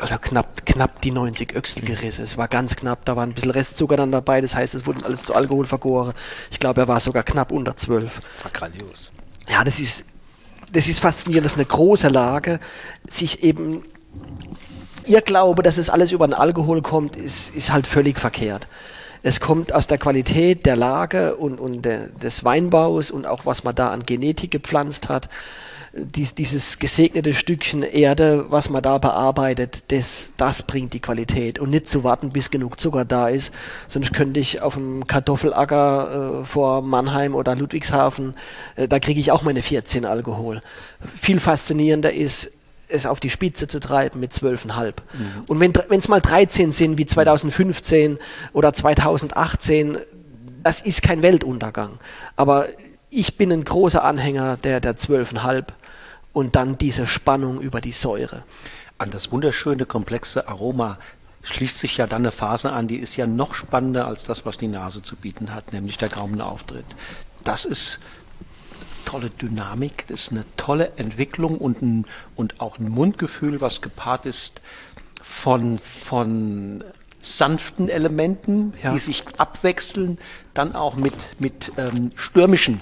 also 0.00 0.16
knapp, 0.18 0.64
knapp 0.66 1.00
die 1.02 1.10
90 1.10 1.54
Öchsel 1.54 1.84
gerissen. 1.84 2.24
Es 2.24 2.36
war 2.36 2.48
ganz 2.48 2.76
knapp, 2.76 3.04
da 3.04 3.16
war 3.16 3.24
ein 3.24 3.34
bisschen 3.34 3.50
Restzucker 3.50 3.96
dann 3.96 4.12
dabei, 4.12 4.40
das 4.40 4.54
heißt, 4.54 4.74
es 4.74 4.86
wurde 4.86 5.04
alles 5.04 5.24
zu 5.24 5.34
Alkohol 5.34 5.66
vergoren. 5.66 6.14
Ich 6.50 6.58
glaube, 6.58 6.82
er 6.82 6.88
war 6.88 7.00
sogar 7.00 7.22
knapp 7.22 7.52
unter 7.52 7.76
12. 7.76 8.20
War 8.42 8.50
grandios. 8.50 9.10
Ja, 9.48 9.64
das 9.64 9.80
ist, 9.80 10.06
das 10.72 10.88
ist 10.88 11.00
faszinierend, 11.00 11.44
dass 11.44 11.54
eine 11.54 11.66
große 11.66 12.08
Lage 12.08 12.60
sich 13.08 13.42
eben, 13.42 13.84
ihr 15.06 15.20
Glaube, 15.20 15.62
dass 15.62 15.78
es 15.78 15.90
alles 15.90 16.12
über 16.12 16.26
den 16.26 16.34
Alkohol 16.34 16.82
kommt, 16.82 17.16
ist, 17.16 17.54
ist 17.54 17.72
halt 17.72 17.86
völlig 17.86 18.18
verkehrt. 18.18 18.66
Es 19.22 19.40
kommt 19.40 19.72
aus 19.74 19.86
der 19.86 19.98
Qualität 19.98 20.64
der 20.64 20.76
Lage 20.76 21.36
und, 21.36 21.60
und 21.60 21.82
der, 21.82 22.08
des 22.08 22.44
Weinbaus 22.44 23.10
und 23.10 23.26
auch 23.26 23.44
was 23.44 23.64
man 23.64 23.74
da 23.74 23.90
an 23.90 24.06
Genetik 24.06 24.50
gepflanzt 24.50 25.08
hat 25.08 25.28
dies, 25.92 26.34
dieses 26.34 26.78
gesegnete 26.78 27.34
Stückchen 27.34 27.82
Erde, 27.82 28.46
was 28.48 28.70
man 28.70 28.82
da 28.82 28.98
bearbeitet, 28.98 29.84
das, 29.88 30.32
das 30.36 30.62
bringt 30.62 30.92
die 30.92 31.00
Qualität. 31.00 31.58
Und 31.58 31.70
nicht 31.70 31.88
zu 31.88 32.04
warten, 32.04 32.30
bis 32.30 32.50
genug 32.50 32.78
Zucker 32.80 33.04
da 33.04 33.28
ist. 33.28 33.52
Sonst 33.88 34.12
könnte 34.12 34.38
ich 34.38 34.62
auf 34.62 34.74
dem 34.74 35.06
Kartoffelacker 35.06 36.42
äh, 36.42 36.44
vor 36.44 36.82
Mannheim 36.82 37.34
oder 37.34 37.56
Ludwigshafen, 37.56 38.34
äh, 38.76 38.88
da 38.88 38.98
kriege 39.00 39.20
ich 39.20 39.32
auch 39.32 39.42
meine 39.42 39.62
14 39.62 40.04
Alkohol. 40.04 40.62
Viel 41.14 41.40
faszinierender 41.40 42.12
ist, 42.12 42.52
es 42.88 43.06
auf 43.06 43.20
die 43.20 43.30
Spitze 43.30 43.68
zu 43.68 43.80
treiben 43.80 44.20
mit 44.20 44.32
12,5. 44.32 44.86
Mhm. 44.86 44.94
Und 45.46 45.60
wenn 45.60 45.98
es 45.98 46.08
mal 46.08 46.20
13 46.20 46.72
sind, 46.72 46.98
wie 46.98 47.06
2015 47.06 48.18
oder 48.52 48.72
2018, 48.72 49.98
das 50.62 50.82
ist 50.82 51.02
kein 51.02 51.22
Weltuntergang. 51.22 51.98
Aber 52.36 52.66
ich 53.10 53.36
bin 53.36 53.52
ein 53.52 53.64
großer 53.64 54.04
Anhänger 54.04 54.56
der, 54.56 54.80
der 54.80 54.96
12,5 54.96 55.64
und 56.32 56.56
dann 56.56 56.78
diese 56.78 57.06
Spannung 57.06 57.60
über 57.60 57.80
die 57.80 57.92
Säure. 57.92 58.44
An 58.98 59.10
das 59.10 59.32
wunderschöne, 59.32 59.86
komplexe 59.86 60.48
Aroma 60.48 60.98
schließt 61.42 61.78
sich 61.78 61.96
ja 61.96 62.06
dann 62.06 62.22
eine 62.22 62.32
Phase 62.32 62.70
an, 62.72 62.86
die 62.86 62.98
ist 62.98 63.16
ja 63.16 63.26
noch 63.26 63.54
spannender 63.54 64.06
als 64.06 64.24
das, 64.24 64.44
was 64.44 64.58
die 64.58 64.68
Nase 64.68 65.02
zu 65.02 65.16
bieten 65.16 65.54
hat, 65.54 65.72
nämlich 65.72 65.96
der 65.96 66.10
Gaumenauftritt. 66.10 66.84
Das 67.44 67.64
ist 67.64 68.00
tolle 69.04 69.30
Dynamik, 69.30 70.06
das 70.08 70.24
ist 70.24 70.32
eine 70.32 70.44
tolle 70.56 70.92
Entwicklung 70.96 71.56
und, 71.56 71.80
ein, 71.82 72.06
und 72.36 72.60
auch 72.60 72.78
ein 72.78 72.88
Mundgefühl, 72.88 73.60
was 73.60 73.80
gepaart 73.80 74.26
ist 74.26 74.60
von, 75.22 75.78
von 75.78 76.84
sanften 77.22 77.88
Elementen, 77.88 78.74
ja. 78.82 78.92
die 78.92 78.98
sich 78.98 79.24
abwechseln, 79.38 80.18
dann 80.54 80.74
auch 80.74 80.94
mit, 80.94 81.14
mit 81.38 81.72
ähm, 81.76 82.12
stürmischen 82.16 82.80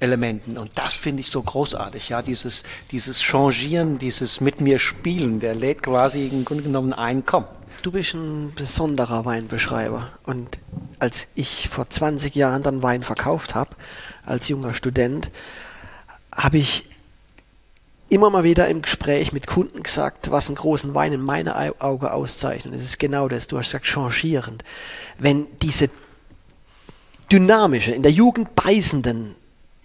Elementen. 0.00 0.58
Und 0.58 0.72
das 0.74 0.94
finde 0.94 1.20
ich 1.20 1.28
so 1.28 1.42
großartig, 1.42 2.08
ja, 2.08 2.22
dieses, 2.22 2.62
dieses 2.90 3.22
Changieren, 3.22 3.98
dieses 3.98 4.40
mit 4.40 4.60
mir 4.60 4.78
spielen, 4.78 5.40
der 5.40 5.54
lädt 5.54 5.82
quasi 5.82 6.26
im 6.26 6.44
Grunde 6.44 6.64
genommen 6.64 6.92
ein, 6.92 7.24
komm. 7.24 7.44
Du 7.82 7.92
bist 7.92 8.14
ein 8.14 8.52
besonderer 8.54 9.24
Weinbeschreiber. 9.24 10.10
Und 10.24 10.58
als 10.98 11.28
ich 11.34 11.68
vor 11.68 11.90
20 11.90 12.34
Jahren 12.34 12.62
dann 12.62 12.82
Wein 12.82 13.02
verkauft 13.02 13.54
habe, 13.54 13.70
als 14.24 14.48
junger 14.48 14.74
Student, 14.74 15.30
habe 16.32 16.58
ich 16.58 16.86
immer 18.08 18.30
mal 18.30 18.44
wieder 18.44 18.68
im 18.68 18.82
Gespräch 18.82 19.32
mit 19.32 19.46
Kunden 19.46 19.82
gesagt, 19.82 20.30
was 20.30 20.48
einen 20.48 20.56
großen 20.56 20.94
Wein 20.94 21.12
in 21.12 21.20
meinen 21.20 21.48
Augen 21.48 22.06
auszeichnet. 22.06 22.74
Es 22.74 22.84
ist 22.84 22.98
genau 22.98 23.28
das, 23.28 23.48
du 23.48 23.58
hast 23.58 23.66
gesagt, 23.66 23.86
changierend. 23.86 24.64
Wenn 25.18 25.46
diese 25.60 25.90
dynamische, 27.30 27.92
in 27.92 28.02
der 28.02 28.12
Jugend 28.12 28.54
beißenden 28.54 29.34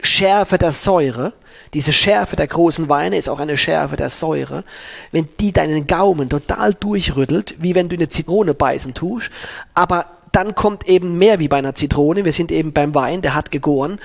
Schärfe 0.01 0.57
der 0.57 0.71
Säure, 0.71 1.33
diese 1.73 1.93
Schärfe 1.93 2.35
der 2.35 2.47
großen 2.47 2.89
Weine 2.89 3.17
ist 3.17 3.29
auch 3.29 3.39
eine 3.39 3.57
Schärfe 3.57 3.95
der 3.95 4.09
Säure, 4.09 4.63
wenn 5.11 5.27
die 5.39 5.51
deinen 5.51 5.87
Gaumen 5.87 6.29
total 6.29 6.73
durchrüttelt, 6.73 7.55
wie 7.59 7.75
wenn 7.75 7.89
du 7.89 7.95
eine 7.95 8.07
Zitrone 8.07 8.53
beißen 8.53 8.93
tust, 8.93 9.29
aber 9.73 10.05
dann 10.31 10.55
kommt 10.55 10.87
eben 10.87 11.17
mehr 11.17 11.39
wie 11.39 11.47
bei 11.47 11.57
einer 11.57 11.75
Zitrone. 11.75 12.25
Wir 12.25 12.33
sind 12.33 12.51
eben 12.51 12.73
beim 12.73 12.95
Wein, 12.95 13.21
der 13.21 13.33
hat 13.35 13.51
gegoren. 13.51 13.99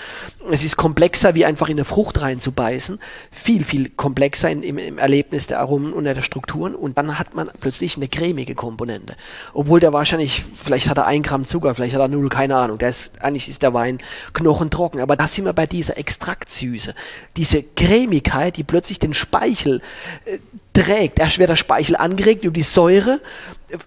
Es 0.51 0.65
ist 0.65 0.77
komplexer, 0.77 1.35
wie 1.35 1.45
einfach 1.45 1.69
in 1.69 1.77
eine 1.77 1.85
Frucht 1.85 2.21
reinzubeißen. 2.21 2.99
Viel, 3.31 3.65
viel 3.65 3.91
komplexer 3.91 4.51
in, 4.51 4.63
im, 4.63 4.79
im, 4.79 4.99
Erlebnis 4.99 5.47
der 5.47 5.61
Aromen 5.61 5.93
und 5.93 6.05
der 6.05 6.21
Strukturen. 6.23 6.75
Und 6.75 6.99
dann 6.99 7.19
hat 7.19 7.35
man 7.35 7.51
plötzlich 7.61 7.97
eine 7.97 8.09
cremige 8.09 8.55
Komponente. 8.55 9.17
Obwohl 9.53 9.81
der 9.81 9.93
wahrscheinlich, 9.93 10.45
vielleicht 10.63 10.89
hat 10.89 10.99
er 10.99 11.07
ein 11.07 11.23
Gramm 11.23 11.45
Zucker, 11.45 11.75
vielleicht 11.75 11.95
hat 11.95 12.01
er 12.01 12.09
null, 12.09 12.29
keine 12.29 12.57
Ahnung. 12.57 12.79
Der 12.79 12.91
ist, 12.91 13.23
eigentlich 13.23 13.49
ist 13.49 13.63
der 13.63 13.75
Wein 13.75 13.99
knochentrocken. 14.33 15.01
Aber 15.01 15.17
da 15.17 15.27
sind 15.27 15.45
wir 15.45 15.53
bei 15.53 15.67
dieser 15.67 15.97
Extraktsüße. 15.97 16.95
Diese 17.37 17.63
Cremigkeit, 17.63 18.57
die 18.57 18.65
plötzlich 18.65 18.99
den 18.99 19.15
Speichel 19.15 19.81
äh, 20.25 20.39
trägt. 20.75 21.19
Erst 21.19 21.39
wird 21.39 21.51
der 21.51 21.57
Speichel 21.57 21.97
angeregt 21.97 22.45
über 22.45 22.53
die 22.53 22.63
Säure. 22.63 23.21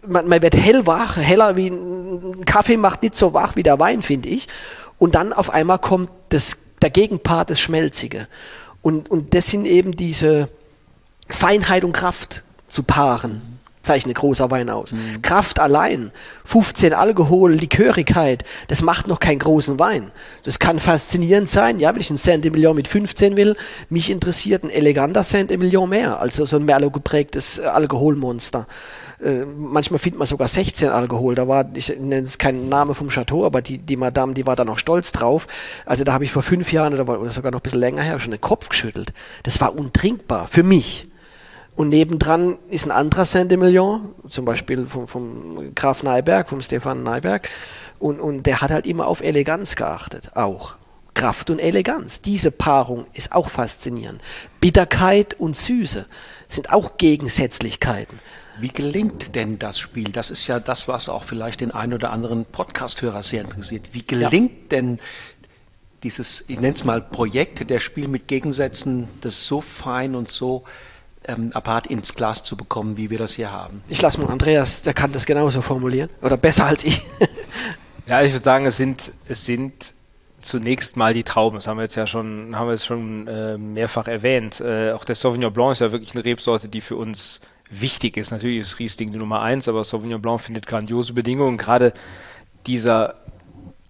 Man, 0.08 0.28
man 0.28 0.42
wird 0.42 0.56
hellwach, 0.56 1.18
heller 1.18 1.56
wie 1.56 1.68
ein 1.68 2.46
Kaffee 2.46 2.78
macht 2.78 3.04
nicht 3.04 3.16
so 3.16 3.34
wach 3.34 3.56
wie 3.56 3.64
der 3.64 3.80
Wein, 3.80 4.02
finde 4.02 4.30
ich. 4.30 4.48
Und 4.98 5.16
dann 5.16 5.34
auf 5.34 5.50
einmal 5.50 5.80
kommt 5.80 6.10
das, 6.30 6.58
der 6.82 6.90
Gegenpart, 6.90 7.50
das 7.50 7.60
Schmelzige. 7.60 8.28
Und, 8.82 9.10
und 9.10 9.34
das 9.34 9.48
sind 9.48 9.66
eben 9.66 9.96
diese 9.96 10.50
Feinheit 11.30 11.84
und 11.84 11.94
Kraft 11.94 12.44
zu 12.68 12.84
paaren 12.84 13.58
zeichnet 13.88 14.16
großer 14.16 14.52
Wein 14.52 14.70
aus. 14.70 14.92
Mhm. 14.92 15.22
Kraft 15.24 15.60
allein, 15.60 16.12
15 16.44 16.94
Alkohol, 16.94 17.54
Likörigkeit, 17.54 18.44
das 18.68 18.84
macht 18.84 19.08
noch 19.08 19.20
keinen 19.20 19.40
großen 19.40 19.80
Wein. 19.80 20.12
Das 20.44 20.60
kann 20.60 20.80
faszinierend 20.80 21.50
sein, 21.50 21.80
ja, 21.80 21.94
wenn 21.94 22.02
ich 22.02 22.10
einen 22.10 22.18
Saint-Emilion 22.18 22.76
mit 22.76 22.88
15 22.88 23.36
will, 23.38 23.56
mich 23.90 24.12
interessiert 24.12 24.64
ein 24.64 24.70
eleganter 24.70 25.24
Saint-Emilion 25.24 25.90
mehr, 25.90 26.20
also 26.20 26.46
so 26.46 26.58
ein 26.58 26.66
Merlot 26.66 26.94
geprägtes 26.94 27.58
äh, 27.58 27.64
Alkoholmonster. 27.64 28.68
Äh, 29.24 29.45
manchmal 29.45 29.99
findet 29.99 30.20
man 30.20 30.28
sogar 30.28 30.47
16 30.47 30.89
Alkohol. 30.89 31.36
Da 31.36 31.47
war, 31.47 31.65
ich 31.74 31.89
nenne 31.99 32.26
es 32.28 32.38
keinen 32.38 32.70
Name 32.70 32.93
vom 32.93 33.09
Chateau, 33.09 33.45
aber 33.45 33.61
die, 33.61 33.80
die 33.80 33.95
Madame, 33.95 34.34
die 34.34 34.45
war 34.45 34.55
da 34.55 34.65
noch 34.65 34.78
stolz 34.78 35.11
drauf. 35.11 35.47
Also 35.86 36.03
da 36.03 36.13
habe 36.13 36.24
ich 36.24 36.32
vor 36.32 36.43
fünf 36.43 36.72
Jahren 36.72 36.93
oder, 36.93 37.20
oder 37.20 37.32
sogar 37.32 37.51
noch 37.51 37.59
ein 37.59 37.63
bisschen 37.63 37.80
länger 37.80 38.03
her 38.03 38.20
schon 38.20 38.32
den 38.32 38.41
Kopf 38.41 38.70
geschüttelt. 38.70 39.13
Das 39.43 39.59
war 39.59 39.76
untrinkbar 39.76 40.48
für 40.48 40.64
mich. 40.64 41.07
Und 41.76 41.89
nebendran 41.89 42.57
ist 42.69 42.85
ein 42.85 42.91
anderer 42.91 43.26
Saint-Emilion, 43.26 44.15
zum 44.30 44.45
Beispiel 44.45 44.88
vom, 44.88 45.07
vom 45.07 45.76
Graf 45.76 46.02
Neiberg, 46.02 46.49
vom 46.49 46.61
Stefan 46.61 47.03
Neiberg. 47.03 47.49
Und, 47.99 48.19
und 48.19 48.44
der 48.44 48.61
hat 48.61 48.72
halt 48.72 48.88
immer 48.88 49.07
auf 49.07 49.22
Eleganz 49.22 49.76
geachtet, 49.76 50.31
auch. 50.35 50.76
Kraft 51.14 51.49
und 51.49 51.60
Eleganz. 51.60 52.22
Diese 52.22 52.52
Paarung 52.52 53.06
ist 53.14 53.31
auch 53.31 53.49
faszinierend. 53.49 54.22
Bitterkeit 54.61 55.39
und 55.39 55.56
Süße 55.56 56.06
sind 56.48 56.72
auch 56.72 56.98
Gegensätzlichkeiten. 56.98 58.19
Wie 58.60 58.70
gelingt 58.70 59.36
denn 59.36 59.60
das 59.60 59.80
Spiel? 59.80 60.12
Das 60.12 60.32
ist 60.32 60.48
ja 60.48 60.60
das, 60.60 60.88
was 60.88 61.10
auch 61.10 61.24
vielleicht 61.24 61.62
den 61.62 61.72
einen 61.72 61.94
oder 61.94 62.12
anderen 62.12 62.46
Podcast-Hörer 62.46 63.22
sehr 63.22 63.42
interessiert. 63.42 63.90
Wie 63.92 64.06
gelingt 64.06 64.52
ja. 64.52 64.68
denn 64.72 65.00
dieses, 66.04 66.44
ich 66.48 66.60
nenne 66.60 66.74
es 66.74 66.84
mal 66.84 67.02
Projekt, 67.02 67.70
der 67.70 67.80
Spiel 67.80 68.08
mit 68.08 68.28
Gegensätzen, 68.28 69.08
das 69.22 69.46
so 69.46 69.62
fein 69.62 70.16
und 70.16 70.30
so 70.30 70.64
ähm, 71.26 71.52
apart 71.54 71.88
ins 71.88 72.16
Glas 72.16 72.44
zu 72.44 72.56
bekommen, 72.56 72.98
wie 72.98 73.10
wir 73.10 73.18
das 73.18 73.34
hier 73.34 73.52
haben. 73.52 73.84
Ich 73.90 74.02
lasse 74.02 74.20
mal 74.22 74.32
Andreas, 74.32 74.82
der 74.82 74.94
kann 74.94 75.12
das 75.12 75.26
genauso 75.26 75.62
formulieren 75.62 76.10
oder 76.22 76.38
besser 76.38 76.66
als 76.66 76.84
ich. 76.84 77.02
ja, 78.06 78.22
ich 78.24 78.32
würde 78.32 78.44
sagen, 78.44 78.66
es 78.66 78.78
sind, 78.78 79.12
es 79.28 79.46
sind 79.46 79.94
zunächst 80.42 80.98
mal 80.98 81.14
die 81.14 81.24
Trauben. 81.24 81.58
Das 81.58 81.68
haben 81.68 81.78
wir 81.78 81.84
jetzt 81.84 81.96
ja 81.96 82.08
schon, 82.08 82.56
haben 82.56 82.68
wir 82.68 82.74
jetzt 82.74 82.86
schon 82.86 83.28
äh, 83.28 83.58
mehrfach 83.58 84.08
erwähnt. 84.08 84.62
Äh, 84.62 84.92
auch 84.92 85.06
der 85.06 85.16
Sauvignon 85.16 85.52
Blanc 85.52 85.74
ist 85.74 85.80
ja 85.80 85.92
wirklich 85.92 86.14
eine 86.14 86.24
Rebsorte, 86.24 86.70
die 86.70 86.82
für 86.82 86.96
uns 86.96 87.42
wichtig 87.69 88.18
ist. 88.18 88.31
Natürlich 88.31 88.60
ist 88.60 88.80
Riesling 88.80 89.11
die 89.11 89.18
Nummer 89.18 89.41
eins, 89.41 89.68
aber 89.68 89.84
Sauvignon 89.84 90.22
Blanc 90.22 90.41
findet 90.41 90.68
grandiose 90.68 91.14
Bedingungen. 91.14 91.57
Gerade 91.57 91.94
dieser, 92.65 93.15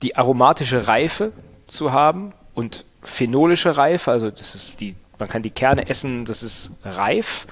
die 0.02 0.16
aromatische 0.16 0.88
Reife 0.88 1.32
zu 1.68 1.92
haben 1.92 2.34
und 2.54 2.86
phenolische 3.04 3.78
Reife, 3.78 4.12
also 4.12 4.30
das 4.32 4.56
ist 4.56 4.80
die, 4.80 4.96
man 5.20 5.30
kann 5.30 5.42
die 5.42 5.50
Kerne 5.50 5.90
essen, 5.90 6.26
das 6.26 6.44
ist 6.44 6.72
reif, 6.84 7.48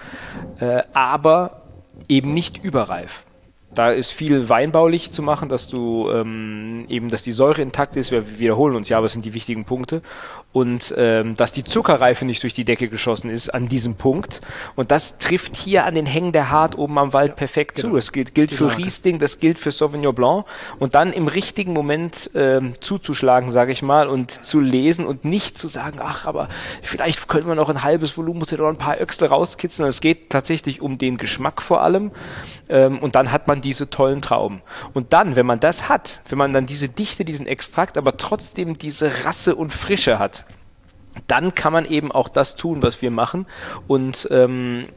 äh, 0.59 0.83
aber 0.93 1.61
eben 2.07 2.31
nicht 2.31 2.63
überreif. 2.63 3.23
Da 3.75 3.91
ist 3.91 4.11
viel 4.11 4.49
weinbaulich 4.49 5.11
zu 5.11 5.21
machen, 5.21 5.49
dass 5.49 5.67
du 5.67 6.09
ähm, 6.09 6.85
eben, 6.87 7.09
dass 7.09 7.23
die 7.23 7.33
Säure 7.33 7.61
intakt 7.61 7.95
ist. 7.97 8.11
Wir 8.11 8.39
wiederholen 8.39 8.75
uns 8.75 8.89
ja, 8.89 8.97
aber 8.97 9.07
es 9.07 9.11
sind 9.11 9.25
die 9.25 9.33
wichtigen 9.33 9.65
Punkte. 9.65 10.01
Und 10.53 10.93
ähm, 10.97 11.35
dass 11.35 11.51
die 11.51 11.65
Zuckerreife 11.65 12.23
nicht 12.23 12.41
durch 12.41 12.53
die 12.53 12.63
Decke 12.63 12.87
geschossen 12.87 13.29
ist 13.29 13.49
an 13.49 13.67
diesem 13.67 13.95
Punkt. 13.95 14.39
Und 14.75 14.89
das 14.89 15.17
trifft 15.17 15.57
hier 15.57 15.85
an 15.85 15.95
den 15.95 16.05
Hängen 16.05 16.31
der 16.31 16.49
Hart 16.49 16.77
oben 16.77 16.97
am 16.97 17.11
Wald 17.11 17.35
perfekt 17.35 17.75
genau. 17.75 17.89
zu. 17.89 17.95
Das 17.95 18.13
gilt, 18.13 18.33
gilt 18.33 18.51
das 18.51 18.57
für 18.57 18.77
Riesling, 18.77 19.19
das 19.19 19.41
gilt 19.41 19.59
für 19.59 19.71
Sauvignon 19.71 20.15
Blanc. 20.15 20.45
Und 20.79 20.95
dann 20.95 21.11
im 21.11 21.27
richtigen 21.27 21.73
Moment 21.73 22.31
ähm, 22.35 22.73
zuzuschlagen, 22.79 23.51
sage 23.51 23.73
ich 23.73 23.81
mal, 23.81 24.07
und 24.07 24.31
zu 24.31 24.61
lesen 24.61 25.05
und 25.05 25.25
nicht 25.25 25.57
zu 25.57 25.67
sagen, 25.67 25.99
ach, 26.01 26.25
aber 26.25 26.47
vielleicht 26.81 27.27
können 27.27 27.47
wir 27.47 27.55
noch 27.55 27.69
ein 27.69 27.83
halbes 27.83 28.17
Volumen, 28.17 28.39
noch 28.39 28.69
ein 28.69 28.77
paar 28.77 29.01
Öchsel 29.01 29.27
rauskitzeln. 29.27 29.89
Es 29.89 29.99
geht 29.99 30.29
tatsächlich 30.29 30.81
um 30.81 30.97
den 30.97 31.17
Geschmack 31.17 31.61
vor 31.61 31.81
allem. 31.81 32.11
Ähm, 32.69 32.99
und 32.99 33.15
dann 33.15 33.31
hat 33.31 33.47
man 33.47 33.61
diese 33.65 33.89
tollen 33.89 34.21
Trauben. 34.21 34.61
Und 34.93 35.11
dann, 35.11 35.35
wenn 35.35 35.45
man 35.45 35.59
das 35.59 35.89
hat, 35.89 36.21
wenn 36.29 36.37
man 36.37 36.53
dann 36.53 36.65
diese 36.65 36.87
Dichte, 36.87 37.25
diesen 37.25 37.47
Extrakt, 37.47 37.97
aber 37.97 38.15
trotzdem 38.17 38.77
diese 38.77 39.25
Rasse 39.25 39.55
und 39.55 39.73
Frische 39.73 40.19
hat, 40.19 40.45
dann 41.27 41.55
kann 41.55 41.73
man 41.73 41.85
eben 41.85 42.11
auch 42.11 42.29
das 42.29 42.55
tun, 42.55 42.81
was 42.81 43.01
wir 43.01 43.11
machen. 43.11 43.47
Und 43.87 44.27
ähm, 44.31 44.87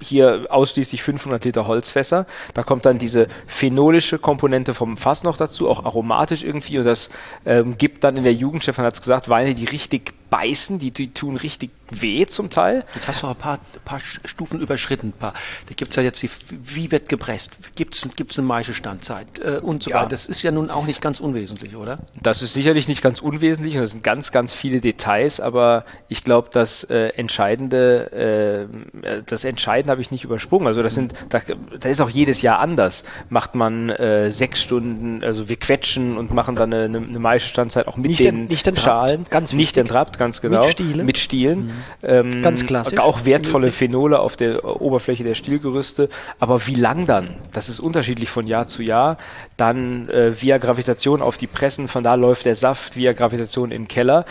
hier 0.00 0.46
ausschließlich 0.48 1.02
500 1.02 1.44
Liter 1.44 1.66
Holzfässer. 1.66 2.26
Da 2.54 2.62
kommt 2.62 2.86
dann 2.86 2.98
diese 2.98 3.26
phenolische 3.46 4.18
Komponente 4.18 4.74
vom 4.74 4.96
Fass 4.96 5.24
noch 5.24 5.36
dazu, 5.36 5.68
auch 5.68 5.84
aromatisch 5.84 6.44
irgendwie. 6.44 6.78
Und 6.78 6.84
das 6.84 7.10
ähm, 7.44 7.76
gibt 7.78 8.04
dann 8.04 8.16
in 8.16 8.22
der 8.22 8.34
Jugend, 8.34 8.62
Stefan 8.62 8.84
hat 8.84 8.94
es 8.94 9.00
gesagt, 9.00 9.28
Weine, 9.28 9.54
die 9.54 9.64
richtig 9.64 10.14
beißen, 10.30 10.78
die, 10.78 10.90
die 10.90 11.12
tun 11.12 11.36
richtig 11.36 11.70
weh 11.90 12.26
zum 12.26 12.50
Teil. 12.50 12.84
Jetzt 12.94 13.08
hast 13.08 13.22
du 13.22 13.28
ein 13.28 13.36
paar, 13.36 13.58
paar 13.84 14.00
Stufen 14.00 14.60
überschritten. 14.60 15.12
Paar. 15.12 15.32
Da 15.66 15.74
gibt 15.74 15.90
es 15.90 15.96
ja 15.96 16.02
jetzt 16.02 16.22
die, 16.22 16.30
wie 16.50 16.90
wird 16.90 17.08
gepresst? 17.08 17.52
Gibt 17.74 17.94
es 17.94 18.08
gibt's 18.14 18.38
eine 18.38 18.46
Maischestandzeit 18.46 19.26
äh, 19.38 19.58
und 19.58 19.82
so 19.82 19.90
ja. 19.90 19.96
weiter? 19.96 20.10
Das 20.10 20.26
ist 20.26 20.42
ja 20.42 20.50
nun 20.50 20.70
auch 20.70 20.86
nicht 20.86 21.00
ganz 21.00 21.20
unwesentlich, 21.20 21.76
oder? 21.76 21.98
Das 22.20 22.42
ist 22.42 22.52
sicherlich 22.52 22.88
nicht 22.88 23.02
ganz 23.02 23.20
unwesentlich 23.20 23.74
und 23.76 23.82
das 23.82 23.90
sind 23.90 24.04
ganz, 24.04 24.32
ganz 24.32 24.54
viele 24.54 24.80
Details, 24.80 25.40
aber 25.40 25.84
ich 26.08 26.24
glaube, 26.24 26.48
das 26.52 26.84
äh, 26.84 27.08
Entscheidende, 27.10 28.68
äh, 29.02 29.22
das 29.26 29.44
Entscheidende 29.44 29.92
habe 29.92 30.02
ich 30.02 30.10
nicht 30.10 30.24
übersprungen. 30.24 30.66
Also 30.66 30.82
das 30.82 30.94
sind, 30.94 31.14
da, 31.30 31.40
da 31.80 31.88
ist 31.88 32.00
auch 32.00 32.10
jedes 32.10 32.42
Jahr 32.42 32.58
anders. 32.58 33.04
Macht 33.30 33.54
man 33.54 33.90
äh, 33.90 34.30
sechs 34.30 34.62
Stunden, 34.62 35.24
also 35.24 35.48
wir 35.48 35.56
quetschen 35.56 36.18
und 36.18 36.32
machen 36.32 36.54
dann 36.54 36.72
eine, 36.72 36.98
eine 36.98 37.18
Maischestandzeit 37.18 37.86
auch 37.86 37.96
mit 37.96 38.10
nicht 38.10 38.20
den, 38.20 38.34
den 38.34 38.46
nicht 38.46 38.78
Schalen. 38.78 39.26
Ganz 39.30 39.52
nicht 39.52 39.76
entrappt, 39.76 40.17
ganz 40.18 40.40
genau. 40.40 40.60
Mit 40.60 40.70
Stielen. 40.70 41.06
Mit 41.06 41.18
Stielen. 41.18 41.58
Mhm. 41.58 41.72
Ähm, 42.02 42.42
ganz 42.42 42.66
klassisch. 42.66 42.98
Auch 42.98 43.24
wertvolle 43.24 43.72
Phenole 43.72 44.18
auf 44.18 44.36
der 44.36 44.64
Oberfläche 44.80 45.24
der 45.24 45.34
Stielgerüste. 45.34 46.08
Aber 46.38 46.66
wie 46.66 46.74
lang 46.74 47.06
dann? 47.06 47.36
Das 47.52 47.68
ist 47.68 47.80
unterschiedlich 47.80 48.28
von 48.28 48.46
Jahr 48.46 48.66
zu 48.66 48.82
Jahr. 48.82 49.16
Dann 49.56 50.08
äh, 50.08 50.40
via 50.40 50.58
Gravitation 50.58 51.22
auf 51.22 51.38
die 51.38 51.46
Pressen, 51.46 51.88
von 51.88 52.02
da 52.02 52.14
läuft 52.14 52.44
der 52.44 52.56
Saft 52.56 52.96
via 52.96 53.12
Gravitation 53.12 53.70
in 53.70 53.82
den 53.82 53.88
Keller 53.88 54.24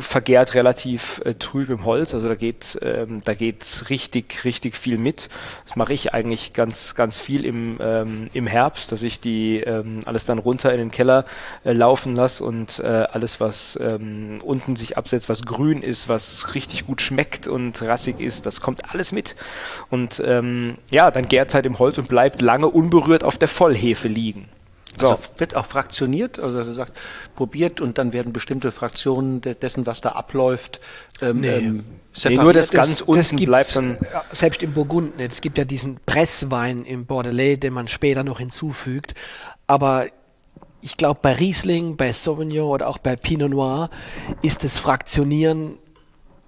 vergärt 0.00 0.54
relativ 0.54 1.20
äh, 1.24 1.34
trüb 1.34 1.68
im 1.68 1.84
Holz, 1.84 2.14
also 2.14 2.28
da 2.28 2.34
geht 2.34 2.78
ähm, 2.82 3.20
da 3.24 3.34
geht 3.34 3.90
richtig 3.90 4.44
richtig 4.44 4.76
viel 4.76 4.96
mit. 4.96 5.28
Das 5.66 5.76
mache 5.76 5.92
ich 5.92 6.14
eigentlich 6.14 6.54
ganz 6.54 6.94
ganz 6.94 7.18
viel 7.18 7.44
im 7.44 7.76
ähm, 7.80 8.28
im 8.32 8.46
Herbst, 8.46 8.92
dass 8.92 9.02
ich 9.02 9.20
die 9.20 9.58
ähm, 9.60 10.00
alles 10.06 10.24
dann 10.24 10.38
runter 10.38 10.72
in 10.72 10.78
den 10.78 10.90
Keller 10.90 11.26
äh, 11.64 11.72
laufen 11.72 12.14
lasse 12.14 12.44
und 12.44 12.78
äh, 12.78 12.86
alles 12.86 13.40
was 13.40 13.78
ähm, 13.80 14.40
unten 14.42 14.76
sich 14.76 14.96
absetzt, 14.96 15.28
was 15.28 15.44
grün 15.44 15.82
ist, 15.82 16.08
was 16.08 16.54
richtig 16.54 16.86
gut 16.86 17.02
schmeckt 17.02 17.46
und 17.46 17.82
rassig 17.82 18.20
ist, 18.20 18.46
das 18.46 18.60
kommt 18.60 18.90
alles 18.90 19.12
mit 19.12 19.36
und 19.90 20.22
ähm, 20.24 20.76
ja, 20.90 21.10
dann 21.10 21.28
gärt 21.28 21.52
halt 21.52 21.66
im 21.66 21.78
Holz 21.78 21.98
und 21.98 22.08
bleibt 22.08 22.40
lange 22.40 22.68
unberührt 22.68 23.22
auf 23.22 23.36
der 23.36 23.48
Vollhefe 23.48 24.08
liegen. 24.08 24.48
So. 24.98 25.10
Also 25.10 25.22
wird 25.38 25.56
auch 25.56 25.66
fraktioniert, 25.66 26.38
also 26.38 26.58
er 26.58 26.72
sagt, 26.72 26.92
probiert 27.34 27.80
und 27.80 27.98
dann 27.98 28.12
werden 28.12 28.32
bestimmte 28.32 28.72
Fraktionen 28.72 29.40
dessen, 29.40 29.86
was 29.86 30.00
da 30.00 30.10
abläuft, 30.10 30.80
ähm, 31.20 31.40
nee. 31.40 31.48
ähm, 31.48 31.84
separiert. 32.12 32.38
Nee, 32.38 32.44
nur 32.44 32.52
das, 32.52 32.70
ganz 32.70 32.90
das, 32.90 33.02
unten 33.02 33.36
das 33.36 33.44
bleibt 33.44 33.76
dann. 33.76 33.98
Selbst 34.30 34.62
im 34.62 34.72
Burgund 34.72 35.16
nicht. 35.16 35.32
Es 35.32 35.40
gibt 35.40 35.58
ja 35.58 35.64
diesen 35.64 35.98
Presswein 36.06 36.84
im 36.84 37.06
Bordelais, 37.06 37.56
den 37.56 37.72
man 37.72 37.88
später 37.88 38.24
noch 38.24 38.38
hinzufügt. 38.38 39.14
Aber 39.66 40.06
ich 40.80 40.96
glaube, 40.96 41.20
bei 41.22 41.32
Riesling, 41.32 41.96
bei 41.96 42.12
Sauvignon 42.12 42.68
oder 42.68 42.88
auch 42.88 42.98
bei 42.98 43.16
Pinot 43.16 43.50
Noir 43.50 43.90
ist 44.42 44.64
das 44.64 44.78
Fraktionieren 44.78 45.78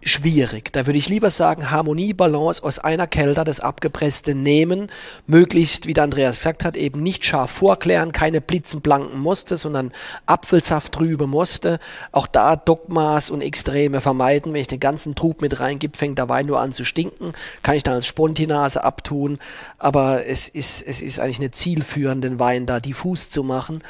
schwierig. 0.06 0.72
Da 0.72 0.86
würde 0.86 0.98
ich 0.98 1.08
lieber 1.08 1.30
sagen, 1.30 1.70
Harmonie, 1.70 2.12
Balance 2.12 2.62
aus 2.62 2.78
einer 2.78 3.06
Kelter, 3.06 3.44
das 3.44 3.60
Abgepresste 3.60 4.34
nehmen, 4.34 4.90
möglichst, 5.26 5.86
wie 5.86 5.94
der 5.94 6.04
Andreas 6.04 6.38
gesagt 6.38 6.64
hat, 6.64 6.76
eben 6.76 7.02
nicht 7.02 7.24
scharf 7.24 7.50
vorklären, 7.50 8.12
keine 8.12 8.40
blitzenblanken 8.40 9.18
Muster, 9.18 9.56
sondern 9.56 9.92
Apfelsaft 10.26 10.92
trübe 10.92 11.26
Muster. 11.26 11.78
Auch 12.12 12.26
da 12.26 12.56
Dogmas 12.56 13.30
und 13.30 13.40
Extreme 13.40 14.00
vermeiden. 14.00 14.52
Wenn 14.52 14.60
ich 14.60 14.66
den 14.68 14.80
ganzen 14.80 15.14
Trub 15.14 15.42
mit 15.42 15.60
reingib, 15.60 15.96
fängt 15.96 16.18
der 16.18 16.28
Wein 16.28 16.46
nur 16.46 16.60
an 16.60 16.72
zu 16.72 16.84
stinken, 16.84 17.32
kann 17.62 17.76
ich 17.76 17.82
dann 17.82 17.94
als 17.94 18.06
Spontinase 18.06 18.84
abtun. 18.84 19.38
Aber 19.78 20.26
es 20.26 20.48
ist, 20.48 20.86
es 20.86 21.00
ist 21.00 21.18
eigentlich 21.18 21.40
nicht 21.40 21.54
zielführend, 21.54 22.26
Wein 22.38 22.66
da 22.66 22.80
diffus 22.80 23.30
zu 23.30 23.42
machen. 23.42 23.82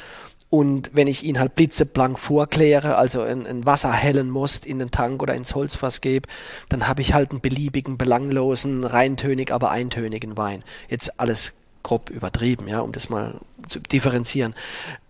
Und 0.49 0.91
wenn 0.93 1.07
ich 1.07 1.23
ihn 1.23 1.39
halt 1.39 1.55
blitzeblank 1.55 2.17
vorkläre, 2.17 2.95
also 2.95 3.21
ein, 3.21 3.45
ein 3.45 3.65
Wasser 3.65 3.91
hellen 3.91 4.29
muss 4.29 4.59
in 4.59 4.79
den 4.79 4.91
Tank 4.91 5.21
oder 5.21 5.35
ins 5.35 5.55
Holzfass 5.55 5.99
gebe, 5.99 6.29
dann 6.69 6.87
habe 6.87 7.01
ich 7.01 7.13
halt 7.13 7.31
einen 7.31 7.41
beliebigen, 7.41 7.97
belanglosen, 7.97 8.85
reintönig, 8.85 9.51
aber 9.51 9.71
eintönigen 9.71 10.37
Wein. 10.37 10.63
Jetzt 10.87 11.19
alles 11.19 11.53
grob 11.83 12.09
übertrieben, 12.09 12.67
ja, 12.67 12.79
um 12.79 12.93
das 12.93 13.09
mal 13.09 13.41
zu 13.67 13.79
differenzieren. 13.79 14.55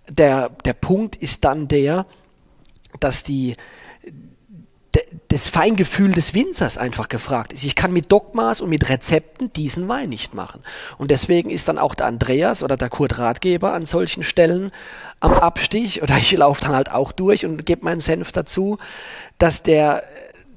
Der, 0.10 0.50
der 0.50 0.74
Punkt 0.74 1.16
ist 1.16 1.44
dann 1.44 1.68
der, 1.68 2.08
dass 3.00 3.24
die, 3.24 3.56
das 5.30 5.48
Feingefühl 5.48 6.12
des 6.12 6.34
Winzers 6.34 6.78
einfach 6.78 7.10
gefragt 7.10 7.54
ist. 7.54 7.64
Ich 7.64 7.76
kann 7.76 7.92
mit 7.92 8.12
Dogmas 8.12 8.62
und 8.62 8.70
mit 8.70 8.90
Rezepten 8.90 9.52
diesen 9.54 9.88
Wein 9.88 10.10
nicht 10.10 10.34
machen. 10.34 10.62
Und 10.98 11.12
deswegen 11.12 11.50
ist 11.50 11.68
dann 11.68 11.78
auch 11.78 11.96
der 11.96 12.08
Andreas 12.08 12.64
oder 12.64 12.78
der 12.78 12.90
Kurt 12.90 13.18
Ratgeber 13.18 13.74
an 13.74 13.86
solchen 13.86 14.24
Stellen 14.24 14.72
am 15.20 15.34
Abstich 15.34 16.02
oder 16.02 16.18
ich 16.18 16.32
laufe 16.32 16.62
dann 16.62 16.76
halt 16.76 16.92
auch 16.92 17.12
durch 17.12 17.46
und 17.46 17.66
gebe 17.66 17.86
meinen 17.86 18.02
Senf 18.02 18.32
dazu, 18.32 18.78
dass 19.38 19.64
der, 19.64 20.04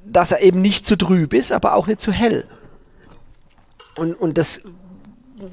dass 0.04 0.32
er 0.32 0.40
eben 0.40 0.60
nicht 0.60 0.86
zu 0.86 0.96
trüb 0.96 1.32
ist, 1.32 1.52
aber 1.52 1.74
auch 1.74 1.86
nicht 1.86 2.00
zu 2.00 2.12
hell. 2.12 2.46
Und, 3.96 4.14
und 4.14 4.38
das 4.38 4.62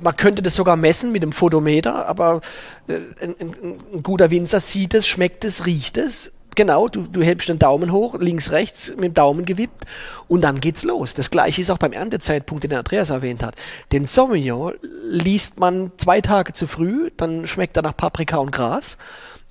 man 0.02 0.18
könnte 0.18 0.42
das 0.42 0.54
sogar 0.54 0.76
messen 0.76 1.14
mit 1.14 1.24
dem 1.24 1.32
Photometer, 1.32 2.08
aber 2.08 2.42
äh, 2.90 2.96
ein, 3.22 3.36
ein, 3.40 3.80
ein, 3.94 4.04
guter 4.04 4.32
Winzer 4.32 4.60
sieht 4.60 4.94
es, 4.94 5.08
schmeckt 5.08 5.46
es, 5.46 5.66
riecht 5.66 5.96
es 5.96 6.34
Genau, 6.58 6.88
du, 6.88 7.04
du 7.04 7.22
hältst 7.22 7.50
den 7.50 7.60
Daumen 7.60 7.92
hoch, 7.92 8.16
links, 8.20 8.50
rechts, 8.50 8.96
mit 8.96 9.04
dem 9.04 9.14
Daumen 9.14 9.46
gewippt 9.46 9.86
und 10.28 10.42
dann 10.44 10.60
geht's 10.60 10.84
los. 10.84 11.14
Das 11.14 11.30
gleiche 11.30 11.62
ist 11.62 11.70
auch 11.70 11.78
beim 11.78 11.94
Erntezeitpunkt, 11.94 12.64
den 12.64 12.74
Andreas 12.74 13.12
erwähnt 13.12 13.44
hat. 13.44 13.54
Den 13.92 14.06
Sauvignon 14.06 14.74
liest 15.04 15.60
man 15.60 15.92
zwei 15.98 16.20
Tage 16.20 16.54
zu 16.54 16.66
früh, 16.66 17.12
dann 17.16 17.46
schmeckt 17.46 17.78
er 17.78 17.84
nach 17.84 17.96
Paprika 17.96 18.38
und 18.38 18.50
Gras 18.50 18.98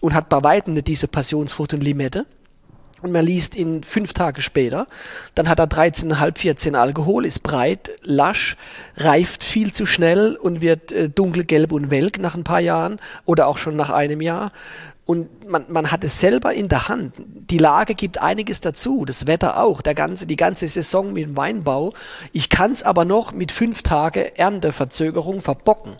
und 0.00 0.14
hat 0.14 0.28
bei 0.28 0.42
weitem 0.42 0.74
nicht 0.74 0.88
diese 0.88 1.06
Passionsfrucht 1.06 1.74
und 1.74 1.84
Limette. 1.84 2.26
Und 3.02 3.12
man 3.12 3.24
liest 3.24 3.54
ihn 3.54 3.84
fünf 3.84 4.12
Tage 4.12 4.42
später, 4.42 4.88
dann 5.36 5.48
hat 5.48 5.60
er 5.60 5.68
13,5, 5.68 6.38
14 6.38 6.74
Alkohol, 6.74 7.24
ist 7.24 7.44
breit, 7.44 7.90
lasch, 8.02 8.56
reift 8.96 9.44
viel 9.44 9.72
zu 9.72 9.86
schnell 9.86 10.34
und 10.34 10.60
wird 10.60 10.90
äh, 10.90 11.08
dunkelgelb 11.08 11.70
und 11.70 11.90
welk 11.90 12.18
nach 12.18 12.34
ein 12.34 12.42
paar 12.42 12.58
Jahren 12.58 12.98
oder 13.26 13.46
auch 13.46 13.58
schon 13.58 13.76
nach 13.76 13.90
einem 13.90 14.22
Jahr 14.22 14.50
und 15.06 15.48
man, 15.48 15.64
man 15.68 15.92
hat 15.92 16.02
es 16.02 16.20
selber 16.20 16.52
in 16.52 16.68
der 16.68 16.88
Hand. 16.88 17.14
Die 17.16 17.58
Lage 17.58 17.94
gibt 17.94 18.20
einiges 18.20 18.60
dazu, 18.60 19.04
das 19.04 19.28
Wetter 19.28 19.62
auch, 19.62 19.80
der 19.80 19.94
ganze, 19.94 20.26
die 20.26 20.36
ganze 20.36 20.66
Saison 20.66 21.12
mit 21.12 21.22
dem 21.22 21.36
Weinbau. 21.36 21.92
Ich 22.32 22.50
kann 22.50 22.72
es 22.72 22.82
aber 22.82 23.04
noch 23.04 23.32
mit 23.32 23.52
fünf 23.52 23.84
Tage 23.84 24.36
Ernteverzögerung 24.36 25.40
verbocken, 25.40 25.92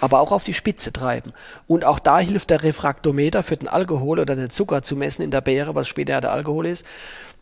aber 0.00 0.18
auch 0.18 0.32
auf 0.32 0.42
die 0.42 0.54
Spitze 0.54 0.92
treiben. 0.92 1.32
Und 1.68 1.84
auch 1.84 2.00
da 2.00 2.18
hilft 2.18 2.50
der 2.50 2.64
Refraktometer 2.64 3.44
für 3.44 3.56
den 3.56 3.68
Alkohol 3.68 4.18
oder 4.18 4.34
den 4.34 4.50
Zucker 4.50 4.82
zu 4.82 4.96
messen 4.96 5.22
in 5.22 5.30
der 5.30 5.40
Beere, 5.40 5.76
was 5.76 5.86
später 5.86 6.20
der 6.20 6.32
Alkohol 6.32 6.66
ist. 6.66 6.84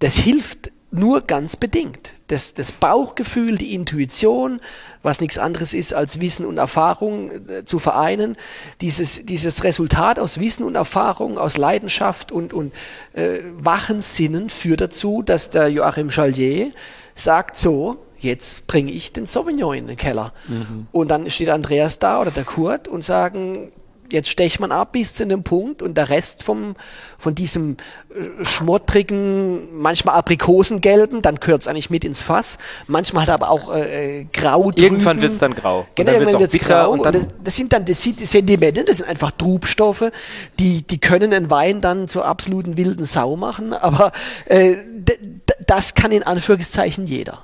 Das 0.00 0.16
hilft 0.16 0.70
nur 0.96 1.20
ganz 1.22 1.56
bedingt. 1.56 2.12
das, 2.28 2.54
das 2.54 2.72
Bauchgefühl, 2.72 3.56
die 3.56 3.74
Intuition, 3.74 4.60
was 5.02 5.20
nichts 5.20 5.38
anderes 5.38 5.74
ist 5.74 5.94
als 5.94 6.20
Wissen 6.20 6.44
und 6.44 6.58
Erfahrung 6.58 7.30
äh, 7.30 7.64
zu 7.64 7.78
vereinen, 7.78 8.36
dieses, 8.80 9.24
dieses 9.24 9.62
Resultat 9.64 10.18
aus 10.18 10.40
Wissen 10.40 10.64
und 10.64 10.74
Erfahrung, 10.74 11.38
aus 11.38 11.56
Leidenschaft 11.56 12.32
und, 12.32 12.52
und 12.52 12.72
äh, 13.12 13.38
wachen 13.58 14.02
Sinnen 14.02 14.50
führt 14.50 14.80
dazu, 14.80 15.22
dass 15.22 15.50
der 15.50 15.68
Joachim 15.68 16.10
Chalier 16.10 16.72
sagt 17.14 17.58
so, 17.58 17.98
jetzt 18.18 18.66
bringe 18.66 18.90
ich 18.90 19.12
den 19.12 19.26
Sauvignon 19.26 19.76
in 19.76 19.86
den 19.86 19.96
Keller. 19.96 20.32
Mhm. 20.48 20.88
Und 20.90 21.08
dann 21.08 21.30
steht 21.30 21.50
Andreas 21.50 21.98
da 21.98 22.20
oder 22.20 22.30
der 22.30 22.44
Kurt 22.44 22.88
und 22.88 23.04
sagen, 23.04 23.70
jetzt 24.12 24.28
stecht 24.28 24.60
man 24.60 24.72
ab 24.72 24.92
bis 24.92 25.14
zu 25.14 25.26
dem 25.26 25.42
Punkt 25.42 25.82
und 25.82 25.96
der 25.96 26.08
Rest 26.08 26.42
vom, 26.42 26.76
von 27.18 27.34
diesem 27.34 27.76
äh, 28.10 28.44
schmottrigen, 28.44 29.80
manchmal 29.80 30.16
aprikosengelben, 30.16 31.22
dann 31.22 31.36
gehört 31.36 31.62
es 31.62 31.68
eigentlich 31.68 31.90
mit 31.90 32.04
ins 32.04 32.22
Fass, 32.22 32.58
manchmal 32.86 33.22
hat 33.22 33.30
aber 33.30 33.50
auch 33.50 33.72
äh, 33.72 34.20
äh 34.20 34.26
grau 34.32 34.70
drüben. 34.70 34.82
Irgendwann 34.82 35.20
wird 35.20 35.32
es 35.32 35.38
dann 35.38 35.54
grau. 35.54 35.86
Genau, 35.94 36.12
irgendwann 36.12 36.40
wird 36.40 36.54
es 36.54 36.60
grau. 36.60 36.92
Und, 36.92 37.00
und 37.00 37.14
das, 37.14 37.28
das, 37.42 37.56
sind 37.56 37.72
dann 37.72 37.84
das 37.84 38.02
Sedimente, 38.02 38.84
das 38.84 38.98
sind 38.98 39.08
einfach 39.08 39.30
Trubstoffe, 39.32 40.10
die, 40.58 40.82
die 40.82 40.98
können 40.98 41.32
einen 41.32 41.50
Wein 41.50 41.80
dann 41.80 42.08
zur 42.08 42.24
absoluten 42.24 42.76
wilden 42.76 43.04
Sau 43.04 43.36
machen, 43.36 43.72
aber 43.72 44.12
äh, 44.46 44.76
das 45.66 45.94
kann 45.94 46.12
in 46.12 46.22
Anführungszeichen 46.22 47.06
jeder 47.06 47.42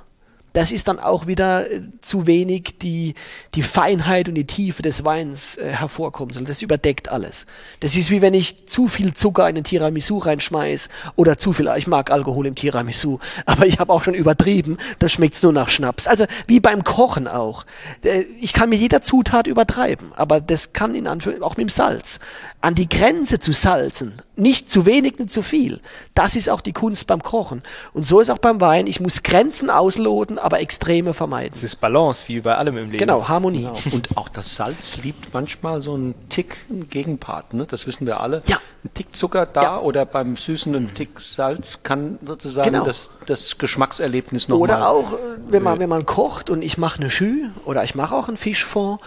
das 0.53 0.71
ist 0.71 0.87
dann 0.87 0.99
auch 0.99 1.27
wieder 1.27 1.69
äh, 1.69 1.81
zu 1.99 2.27
wenig 2.27 2.77
die, 2.81 3.15
die 3.55 3.63
Feinheit 3.63 4.29
und 4.29 4.35
die 4.35 4.45
Tiefe 4.45 4.81
des 4.81 5.03
Weins 5.03 5.57
äh, 5.57 5.69
hervorkommen 5.69 6.33
soll. 6.33 6.43
Das 6.43 6.61
überdeckt 6.61 7.09
alles. 7.09 7.45
Das 7.79 7.95
ist 7.95 8.11
wie 8.11 8.21
wenn 8.21 8.33
ich 8.33 8.67
zu 8.67 8.87
viel 8.87 9.13
Zucker 9.13 9.49
in 9.49 9.55
den 9.55 9.63
Tiramisu 9.63 10.19
reinschmeiß 10.19 10.89
oder 11.15 11.37
zu 11.37 11.53
viel, 11.53 11.71
ich 11.75 11.87
mag 11.87 12.11
Alkohol 12.11 12.45
im 12.47 12.55
Tiramisu, 12.55 13.19
aber 13.45 13.65
ich 13.65 13.79
habe 13.79 13.91
auch 13.91 14.03
schon 14.03 14.13
übertrieben, 14.13 14.77
das 14.99 15.11
schmeckt 15.11 15.41
nur 15.43 15.53
nach 15.53 15.69
Schnaps. 15.69 16.07
Also 16.07 16.25
wie 16.47 16.59
beim 16.59 16.83
Kochen 16.83 17.27
auch. 17.27 17.65
Äh, 18.03 18.21
ich 18.39 18.53
kann 18.53 18.69
mit 18.69 18.79
jeder 18.79 19.01
Zutat 19.01 19.47
übertreiben, 19.47 20.13
aber 20.15 20.39
das 20.39 20.73
kann 20.73 20.95
in 20.95 21.07
Anführungszeichen 21.07 21.43
auch 21.43 21.57
mit 21.57 21.67
dem 21.67 21.69
Salz. 21.69 22.19
An 22.61 22.75
die 22.75 22.87
Grenze 22.87 23.39
zu 23.39 23.51
salzen, 23.53 24.21
nicht 24.35 24.69
zu 24.69 24.85
wenig, 24.85 25.19
nicht 25.19 25.31
zu 25.31 25.43
viel. 25.43 25.79
Das 26.15 26.35
ist 26.35 26.49
auch 26.49 26.61
die 26.61 26.73
Kunst 26.73 27.05
beim 27.05 27.21
Kochen. 27.21 27.61
Und 27.93 28.05
so 28.05 28.19
ist 28.19 28.29
auch 28.29 28.39
beim 28.39 28.59
Wein. 28.61 28.87
Ich 28.87 28.99
muss 28.99 29.21
Grenzen 29.21 29.69
ausloten, 29.69 30.39
aber 30.39 30.59
Extreme 30.59 31.13
vermeiden. 31.13 31.53
Es 31.55 31.63
ist 31.63 31.75
Balance, 31.77 32.27
wie 32.27 32.39
bei 32.41 32.55
allem 32.55 32.77
im 32.77 32.85
Leben. 32.85 32.97
Genau, 32.97 33.27
Harmonie. 33.27 33.63
Genau. 33.63 33.95
Und 33.95 34.17
auch 34.17 34.29
das 34.29 34.55
Salz 34.55 34.97
liebt 35.03 35.33
manchmal 35.33 35.81
so 35.81 35.93
einen 35.93 36.15
Tick 36.29 36.57
einen 36.69 36.89
Gegenpart, 36.89 37.53
ne? 37.53 37.65
das 37.69 37.85
wissen 37.85 38.07
wir 38.07 38.19
alle. 38.19 38.41
Ja. 38.47 38.57
Ein 38.83 38.93
Tick 38.93 39.15
Zucker 39.15 39.45
da 39.45 39.61
ja. 39.61 39.79
oder 39.79 40.05
beim 40.05 40.35
Süßen 40.35 40.73
ein 40.75 40.93
Tick 40.93 41.19
Salz 41.19 41.83
kann 41.83 42.17
sozusagen 42.25 42.71
genau. 42.71 42.85
das, 42.85 43.11
das 43.27 43.57
Geschmackserlebnis 43.57 44.47
nochmal... 44.47 44.63
Oder 44.63 44.89
auch, 44.89 45.13
äh, 45.13 45.17
wenn 45.47 45.63
man, 45.63 45.79
wenn 45.79 45.89
man 45.89 46.05
kocht 46.05 46.49
und 46.49 46.61
ich 46.61 46.77
mache 46.77 46.99
eine 46.99 47.09
Schü 47.09 47.49
oder 47.65 47.83
ich 47.83 47.95
mache 47.95 48.15
auch 48.15 48.27
einen 48.27 48.37
Fischfond 48.37 48.99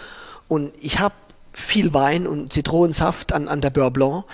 und 0.47 0.71
ich 0.79 0.99
habe 0.99 1.13
viel 1.51 1.93
Wein 1.93 2.27
und 2.27 2.53
Zitronensaft 2.53 3.33
an, 3.33 3.47
an 3.47 3.61
der 3.61 3.71
Beurre 3.71 3.91
Blanc 3.91 4.25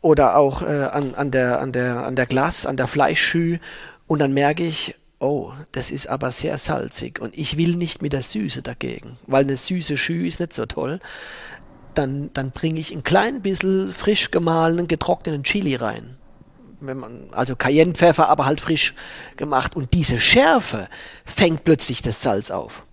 oder 0.00 0.36
auch 0.36 0.62
äh, 0.62 0.84
an, 0.84 1.14
an, 1.14 1.30
der, 1.30 1.60
an, 1.60 1.72
der, 1.72 2.04
an 2.04 2.16
der 2.16 2.26
Glas, 2.26 2.66
an 2.66 2.76
der 2.76 2.86
Fleischschü 2.86 3.58
und 4.06 4.20
dann 4.20 4.32
merke 4.32 4.64
ich, 4.64 4.94
oh, 5.18 5.52
das 5.72 5.90
ist 5.90 6.08
aber 6.08 6.32
sehr 6.32 6.58
salzig 6.58 7.20
und 7.20 7.36
ich 7.36 7.56
will 7.56 7.76
nicht 7.76 8.02
mit 8.02 8.12
der 8.12 8.22
Süße 8.22 8.62
dagegen, 8.62 9.18
weil 9.26 9.44
eine 9.44 9.56
süße 9.56 9.96
Schü 9.96 10.26
ist 10.26 10.40
nicht 10.40 10.52
so 10.52 10.66
toll. 10.66 11.00
Dann, 11.94 12.30
dann 12.34 12.50
bringe 12.50 12.78
ich 12.78 12.92
ein 12.92 13.04
klein 13.04 13.40
bisschen 13.40 13.92
frisch 13.94 14.30
gemahlenen, 14.30 14.86
getrockneten 14.86 15.44
Chili 15.44 15.76
rein. 15.76 16.18
Wenn 16.80 16.98
man, 16.98 17.28
also 17.32 17.56
Cayennepfeffer, 17.56 18.28
aber 18.28 18.44
halt 18.44 18.60
frisch 18.60 18.94
gemacht. 19.38 19.74
Und 19.74 19.94
diese 19.94 20.20
Schärfe 20.20 20.88
fängt 21.24 21.64
plötzlich 21.64 22.02
das 22.02 22.20
Salz 22.20 22.50
auf. 22.50 22.84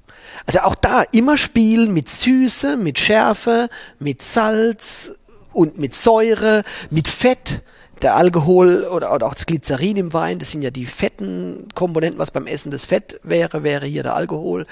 Also 0.45 0.59
auch 0.59 0.75
da 0.75 1.03
immer 1.11 1.37
spielen 1.37 1.93
mit 1.93 2.07
Süße, 2.07 2.77
mit 2.77 2.97
Schärfe, 2.97 3.69
mit 3.99 4.21
Salz 4.21 5.15
und 5.53 5.77
mit 5.77 5.93
Säure, 5.93 6.63
mit 6.89 7.07
Fett 7.07 7.61
der 8.01 8.15
Alkohol 8.15 8.83
oder, 8.83 9.13
oder 9.13 9.27
auch 9.27 9.33
das 9.33 9.45
Glycerin 9.45 9.97
im 9.97 10.13
Wein, 10.13 10.39
das 10.39 10.51
sind 10.51 10.61
ja 10.61 10.71
die 10.71 10.85
fetten 10.85 11.67
Komponenten, 11.73 12.19
was 12.19 12.31
beim 12.31 12.47
Essen 12.47 12.71
das 12.71 12.85
Fett 12.85 13.19
wäre, 13.23 13.63
wäre 13.63 13.85
hier 13.85 14.03
der 14.03 14.15
Alkohol. 14.15 14.65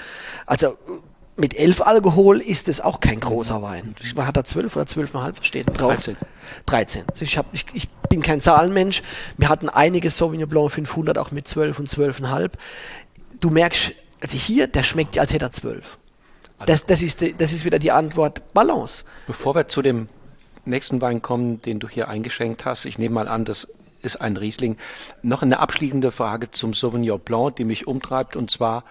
Also 0.46 0.76
mit 1.36 1.54
elf 1.54 1.80
Alkohol 1.80 2.40
ist 2.40 2.68
es 2.68 2.80
auch 2.80 3.00
kein 3.00 3.20
großer 3.20 3.62
Wein. 3.62 3.94
Hat 4.18 4.36
er 4.36 4.44
zwölf 4.44 4.76
oder 4.76 4.86
zwölfeinhalb 4.86 5.42
steht 5.44 5.68
drauf? 5.68 5.94
13. 5.94 6.16
13. 6.66 7.04
Also 7.10 7.24
ich, 7.24 7.38
hab, 7.38 7.46
ich, 7.52 7.64
ich 7.72 7.88
bin 8.10 8.20
kein 8.20 8.40
Zahlenmensch. 8.40 9.02
Wir 9.38 9.48
hatten 9.48 9.68
einige 9.68 10.10
Sauvignon 10.10 10.48
Blanc 10.48 10.70
500 10.70 11.16
auch 11.16 11.30
mit 11.30 11.48
zwölf 11.48 11.78
und 11.78 11.88
zwölfeinhalb. 11.88 12.58
Du 13.40 13.48
merkst, 13.50 13.92
also 14.20 14.36
hier, 14.36 14.66
der 14.66 14.82
schmeckt 14.82 15.18
als 15.18 15.32
hätte 15.32 15.46
er 15.46 15.52
zwölf. 15.52 15.98
Das, 16.66 16.86
das, 16.86 17.02
ist, 17.02 17.22
das 17.40 17.52
ist 17.52 17.64
wieder 17.64 17.78
die 17.78 17.90
Antwort 17.90 18.52
Balance. 18.52 19.04
Bevor 19.26 19.54
wir 19.54 19.66
zu 19.66 19.82
dem 19.82 20.08
nächsten 20.64 21.00
Wein 21.00 21.22
kommen, 21.22 21.58
den 21.58 21.80
du 21.80 21.88
hier 21.88 22.08
eingeschenkt 22.08 22.64
hast. 22.64 22.84
Ich 22.84 22.98
nehme 22.98 23.14
mal 23.14 23.28
an, 23.28 23.44
das 23.44 23.68
ist 24.02 24.20
ein 24.20 24.36
Riesling. 24.36 24.76
Noch 25.22 25.42
eine 25.42 25.58
abschließende 25.58 26.10
Frage 26.10 26.50
zum 26.50 26.74
Sauvignon 26.74 27.20
Blanc, 27.20 27.56
die 27.56 27.64
mich 27.64 27.86
umtreibt, 27.86 28.36
und 28.36 28.50
zwar 28.50 28.84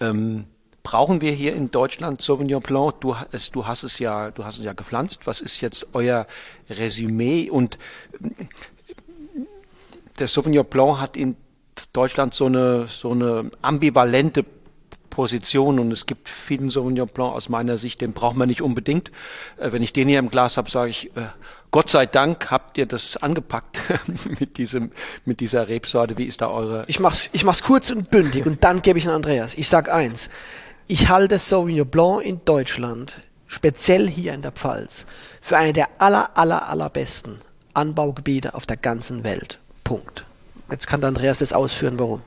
ähm, 0.00 0.44
brauchen 0.82 1.20
wir 1.20 1.32
hier 1.32 1.54
in 1.54 1.70
Deutschland 1.70 2.22
Sauvignon 2.22 2.62
Blanc? 2.62 3.00
Du, 3.00 3.14
es, 3.32 3.50
du 3.50 3.66
hast 3.66 3.82
es 3.82 3.98
ja, 3.98 4.30
du 4.30 4.44
hast 4.44 4.58
es 4.58 4.64
ja 4.64 4.72
gepflanzt. 4.72 5.26
Was 5.26 5.40
ist 5.40 5.60
jetzt 5.60 5.88
euer 5.92 6.26
Resümee? 6.70 7.50
Und 7.50 7.78
der 10.18 10.28
Sauvignon 10.28 10.64
Blanc 10.64 11.00
hat 11.00 11.16
in 11.16 11.36
Deutschland 11.92 12.34
so 12.34 12.46
eine 12.46 12.88
so 12.88 13.10
eine 13.10 13.50
ambivalente 13.62 14.44
Position 15.10 15.78
und 15.78 15.90
es 15.90 16.06
gibt 16.06 16.28
vielen 16.28 16.70
Sauvignon 16.70 17.08
Blanc 17.08 17.34
aus 17.34 17.48
meiner 17.48 17.78
Sicht, 17.78 18.00
den 18.00 18.12
braucht 18.12 18.36
man 18.36 18.48
nicht 18.48 18.62
unbedingt. 18.62 19.10
Äh, 19.58 19.72
wenn 19.72 19.82
ich 19.82 19.92
den 19.92 20.08
hier 20.08 20.18
im 20.18 20.30
Glas 20.30 20.56
habe, 20.56 20.70
sage 20.70 20.90
ich, 20.90 21.16
äh, 21.16 21.28
Gott 21.70 21.90
sei 21.90 22.06
Dank 22.06 22.50
habt 22.50 22.78
ihr 22.78 22.86
das 22.86 23.16
angepackt 23.16 23.78
mit 24.40 24.58
diesem, 24.58 24.92
mit 25.24 25.40
dieser 25.40 25.68
Rebsorte. 25.68 26.16
Wie 26.16 26.24
ist 26.24 26.40
da 26.40 26.48
eure? 26.48 26.84
Ich 26.86 27.00
mach's, 27.00 27.30
ich 27.32 27.44
mach's 27.44 27.62
kurz 27.62 27.90
und 27.90 28.10
bündig 28.10 28.46
und 28.46 28.64
dann 28.64 28.82
gebe 28.82 28.98
ich 28.98 29.06
an 29.06 29.14
Andreas. 29.14 29.54
Ich 29.54 29.68
sag 29.68 29.90
eins. 29.90 30.30
Ich 30.86 31.08
halte 31.08 31.38
Sauvignon 31.38 31.86
Blanc 31.86 32.24
in 32.24 32.40
Deutschland, 32.44 33.16
speziell 33.46 34.08
hier 34.08 34.32
in 34.32 34.42
der 34.42 34.52
Pfalz, 34.52 35.04
für 35.42 35.58
eine 35.58 35.74
der 35.74 35.88
aller, 35.98 36.36
aller, 36.38 36.68
allerbesten 36.68 37.38
Anbaugebiete 37.74 38.54
auf 38.54 38.64
der 38.64 38.78
ganzen 38.78 39.22
Welt. 39.22 39.58
Punkt. 39.84 40.24
Jetzt 40.70 40.86
kann 40.86 41.00
der 41.00 41.08
Andreas 41.08 41.38
das 41.38 41.52
ausführen, 41.52 41.98
warum. 41.98 42.22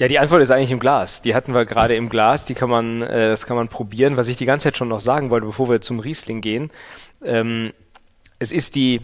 Ja, 0.00 0.08
die 0.08 0.18
Antwort 0.18 0.40
ist 0.40 0.50
eigentlich 0.50 0.70
im 0.70 0.80
Glas. 0.80 1.20
Die 1.20 1.34
hatten 1.34 1.52
wir 1.52 1.66
gerade 1.66 1.94
im 1.94 2.08
Glas. 2.08 2.46
Die 2.46 2.54
kann 2.54 2.70
man, 2.70 3.02
äh, 3.02 3.28
das 3.28 3.44
kann 3.44 3.54
man 3.54 3.68
probieren. 3.68 4.16
Was 4.16 4.28
ich 4.28 4.38
die 4.38 4.46
ganze 4.46 4.64
Zeit 4.64 4.78
schon 4.78 4.88
noch 4.88 5.00
sagen 5.00 5.28
wollte, 5.28 5.44
bevor 5.46 5.68
wir 5.68 5.82
zum 5.82 6.00
Riesling 6.00 6.40
gehen. 6.40 6.70
Ähm, 7.22 7.74
es 8.38 8.50
ist 8.50 8.76
die, 8.76 9.02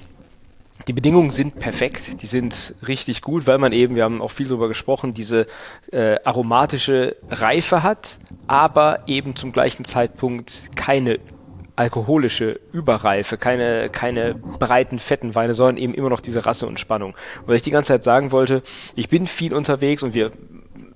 die 0.88 0.94
Bedingungen 0.94 1.32
sind 1.32 1.58
perfekt. 1.58 2.22
Die 2.22 2.26
sind 2.26 2.74
richtig 2.88 3.20
gut, 3.20 3.46
weil 3.46 3.58
man 3.58 3.74
eben, 3.74 3.94
wir 3.94 4.04
haben 4.04 4.22
auch 4.22 4.30
viel 4.30 4.48
darüber 4.48 4.68
gesprochen, 4.68 5.12
diese 5.12 5.46
äh, 5.92 6.16
aromatische 6.24 7.16
Reife 7.28 7.82
hat, 7.82 8.16
aber 8.46 9.00
eben 9.06 9.36
zum 9.36 9.52
gleichen 9.52 9.84
Zeitpunkt 9.84 10.74
keine 10.76 11.18
alkoholische 11.76 12.58
Überreife, 12.72 13.36
keine, 13.36 13.90
keine 13.90 14.34
breiten, 14.34 14.98
fetten 14.98 15.34
Weine, 15.34 15.52
sondern 15.52 15.76
eben 15.76 15.92
immer 15.92 16.08
noch 16.08 16.20
diese 16.20 16.46
Rasse 16.46 16.66
und 16.66 16.80
Spannung. 16.80 17.10
Und 17.42 17.48
weil 17.48 17.56
ich 17.56 17.62
die 17.62 17.70
ganze 17.70 17.88
Zeit 17.88 18.02
sagen 18.02 18.32
wollte, 18.32 18.62
ich 18.94 19.10
bin 19.10 19.26
viel 19.26 19.52
unterwegs 19.52 20.02
und 20.02 20.14
wir 20.14 20.32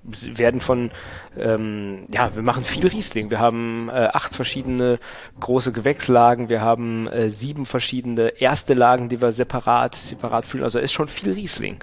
werden 0.03 0.61
von, 0.61 0.91
ähm, 1.37 2.07
ja, 2.11 2.33
wir 2.35 2.41
machen 2.41 2.63
viel 2.63 2.87
Riesling. 2.87 3.29
Wir 3.29 3.39
haben 3.39 3.89
äh, 3.89 4.09
acht 4.13 4.35
verschiedene 4.35 4.99
große 5.39 5.71
Gewächslagen, 5.71 6.49
wir 6.49 6.61
haben 6.61 7.07
äh, 7.07 7.29
sieben 7.29 7.65
verschiedene 7.65 8.29
erste 8.41 8.73
Lagen, 8.73 9.09
die 9.09 9.21
wir 9.21 9.31
separat, 9.31 9.95
separat 9.95 10.45
füllen. 10.45 10.63
Also 10.63 10.79
ist 10.79 10.93
schon 10.93 11.07
viel 11.07 11.33
Riesling. 11.33 11.77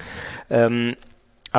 Ähm, 0.49 0.95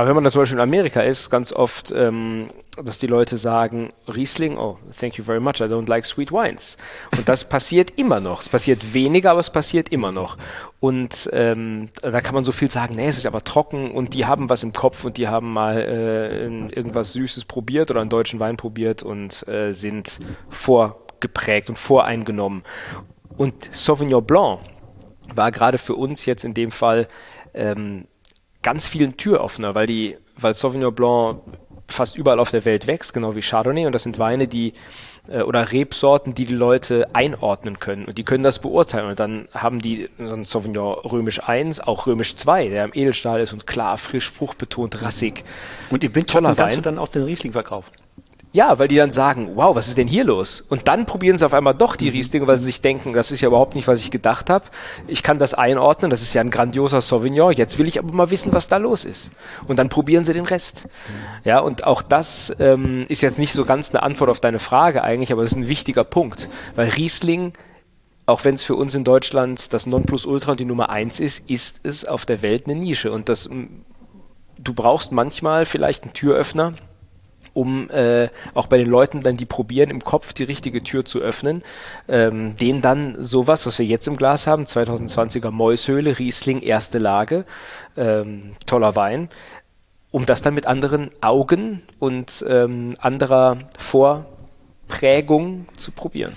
aber 0.01 0.09
wenn 0.09 0.15
man 0.15 0.25
da 0.25 0.31
zum 0.31 0.41
Beispiel 0.41 0.57
in 0.57 0.63
Amerika 0.63 1.03
ist, 1.03 1.29
ganz 1.29 1.53
oft, 1.53 1.93
ähm, 1.95 2.49
dass 2.83 2.99
die 2.99 3.07
Leute 3.07 3.37
sagen, 3.37 3.91
Riesling, 4.09 4.57
oh, 4.57 4.79
thank 4.99 5.19
you 5.19 5.25
very 5.25 5.41
much, 5.41 5.61
I 5.61 5.65
don't 5.65 5.87
like 5.87 6.07
sweet 6.07 6.33
wines. 6.33 6.79
Und 7.15 7.29
das 7.29 7.47
passiert 7.49 7.99
immer 7.99 8.19
noch. 8.19 8.41
Es 8.41 8.49
passiert 8.49 8.95
weniger, 8.95 9.33
aber 9.33 9.41
es 9.41 9.51
passiert 9.51 9.91
immer 9.91 10.11
noch. 10.11 10.39
Und 10.81 11.29
ähm, 11.35 11.91
da 12.01 12.23
kann 12.23 12.35
man 12.35 12.45
so 12.45 12.53
viel 12.53 12.71
sagen, 12.71 12.95
nee, 12.95 13.09
es 13.09 13.19
ist 13.19 13.27
aber 13.27 13.45
trocken 13.45 13.91
und 13.91 14.15
die 14.15 14.25
haben 14.25 14.49
was 14.49 14.63
im 14.63 14.73
Kopf 14.73 15.05
und 15.05 15.19
die 15.19 15.29
haben 15.29 15.53
mal 15.53 15.77
äh, 15.77 16.47
irgendwas 16.47 17.13
Süßes 17.13 17.45
probiert 17.45 17.91
oder 17.91 18.01
einen 18.01 18.09
deutschen 18.09 18.41
Wein 18.41 18.57
probiert 18.57 19.03
und 19.03 19.47
äh, 19.49 19.75
sind 19.75 20.19
vorgeprägt 20.49 21.69
und 21.69 21.77
voreingenommen. 21.77 22.63
Und 23.37 23.69
Sauvignon 23.71 24.25
Blanc 24.25 24.61
war 25.35 25.53
gerade 25.53 25.77
für 25.77 25.95
uns 25.95 26.25
jetzt 26.25 26.45
in 26.47 26.55
dem 26.55 26.71
Fall 26.71 27.07
ähm, 27.53 28.07
ganz 28.63 28.87
vielen 28.87 29.17
Türöffner, 29.17 29.75
weil 29.75 29.87
die, 29.87 30.17
weil 30.37 30.55
Sauvignon 30.55 30.95
Blanc 30.95 31.41
fast 31.89 32.17
überall 32.17 32.39
auf 32.39 32.51
der 32.51 32.65
Welt 32.65 32.87
wächst, 32.87 33.13
genau 33.13 33.35
wie 33.35 33.41
Chardonnay. 33.41 33.87
Und 33.87 33.93
das 33.93 34.05
sind 34.05 34.19
Weine, 34.19 34.49
die 34.49 34.75
äh, 35.29 35.43
oder 35.43 35.73
Rebsorten, 35.73 36.35
die 36.35 36.45
die 36.45 36.55
Leute 36.55 37.09
einordnen 37.15 37.79
können. 37.81 38.05
Und 38.05 38.19
die 38.19 38.25
können 38.25 38.45
das 38.45 38.59
beurteilen. 38.59 39.09
Und 39.11 39.21
dann 39.21 39.49
haben 39.53 39.81
die 39.81 40.09
so 40.19 40.35
ein 40.35 40.45
Sauvignon 40.45 40.95
römisch 41.01 41.43
1, 41.43 41.81
auch 41.81 42.07
römisch 42.07 42.37
2, 42.37 42.69
der 42.69 42.85
im 42.85 42.93
Edelstahl 42.95 43.41
ist 43.41 43.53
und 43.53 43.67
klar, 43.67 43.99
frisch, 43.99 44.31
fruchtbetont, 44.31 45.03
rassig. 45.03 45.45
Und 45.91 46.05
im 46.05 46.15
Winter 46.15 46.41
kannst 46.55 46.77
du 46.77 46.81
dann 46.81 46.99
auch 46.99 47.09
den 47.09 47.25
Riesling 47.25 47.53
verkaufen. 47.53 47.93
Ja, 48.53 48.81
weil 48.81 48.89
die 48.89 48.97
dann 48.97 49.13
sagen, 49.13 49.53
wow, 49.55 49.77
was 49.77 49.87
ist 49.87 49.97
denn 49.97 50.09
hier 50.09 50.25
los? 50.25 50.65
Und 50.69 50.89
dann 50.89 51.07
probieren 51.07 51.39
sie 51.39 51.47
auf 51.47 51.55
einmal 51.55 51.75
doch 51.75 51.95
die 51.95 52.07
mhm. 52.07 52.13
Rieslinge, 52.13 52.47
weil 52.49 52.59
sie 52.59 52.65
sich 52.65 52.83
denken, 52.83 53.13
das 53.13 53.31
ist 53.31 53.41
ja 53.43 53.49
überhaupt 53.49 53.77
nicht, 53.77 53.87
was 53.87 54.01
ich 54.01 54.11
gedacht 54.11 54.51
habe. 54.51 54.65
Ich 55.07 55.23
kann 55.23 55.39
das 55.39 55.55
einordnen, 55.55 56.11
das 56.11 56.21
ist 56.21 56.35
ja 56.35 56.41
ein 56.41 56.51
grandioser 56.51 57.01
Sauvignon. 57.01 57.53
Jetzt 57.53 57.79
will 57.79 57.87
ich 57.87 58.01
aber 58.01 58.13
mal 58.13 58.31
wissen, 58.33 58.53
was 58.53 58.67
da 58.67 58.79
los 58.79 59.05
ist. 59.05 59.31
Und 59.69 59.79
dann 59.79 59.89
probieren 59.89 60.25
sie 60.25 60.35
den 60.35 60.47
Rest. 60.47 60.87
Mhm. 60.87 61.49
Ja, 61.49 61.61
und 61.61 61.85
auch 61.85 62.03
das 62.03 62.55
ähm, 62.59 63.05
ist 63.09 63.21
jetzt 63.21 63.39
nicht 63.39 63.53
so 63.53 63.65
ganz 63.65 63.91
eine 63.91 64.03
Antwort 64.03 64.31
auf 64.31 64.41
deine 64.41 64.59
Frage 64.59 65.03
eigentlich, 65.03 65.33
aber 65.33 65.43
das 65.43 65.53
ist 65.53 65.59
ein 65.59 65.69
wichtiger 65.69 66.05
Punkt, 66.05 66.49
weil 66.75 66.89
Riesling 66.89 67.53
auch 68.27 68.45
wenn 68.45 68.55
es 68.55 68.63
für 68.63 68.77
uns 68.77 68.95
in 68.95 69.03
Deutschland 69.03 69.73
das 69.73 69.87
Nonplusultra 69.87 70.53
und 70.53 70.61
die 70.61 70.65
Nummer 70.65 70.89
eins 70.89 71.19
ist, 71.19 71.51
ist 71.51 71.81
es 71.83 72.05
auf 72.05 72.27
der 72.27 72.43
Welt 72.43 72.67
eine 72.67 72.77
Nische. 72.77 73.11
Und 73.11 73.29
das, 73.29 73.51
du 74.57 74.73
brauchst 74.73 75.11
manchmal 75.11 75.67
vielleicht 75.67 76.05
einen 76.05 76.13
Türöffner, 76.13 76.75
um 77.53 77.91
äh, 77.91 78.29
auch 78.55 78.67
bei 78.67 78.79
den 78.79 78.89
Leuten 78.89 79.23
dann, 79.23 79.37
die 79.37 79.47
probieren, 79.47 79.91
im 79.91 80.05
Kopf 80.05 80.33
die 80.33 80.45
richtige 80.45 80.83
Tür 80.83 81.05
zu 81.05 81.21
öffnen, 81.21 81.63
ähm, 82.09 82.57
denen 82.57 82.81
dann 82.81 83.17
sowas, 83.23 83.67
was 83.67 83.79
wir 83.79 83.87
jetzt 83.87 84.07
im 84.07 84.17
Glas 84.17 84.47
haben, 84.47 84.65
2020er 84.65 85.51
Mäushöhle, 85.51 86.19
Riesling, 86.19 86.61
erste 86.61 86.99
Lage, 86.99 87.45
ähm, 87.97 88.53
toller 88.67 88.97
Wein, 88.97 89.29
um 90.11 90.27
das 90.27 90.43
dann 90.43 90.55
mit 90.55 90.67
anderen 90.67 91.11
Augen 91.21 91.83
und 91.99 92.45
ähm, 92.49 92.97
anderer 92.99 93.59
Vorprägung 93.79 95.67
zu 95.77 95.93
probieren. 95.93 96.33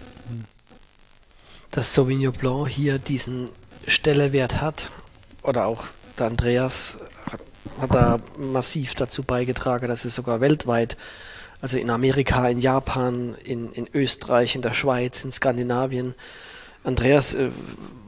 Dass 1.72 1.94
Sauvignon 1.94 2.34
Blanc 2.34 2.68
hier 2.69 2.99
diesen 2.99 3.49
Stellewert 3.88 4.61
hat, 4.61 4.90
oder 5.44 5.65
auch 5.65 5.84
der 6.18 6.27
Andreas 6.27 6.98
hat 7.81 7.94
da 7.94 8.18
massiv 8.38 8.95
dazu 8.95 9.23
beigetragen, 9.23 9.88
dass 9.88 10.06
es 10.06 10.15
sogar 10.15 10.41
weltweit, 10.41 10.98
also 11.61 11.77
in 11.77 11.90
Amerika, 11.90 12.48
in 12.49 12.60
Japan, 12.60 13.35
in, 13.44 13.72
in 13.73 13.88
Österreich, 13.94 14.56
in 14.56 14.61
der 14.61 14.73
Schweiz, 14.73 15.23
in 15.23 15.31
Skandinavien, 15.31 16.14
Andreas, 16.84 17.34
äh, 17.34 17.49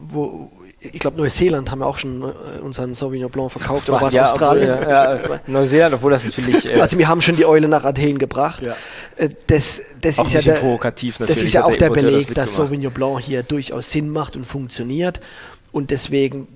wo, 0.02 0.52
ich 0.80 0.99
glaube, 0.99 1.18
Neuseeland 1.18 1.72
haben 1.72 1.80
wir 1.80 1.88
auch 1.88 1.98
schon 1.98 2.22
äh, 2.22 2.60
unseren 2.61 2.94
Sauvignon 2.94 3.32
Blanc 3.32 3.52
verkauft, 3.52 3.88
oder 3.90 4.02
war 4.02 4.07
es 4.10 4.14
ja, 4.14 4.26
Australien? 4.26 4.72
Obwohl, 4.72 4.91
ja, 4.91 5.15
ja, 5.15 5.40
Neuseeland, 5.48 5.95
obwohl 5.95 6.11
das 6.11 6.26
natürlich. 6.26 6.69
Äh 6.69 6.80
also, 6.82 6.98
wir 6.98 7.07
haben 7.07 7.22
schon 7.22 7.38
die 7.38 7.45
Eule 7.45 7.69
nach 7.69 7.86
Athen 7.86 8.18
gebracht. 8.18 8.61
Ja. 8.61 8.76
Äh, 9.15 9.30
das, 9.48 9.82
das, 10.02 10.19
ist 10.19 10.34
ja 10.34 10.41
der, 10.41 10.77
das 11.19 11.41
ist 11.41 11.53
ja 11.53 11.64
auch 11.64 11.76
der 11.76 11.90
Beleg, 11.90 12.27
das 12.27 12.36
dass 12.36 12.56
Sauvignon 12.56 12.91
Blanc 12.91 13.22
hier 13.22 13.44
durchaus 13.44 13.91
Sinn 13.91 14.10
macht 14.10 14.36
und 14.36 14.45
funktioniert. 14.45 15.22
Und 15.72 15.91
deswegen 15.91 16.55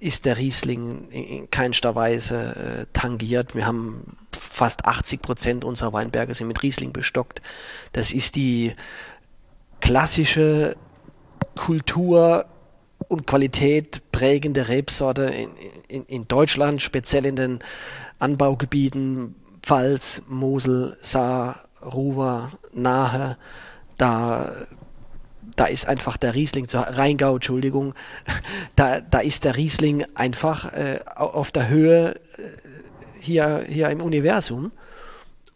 ist 0.00 0.24
der 0.24 0.38
Riesling 0.38 1.08
in 1.10 1.50
keinster 1.50 1.94
Weise 1.94 2.36
äh, 2.36 2.86
tangiert. 2.92 3.54
Wir 3.54 3.66
haben 3.66 4.16
fast 4.32 4.84
80 4.84 5.22
Prozent 5.22 5.64
unserer 5.64 5.92
Weinberge 5.92 6.34
sind 6.34 6.48
mit 6.48 6.62
Riesling 6.62 6.92
bestockt. 6.92 7.42
Das 7.92 8.12
ist 8.12 8.36
die 8.36 8.74
klassische 9.80 10.76
Kultur 11.56 12.46
und 13.08 13.26
Qualität 13.26 14.02
prägende 14.12 14.68
Rebsorte 14.68 15.24
in, 15.24 15.50
in, 15.88 16.04
in 16.06 16.28
Deutschland, 16.28 16.82
speziell 16.82 17.26
in 17.26 17.36
den 17.36 17.58
Anbaugebieten 18.18 19.34
Pfalz, 19.62 20.22
Mosel, 20.28 20.96
Saar, 21.00 21.64
Ruwer, 21.84 22.52
Nahe. 22.72 23.36
Da 23.96 24.52
da 25.58 25.66
ist 25.66 25.86
einfach 25.88 26.16
der 26.16 26.34
Riesling, 26.34 26.68
zu 26.68 26.78
Rheingau, 26.78 27.34
Entschuldigung, 27.34 27.94
da, 28.76 29.00
da 29.00 29.18
ist 29.18 29.44
der 29.44 29.56
Riesling 29.56 30.04
einfach 30.14 30.72
äh, 30.72 31.00
auf 31.16 31.50
der 31.50 31.68
Höhe 31.68 32.14
äh, 32.14 32.18
hier, 33.20 33.64
hier 33.68 33.90
im 33.90 34.00
Universum. 34.00 34.70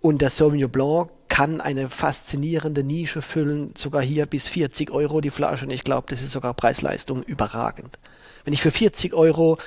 Und 0.00 0.20
der 0.20 0.30
Sauvignon 0.30 0.70
Blanc 0.70 1.10
kann 1.28 1.60
eine 1.60 1.88
faszinierende 1.88 2.82
Nische 2.82 3.22
füllen, 3.22 3.74
sogar 3.76 4.02
hier 4.02 4.26
bis 4.26 4.48
40 4.48 4.90
Euro 4.90 5.20
die 5.20 5.30
Flasche. 5.30 5.66
Und 5.66 5.70
ich 5.70 5.84
glaube, 5.84 6.08
das 6.10 6.20
ist 6.20 6.32
sogar 6.32 6.52
Preis-Leistung 6.52 7.22
überragend. 7.22 7.98
Wenn 8.44 8.52
ich 8.52 8.60
für 8.60 8.72
40 8.72 9.14
Euro 9.14 9.58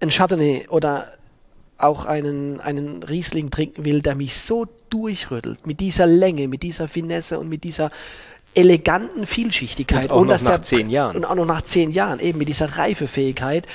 ein 0.00 0.08
Chardonnay 0.08 0.66
oder 0.68 1.08
auch 1.76 2.06
einen, 2.06 2.60
einen 2.60 3.02
Riesling 3.02 3.50
trinken 3.50 3.84
will, 3.84 4.00
der 4.00 4.14
mich 4.14 4.38
so 4.38 4.66
durchrüttelt, 4.88 5.66
mit 5.66 5.80
dieser 5.80 6.06
Länge, 6.06 6.48
mit 6.48 6.62
dieser 6.62 6.88
Finesse 6.88 7.38
und 7.38 7.48
mit 7.48 7.64
dieser 7.64 7.90
eleganten 8.58 9.24
Vielschichtigkeit. 9.24 10.10
Und 10.10 10.10
auch 10.10 10.24
noch 10.24 10.42
nach 10.42 10.50
der, 10.50 10.62
zehn 10.62 10.90
Jahren. 10.90 11.16
Und 11.16 11.24
auch 11.24 11.36
noch 11.36 11.46
nach 11.46 11.62
zehn 11.62 11.92
Jahren, 11.92 12.18
eben 12.18 12.38
mit 12.38 12.48
dieser 12.48 12.76
Reifefähigkeit. 12.76 13.66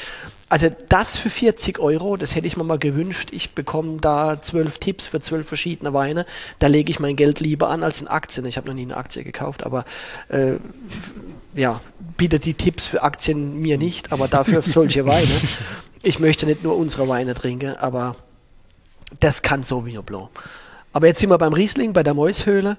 Also 0.50 0.68
das 0.90 1.18
für 1.18 1.30
40 1.30 1.80
Euro, 1.80 2.18
das 2.18 2.36
hätte 2.36 2.48
ich 2.48 2.58
mir 2.58 2.66
mal 2.66 2.78
gewünscht. 2.78 3.30
Ich 3.32 3.56
bekomme 3.56 4.00
da 4.02 4.42
zwölf 4.42 4.78
Tipps 4.78 5.08
für 5.08 5.22
zwölf 5.22 5.48
verschiedene 5.48 5.94
Weine. 5.94 6.26
Da 6.60 6.68
lege 6.68 6.92
ich 6.92 7.00
mein 7.00 7.16
Geld 7.16 7.40
lieber 7.40 7.70
an 7.70 7.82
als 7.82 8.02
in 8.02 8.08
Aktien. 8.08 8.46
Ich 8.46 8.58
habe 8.58 8.68
noch 8.68 8.76
nie 8.76 8.84
eine 8.84 8.98
Aktie 8.98 9.24
gekauft, 9.24 9.66
aber 9.66 9.86
äh, 10.28 10.56
ja, 11.56 11.82
bietet 12.18 12.44
die 12.44 12.54
Tipps 12.54 12.86
für 12.86 13.04
Aktien 13.04 13.62
mir 13.62 13.78
nicht, 13.78 14.12
aber 14.12 14.28
dafür 14.28 14.62
solche 14.66 15.06
Weine. 15.06 15.32
Ich 16.04 16.20
möchte 16.20 16.46
nicht 16.46 16.62
nur 16.62 16.76
unsere 16.76 17.08
Weine 17.08 17.34
trinken, 17.36 17.76
aber 17.78 18.18
das 19.22 19.42
kann 19.42 19.64
Sauvignon 19.64 20.04
Blanc. 20.04 20.30
Aber 20.92 21.08
jetzt 21.08 21.22
sind 21.22 21.30
wir 21.30 21.38
beim 21.38 21.54
Riesling, 21.54 21.94
bei 21.94 22.04
der 22.04 22.14
Mäushöhle 22.14 22.78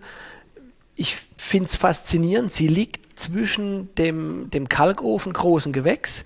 ich 0.97 1.17
finde 1.47 1.69
es 1.69 1.77
faszinierend. 1.77 2.53
Sie 2.53 2.69
liegt 2.69 3.19
zwischen 3.19 3.95
dem, 3.95 4.51
dem 4.51 4.69
Kalkofen 4.69 5.33
großen 5.33 5.73
Gewächs 5.73 6.25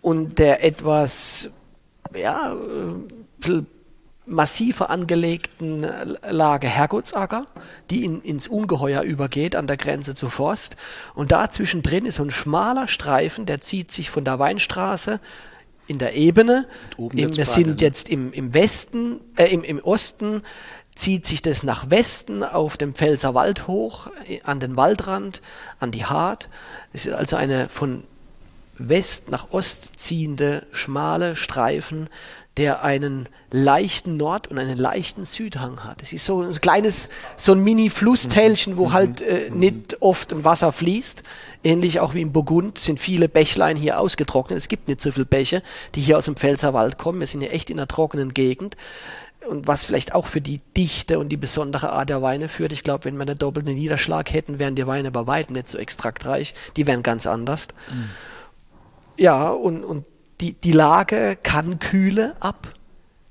und 0.00 0.38
der 0.38 0.64
etwas 0.64 1.50
ja, 2.14 2.54
äh, 2.54 3.62
massiver 4.26 4.90
angelegten 4.90 5.86
Lage 6.28 6.68
Herrgottsacker, 6.68 7.46
die 7.90 8.04
in, 8.04 8.22
ins 8.22 8.46
Ungeheuer 8.46 9.02
übergeht 9.02 9.56
an 9.56 9.66
der 9.66 9.76
Grenze 9.76 10.14
zu 10.14 10.30
Forst. 10.30 10.76
Und 11.14 11.32
da 11.32 11.50
zwischendrin 11.50 12.06
ist 12.06 12.16
so 12.16 12.24
ein 12.24 12.30
schmaler 12.30 12.88
Streifen, 12.88 13.46
der 13.46 13.60
zieht 13.60 13.90
sich 13.90 14.10
von 14.10 14.24
der 14.24 14.38
Weinstraße 14.38 15.20
in 15.88 15.98
der 15.98 16.14
Ebene. 16.14 16.68
Im, 16.96 17.36
wir 17.36 17.46
sind 17.46 17.66
ne? 17.66 17.76
jetzt 17.80 18.08
im, 18.08 18.32
im 18.32 18.54
Westen, 18.54 19.20
äh, 19.36 19.52
im, 19.52 19.64
im 19.64 19.80
Osten 19.80 20.42
zieht 20.94 21.26
sich 21.26 21.42
das 21.42 21.62
nach 21.62 21.90
Westen 21.90 22.42
auf 22.42 22.76
dem 22.76 22.94
Pfälzer 22.94 23.34
Wald 23.34 23.66
hoch, 23.66 24.08
an 24.44 24.60
den 24.60 24.76
Waldrand, 24.76 25.40
an 25.80 25.90
die 25.90 26.04
Hart. 26.04 26.48
Es 26.92 27.06
ist 27.06 27.14
also 27.14 27.36
eine 27.36 27.68
von 27.68 28.04
West 28.76 29.30
nach 29.30 29.52
Ost 29.52 29.92
ziehende 29.96 30.66
schmale 30.72 31.36
Streifen, 31.36 32.08
der 32.58 32.84
einen 32.84 33.28
leichten 33.50 34.18
Nord- 34.18 34.48
und 34.48 34.58
einen 34.58 34.76
leichten 34.76 35.24
Südhang 35.24 35.84
hat. 35.84 36.02
Es 36.02 36.12
ist 36.12 36.26
so 36.26 36.42
ein 36.42 36.52
kleines, 36.60 37.08
so 37.34 37.52
ein 37.52 37.64
Mini-Flusstälchen, 37.64 38.76
wo 38.76 38.92
halt 38.92 39.22
äh, 39.22 39.50
nicht 39.50 40.02
oft 40.02 40.44
Wasser 40.44 40.72
fließt. 40.72 41.22
Ähnlich 41.64 42.00
auch 42.00 42.12
wie 42.12 42.20
im 42.20 42.32
Burgund 42.32 42.76
sind 42.76 43.00
viele 43.00 43.28
Bächlein 43.28 43.76
hier 43.76 43.98
ausgetrocknet. 43.98 44.58
Es 44.58 44.68
gibt 44.68 44.88
nicht 44.88 45.00
so 45.00 45.12
viele 45.12 45.24
Bäche, 45.24 45.62
die 45.94 46.02
hier 46.02 46.18
aus 46.18 46.26
dem 46.26 46.36
Pfälzer 46.36 46.74
Wald 46.74 46.98
kommen. 46.98 47.20
Wir 47.20 47.26
sind 47.26 47.40
ja 47.40 47.48
echt 47.48 47.70
in 47.70 47.78
einer 47.78 47.88
trockenen 47.88 48.34
Gegend 48.34 48.76
und 49.48 49.66
was 49.66 49.84
vielleicht 49.84 50.14
auch 50.14 50.26
für 50.26 50.40
die 50.40 50.60
Dichte 50.76 51.18
und 51.18 51.28
die 51.28 51.36
besondere 51.36 51.92
Art 51.92 52.08
der 52.08 52.22
Weine 52.22 52.48
führt. 52.48 52.72
Ich 52.72 52.84
glaube, 52.84 53.04
wenn 53.04 53.16
wir 53.16 53.22
einen 53.22 53.38
doppelten 53.38 53.74
Niederschlag 53.74 54.32
hätten, 54.32 54.58
wären 54.58 54.74
die 54.74 54.86
Weine 54.86 55.10
bei 55.10 55.26
weitem 55.26 55.54
nicht 55.54 55.68
so 55.68 55.78
extraktreich. 55.78 56.54
Die 56.76 56.86
wären 56.86 57.02
ganz 57.02 57.26
anders. 57.26 57.68
Mhm. 57.90 58.10
Ja, 59.16 59.50
und, 59.50 59.84
und 59.84 60.06
die, 60.40 60.54
die 60.54 60.72
Lage 60.72 61.36
kann 61.42 61.78
Kühle 61.78 62.34
ab. 62.40 62.72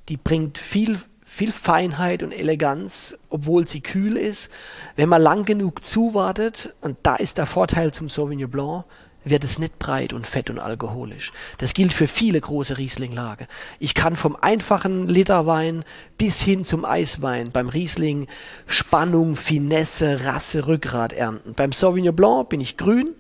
Die 0.09 0.17
bringt 0.17 0.57
viel, 0.57 0.99
viel 1.25 1.51
Feinheit 1.51 2.23
und 2.23 2.31
Eleganz, 2.31 3.17
obwohl 3.29 3.67
sie 3.67 3.81
kühl 3.81 4.17
ist. 4.17 4.51
Wenn 4.95 5.09
man 5.09 5.21
lang 5.21 5.45
genug 5.45 5.83
zuwartet, 5.83 6.73
und 6.81 6.97
da 7.03 7.15
ist 7.15 7.37
der 7.37 7.45
Vorteil 7.45 7.93
zum 7.93 8.09
Sauvignon 8.09 8.49
Blanc, 8.49 8.85
wird 9.23 9.43
es 9.43 9.59
nicht 9.59 9.77
breit 9.79 10.13
und 10.13 10.25
fett 10.25 10.49
und 10.49 10.59
alkoholisch. 10.59 11.31
Das 11.57 11.73
gilt 11.73 11.93
für 11.93 12.07
viele 12.07 12.41
große 12.41 12.77
Riesling-Lager. 12.77 13.47
Ich 13.79 13.93
kann 13.93 14.15
vom 14.15 14.35
einfachen 14.35 15.07
Literwein 15.07 15.83
bis 16.17 16.41
hin 16.41 16.65
zum 16.65 16.85
Eiswein 16.85 17.51
beim 17.51 17.69
Riesling 17.69 18.27
Spannung, 18.65 19.35
Finesse, 19.35 20.25
Rasse, 20.25 20.67
Rückgrat 20.67 21.13
ernten. 21.13 21.53
Beim 21.53 21.71
Sauvignon 21.71 22.15
Blanc 22.15 22.49
bin 22.49 22.61
ich 22.61 22.77
grün. 22.77 23.13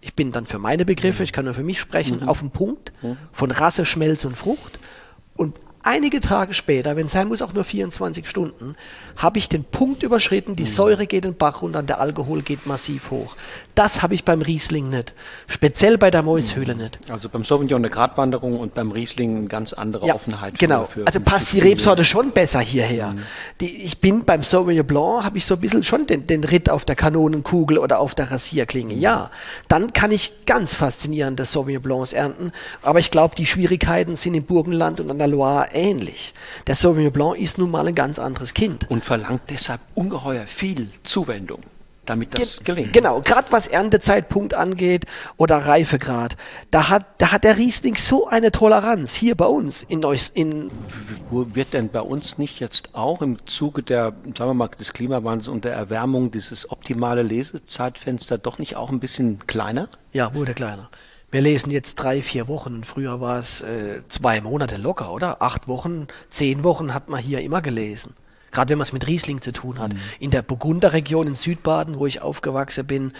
Ich 0.00 0.14
bin 0.14 0.32
dann 0.32 0.46
für 0.46 0.58
meine 0.58 0.84
Begriffe, 0.84 1.22
ich 1.22 1.32
kann 1.32 1.46
nur 1.46 1.54
für 1.54 1.62
mich 1.62 1.80
sprechen, 1.80 2.20
mhm. 2.20 2.28
auf 2.28 2.40
dem 2.40 2.50
Punkt 2.50 2.92
mhm. 3.02 3.16
von 3.32 3.50
Rasse, 3.50 3.84
Schmelz 3.84 4.24
und 4.24 4.36
Frucht. 4.36 4.78
Und 5.34 5.56
einige 5.84 6.20
Tage 6.20 6.54
später, 6.54 6.96
wenn 6.96 7.06
es 7.06 7.12
sein 7.12 7.28
muss, 7.28 7.42
auch 7.42 7.52
nur 7.52 7.64
24 7.64 8.28
Stunden, 8.28 8.74
habe 9.16 9.38
ich 9.38 9.48
den 9.48 9.64
Punkt 9.64 10.02
überschritten, 10.02 10.56
die 10.56 10.64
Säure 10.64 11.06
geht 11.06 11.24
den 11.24 11.34
Bach 11.36 11.62
runter 11.62 11.82
der 11.82 12.00
Alkohol 12.00 12.42
geht 12.42 12.66
massiv 12.66 13.10
hoch. 13.10 13.36
Das 13.74 14.02
habe 14.02 14.14
ich 14.14 14.24
beim 14.24 14.42
Riesling 14.42 14.88
nicht. 14.88 15.14
Speziell 15.46 15.98
bei 15.98 16.10
der 16.10 16.22
Mäushöhle 16.22 16.74
nicht. 16.74 16.98
Also 17.10 17.28
beim 17.28 17.44
Sauvignon 17.44 17.80
eine 17.80 17.90
Gratwanderung 17.90 18.58
und 18.58 18.74
beim 18.74 18.90
Riesling 18.90 19.36
eine 19.36 19.46
ganz 19.48 19.72
andere 19.72 20.06
Ja, 20.06 20.14
Offenheit. 20.14 20.58
genau. 20.58 20.88
also 21.04 21.20
passt 21.20 21.52
die. 21.52 21.60
Rebsorte 21.60 22.04
schon 22.04 22.30
besser 22.32 22.60
hierher. 22.60 23.14
Die, 23.60 23.82
ich 23.84 23.98
bin 24.00 24.24
beim 24.24 24.42
Sauvignon 24.42 24.86
Blanc, 24.86 25.24
habe 25.24 25.38
ich 25.38 25.46
so 25.46 25.54
ein 25.54 25.60
bisschen 25.60 25.82
schon 25.82 26.06
den, 26.06 26.26
den 26.26 26.44
Ritt 26.44 26.70
auf 26.70 26.84
der 26.84 26.96
Kanonenkugel 26.96 27.78
oder 27.78 28.00
auf 28.00 28.14
der 28.14 28.30
Rasierklinge. 28.30 28.94
Ja, 28.94 29.30
dann 29.68 29.92
kann 29.92 30.10
ich 30.10 30.44
ganz 30.46 30.74
faszinierende 30.74 31.44
Sauvignon 31.44 31.82
Blancs 31.82 32.12
ernten. 32.12 32.52
Aber 32.82 32.98
ich 32.98 33.10
glaube, 33.10 33.34
die 33.34 33.46
Schwierigkeiten 33.46 34.16
sind 34.16 34.34
im 34.34 34.44
Burgenland 34.44 35.00
und 35.00 35.10
an 35.10 35.18
der 35.18 35.26
Loire 35.28 35.73
ähnlich. 35.74 36.34
Der 36.66 36.74
Sauvignon 36.74 37.12
Blanc 37.12 37.38
ist 37.38 37.58
nun 37.58 37.70
mal 37.70 37.86
ein 37.86 37.94
ganz 37.94 38.18
anderes 38.18 38.54
Kind. 38.54 38.90
Und 38.90 39.04
verlangt 39.04 39.42
deshalb 39.50 39.80
ungeheuer 39.94 40.44
viel 40.46 40.88
Zuwendung, 41.02 41.62
damit 42.06 42.34
das 42.34 42.58
Ge- 42.58 42.74
gelingt. 42.74 42.92
Genau, 42.92 43.20
gerade 43.22 43.50
was 43.50 43.66
Erntezeitpunkt 43.66 44.54
angeht 44.54 45.06
oder 45.36 45.58
Reifegrad, 45.58 46.36
da 46.70 46.88
hat, 46.88 47.06
da 47.18 47.32
hat 47.32 47.44
der 47.44 47.56
Riesling 47.56 47.96
so 47.96 48.26
eine 48.26 48.52
Toleranz 48.52 49.14
hier 49.14 49.34
bei 49.34 49.46
uns 49.46 49.82
in 49.82 50.00
Neus, 50.00 50.28
in 50.28 50.70
wird 51.30 51.72
denn 51.72 51.88
bei 51.88 52.00
uns 52.02 52.38
nicht 52.38 52.60
jetzt 52.60 52.94
auch 52.94 53.22
im 53.22 53.44
Zuge 53.46 53.82
der, 53.82 54.12
sagen 54.36 54.50
wir 54.50 54.54
mal, 54.54 54.68
des 54.68 54.92
Klimawandels 54.92 55.48
und 55.48 55.64
der 55.64 55.72
Erwärmung 55.72 56.30
dieses 56.30 56.70
optimale 56.70 57.22
Lesezeitfenster 57.22 58.38
doch 58.38 58.58
nicht 58.58 58.76
auch 58.76 58.90
ein 58.90 59.00
bisschen 59.00 59.38
kleiner? 59.46 59.88
Ja, 60.12 60.34
wurde 60.34 60.54
kleiner. 60.54 60.90
Wir 61.34 61.40
lesen 61.40 61.72
jetzt 61.72 61.96
drei, 61.96 62.22
vier 62.22 62.46
Wochen. 62.46 62.84
Früher 62.84 63.20
war 63.20 63.40
es 63.40 63.60
äh, 63.60 64.02
zwei 64.06 64.40
Monate 64.40 64.76
locker, 64.76 65.12
oder? 65.12 65.42
Acht 65.42 65.66
Wochen, 65.66 66.06
zehn 66.28 66.62
Wochen 66.62 66.94
hat 66.94 67.08
man 67.08 67.20
hier 67.20 67.40
immer 67.40 67.60
gelesen. 67.60 68.14
Gerade 68.52 68.70
wenn 68.70 68.78
man 68.78 68.84
es 68.84 68.92
mit 68.92 69.08
Riesling 69.08 69.40
zu 69.40 69.50
tun 69.50 69.80
hat. 69.80 69.94
In 70.20 70.30
der 70.30 70.42
Burgunderregion 70.42 71.26
in 71.26 71.34
Südbaden, 71.34 71.98
wo 71.98 72.06
ich 72.06 72.22
aufgewachsen 72.22 72.86
bin, 72.86 73.12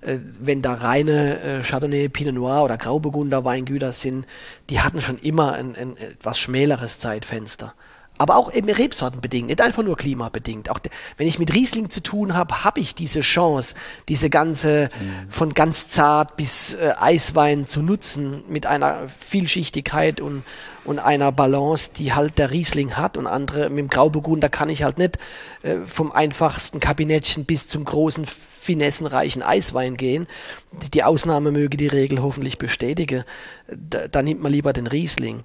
äh, 0.00 0.18
wenn 0.40 0.62
da 0.62 0.74
reine 0.74 1.40
äh, 1.42 1.62
Chardonnay, 1.62 2.08
Pinot 2.08 2.34
Noir 2.34 2.64
oder 2.64 2.76
Grauburgunder 2.76 3.44
Weingüter 3.44 3.92
sind, 3.92 4.26
die 4.68 4.80
hatten 4.80 5.00
schon 5.00 5.18
immer 5.18 5.52
ein, 5.52 5.76
ein 5.76 5.96
etwas 5.96 6.40
schmäleres 6.40 6.98
Zeitfenster. 6.98 7.74
Aber 8.20 8.36
auch 8.36 8.52
eben 8.52 8.68
rebsortenbedingt, 8.68 9.48
nicht 9.48 9.62
einfach 9.62 9.82
nur 9.82 9.96
klimabedingt. 9.96 10.70
Auch 10.70 10.78
wenn 11.16 11.26
ich 11.26 11.38
mit 11.38 11.54
Riesling 11.54 11.88
zu 11.88 12.02
tun 12.02 12.34
habe, 12.34 12.64
habe 12.64 12.78
ich 12.78 12.94
diese 12.94 13.22
Chance, 13.22 13.74
diese 14.10 14.28
ganze 14.28 14.90
von 15.30 15.54
ganz 15.54 15.88
zart 15.88 16.36
bis 16.36 16.74
äh, 16.74 16.92
Eiswein 17.00 17.66
zu 17.66 17.80
nutzen 17.80 18.42
mit 18.46 18.66
einer 18.66 19.08
Vielschichtigkeit 19.18 20.20
und, 20.20 20.42
und 20.84 20.98
einer 20.98 21.32
Balance, 21.32 21.92
die 21.96 22.12
halt 22.12 22.36
der 22.36 22.50
Riesling 22.50 22.98
hat 22.98 23.16
und 23.16 23.26
andere 23.26 23.70
mit 23.70 23.78
dem 23.78 23.88
Grauburgunder 23.88 24.50
kann 24.50 24.68
ich 24.68 24.82
halt 24.82 24.98
nicht 24.98 25.16
äh, 25.62 25.76
vom 25.86 26.12
einfachsten 26.12 26.78
Kabinettchen 26.78 27.46
bis 27.46 27.68
zum 27.68 27.84
großen 27.86 28.26
finessenreichen 28.60 29.42
Eiswein 29.42 29.96
gehen. 29.96 30.26
Die- 30.72 30.90
Die 30.90 31.04
Ausnahme 31.04 31.52
möge 31.52 31.78
die 31.78 31.86
Regel 31.86 32.20
hoffentlich 32.20 32.58
bestätigen. 32.58 33.24
Da, 33.68 34.08
da 34.08 34.20
nimmt 34.22 34.42
man 34.42 34.52
lieber 34.52 34.74
den 34.74 34.86
Riesling. 34.86 35.38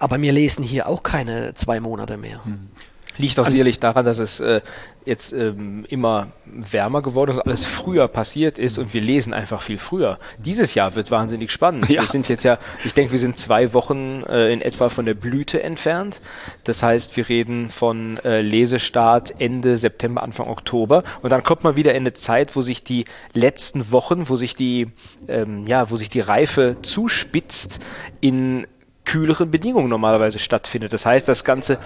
Aber 0.00 0.20
wir 0.20 0.32
lesen 0.32 0.64
hier 0.64 0.88
auch 0.88 1.02
keine 1.04 1.54
zwei 1.54 1.78
Monate 1.78 2.16
mehr. 2.16 2.40
Liegt 3.18 3.38
auch 3.38 3.46
sicherlich 3.46 3.78
daran, 3.78 4.06
dass 4.06 4.18
es 4.18 4.40
äh, 4.40 4.62
jetzt 5.04 5.32
ähm, 5.32 5.84
immer 5.88 6.28
wärmer 6.46 7.02
geworden 7.02 7.32
ist, 7.32 7.38
alles 7.40 7.66
früher 7.66 8.08
passiert 8.08 8.58
ist 8.58 8.78
und 8.78 8.94
wir 8.94 9.02
lesen 9.02 9.34
einfach 9.34 9.60
viel 9.60 9.76
früher. 9.76 10.18
Dieses 10.38 10.74
Jahr 10.74 10.94
wird 10.94 11.10
wahnsinnig 11.10 11.50
spannend. 11.50 11.88
Ja. 11.90 12.00
Wir 12.00 12.08
sind 12.08 12.28
jetzt 12.30 12.44
ja, 12.44 12.58
ich 12.84 12.94
denke, 12.94 13.12
wir 13.12 13.18
sind 13.18 13.36
zwei 13.36 13.74
Wochen 13.74 14.22
äh, 14.22 14.52
in 14.52 14.62
etwa 14.62 14.88
von 14.88 15.04
der 15.04 15.14
Blüte 15.14 15.62
entfernt. 15.62 16.20
Das 16.64 16.82
heißt, 16.82 17.16
wir 17.16 17.28
reden 17.28 17.68
von 17.68 18.18
äh, 18.24 18.40
Lesestart 18.40 19.34
Ende 19.38 19.76
September, 19.76 20.22
Anfang 20.22 20.48
Oktober 20.48 21.02
und 21.20 21.30
dann 21.30 21.42
kommt 21.42 21.62
man 21.62 21.76
wieder 21.76 21.92
in 21.92 22.04
eine 22.04 22.14
Zeit, 22.14 22.56
wo 22.56 22.62
sich 22.62 22.84
die 22.84 23.04
letzten 23.34 23.92
Wochen, 23.92 24.30
wo 24.30 24.36
sich 24.36 24.56
die, 24.56 24.88
ähm, 25.28 25.66
ja, 25.66 25.90
wo 25.90 25.96
sich 25.96 26.08
die 26.08 26.20
Reife 26.20 26.76
zuspitzt 26.82 27.80
in 28.20 28.66
kühleren 29.10 29.50
Bedingungen 29.50 29.88
normalerweise 29.88 30.38
stattfindet. 30.38 30.92
Das 30.92 31.04
heißt, 31.04 31.26
das 31.26 31.42
Ganze, 31.42 31.78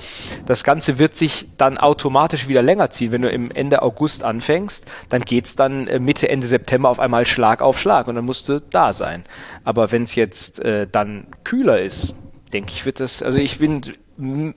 das 0.44 0.62
Ganze 0.62 0.98
wird 0.98 1.16
sich 1.16 1.46
dann 1.56 1.78
automatisch 1.78 2.48
wieder 2.48 2.60
länger 2.60 2.90
ziehen. 2.90 3.12
Wenn 3.12 3.22
du 3.22 3.30
im 3.30 3.50
Ende 3.50 3.80
August 3.80 4.22
anfängst, 4.22 4.84
dann 5.08 5.22
geht's 5.22 5.56
dann 5.56 5.86
äh, 5.86 5.98
Mitte, 5.98 6.28
Ende 6.28 6.46
September 6.46 6.90
auf 6.90 7.00
einmal 7.00 7.24
Schlag 7.24 7.62
auf 7.62 7.80
Schlag 7.80 8.08
und 8.08 8.16
dann 8.16 8.26
musst 8.26 8.50
du 8.50 8.60
da 8.60 8.92
sein. 8.92 9.24
Aber 9.64 9.90
wenn 9.90 10.02
es 10.02 10.14
jetzt 10.16 10.60
äh, 10.60 10.86
dann 10.86 11.26
kühler 11.44 11.80
ist, 11.80 12.14
denke 12.52 12.72
ich, 12.74 12.84
wird 12.84 13.00
das, 13.00 13.22
also 13.22 13.38
ich 13.38 13.58
bin 13.58 13.80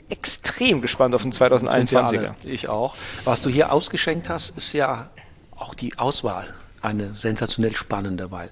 extrem 0.09 0.81
gespannt 0.81 1.15
auf 1.15 1.23
den 1.23 1.31
Sind 1.31 1.49
wir 1.49 1.57
2021er. 1.57 1.97
alle. 2.05 2.35
Ich 2.43 2.67
auch. 2.67 2.95
Was 3.23 3.41
du 3.41 3.49
hier 3.49 3.71
ausgeschenkt 3.71 4.27
hast, 4.27 4.57
ist 4.57 4.73
ja 4.73 5.09
auch 5.55 5.73
die 5.73 5.97
Auswahl 5.97 6.53
eine 6.81 7.15
sensationell 7.15 7.77
spannende, 7.77 8.29
weil 8.29 8.51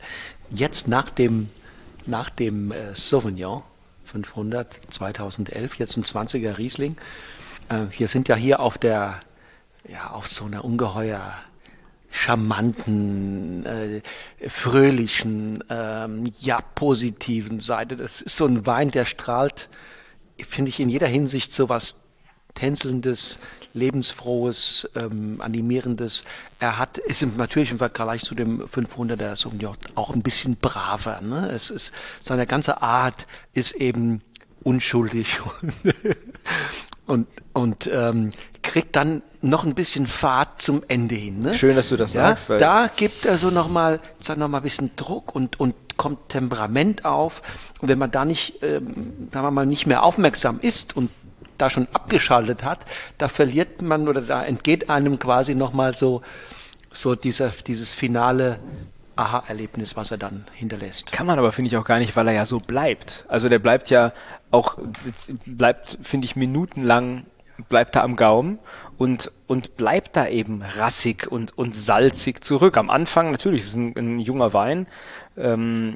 jetzt 0.53 0.87
nach 0.87 1.09
dem, 1.09 1.49
nach 2.05 2.29
dem 2.29 2.71
äh, 2.71 2.93
Sauvignon 2.93 3.61
500 4.05 4.79
2011, 4.89 5.75
jetzt 5.75 5.97
ein 5.97 6.03
20er 6.03 6.57
Riesling, 6.57 6.97
äh, 7.69 7.85
wir 7.97 8.07
sind 8.07 8.27
ja 8.27 8.35
hier 8.35 8.59
auf 8.59 8.77
der, 8.77 9.19
ja, 9.87 10.11
auf 10.11 10.27
so 10.27 10.45
einer 10.45 10.63
ungeheuer 10.63 11.33
charmanten, 12.15 13.65
äh, 13.65 14.01
fröhlichen, 14.47 15.63
ähm, 15.69 16.31
ja, 16.39 16.61
positiven 16.61 17.59
Seite. 17.59 17.97
Das 17.97 18.21
ist 18.21 18.37
so 18.37 18.45
ein 18.45 18.65
Wein, 18.65 18.91
der 18.91 19.05
strahlt, 19.05 19.69
finde 20.37 20.69
ich, 20.69 20.79
in 20.79 20.89
jeder 20.89 21.07
Hinsicht 21.07 21.53
so 21.53 21.67
was 21.67 22.01
tänzelndes, 22.53 23.39
lebensfrohes, 23.75 24.89
ähm, 24.95 25.41
animierendes. 25.41 26.23
Er 26.59 26.79
hat, 26.79 26.97
ist 26.97 27.21
im, 27.21 27.37
natürlich 27.37 27.71
im 27.71 27.77
Vergleich 27.77 28.23
zu 28.23 28.33
dem 28.33 28.61
500er 28.61 29.35
Sauvignon 29.35 29.75
auch 29.93 30.13
ein 30.15 30.23
bisschen 30.23 30.55
braver. 30.55 31.21
Ne? 31.21 31.49
Es 31.51 31.69
ist, 31.69 31.91
seine 32.21 32.47
ganze 32.47 32.81
Art 32.81 33.27
ist 33.53 33.73
eben 33.73 34.21
unschuldig 34.63 35.39
und, 37.05 37.27
und 37.53 37.87
ähm, 37.93 38.31
kriegt 38.63 38.95
dann 38.95 39.21
noch 39.41 39.63
ein 39.63 39.75
bisschen 39.75 40.07
Fahrt 40.07 40.61
zum 40.61 40.83
Ende 40.87 41.13
hin. 41.13 41.39
Ne? 41.39 41.53
Schön, 41.55 41.75
dass 41.75 41.89
du 41.89 41.97
das 41.97 42.13
ja, 42.13 42.29
sagst, 42.29 42.49
weil- 42.49 42.59
Da 42.59 42.89
gibt 42.93 43.25
er 43.25 43.37
so 43.37 43.51
nochmal 43.51 43.99
noch 44.27 44.47
mal 44.47 44.57
ein 44.57 44.63
bisschen 44.63 44.91
Druck 44.95 45.35
und, 45.35 45.59
und 45.59 45.75
kommt 45.97 46.29
Temperament 46.29 47.05
auf. 47.05 47.41
Und 47.79 47.89
wenn 47.89 47.99
man 47.99 48.09
da 48.09 48.25
nicht, 48.25 48.63
ähm, 48.63 49.29
sagen 49.31 49.45
wir 49.45 49.51
mal, 49.51 49.65
nicht 49.65 49.85
mehr 49.85 50.03
aufmerksam 50.03 50.59
ist 50.59 50.95
und 50.95 51.11
da 51.57 51.69
schon 51.69 51.87
abgeschaltet 51.93 52.63
hat, 52.63 52.79
da 53.17 53.27
verliert 53.27 53.81
man 53.81 54.07
oder 54.07 54.21
da 54.21 54.43
entgeht 54.43 54.89
einem 54.89 55.19
quasi 55.19 55.55
nochmal 55.55 55.95
so, 55.95 56.21
so 56.91 57.15
dieser, 57.15 57.49
dieses 57.49 57.93
finale 57.93 58.59
Aha-Erlebnis, 59.15 59.95
was 59.95 60.11
er 60.11 60.17
dann 60.17 60.45
hinterlässt. 60.53 61.11
Kann 61.11 61.25
man 61.25 61.39
aber, 61.39 61.51
finde 61.51 61.69
ich, 61.69 61.77
auch 61.77 61.85
gar 61.85 61.99
nicht, 61.99 62.15
weil 62.15 62.27
er 62.27 62.33
ja 62.33 62.45
so 62.45 62.59
bleibt. 62.59 63.25
Also 63.27 63.47
der 63.49 63.59
bleibt 63.59 63.89
ja 63.89 64.11
auch, 64.51 64.77
bleibt, 65.45 65.97
finde 66.03 66.25
ich, 66.25 66.35
minutenlang, 66.35 67.25
bleibt 67.69 67.95
er 67.95 68.03
am 68.03 68.17
Gaumen 68.17 68.59
und, 68.97 69.31
und 69.47 69.77
bleibt 69.77 70.15
da 70.17 70.27
eben 70.27 70.61
rassig 70.61 71.31
und, 71.31 71.57
und 71.57 71.75
salzig 71.75 72.43
zurück. 72.43 72.77
Am 72.77 72.89
Anfang, 72.89 73.31
natürlich, 73.31 73.63
ist 73.63 73.75
ein, 73.75 73.93
ein 73.97 74.19
junger 74.19 74.53
Wein. 74.53 74.87
Ähm, 75.37 75.95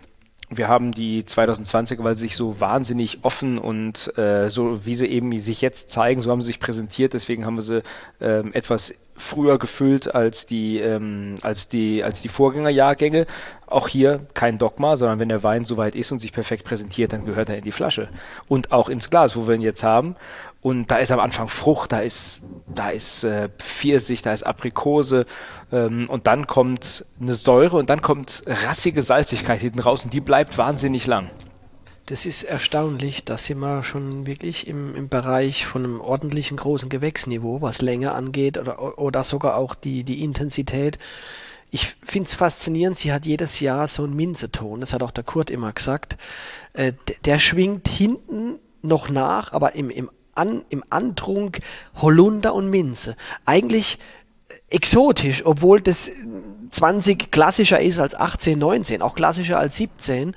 wir 0.50 0.68
haben 0.68 0.92
die 0.92 1.24
2020er, 1.24 2.04
weil 2.04 2.16
sie 2.16 2.22
sich 2.22 2.36
so 2.36 2.60
wahnsinnig 2.60 3.20
offen 3.22 3.60
und 3.60 4.18
äh, 4.18 4.50
so 4.50 4.86
wie 4.86 4.96
sie 4.96 5.06
eben 5.06 5.40
sich 5.40 5.62
jetzt 5.62 5.92
zeigen, 5.92 6.22
so 6.22 6.32
haben 6.32 6.42
sie 6.42 6.48
sich 6.48 6.60
präsentiert. 6.60 7.14
Deswegen 7.14 7.46
haben 7.46 7.56
wir 7.56 7.62
sie 7.62 7.84
ähm, 8.20 8.52
etwas 8.54 8.94
früher 9.16 9.60
gefüllt 9.60 10.16
als 10.16 10.46
die 10.46 10.80
ähm, 10.80 11.36
als 11.42 11.68
die 11.68 12.04
als 12.04 12.22
die 12.22 12.30
Vorgängerjahrgänge. 12.30 13.28
Auch 13.68 13.88
hier 13.88 14.22
kein 14.34 14.58
Dogma, 14.58 14.98
sondern 14.98 15.20
wenn 15.20 15.30
der 15.30 15.44
Wein 15.44 15.66
soweit 15.66 15.96
ist 15.96 16.12
und 16.12 16.20
sich 16.20 16.34
perfekt 16.34 16.64
präsentiert, 16.64 17.14
dann 17.14 17.26
gehört 17.26 17.50
er 17.50 17.58
in 17.58 17.64
die 17.64 17.72
Flasche 17.72 18.10
und 18.48 18.72
auch 18.72 18.90
ins 18.90 19.12
Glas, 19.12 19.36
wo 19.36 19.48
wir 19.48 19.54
ihn 19.54 19.62
jetzt 19.62 19.84
haben. 19.84 20.16
Und 20.62 20.92
da 20.92 20.98
ist 20.98 21.12
am 21.12 21.20
Anfang 21.20 21.48
Frucht, 21.48 21.92
da 21.92 22.00
ist 22.00 22.42
da 22.68 22.90
ist 22.90 23.24
äh, 23.24 23.50
Pfirsich, 23.60 24.24
da 24.24 24.34
ist 24.34 24.44
Aprikose 24.44 25.26
ähm, 25.72 26.10
und 26.10 26.28
dann 26.28 26.48
kommt 26.48 27.06
eine 27.20 27.36
Säure 27.36 27.78
und 27.78 27.90
dann 27.90 28.02
kommt 28.02 28.44
rassige 28.46 29.02
Salzigkeit 29.02 29.60
hinten 29.62 29.80
raus 29.80 30.04
und 30.04 30.14
die 30.14 30.22
bleibt 30.22 30.58
wahnsinnig 30.58 31.06
lang. 31.08 31.30
Das 32.10 32.26
ist 32.26 32.42
erstaunlich, 32.42 33.24
da 33.24 33.38
sind 33.38 33.60
wir 33.60 33.84
schon 33.84 34.26
wirklich 34.26 34.68
im, 34.68 34.96
im 34.96 35.10
Bereich 35.10 35.68
von 35.68 35.84
einem 35.84 36.02
ordentlichen 36.02 36.58
großen 36.58 36.90
Gewächsniveau, 36.90 37.62
was 37.62 37.84
Länge 37.84 38.14
angeht 38.14 38.58
oder, 38.58 38.98
oder 38.98 39.24
sogar 39.24 39.58
auch 39.58 39.76
die, 39.76 40.04
die 40.04 40.24
Intensität. 40.24 40.98
Ich 41.70 41.96
finde 42.04 42.28
es 42.28 42.34
faszinierend, 42.34 42.98
sie 42.98 43.14
hat 43.14 43.28
jedes 43.28 43.60
Jahr 43.60 43.88
so 43.88 44.06
einen 44.06 44.16
Minzeton, 44.16 44.80
das 44.80 44.94
hat 44.94 45.04
auch 45.04 45.12
der 45.12 45.24
Kurt 45.24 45.52
immer 45.52 45.72
gesagt. 45.72 46.18
Äh, 46.74 46.94
der 47.26 47.38
schwingt 47.38 47.88
hinten 47.88 48.58
noch 48.82 49.10
nach, 49.10 49.54
aber 49.54 49.76
im, 49.76 49.92
im, 49.92 50.10
An, 50.34 50.64
im 50.70 50.84
Antrunk 50.90 51.60
Holunder 52.02 52.56
und 52.56 52.72
Minze. 52.72 53.18
Eigentlich 53.46 54.00
exotisch, 54.70 55.46
obwohl 55.46 55.82
das 55.82 56.10
20 56.72 57.32
klassischer 57.32 57.80
ist 57.80 58.00
als 58.00 58.16
18, 58.16 58.60
19, 58.60 59.02
auch 59.02 59.16
klassischer 59.16 59.60
als 59.60 59.78
17. 59.78 60.36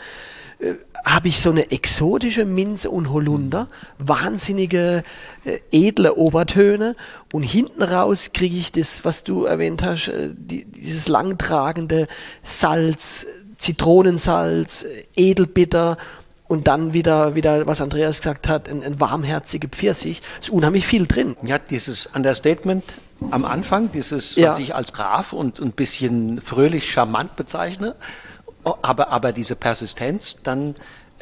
äh, 0.58 0.74
habe 1.04 1.28
ich 1.28 1.40
so 1.40 1.50
eine 1.50 1.70
exotische 1.72 2.44
Minze 2.44 2.88
und 2.90 3.10
Holunder, 3.12 3.68
wahnsinnige 3.98 5.02
äh, 5.44 5.58
edle 5.72 6.14
Obertöne 6.14 6.94
und 7.32 7.42
hinten 7.42 7.82
raus 7.82 8.30
kriege 8.32 8.56
ich 8.56 8.72
das, 8.72 9.04
was 9.04 9.24
du 9.24 9.44
erwähnt 9.44 9.82
hast, 9.82 10.08
äh, 10.08 10.30
die, 10.32 10.64
dieses 10.64 11.08
langtragende 11.08 12.06
Salz, 12.42 13.26
Zitronensalz, 13.58 14.84
äh, 14.84 15.04
edelbitter 15.16 15.98
und 16.46 16.68
dann 16.68 16.92
wieder, 16.92 17.34
wieder, 17.34 17.66
was 17.66 17.80
Andreas 17.80 18.18
gesagt 18.18 18.48
hat, 18.48 18.68
ein, 18.68 18.82
ein 18.82 19.00
warmherzige 19.00 19.68
Pfirsich. 19.68 20.22
Es 20.40 20.48
ist 20.48 20.52
unheimlich 20.52 20.86
viel 20.86 21.06
drin. 21.06 21.36
Ja, 21.42 21.58
dieses 21.58 22.06
Understatement 22.14 22.84
am 23.30 23.44
Anfang, 23.44 23.90
dieses, 23.92 24.36
Ja. 24.36 24.48
was 24.48 24.58
ich 24.58 24.74
als 24.74 24.92
brav 24.92 25.32
und 25.32 25.60
ein 25.60 25.72
bisschen 25.72 26.40
fröhlich 26.42 26.90
charmant 26.92 27.36
bezeichne, 27.36 27.94
aber, 28.64 29.08
aber 29.10 29.32
diese 29.32 29.56
Persistenz, 29.56 30.42
dann, 30.42 30.74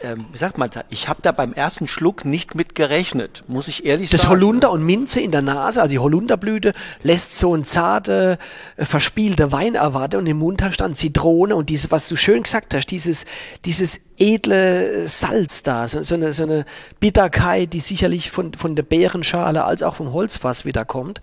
ähm, 0.03 0.27
wie 0.33 0.39
sagt 0.39 0.57
man 0.59 0.71
ich 0.91 1.09
habe 1.09 1.21
da 1.23 1.33
beim 1.33 1.53
ersten 1.53 1.87
Schluck 1.89 2.25
nicht 2.25 2.55
mit 2.55 2.75
gerechnet, 2.75 3.45
muss 3.49 3.69
ich 3.69 3.85
ehrlich 3.85 4.11
Das 4.11 4.23
sagen. 4.23 4.33
Holunder 4.33 4.71
und 4.71 4.85
Minze 4.85 5.21
in 5.21 5.31
der 5.31 5.43
Nase, 5.43 5.81
also 5.81 5.91
die 5.91 5.99
Holunderblüte, 5.99 6.73
lässt 7.03 7.39
so 7.39 7.55
ein 7.55 7.65
zarte, 7.65 8.39
äh, 8.77 8.85
verspielte 8.85 9.53
Wein 9.53 9.75
erwarten 9.75 10.17
und 10.17 10.27
im 10.27 10.39
Mund 10.39 10.63
hast 10.63 10.79
dann 10.79 10.95
Zitrone 10.95 11.55
und 11.57 11.69
dieses, 11.69 11.91
was 11.91 12.09
du 12.09 12.17
schön 12.17 12.43
gesagt 12.43 12.75
hast, 12.75 12.87
dieses, 12.87 13.25
dieses 13.65 14.01
edle 14.19 15.07
Salz 15.09 15.63
da, 15.63 15.89
so, 15.89 16.03
so, 16.03 16.15
eine, 16.15 16.33
so 16.35 16.43
eine 16.43 16.65
Bitterkeit, 16.99 17.73
die 17.73 17.81
sicherlich 17.81 18.31
von, 18.31 18.53
von 18.55 18.77
der 18.77 18.83
Beerenschale 18.83 19.65
als 19.65 19.83
auch 19.83 19.97
vom 19.97 20.13
Holzfass 20.13 20.65
wiederkommt. 20.65 21.21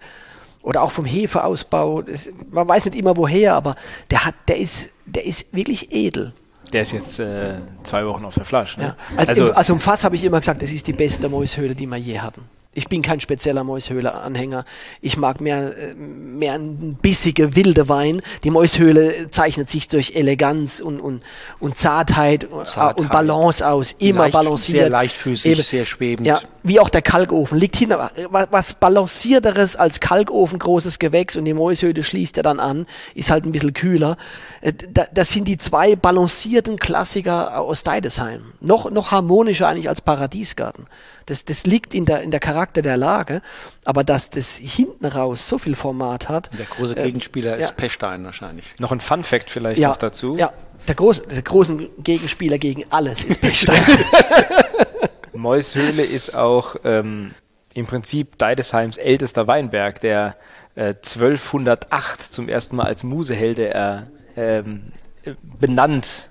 Oder 0.67 0.81
auch 0.81 0.91
vom 0.91 1.05
Hefeausbau. 1.05 2.01
Das, 2.01 2.29
man 2.51 2.67
weiß 2.67 2.87
nicht 2.87 2.97
immer 2.97 3.15
woher, 3.15 3.55
aber 3.55 3.77
der 4.11 4.25
hat, 4.25 4.35
der 4.49 4.57
ist, 4.57 4.89
der 5.05 5.25
ist 5.25 5.55
wirklich 5.55 5.93
edel. 5.93 6.33
Der 6.73 6.81
ist 6.81 6.91
jetzt 6.91 7.19
äh, 7.19 7.59
zwei 7.83 8.05
Wochen 8.05 8.25
auf 8.25 8.35
der 8.35 8.43
Flasche. 8.43 8.81
Ne? 8.81 8.87
Ja. 8.87 9.15
Also, 9.15 9.47
im, 9.47 9.55
also 9.55 9.73
im 9.73 9.79
Fass 9.79 10.03
habe 10.03 10.15
ich 10.15 10.25
immer 10.25 10.39
gesagt, 10.41 10.61
das 10.61 10.73
ist 10.73 10.85
die 10.85 10.91
beste 10.91 11.29
Mäushöhle, 11.29 11.73
die 11.73 11.87
wir 11.87 11.95
je 11.95 12.19
hatten. 12.19 12.41
Ich 12.77 12.87
bin 12.89 13.01
kein 13.01 13.19
spezieller 13.19 13.63
Mäushöhle-Anhänger. 13.63 14.63
Ich 15.01 15.17
mag 15.17 15.41
mehr, 15.41 15.75
äh, 15.75 15.95
mehr 15.95 16.53
einen 16.53 16.99
bissige, 17.01 17.55
wilde 17.55 17.89
Wein. 17.89 18.21
Die 18.43 18.51
Mäushöhle 18.51 19.31
zeichnet 19.31 19.67
sich 19.67 19.87
durch 19.87 20.13
Eleganz 20.15 20.79
und, 20.79 20.99
und, 20.99 21.23
und 21.59 21.75
Zartheit, 21.75 22.45
und- 22.45 22.67
Zartheit. 22.67 22.99
und 22.99 23.09
Balance 23.09 23.67
aus. 23.67 23.95
Immer 23.97 24.25
Leicht- 24.25 24.33
balanciert. 24.33 24.77
sehr 24.77 24.89
leichtfüßig, 24.91 25.63
sehr 25.65 25.85
schwebend. 25.85 26.27
Ja, 26.27 26.39
wie 26.61 26.79
auch 26.79 26.89
der 26.89 27.01
Kalkofen. 27.01 27.57
Liegt 27.57 27.77
hin, 27.77 27.89
was, 28.29 28.47
was 28.51 28.73
balancierteres 28.75 29.75
als 29.75 29.99
Kalkofen, 29.99 30.59
großes 30.59 30.99
Gewächs 30.99 31.35
und 31.35 31.45
die 31.45 31.55
Mäushöhle 31.55 32.03
schließt 32.03 32.37
er 32.37 32.43
dann 32.43 32.59
an, 32.59 32.85
ist 33.15 33.31
halt 33.31 33.43
ein 33.45 33.51
bisschen 33.53 33.73
kühler. 33.73 34.17
Äh, 34.61 34.73
da- 34.91 35.07
Das 35.11 35.31
sind 35.31 35.47
die 35.47 35.57
zwei 35.57 35.95
balancierten 35.95 36.77
Klassiker 36.77 37.59
aus 37.59 37.81
Deidesheim. 37.81 38.53
Noch, 38.61 38.91
noch 38.91 39.09
harmonischer 39.09 39.67
eigentlich 39.67 39.89
als 39.89 40.01
Paradiesgarten. 40.01 40.85
Das, 41.27 41.43
das 41.43 41.65
liegt 41.65 41.93
in 41.93 42.05
der, 42.05 42.21
in 42.21 42.31
der 42.31 42.39
Charakter 42.39 42.81
der 42.81 42.97
Lage, 42.97 43.41
aber 43.85 44.03
dass 44.03 44.29
das 44.29 44.55
hinten 44.55 45.05
raus 45.05 45.47
so 45.47 45.59
viel 45.59 45.75
Format 45.75 46.29
hat. 46.29 46.49
Der 46.57 46.65
große 46.65 46.95
äh, 46.97 47.03
Gegenspieler 47.03 47.59
ja. 47.59 47.65
ist 47.65 47.75
Pechstein 47.75 48.23
wahrscheinlich. 48.23 48.65
Noch 48.79 48.93
ein 48.93 49.01
Fun 49.01 49.23
Fact 49.23 49.49
vielleicht 49.49 49.79
ja, 49.79 49.89
noch 49.89 49.97
dazu. 49.97 50.37
Ja, 50.37 50.53
der, 50.87 50.95
groß, 50.95 51.27
der 51.27 51.41
großen 51.41 51.89
Gegenspieler 52.01 52.57
gegen 52.57 52.85
alles 52.91 53.25
ist 53.25 53.41
Pechstein. 53.41 53.83
Mäushöhle 55.33 56.03
ist 56.03 56.33
auch 56.33 56.77
ähm, 56.85 57.33
im 57.73 57.85
Prinzip 57.85 58.37
Deidesheims 58.37 58.95
ältester 58.95 59.47
Weinberg, 59.47 59.99
der 59.99 60.37
äh, 60.75 60.93
1208 60.93 62.31
zum 62.31 62.47
ersten 62.47 62.77
Mal 62.77 62.85
als 62.85 63.03
Musehelde 63.03 63.73
äh, 63.73 64.01
ähm, 64.37 64.93
äh, 65.23 65.33
benannt 65.41 66.29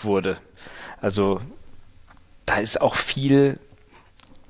wurde. 0.00 0.36
Also 1.00 1.40
da 2.46 2.58
ist 2.58 2.80
auch 2.80 2.94
viel 2.94 3.58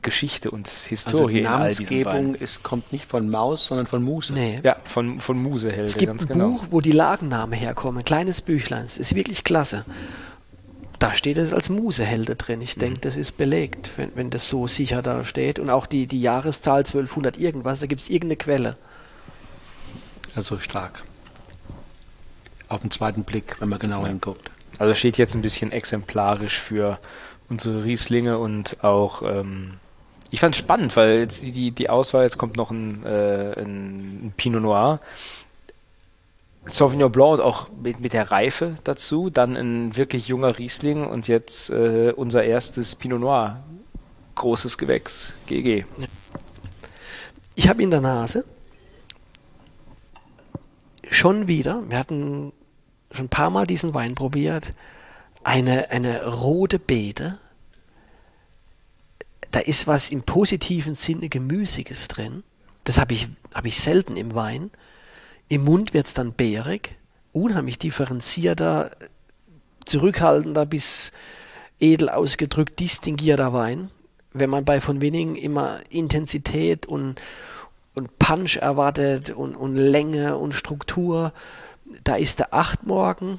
Geschichte 0.03 0.51
und 0.51 0.67
Also 0.69 0.89
Historie 0.89 1.41
die 1.41 1.47
all 1.47 1.69
diesen 1.69 1.85
Namensgebung 1.85 2.35
ist, 2.35 2.63
kommt 2.63 2.93
nicht 2.93 3.05
von 3.07 3.29
Maus, 3.29 3.67
sondern 3.67 3.87
von 3.87 4.03
Muse. 4.03 4.33
nee. 4.33 4.61
Ja, 4.63 4.77
von, 4.85 5.21
von 5.21 5.37
Musehelde, 5.43 5.83
Es 5.83 5.97
gibt 5.97 6.11
ganz 6.13 6.23
ein 6.23 6.29
genau. 6.29 6.51
Buch, 6.51 6.67
wo 6.71 6.81
die 6.81 6.93
Lagennamen 6.93 7.59
herkommen, 7.59 7.99
ein 8.01 8.05
kleines 8.05 8.41
Büchlein. 8.41 8.87
Es 8.87 8.97
ist 8.99 9.15
wirklich 9.15 9.45
klasse. 9.45 9.85
Da 11.01 11.15
steht 11.15 11.39
es 11.39 11.53
als 11.53 11.69
Musehelde 11.69 12.35
drin. 12.37 12.61
Ich 12.61 12.77
Mhm. 12.77 12.81
denke, 12.81 13.01
das 13.01 13.17
ist 13.17 13.37
belegt, 13.37 13.91
wenn, 13.97 14.15
wenn 14.17 14.31
das 14.31 14.49
so 14.49 14.67
sicher 14.67 15.03
da 15.03 15.25
steht. 15.25 15.59
Und 15.59 15.71
auch 15.71 15.87
die, 15.87 16.07
die 16.07 16.21
Jahreszahl 16.21 16.85
1200 16.85 17.37
irgendwas, 17.39 17.81
da 17.81 17.87
gibt 17.87 18.01
es 18.03 18.09
irgendeine 18.09 18.37
Quelle. 18.37 18.75
Also 20.35 20.59
stark. 20.59 21.05
Auf 22.69 22.81
den 22.81 22.91
zweiten 22.91 23.25
Blick, 23.25 23.57
wenn 23.61 23.69
man 23.69 23.79
genauer 23.79 24.09
hinguckt. 24.09 24.51
Also 24.79 24.95
steht 24.95 25.17
jetzt 25.19 25.35
ein 25.35 25.43
bisschen 25.43 25.73
exemplarisch 25.73 26.59
für 26.59 26.99
unsere 27.49 27.83
Rieslinge 27.85 28.39
und 28.39 28.83
auch, 28.85 29.23
ähm, 29.23 29.75
ich 30.31 30.41
fand 30.41 30.55
es 30.55 30.59
spannend, 30.59 30.95
weil 30.97 31.21
jetzt 31.21 31.43
die- 31.43 31.71
die, 31.71 31.89
Auswahl, 31.89 32.25
jetzt 32.25 32.39
kommt 32.39 32.57
noch 32.57 32.71
ein, 32.71 33.05
äh, 33.05 33.53
ein 33.61 34.33
Pinot 34.37 34.63
Noir, 34.63 35.01
Sauvignon 36.67 37.11
Blanc 37.11 37.35
und 37.35 37.41
auch 37.41 37.69
mit, 37.83 38.01
mit 38.01 38.13
der 38.13 38.31
Reife 38.31 38.77
dazu, 38.85 39.31
dann 39.31 39.57
ein 39.57 39.97
wirklich 39.97 40.29
junger 40.29 40.59
Riesling 40.59 41.07
und 41.07 41.27
jetzt 41.29 41.71
äh, 41.71 42.13
unser 42.15 42.45
erstes 42.45 42.95
Pinot 42.95 43.21
Noir, 43.21 43.63
großes 44.35 44.77
Gewächs, 44.77 45.35
GG. 45.47 45.85
Ich 47.55 47.69
habe 47.69 47.83
in 47.83 47.91
der 47.91 48.01
Nase. 48.03 48.45
Schon 51.11 51.49
wieder, 51.49 51.83
wir 51.89 51.99
hatten 51.99 52.53
schon 53.13 53.27
ein 53.27 53.31
paar 53.31 53.49
Mal 53.51 53.67
diesen 53.67 53.95
Wein 53.95 54.15
probiert, 54.15 54.71
eine, 55.43 55.91
eine 55.91 56.27
rote 56.27 56.79
Beete. 56.79 57.39
Da 59.51 59.61
ist 59.61 59.87
was 59.87 60.11
im 60.11 60.23
positiven 60.23 60.95
Sinne 60.95 61.29
Gemüsiges 61.29 62.09
drin. 62.09 62.43
Das 62.85 62.99
habe 62.99 63.15
ich, 63.15 63.29
hab 63.55 63.65
ich 63.65 63.81
selten 63.81 64.17
im 64.17 64.35
Wein. 64.35 64.71
Im 65.49 65.65
Mund 65.65 65.95
wird 65.95 66.07
es 66.07 66.15
dann 66.15 66.35
beerig, 66.35 66.97
unheimlich 67.33 67.79
differenzierter, 67.79 68.91
zurückhaltender 69.85 70.67
bis 70.67 71.13
edel 71.81 72.09
ausgedrückt 72.11 72.81
distinguierter 72.81 73.53
Wein. 73.53 73.91
Wenn 74.33 74.51
man 74.51 74.65
bei 74.65 74.81
von 74.81 75.01
Winning 75.01 75.37
immer 75.37 75.81
Intensität 75.89 76.87
und, 76.87 77.21
und 77.95 78.19
Punch 78.19 78.57
erwartet 78.57 79.31
und, 79.31 79.57
und 79.57 79.77
Länge 79.77 80.37
und 80.37 80.53
Struktur, 80.53 81.33
da 82.05 82.17
ist 82.17 82.39
der 82.39 82.53
Achtmorgen 82.53 83.39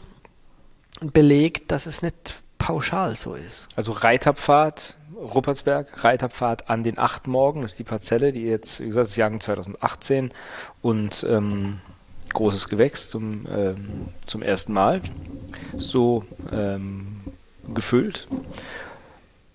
belegt, 1.02 1.72
dass 1.72 1.86
es 1.86 2.02
nicht 2.02 2.41
pauschal 2.57 3.15
so 3.15 3.36
ist. 3.36 3.68
Also 3.76 3.91
Reiterpfad, 3.91 4.95
Ruppertsberg, 5.20 6.04
Reiterpfad 6.04 6.70
an 6.70 6.84
den 6.84 6.98
acht 6.98 7.28
Morgen, 7.28 7.62
das 7.62 7.72
ist 7.72 7.80
die 7.80 7.84
Parzelle, 7.84 8.32
die 8.32 8.44
jetzt, 8.44 8.80
wie 8.80 8.86
gesagt, 8.88 9.06
das 9.06 9.12
ist 9.12 9.18
Jahrgang 9.18 9.40
2018 9.41 10.32
und 10.82 11.26
ähm, 11.30 11.80
großes 12.34 12.70
Gewächs 12.70 13.10
zum, 13.10 13.46
ähm, 13.54 14.08
zum 14.26 14.41
ersten 14.41 14.74
Mal, 14.74 15.02
so 15.78 16.24
ähm, 16.52 17.22
gefüllt. 17.74 18.28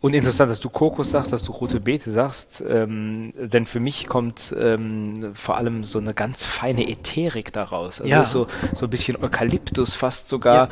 Und 0.01 0.13
interessant, 0.13 0.51
dass 0.51 0.61
du 0.61 0.69
Kokos 0.69 1.13
sagst, 1.13 1.33
dass 1.33 1.45
du 1.45 1.53
rote 1.53 1.81
Beete 1.81 2.11
sagst, 2.11 2.63
ähm, 2.69 3.33
denn 3.39 3.65
für 3.65 3.81
mich 3.81 4.07
kommt 4.07 4.55
ähm, 4.55 5.31
vor 5.35 5.57
allem 5.57 5.83
so 5.85 5.99
eine 5.99 6.13
ganz 6.13 6.45
feine 6.45 6.87
Ätherik 6.91 7.55
daraus. 7.55 8.03
Also 8.03 8.11
Ja. 8.11 8.25
so, 8.27 8.47
so 8.75 8.85
ein 8.85 8.91
bisschen 8.91 9.17
Eukalyptus 9.23 9.95
fast 9.95 10.29
sogar. 10.29 10.69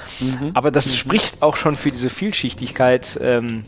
Aber 0.53 0.71
das 0.71 0.95
spricht 0.95 1.41
auch 1.41 1.57
schon 1.57 1.79
für 1.79 1.91
diese 1.91 2.11
Vielschichtigkeit. 2.11 3.19
Ähm, 3.23 3.65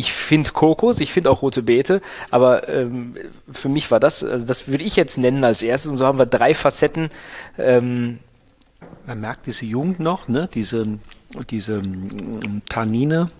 ich 0.00 0.14
finde 0.14 0.50
Kokos, 0.50 0.98
ich 1.00 1.12
finde 1.12 1.30
auch 1.30 1.42
rote 1.42 1.62
Beete, 1.62 2.00
aber 2.30 2.70
ähm, 2.70 3.14
für 3.52 3.68
mich 3.68 3.90
war 3.90 4.00
das, 4.00 4.24
also 4.24 4.46
das 4.46 4.66
würde 4.66 4.82
ich 4.82 4.96
jetzt 4.96 5.18
nennen 5.18 5.44
als 5.44 5.60
erstes. 5.60 5.90
Und 5.90 5.98
so 5.98 6.06
haben 6.06 6.18
wir 6.18 6.24
drei 6.24 6.54
Facetten. 6.54 7.10
Ähm, 7.58 8.18
Man 9.06 9.20
merkt 9.20 9.44
diese 9.44 9.66
Jugend 9.66 10.00
noch, 10.00 10.26
ne? 10.26 10.48
diese, 10.54 10.98
diese 11.50 11.82
mm, 11.82 12.62
Tannine, 12.66 13.30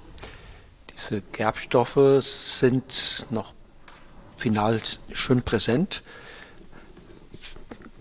diese 0.94 1.22
Gerbstoffe 1.32 2.22
sind 2.22 3.26
noch 3.30 3.54
final 4.36 4.80
schön 5.12 5.40
präsent, 5.42 6.02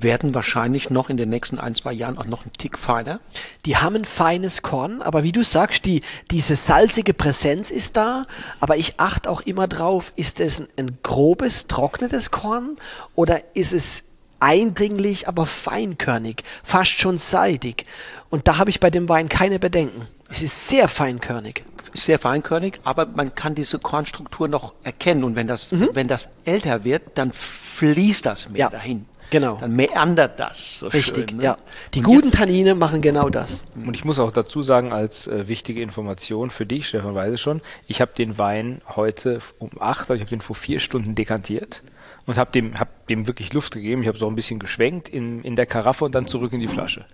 werden 0.02 0.34
wahrscheinlich 0.34 0.90
noch 0.90 1.10
in 1.10 1.18
den 1.18 1.30
nächsten 1.30 1.60
ein, 1.60 1.76
zwei 1.76 1.94
Jahren 1.94 2.18
auch 2.18 2.26
noch 2.26 2.46
ein 2.46 2.54
Tick 2.54 2.78
feiner. 2.78 3.20
Die 3.66 3.78
haben 3.78 3.96
ein 3.96 4.06
feines 4.06 4.62
Korn, 4.62 5.02
aber 5.02 5.24
wie 5.24 5.32
du 5.32 5.44
sagst, 5.44 5.86
die, 5.86 6.02
diese 6.32 6.56
salzige 6.56 7.14
Präsenz 7.14 7.72
ist 7.72 7.98
da, 7.98 8.26
aber 8.60 8.78
ich 8.78 9.00
achte 9.00 9.30
auch 9.30 9.42
immer 9.42 9.68
drauf, 9.68 10.14
ist 10.16 10.40
es 10.40 10.60
ein, 10.60 10.68
ein 10.78 10.98
grobes, 11.04 11.68
trocknetes 11.68 12.32
Korn 12.32 12.78
oder 13.16 13.42
ist 13.56 13.74
es 13.74 14.04
eindringlich, 14.40 15.28
aber 15.28 15.46
feinkörnig, 15.46 16.44
fast 16.64 16.92
schon 17.00 17.18
seidig. 17.18 17.86
Und 18.30 18.48
da 18.48 18.58
habe 18.58 18.70
ich 18.70 18.80
bei 18.80 18.90
dem 18.90 19.10
Wein 19.10 19.28
keine 19.30 19.60
Bedenken. 19.60 20.08
Es 20.30 20.42
ist 20.42 20.70
sehr 20.70 20.88
feinkörnig. 20.88 21.64
Sehr 21.94 22.20
feinkörnig, 22.20 22.80
aber 22.84 23.08
man 23.08 23.34
kann 23.34 23.56
diese 23.56 23.80
Kornstruktur 23.80 24.48
noch 24.48 24.74
erkennen 24.84 25.24
und 25.24 25.36
wenn 25.36 25.48
das, 25.48 25.72
wenn 25.72 26.08
das 26.08 26.30
älter 26.46 26.84
wird, 26.84 27.02
dann 27.18 27.34
fließt 27.34 28.26
das 28.26 28.48
mehr 28.50 28.60
Ja. 28.60 28.70
dahin. 28.70 29.06
Genau. 29.32 29.58
dann 29.60 29.76
meandert 29.76 30.40
das 30.40 30.80
so 30.80 30.88
Richtig, 30.88 31.30
schön. 31.30 31.38
ne? 31.38 31.44
ja. 31.44 31.58
Die 31.94 32.00
Und 32.00 32.06
guten 32.06 32.28
jetzt- 32.28 32.36
Tannine 32.36 32.76
machen 32.76 33.02
genau 33.02 33.30
das. 33.30 33.64
Und 33.76 33.94
ich 33.96 34.04
muss 34.06 34.20
auch 34.20 34.32
dazu 34.32 34.62
sagen, 34.62 34.92
als 34.92 35.28
äh, 35.28 35.48
wichtige 35.48 35.82
Information 35.82 36.50
für 36.50 36.66
dich, 36.66 36.88
Stefan 36.88 37.14
weiß 37.16 37.34
es 37.34 37.42
schon, 37.42 37.62
ich 37.88 38.02
habe 38.02 38.12
den 38.18 38.38
Wein 38.38 38.82
heute 38.96 39.42
um 39.60 39.70
acht, 39.80 40.02
also 40.10 40.16
ich 40.16 40.22
habe 40.22 40.30
den 40.30 40.42
vor 40.42 40.56
vier 40.56 40.80
Stunden 40.80 41.16
dekantiert 41.16 41.82
und 42.30 42.38
habe 42.38 42.52
dem, 42.52 42.80
hab 42.80 43.08
dem 43.08 43.26
wirklich 43.26 43.54
Luft 43.54 43.74
gegeben. 43.74 44.04
Ich 44.04 44.08
habe 44.08 44.20
so 44.20 44.28
ein 44.28 44.36
bisschen 44.36 44.60
geschwenkt 44.60 45.10
in, 45.10 45.42
in 45.42 45.56
der 45.56 45.66
Karaffe 45.66 46.06
und 46.06 46.14
dann 46.14 46.28
zurück 46.28 46.54
in 46.54 46.60
die 46.60 46.68
Flasche. 46.68 47.06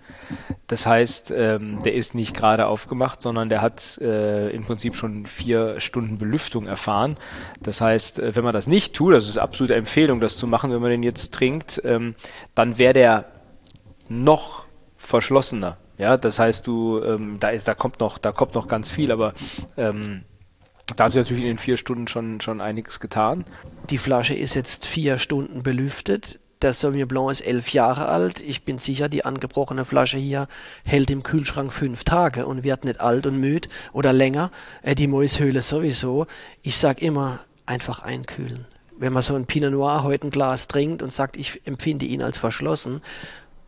Das 0.66 0.86
heißt, 0.86 1.32
ähm, 1.34 1.82
der 1.82 1.94
ist 1.94 2.14
nicht 2.14 2.36
gerade 2.36 2.66
aufgemacht, 2.66 3.22
sondern 3.22 3.48
der 3.48 3.62
hat 3.62 3.96
äh, 4.02 4.50
im 4.50 4.64
Prinzip 4.66 4.94
schon 4.94 5.24
vier 5.24 5.80
Stunden 5.80 6.18
Belüftung 6.18 6.66
erfahren. 6.66 7.16
Das 7.62 7.80
heißt, 7.80 8.18
äh, 8.18 8.36
wenn 8.36 8.44
man 8.44 8.52
das 8.52 8.66
nicht 8.66 8.92
tut, 8.92 9.14
das 9.14 9.26
ist 9.26 9.38
absolute 9.38 9.74
Empfehlung, 9.74 10.20
das 10.20 10.36
zu 10.36 10.46
machen, 10.46 10.70
wenn 10.70 10.82
man 10.82 10.90
den 10.90 11.02
jetzt 11.02 11.32
trinkt, 11.32 11.80
ähm, 11.86 12.14
dann 12.54 12.76
wäre 12.76 12.92
der 12.92 13.24
noch 14.10 14.66
verschlossener. 14.98 15.78
Ja, 15.96 16.18
das 16.18 16.38
heißt, 16.38 16.66
du, 16.66 17.02
ähm, 17.02 17.38
da 17.40 17.48
ist, 17.48 17.66
da 17.68 17.74
kommt 17.74 18.00
noch, 18.00 18.18
da 18.18 18.32
kommt 18.32 18.54
noch 18.54 18.68
ganz 18.68 18.90
viel, 18.90 19.10
aber 19.10 19.32
ähm, 19.78 20.24
da 20.94 21.04
hat 21.04 21.12
sich 21.12 21.18
natürlich 21.18 21.42
in 21.42 21.48
den 21.48 21.58
vier 21.58 21.76
Stunden 21.76 22.06
schon, 22.06 22.40
schon 22.40 22.60
einiges 22.60 23.00
getan. 23.00 23.44
Die 23.90 23.98
Flasche 23.98 24.34
ist 24.34 24.54
jetzt 24.54 24.86
vier 24.86 25.18
Stunden 25.18 25.62
belüftet. 25.62 26.38
Der 26.62 26.72
Sauvignon 26.72 27.08
Blanc 27.08 27.30
ist 27.30 27.40
elf 27.42 27.70
Jahre 27.70 28.06
alt. 28.06 28.40
Ich 28.40 28.64
bin 28.64 28.78
sicher, 28.78 29.08
die 29.08 29.24
angebrochene 29.24 29.84
Flasche 29.84 30.16
hier 30.16 30.48
hält 30.84 31.10
im 31.10 31.22
Kühlschrank 31.22 31.72
fünf 31.72 32.04
Tage 32.04 32.46
und 32.46 32.62
wird 32.62 32.84
nicht 32.84 33.00
alt 33.00 33.26
und 33.26 33.38
müde 33.38 33.68
oder 33.92 34.12
länger. 34.12 34.50
Äh, 34.82 34.94
die 34.94 35.06
Mäushöhle 35.06 35.60
sowieso. 35.60 36.26
Ich 36.62 36.78
sag 36.78 37.02
immer, 37.02 37.40
einfach 37.66 38.00
einkühlen. 38.00 38.66
Wenn 38.98 39.12
man 39.12 39.22
so 39.22 39.34
ein 39.34 39.44
Pinot 39.44 39.72
Noir 39.72 40.04
heute 40.04 40.28
ein 40.28 40.30
Glas 40.30 40.68
trinkt 40.68 41.02
und 41.02 41.12
sagt, 41.12 41.36
ich 41.36 41.66
empfinde 41.66 42.06
ihn 42.06 42.22
als 42.22 42.38
verschlossen, 42.38 43.02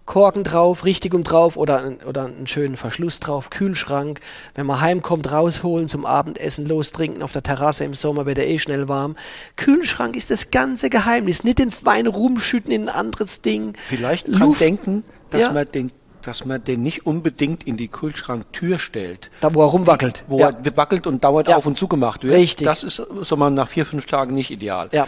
Korken 0.09 0.43
drauf, 0.43 0.87
richtig 0.87 1.13
um 1.13 1.23
drauf 1.23 1.59
oder, 1.59 1.93
oder 2.07 2.25
einen 2.25 2.47
schönen 2.47 2.79
Verschluss 2.79 3.21
drauf, 3.21 3.51
Kühlschrank. 3.51 4.21
Wenn 4.55 4.65
man 4.65 4.81
heimkommt, 4.81 5.31
rausholen, 5.31 5.87
zum 5.87 6.07
Abendessen 6.07 6.67
lostrinken, 6.67 7.23
auf 7.23 7.33
der 7.33 7.43
Terrasse 7.43 7.85
im 7.85 7.93
Sommer 7.93 8.25
wird 8.25 8.39
er 8.39 8.49
eh 8.49 8.59
schnell 8.59 8.89
warm. 8.89 9.17
Kühlschrank 9.57 10.17
ist 10.17 10.31
das 10.31 10.51
ganze 10.51 10.89
Geheimnis. 10.89 11.45
Nicht 11.45 11.59
den 11.59 11.73
Wein 11.83 12.07
rumschütten 12.07 12.73
in 12.73 12.85
ein 12.85 12.89
anderes 12.89 13.43
Ding. 13.43 13.75
Vielleicht 13.87 14.29
dran 14.29 14.41
Luft, 14.41 14.63
denken, 14.63 15.05
dass 15.31 15.43
Ja. 15.43 15.53
man 15.53 15.71
den 15.71 15.93
dass 16.23 16.45
man 16.45 16.63
den 16.63 16.83
nicht 16.83 17.07
unbedingt 17.07 17.67
in 17.67 17.77
die 17.77 17.89
Kühlschranktür 17.89 18.79
stellt. 18.79 19.31
Da, 19.41 19.55
wo 19.55 19.63
er 19.63 19.69
rumwackelt. 19.69 20.25
Wo 20.27 20.39
ja. 20.41 20.51
er 20.51 20.77
wackelt 20.77 21.07
und 21.07 21.23
dauernd 21.23 21.49
Ja. 21.49 21.57
auf 21.57 21.65
und 21.65 21.79
zugemacht 21.79 22.25
wird. 22.25 22.35
Richtig. 22.35 22.67
Das 22.67 22.83
ist 22.83 22.97
so 22.97 23.37
mal 23.37 23.51
nach 23.51 23.69
vier, 23.69 23.87
fünf 23.87 24.07
Tagen 24.07 24.35
nicht 24.35 24.51
ideal. 24.51 24.89
Ja, 24.93 25.07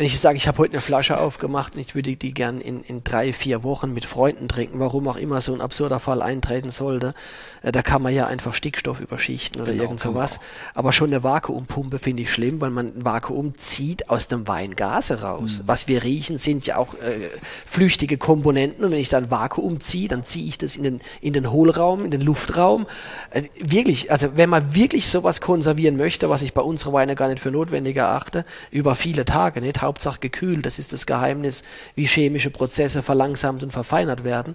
wenn 0.00 0.06
ich 0.06 0.18
sage, 0.18 0.38
ich 0.38 0.48
habe 0.48 0.56
heute 0.56 0.72
eine 0.72 0.80
Flasche 0.80 1.18
aufgemacht 1.18 1.74
und 1.74 1.80
ich 1.82 1.94
würde 1.94 2.16
die 2.16 2.32
gern 2.32 2.62
in, 2.62 2.82
in 2.84 3.04
drei, 3.04 3.34
vier 3.34 3.62
Wochen 3.62 3.92
mit 3.92 4.06
Freunden 4.06 4.48
trinken, 4.48 4.80
warum 4.80 5.06
auch 5.08 5.16
immer 5.16 5.42
so 5.42 5.52
ein 5.52 5.60
absurder 5.60 6.00
Fall 6.00 6.22
eintreten 6.22 6.70
sollte, 6.70 7.12
äh, 7.60 7.70
da 7.70 7.82
kann 7.82 8.00
man 8.00 8.14
ja 8.14 8.26
einfach 8.26 8.54
Stickstoff 8.54 9.00
überschichten 9.00 9.60
oder 9.60 9.72
Genau, 9.72 9.84
irgend 9.84 10.00
sowas. 10.00 10.40
Aber 10.74 10.94
schon 10.94 11.10
eine 11.10 11.22
Vakuumpumpe 11.22 11.98
finde 11.98 12.22
ich 12.22 12.32
schlimm, 12.32 12.62
weil 12.62 12.70
man 12.70 12.86
ein 12.86 13.04
Vakuum 13.04 13.58
zieht 13.58 14.08
aus 14.08 14.26
dem 14.26 14.48
Wein 14.48 14.74
Gase 14.74 15.20
raus. 15.20 15.60
Was 15.66 15.86
wir 15.86 16.02
riechen, 16.02 16.38
sind 16.38 16.66
ja 16.66 16.78
auch 16.78 16.94
äh, 16.94 17.28
flüchtige 17.66 18.16
Komponenten 18.16 18.86
und 18.86 18.92
wenn 18.92 19.00
ich 19.00 19.10
dann 19.10 19.30
Vakuum 19.30 19.80
ziehe, 19.80 20.08
dann 20.08 20.24
ziehe 20.24 20.46
ich 20.46 20.56
das 20.56 20.76
in 20.76 20.84
den, 20.84 21.00
in 21.20 21.34
den 21.34 21.52
Hohlraum, 21.52 22.06
in 22.06 22.10
den 22.10 22.22
Luftraum. 22.22 22.86
Äh, 23.32 23.42
wirklich, 23.58 24.10
also 24.10 24.28
wenn 24.34 24.48
man 24.48 24.74
wirklich 24.74 25.10
sowas 25.10 25.42
konservieren 25.42 25.98
möchte, 25.98 26.30
was 26.30 26.40
ich 26.40 26.54
bei 26.54 26.62
unserer 26.62 26.94
Weine 26.94 27.16
gar 27.16 27.28
nicht 27.28 27.40
für 27.40 27.50
notwendig 27.50 27.98
erachte, 27.98 28.46
über 28.70 28.94
viele 28.94 29.26
Tage, 29.26 29.60
nicht? 29.60 29.89
Hauptsache 29.90 30.20
gekühlt, 30.20 30.64
das 30.66 30.78
ist 30.78 30.92
das 30.92 31.04
Geheimnis, 31.04 31.64
wie 31.96 32.06
chemische 32.06 32.50
Prozesse 32.50 33.02
verlangsamt 33.02 33.64
und 33.64 33.72
verfeinert 33.72 34.22
werden. 34.22 34.54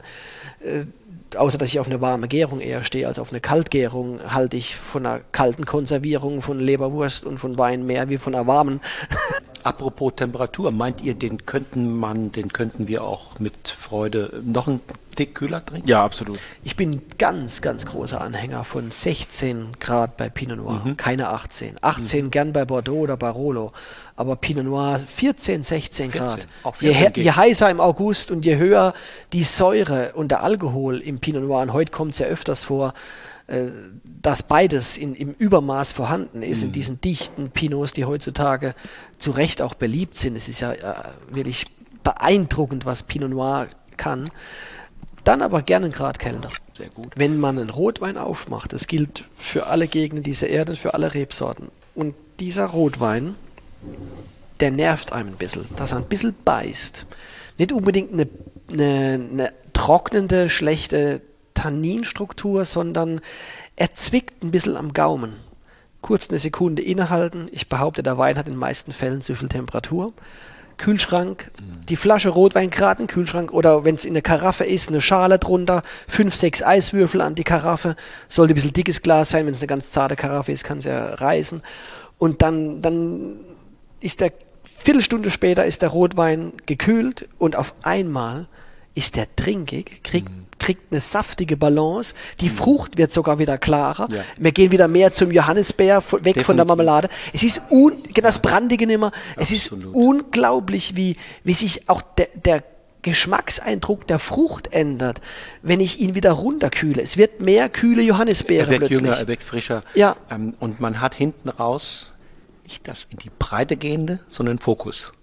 Äh, 0.62 0.86
außer 1.36 1.58
dass 1.58 1.68
ich 1.68 1.82
auf 1.82 1.88
eine 1.88 2.00
warme 2.00 2.30
Gärung 2.30 2.62
eher 2.62 2.86
stehe 2.86 3.06
als 3.06 3.20
auf 3.20 3.32
eine 3.32 3.42
Kaltgärung, 3.42 4.22
halte 4.34 4.56
ich 4.56 4.78
von 4.78 5.06
einer 5.06 5.20
kalten 5.34 5.66
Konservierung 5.66 6.42
von 6.42 6.58
Leberwurst 6.58 7.26
und 7.26 7.38
von 7.38 7.58
Wein 7.58 7.86
mehr 7.86 8.08
wie 8.08 8.18
von 8.18 8.34
einer 8.34 8.48
warmen. 8.48 8.80
Apropos 9.64 10.14
Temperatur, 10.16 10.72
meint 10.72 11.02
ihr, 11.02 11.16
den 11.16 11.46
könnten 11.46 11.98
man, 11.98 12.32
den 12.32 12.54
könnten 12.54 12.88
wir 12.88 13.04
auch 13.04 13.40
mit 13.40 13.68
Freude 13.68 14.42
noch 14.46 14.68
einen 14.70 14.80
Tick 15.16 15.36
kühler 15.36 15.66
trinken? 15.66 15.88
Ja, 15.88 16.04
absolut. 16.04 16.40
Ich 16.64 16.76
bin 16.76 17.02
ganz, 17.18 17.62
ganz 17.62 17.86
großer 17.86 18.20
Anhänger 18.22 18.64
von 18.64 18.92
16 18.92 19.72
Grad 19.80 20.18
bei 20.18 20.30
Pinot 20.30 20.58
Noir, 20.58 20.94
keine 20.98 21.30
18. 21.30 21.76
18 21.82 22.30
gern 22.32 22.54
bei 22.54 22.66
Bordeaux 22.66 23.00
oder 23.02 23.18
Barolo, 23.18 23.72
aber 24.16 24.36
Pinot 24.36 24.66
Noir 24.66 25.00
14, 25.08 25.64
16 25.64 26.12
Grad. 26.12 26.32
14, 26.32 26.50
auch 26.64 26.76
Je, 26.78 26.88
14 26.90 27.04
he- 27.08 27.12
geht. 27.14 27.24
je 27.26 27.32
heißer 27.32 27.70
im 27.70 27.80
August 27.80 28.32
und 28.32 28.46
je 28.46 28.58
höher 28.58 28.94
die 29.34 29.44
Säure 29.44 30.12
und 30.16 30.30
der 30.30 30.44
Alkohol 30.44 31.00
im 31.00 31.20
Pinot 31.20 31.44
Noir, 31.44 31.62
und 31.62 31.74
heute 31.74 31.92
kommt 31.92 32.14
es 32.14 32.20
ja 32.20 32.28
öfters 32.28 32.62
vor, 32.64 32.94
äh, 33.48 33.68
dass 34.22 34.44
beides 34.44 34.98
in, 34.98 35.14
im 35.16 35.32
Übermaß 35.32 35.92
vorhanden 35.92 36.42
ist, 36.42 36.62
Mhm. 36.62 36.66
in 36.68 36.72
diesen 36.72 37.02
dichten 37.02 37.50
Pinots, 37.52 37.94
die 37.94 38.06
heutzutage 38.06 38.74
zu 39.20 39.32
Recht 39.32 39.62
auch 39.62 39.76
beliebt 39.76 40.16
sind. 40.16 40.36
Es 40.36 40.48
ist 40.50 40.60
ja 40.62 40.72
äh, 40.74 40.94
wirklich 41.30 41.68
beeindruckend, 42.04 42.86
was 42.86 43.04
Pinot 43.04 43.30
Noir 43.30 43.68
kann. 43.98 44.30
Dann 45.26 45.42
aber 45.42 45.64
gerne 45.64 45.88
einen 45.88 45.94
Grad 45.94 46.20
kälter. 46.20 46.50
Sehr 46.74 46.90
gut. 46.90 47.12
Wenn 47.16 47.40
man 47.40 47.58
einen 47.58 47.72
Rotwein 47.72 48.18
aufmacht, 48.18 48.74
das 48.74 48.88
gilt 48.88 49.26
für 49.36 49.66
alle 49.66 49.88
Gegenden 49.88 50.24
dieser 50.24 50.48
Erde, 50.48 50.76
für 50.76 50.94
alle 50.94 51.14
Rebsorten. 51.14 51.70
Und 51.96 52.14
dieser 52.40 52.68
Rotwein, 52.68 53.36
der 54.60 54.70
nervt 54.72 55.12
einem 55.12 55.30
ein 55.30 55.38
bisschen, 55.38 55.66
dass 55.76 55.92
er 55.92 55.98
ein 55.98 56.06
bisschen 56.06 56.36
beißt. 56.46 57.08
Nicht 57.58 57.72
unbedingt 57.72 58.14
eine, 58.14 58.28
eine, 58.72 59.30
eine 59.32 59.54
trocknende, 59.74 60.50
schlechte 60.50 61.22
Tanninstruktur, 61.56 62.64
sondern 62.64 63.20
er 63.76 63.94
zwickt 63.94 64.44
ein 64.44 64.52
bisschen 64.52 64.78
am 64.78 64.94
Gaumen. 64.94 65.34
Kurz 66.02 66.30
eine 66.30 66.38
Sekunde 66.38 66.84
innehalten. 66.84 67.48
Ich 67.52 67.68
behaupte, 67.68 68.04
der 68.04 68.20
Wein 68.20 68.38
hat 68.38 68.46
in 68.46 68.54
den 68.54 68.60
meisten 68.60 68.92
Fällen 68.92 69.22
zu 69.22 69.36
viel 69.36 69.50
Temperatur. 69.50 70.14
Kühlschrank, 70.78 71.52
die 71.90 71.96
Flasche 71.96 72.30
Rotwein 72.30 72.70
gerade 72.70 73.02
in 73.02 73.08
Kühlschrank 73.08 73.54
oder 73.54 73.84
wenn 73.84 73.96
es 73.96 74.06
in 74.06 74.14
der 74.14 74.24
Karaffe 74.24 74.64
ist, 74.64 74.90
eine 74.90 75.02
Schale 75.02 75.40
drunter, 75.40 75.82
fünf, 76.08 76.36
sechs 76.36 76.62
Eiswürfel 76.64 77.22
an 77.22 77.36
die 77.36 77.44
Karaffe. 77.44 77.96
Sollte 78.28 78.54
ein 78.54 78.56
bisschen 78.56 78.74
dickes 78.74 79.02
Glas 79.02 79.30
sein, 79.30 79.46
wenn 79.46 79.54
es 79.54 79.62
eine 79.62 79.68
ganz 79.68 79.92
zarte 79.92 80.16
Karaffe 80.16 80.52
ist, 80.52 80.64
kann 80.64 80.80
es 80.80 80.86
ja 80.86 81.14
reißen. 81.16 81.62
Und 82.18 82.42
dann, 82.42 82.82
dann 82.82 83.38
ist 84.00 84.22
der 84.22 84.32
Viertelstunde 84.78 85.32
später 85.32 85.66
ist 85.66 85.82
der 85.82 85.90
Rotwein 85.90 86.54
gekühlt 86.66 87.28
und 87.40 87.56
auf 87.56 87.74
einmal 87.84 88.48
ist 88.94 89.16
der 89.16 89.34
trinkig, 89.36 90.04
kriegt, 90.04 90.30
kriegt 90.60 90.92
eine 90.92 91.02
saftige 91.02 91.58
Balance, 91.58 92.14
die 92.42 92.50
Frucht 92.50 92.98
wird 92.98 93.12
sogar 93.12 93.40
wieder 93.40 93.58
klarer. 93.58 94.08
Ja. 94.12 94.24
Wir 94.38 94.52
gehen 94.52 94.72
wieder 94.72 94.88
mehr 94.88 95.14
zum 95.14 95.32
Johannisbeer, 95.32 95.98
weg 95.98 96.04
von 96.04 96.24
der 96.24 96.34
Definitiv. 96.34 96.66
Marmelade. 96.66 97.10
Es 97.34 97.44
ist 97.44 97.64
un, 97.70 97.94
genau 98.14 98.28
das 98.28 98.40
Brandige 98.40 98.88
nimmer. 98.88 99.12
Es 99.36 99.52
ist 99.52 99.72
unglaublich, 99.72 100.96
wie, 100.96 101.18
wie 101.44 101.54
sich 101.54 101.90
auch 101.90 102.02
der, 102.02 102.28
der 102.36 102.64
Geschmackseindruck 103.02 104.08
der 104.08 104.18
Frucht 104.18 104.74
ändert, 104.74 105.22
wenn 105.62 105.80
ich 105.80 106.00
ihn 106.00 106.16
wieder 106.16 106.32
runterkühle. 106.32 107.02
Es 107.02 107.18
wird 107.18 107.40
mehr 107.40 107.70
kühle 107.70 108.02
Er 108.02 108.08
Johannisbeere 108.08 108.68
wird 108.70 108.80
plötzlich. 108.80 109.00
jünger, 109.02 109.18
er 109.18 109.28
wird 109.28 109.44
frischer. 109.44 109.84
Ja. 109.94 110.16
Ähm, 110.32 110.54
und 110.60 110.80
man 110.80 111.02
hat 111.02 111.14
hinten 111.14 111.50
raus 111.50 112.12
nicht 112.64 112.88
das 112.88 113.08
in 113.12 113.18
die 113.18 113.30
Breite 113.38 113.78
gehende, 113.78 114.22
sondern 114.28 114.58
Fokus. 114.58 115.14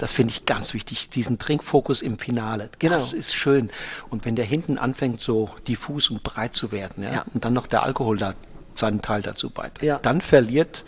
Das 0.00 0.12
finde 0.14 0.32
ich 0.32 0.46
ganz 0.46 0.72
wichtig, 0.72 1.10
diesen 1.10 1.38
Trinkfokus 1.38 2.00
im 2.00 2.18
Finale. 2.18 2.70
Genau. 2.78 2.94
Das 2.94 3.12
ist 3.12 3.34
schön. 3.34 3.68
Und 4.08 4.24
wenn 4.24 4.34
der 4.34 4.46
hinten 4.46 4.78
anfängt, 4.78 5.20
so 5.20 5.50
diffus 5.68 6.08
und 6.08 6.22
breit 6.22 6.54
zu 6.54 6.72
werden, 6.72 7.02
ja, 7.02 7.12
Ja. 7.12 7.24
und 7.34 7.44
dann 7.44 7.52
noch 7.52 7.66
der 7.66 7.82
Alkohol 7.82 8.16
da 8.16 8.32
seinen 8.74 9.02
Teil 9.02 9.20
dazu 9.20 9.50
beiträgt, 9.50 9.82
Ja. 9.82 9.98
dann 9.98 10.22
verliert 10.22 10.84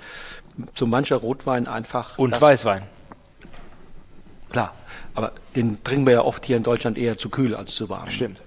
so 0.74 0.86
mancher 0.86 1.16
Rotwein 1.16 1.66
einfach. 1.66 2.18
Und 2.18 2.30
das- 2.30 2.40
Weißwein. 2.40 2.84
Klar. 4.50 4.74
Aber 5.14 5.32
den 5.56 5.82
trinken 5.84 6.06
wir 6.06 6.14
ja 6.14 6.22
oft 6.22 6.46
hier 6.46 6.56
in 6.56 6.62
Deutschland 6.62 6.96
eher 6.96 7.16
zu 7.18 7.28
kühl 7.28 7.54
als 7.54 7.74
zu 7.74 7.88
warm. 7.90 8.08
Stimmt. 8.10 8.40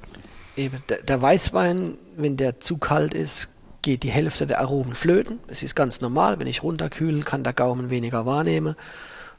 Eben, 0.55 0.81
der, 0.89 1.03
der 1.03 1.21
Weißwein, 1.21 1.97
wenn 2.15 2.37
der 2.37 2.59
zu 2.59 2.77
kalt 2.77 3.13
ist, 3.13 3.49
geht 3.83 4.01
die 4.01 4.09
Hälfte 4.09 4.47
der 4.47 4.61
Aromen 4.61 4.95
flöten. 4.95 5.39
Es 5.47 5.61
ist 5.61 5.75
ganz 5.75 6.01
normal, 6.01 6.39
wenn 6.39 6.47
ich 6.47 6.63
runterkühle, 6.63 7.21
kann 7.21 7.43
der 7.43 7.53
Gaumen 7.53 7.91
weniger 7.91 8.25
wahrnehmen. 8.25 8.75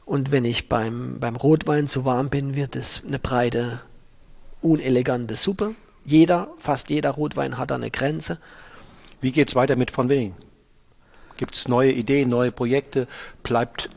Und 0.06 0.30
wenn 0.30 0.44
ich 0.44 0.68
beim, 0.68 1.18
beim 1.18 1.34
Rotwein 1.34 1.88
zu 1.88 2.04
warm 2.04 2.30
bin, 2.30 2.54
wird 2.54 2.76
es 2.76 3.02
eine 3.06 3.18
breite, 3.18 3.80
unelegante 4.62 5.34
Suppe. 5.34 5.74
Jeder, 6.04 6.48
fast 6.58 6.90
jeder 6.90 7.10
Rotwein 7.10 7.58
hat 7.58 7.72
da 7.72 7.74
eine 7.74 7.90
Grenze. 7.90 8.38
Wie 9.20 9.32
geht's 9.32 9.56
weiter 9.56 9.74
mit 9.74 9.90
von 9.90 10.08
Winning? 10.08 10.34
Gibt 11.36 11.56
es 11.56 11.66
neue 11.66 11.90
Ideen, 11.90 12.28
neue 12.28 12.52
Projekte? 12.52 13.08
Bleibt 13.42 13.90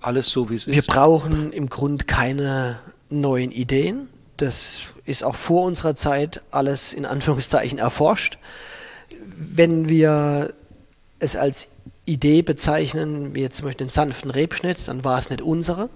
alles 0.00 0.30
so, 0.30 0.48
wie 0.48 0.54
es 0.54 0.68
Wir 0.68 0.78
ist? 0.78 0.86
brauchen 0.86 1.52
im 1.52 1.68
Grund 1.68 2.06
keine 2.06 2.78
neuen 3.08 3.50
Ideen. 3.50 4.08
Das 4.36 4.82
ist 5.06 5.24
auch 5.24 5.34
vor 5.34 5.64
unserer 5.64 5.96
Zeit 5.96 6.40
alles 6.52 6.92
in 6.92 7.04
Anführungszeichen 7.04 7.80
erforscht. 7.80 8.38
Wenn 9.36 9.88
wir 9.88 10.54
es 11.18 11.34
als 11.34 11.68
Idee 12.10 12.42
bezeichnen, 12.42 13.34
wie 13.34 13.40
jetzt 13.40 13.58
zum 13.58 13.66
Beispiel 13.66 13.86
den 13.86 13.90
sanften 13.90 14.30
Rebschnitt, 14.30 14.88
dann 14.88 15.04
war 15.04 15.18
es 15.18 15.30
nicht 15.30 15.42
unsere. 15.42 15.88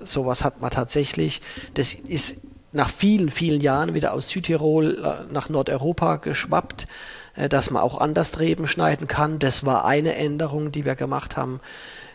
Sowas 0.00 0.44
hat 0.44 0.60
man 0.60 0.70
tatsächlich. 0.70 1.42
Das 1.74 1.94
ist 1.94 2.42
nach 2.72 2.90
vielen, 2.90 3.30
vielen 3.30 3.60
Jahren 3.60 3.94
wieder 3.94 4.12
aus 4.12 4.28
Südtirol 4.28 4.98
äh, 5.02 5.32
nach 5.32 5.48
Nordeuropa 5.48 6.16
geschwappt, 6.16 6.86
äh, 7.34 7.48
dass 7.48 7.70
man 7.70 7.82
auch 7.82 7.98
anders 7.98 8.38
Reben 8.38 8.66
schneiden 8.66 9.06
kann. 9.06 9.38
Das 9.38 9.64
war 9.64 9.84
eine 9.84 10.14
Änderung, 10.14 10.72
die 10.72 10.84
wir 10.84 10.94
gemacht 10.94 11.36
haben. 11.36 11.60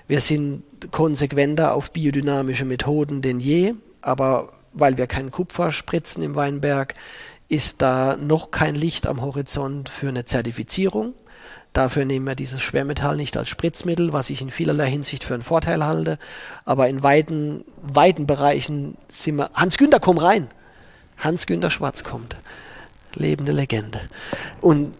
Wir 0.08 0.22
sind 0.22 0.64
konsequenter 0.92 1.74
auf 1.74 1.92
biodynamische 1.92 2.66
Methoden 2.66 3.22
denn 3.22 3.40
je, 3.40 3.74
aber 4.02 4.50
weil 4.72 4.98
wir 4.98 5.08
keinen 5.08 5.32
Kupfer 5.32 5.72
spritzen 5.72 6.22
im 6.22 6.36
Weinberg, 6.36 6.94
ist 7.48 7.82
da 7.82 8.18
noch 8.18 8.52
kein 8.52 8.76
Licht 8.76 9.08
am 9.08 9.22
Horizont 9.22 9.90
für 9.90 10.10
eine 10.10 10.26
Zertifizierung. 10.26 11.14
Dafür 11.76 12.06
nehmen 12.06 12.26
wir 12.26 12.36
dieses 12.36 12.62
Schwermetall 12.62 13.18
nicht 13.18 13.36
als 13.36 13.50
Spritzmittel, 13.50 14.14
was 14.14 14.30
ich 14.30 14.42
in 14.42 14.50
vielerlei 14.50 14.90
Hinsicht 14.90 15.26
für 15.26 15.34
einen 15.34 15.44
Vorteil 15.44 15.86
halte. 15.86 16.18
Aber 16.64 16.88
in 16.88 17.04
weiten, 17.04 17.66
weiten 17.82 18.26
Bereichen 18.26 18.96
sind 19.10 19.36
wir. 19.36 19.50
Hans-Günter, 19.54 20.00
komm 20.00 20.18
rein! 20.18 20.48
Hans-Günter 21.18 21.70
Schwarz 21.70 22.06
kommt. 22.06 22.38
Lebende 23.14 23.52
Legende. 23.52 24.00
Und 24.62 24.94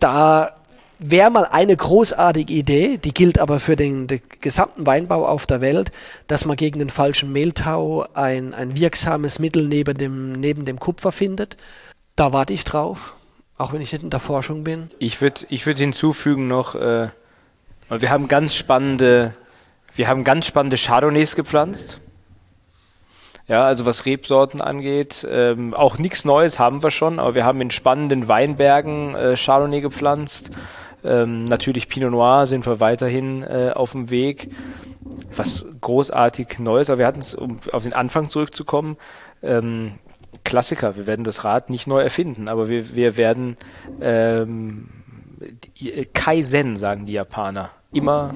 da 0.00 0.50
wäre 0.98 1.30
mal 1.30 1.44
eine 1.44 1.76
großartige 1.76 2.52
Idee, 2.52 2.98
die 2.98 3.14
gilt 3.14 3.38
aber 3.38 3.60
für 3.60 3.76
den, 3.76 4.08
den, 4.08 4.20
gesamten 4.40 4.84
Weinbau 4.84 5.28
auf 5.28 5.46
der 5.46 5.60
Welt, 5.60 5.92
dass 6.26 6.44
man 6.44 6.56
gegen 6.56 6.80
den 6.80 6.90
falschen 6.90 7.32
Mehltau 7.32 8.04
ein, 8.14 8.52
ein 8.52 8.74
wirksames 8.74 9.38
Mittel 9.38 9.68
neben 9.68 9.96
dem, 9.96 10.32
neben 10.32 10.64
dem 10.64 10.80
Kupfer 10.80 11.12
findet. 11.12 11.56
Da 12.16 12.32
warte 12.32 12.52
ich 12.52 12.64
drauf, 12.64 13.14
auch 13.58 13.72
wenn 13.72 13.80
ich 13.80 13.92
nicht 13.92 14.04
in 14.04 14.10
der 14.10 14.20
Forschung 14.20 14.64
bin. 14.64 14.90
Ich 14.98 15.20
würde 15.20 15.42
ich 15.50 15.66
würd 15.66 15.78
hinzufügen 15.78 16.48
noch, 16.48 16.74
äh, 16.74 17.08
wir 17.90 18.10
haben 18.10 18.28
ganz 18.28 18.54
spannende, 18.54 19.34
wir 19.94 20.08
haben 20.08 20.24
ganz 20.24 20.46
spannende 20.46 20.76
Chardonnays 20.76 21.36
gepflanzt. 21.36 22.00
Ja, 23.48 23.64
also 23.64 23.86
was 23.86 24.04
Rebsorten 24.04 24.60
angeht, 24.60 25.26
ähm, 25.28 25.72
auch 25.72 25.98
nichts 25.98 26.24
Neues 26.26 26.58
haben 26.58 26.82
wir 26.82 26.90
schon, 26.90 27.18
aber 27.18 27.34
wir 27.34 27.44
haben 27.44 27.60
in 27.62 27.70
spannenden 27.70 28.28
Weinbergen 28.28 29.14
äh, 29.14 29.36
Chardonnay 29.36 29.80
gepflanzt. 29.80 30.50
Ähm, 31.02 31.44
natürlich 31.44 31.88
Pinot 31.88 32.10
Noir 32.10 32.46
sind 32.46 32.66
wir 32.66 32.78
weiterhin 32.78 33.42
äh, 33.42 33.72
auf 33.74 33.92
dem 33.92 34.10
Weg. 34.10 34.50
Was 35.34 35.64
großartig 35.80 36.58
Neues, 36.58 36.90
aber 36.90 36.98
wir 36.98 37.06
hatten 37.06 37.20
es, 37.20 37.34
um 37.34 37.58
auf 37.72 37.84
den 37.84 37.94
Anfang 37.94 38.28
zurückzukommen, 38.28 38.98
ähm, 39.42 39.94
Klassiker. 40.44 40.96
Wir 40.96 41.06
werden 41.06 41.24
das 41.24 41.44
Rad 41.44 41.70
nicht 41.70 41.86
neu 41.86 42.00
erfinden, 42.00 42.48
aber 42.48 42.68
wir, 42.68 42.94
wir 42.94 43.16
werden 43.16 43.56
ähm, 44.00 44.88
Kaizen, 46.12 46.76
sagen 46.76 47.06
die 47.06 47.12
Japaner, 47.12 47.70
immer 47.92 48.34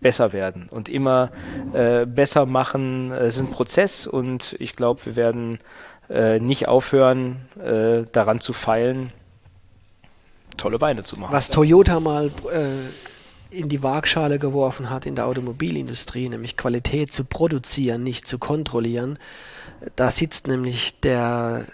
besser 0.00 0.32
werden 0.32 0.68
und 0.70 0.88
immer 0.88 1.30
äh, 1.72 2.04
besser 2.04 2.46
machen. 2.46 3.10
Es 3.10 3.36
ist 3.36 3.40
ein 3.40 3.50
Prozess 3.50 4.06
und 4.06 4.54
ich 4.58 4.76
glaube, 4.76 5.06
wir 5.06 5.16
werden 5.16 5.58
äh, 6.10 6.38
nicht 6.40 6.68
aufhören, 6.68 7.48
äh, 7.58 8.04
daran 8.12 8.40
zu 8.40 8.52
feilen, 8.52 9.12
tolle 10.56 10.78
Beine 10.78 11.04
zu 11.04 11.16
machen. 11.18 11.32
Was 11.32 11.50
Toyota 11.50 12.00
mal 12.00 12.30
äh, 12.52 13.56
in 13.56 13.68
die 13.68 13.82
Waagschale 13.82 14.38
geworfen 14.38 14.90
hat 14.90 15.06
in 15.06 15.14
der 15.14 15.26
Automobilindustrie, 15.26 16.28
nämlich 16.28 16.56
Qualität 16.56 17.12
zu 17.12 17.24
produzieren, 17.24 18.02
nicht 18.02 18.26
zu 18.26 18.38
kontrollieren, 18.38 19.18
da 19.96 20.10
sitzt 20.10 20.46
nämlich 20.46 21.00
der 21.00 21.64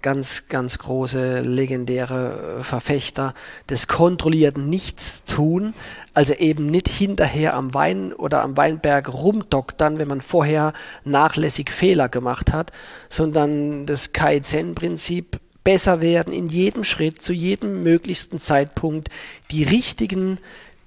ganz, 0.00 0.48
ganz 0.48 0.78
große, 0.78 1.40
legendäre 1.40 2.60
Verfechter 2.62 3.34
des 3.68 3.88
kontrollierten 3.88 4.68
Nichtstun, 4.68 5.74
also 6.14 6.34
eben 6.34 6.66
nicht 6.66 6.88
hinterher 6.88 7.54
am 7.54 7.74
Wein 7.74 8.12
oder 8.12 8.42
am 8.42 8.56
Weinberg 8.56 9.12
rumdoktern, 9.12 9.98
wenn 9.98 10.08
man 10.08 10.20
vorher 10.20 10.72
nachlässig 11.04 11.70
Fehler 11.70 12.08
gemacht 12.08 12.52
hat, 12.52 12.72
sondern 13.08 13.86
das 13.86 14.12
Kaizen-Prinzip 14.12 15.40
besser 15.64 16.00
werden 16.00 16.32
in 16.32 16.46
jedem 16.46 16.84
Schritt, 16.84 17.22
zu 17.22 17.32
jedem 17.32 17.82
möglichsten 17.82 18.38
Zeitpunkt, 18.38 19.08
die 19.50 19.62
richtigen 19.62 20.38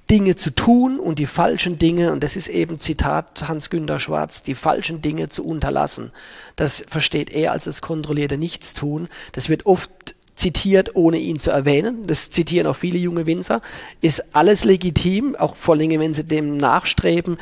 Dinge 0.09 0.35
zu 0.35 0.51
tun 0.51 0.99
und 0.99 1.17
die 1.17 1.25
falschen 1.25 1.79
Dinge, 1.79 2.11
und 2.11 2.23
das 2.23 2.35
ist 2.35 2.47
eben 2.47 2.79
Zitat 2.79 3.47
Hans-Günter 3.47 3.99
Schwarz, 3.99 4.43
die 4.43 4.55
falschen 4.55 5.01
Dinge 5.01 5.29
zu 5.29 5.45
unterlassen. 5.45 6.11
Das 6.55 6.83
versteht 6.87 7.31
er 7.31 7.51
als 7.51 7.63
das 7.63 7.81
kontrollierte 7.81 8.37
Nichtstun. 8.37 9.07
Das 9.31 9.49
wird 9.49 9.65
oft 9.65 10.15
zitiert, 10.35 10.95
ohne 10.95 11.17
ihn 11.17 11.39
zu 11.39 11.49
erwähnen. 11.49 12.07
Das 12.07 12.29
zitieren 12.29 12.67
auch 12.67 12.75
viele 12.75 12.99
junge 12.99 13.25
Winzer. 13.25 13.61
Ist 14.01 14.35
alles 14.35 14.63
legitim, 14.63 15.35
auch 15.35 15.55
vor 15.55 15.75
allem, 15.75 15.99
wenn 15.99 16.13
sie 16.13 16.23
dem 16.23 16.57
nachstreben. 16.57 17.37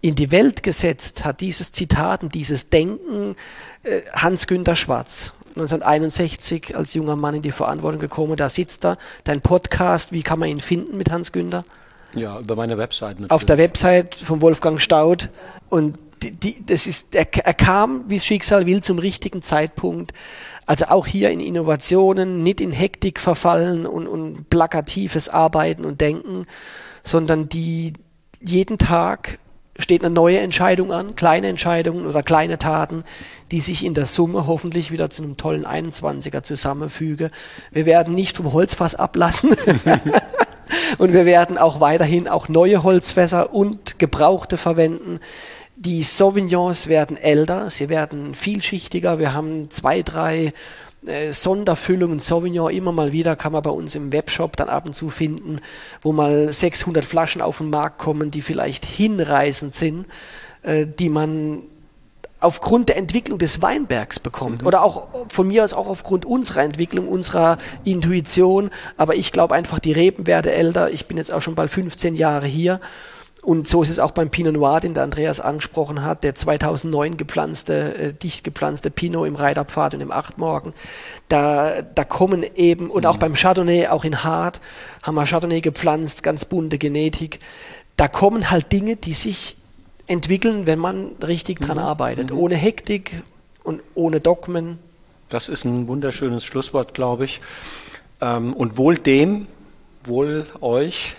In 0.00 0.14
die 0.14 0.30
Welt 0.30 0.62
gesetzt 0.62 1.24
hat 1.24 1.40
dieses 1.40 1.72
Zitat 1.72 2.22
und 2.22 2.34
dieses 2.34 2.68
Denken 2.68 3.36
äh, 3.82 4.00
Hans-Günter 4.12 4.76
Schwarz. 4.76 5.32
1961 5.50 6.76
als 6.76 6.94
junger 6.94 7.16
Mann 7.16 7.34
in 7.34 7.42
die 7.42 7.52
Verantwortung 7.52 8.00
gekommen. 8.00 8.36
Da 8.36 8.48
sitzt 8.48 8.84
er. 8.84 8.96
Dein 9.24 9.40
Podcast, 9.40 10.12
wie 10.12 10.22
kann 10.22 10.38
man 10.38 10.48
ihn 10.48 10.60
finden 10.60 10.96
mit 10.96 11.10
Hans 11.10 11.32
Günther? 11.32 11.64
Ja, 12.14 12.40
über 12.40 12.56
meine 12.56 12.78
Website. 12.78 13.20
Natürlich. 13.20 13.30
Auf 13.30 13.44
der 13.44 13.58
Website 13.58 14.14
von 14.14 14.40
Wolfgang 14.40 14.80
Staud. 14.80 15.30
Und 15.68 15.98
die, 16.22 16.32
die, 16.32 16.66
das 16.66 16.86
ist, 16.86 17.14
er, 17.14 17.26
er 17.32 17.54
kam, 17.54 18.04
wie 18.08 18.16
es 18.16 18.24
Schicksal 18.24 18.66
will, 18.66 18.82
zum 18.82 18.98
richtigen 18.98 19.42
Zeitpunkt. 19.42 20.12
Also 20.66 20.86
auch 20.86 21.06
hier 21.06 21.30
in 21.30 21.40
Innovationen, 21.40 22.42
nicht 22.42 22.60
in 22.60 22.72
Hektik 22.72 23.20
verfallen 23.20 23.86
und, 23.86 24.06
und 24.06 24.50
plakatives 24.50 25.28
Arbeiten 25.28 25.84
und 25.84 26.00
Denken, 26.00 26.46
sondern 27.04 27.48
die 27.48 27.94
jeden 28.40 28.78
Tag 28.78 29.38
steht 29.78 30.04
eine 30.04 30.12
neue 30.12 30.40
Entscheidung 30.40 30.92
an, 30.92 31.14
kleine 31.14 31.46
Entscheidungen 31.46 32.06
oder 32.06 32.24
kleine 32.24 32.58
Taten, 32.58 33.04
die 33.52 33.60
sich 33.60 33.84
in 33.84 33.94
der 33.94 34.06
Summe 34.06 34.46
hoffentlich 34.46 34.90
wieder 34.90 35.08
zu 35.08 35.22
einem 35.22 35.36
tollen 35.36 35.64
21er 35.64 36.42
zusammenfüge. 36.42 37.30
Wir 37.70 37.86
werden 37.86 38.12
nicht 38.12 38.36
vom 38.36 38.52
Holzfass 38.52 38.96
ablassen. 38.96 39.54
und 40.96 41.12
wir 41.12 41.26
werden 41.26 41.58
auch 41.58 41.80
weiterhin 41.80 42.28
auch 42.28 42.48
neue 42.48 42.82
Holzfässer 42.82 43.52
und 43.52 43.98
gebrauchte 43.98 44.56
verwenden. 44.56 45.20
Die 45.76 46.02
Sauvignons 46.02 46.88
werden 46.88 47.16
älter, 47.16 47.70
sie 47.70 47.88
werden 47.88 48.34
vielschichtiger. 48.34 49.18
Wir 49.18 49.32
haben 49.34 49.70
zwei, 49.70 50.02
drei 50.02 50.52
äh, 51.06 51.30
Sonderfüllungen 51.30 52.18
Sauvignon 52.18 52.72
immer 52.72 52.92
mal 52.92 53.12
wieder 53.12 53.36
kann 53.36 53.52
man 53.52 53.62
bei 53.62 53.70
uns 53.70 53.94
im 53.94 54.12
Webshop 54.12 54.56
dann 54.56 54.68
ab 54.68 54.86
und 54.86 54.94
zu 54.94 55.10
finden, 55.10 55.60
wo 56.02 56.12
mal 56.12 56.52
600 56.52 57.04
Flaschen 57.04 57.40
auf 57.40 57.58
den 57.58 57.70
Markt 57.70 57.98
kommen, 57.98 58.30
die 58.30 58.42
vielleicht 58.42 58.84
hinreißend 58.84 59.74
sind, 59.74 60.06
äh, 60.62 60.86
die 60.86 61.08
man 61.08 61.62
aufgrund 62.40 62.88
der 62.88 62.96
Entwicklung 62.96 63.38
des 63.38 63.62
Weinbergs 63.62 64.20
bekommt. 64.20 64.62
Mhm. 64.62 64.66
Oder 64.66 64.82
auch 64.82 65.08
von 65.28 65.48
mir 65.48 65.64
aus 65.64 65.74
auch 65.74 65.88
aufgrund 65.88 66.24
unserer 66.24 66.62
Entwicklung, 66.62 67.08
unserer 67.08 67.58
Intuition. 67.84 68.70
Aber 68.96 69.16
ich 69.16 69.32
glaube 69.32 69.54
einfach, 69.54 69.78
die 69.78 69.92
Reben 69.92 70.26
werden 70.26 70.52
älter. 70.52 70.90
Ich 70.90 71.06
bin 71.06 71.16
jetzt 71.16 71.32
auch 71.32 71.42
schon 71.42 71.54
bald 71.54 71.70
15 71.70 72.14
Jahre 72.14 72.46
hier. 72.46 72.80
Und 73.42 73.68
so 73.68 73.82
ist 73.82 73.88
es 73.88 73.98
auch 73.98 74.10
beim 74.10 74.30
Pinot 74.30 74.52
Noir, 74.52 74.80
den 74.80 74.94
der 74.94 75.04
Andreas 75.04 75.40
angesprochen 75.40 76.04
hat, 76.04 76.24
der 76.24 76.34
2009 76.34 77.16
gepflanzte, 77.16 77.94
äh, 77.94 78.12
dicht 78.12 78.44
gepflanzte 78.44 78.90
Pinot 78.90 79.26
im 79.26 79.36
Reiterpfad 79.36 79.94
und 79.94 80.00
im 80.00 80.10
Achtmorgen. 80.10 80.74
Da, 81.28 81.82
da 81.82 82.04
kommen 82.04 82.44
eben, 82.56 82.90
und 82.90 83.06
auch 83.06 83.14
mhm. 83.14 83.20
beim 83.20 83.34
Chardonnay, 83.34 83.86
auch 83.86 84.04
in 84.04 84.24
Hart, 84.24 84.60
haben 85.02 85.14
wir 85.14 85.24
Chardonnay 85.24 85.60
gepflanzt, 85.60 86.22
ganz 86.22 86.44
bunte 86.44 86.78
Genetik. 86.78 87.38
Da 87.96 88.08
kommen 88.08 88.50
halt 88.50 88.72
Dinge, 88.72 88.96
die 88.96 89.14
sich 89.14 89.56
entwickeln, 90.08 90.66
wenn 90.66 90.78
man 90.78 91.12
richtig 91.22 91.60
dran 91.60 91.76
mhm. 91.76 91.84
arbeitet. 91.84 92.30
Mhm. 92.32 92.38
Ohne 92.38 92.56
Hektik 92.56 93.22
und 93.62 93.82
ohne 93.94 94.20
Dogmen. 94.20 94.78
Das 95.28 95.48
ist 95.48 95.64
ein 95.64 95.86
wunderschönes 95.86 96.44
Schlusswort, 96.44 96.94
glaube 96.94 97.26
ich. 97.26 97.40
Ähm, 98.20 98.54
und 98.54 98.76
wohl 98.76 98.96
dem, 98.96 99.46
wohl 100.04 100.46
euch, 100.60 101.14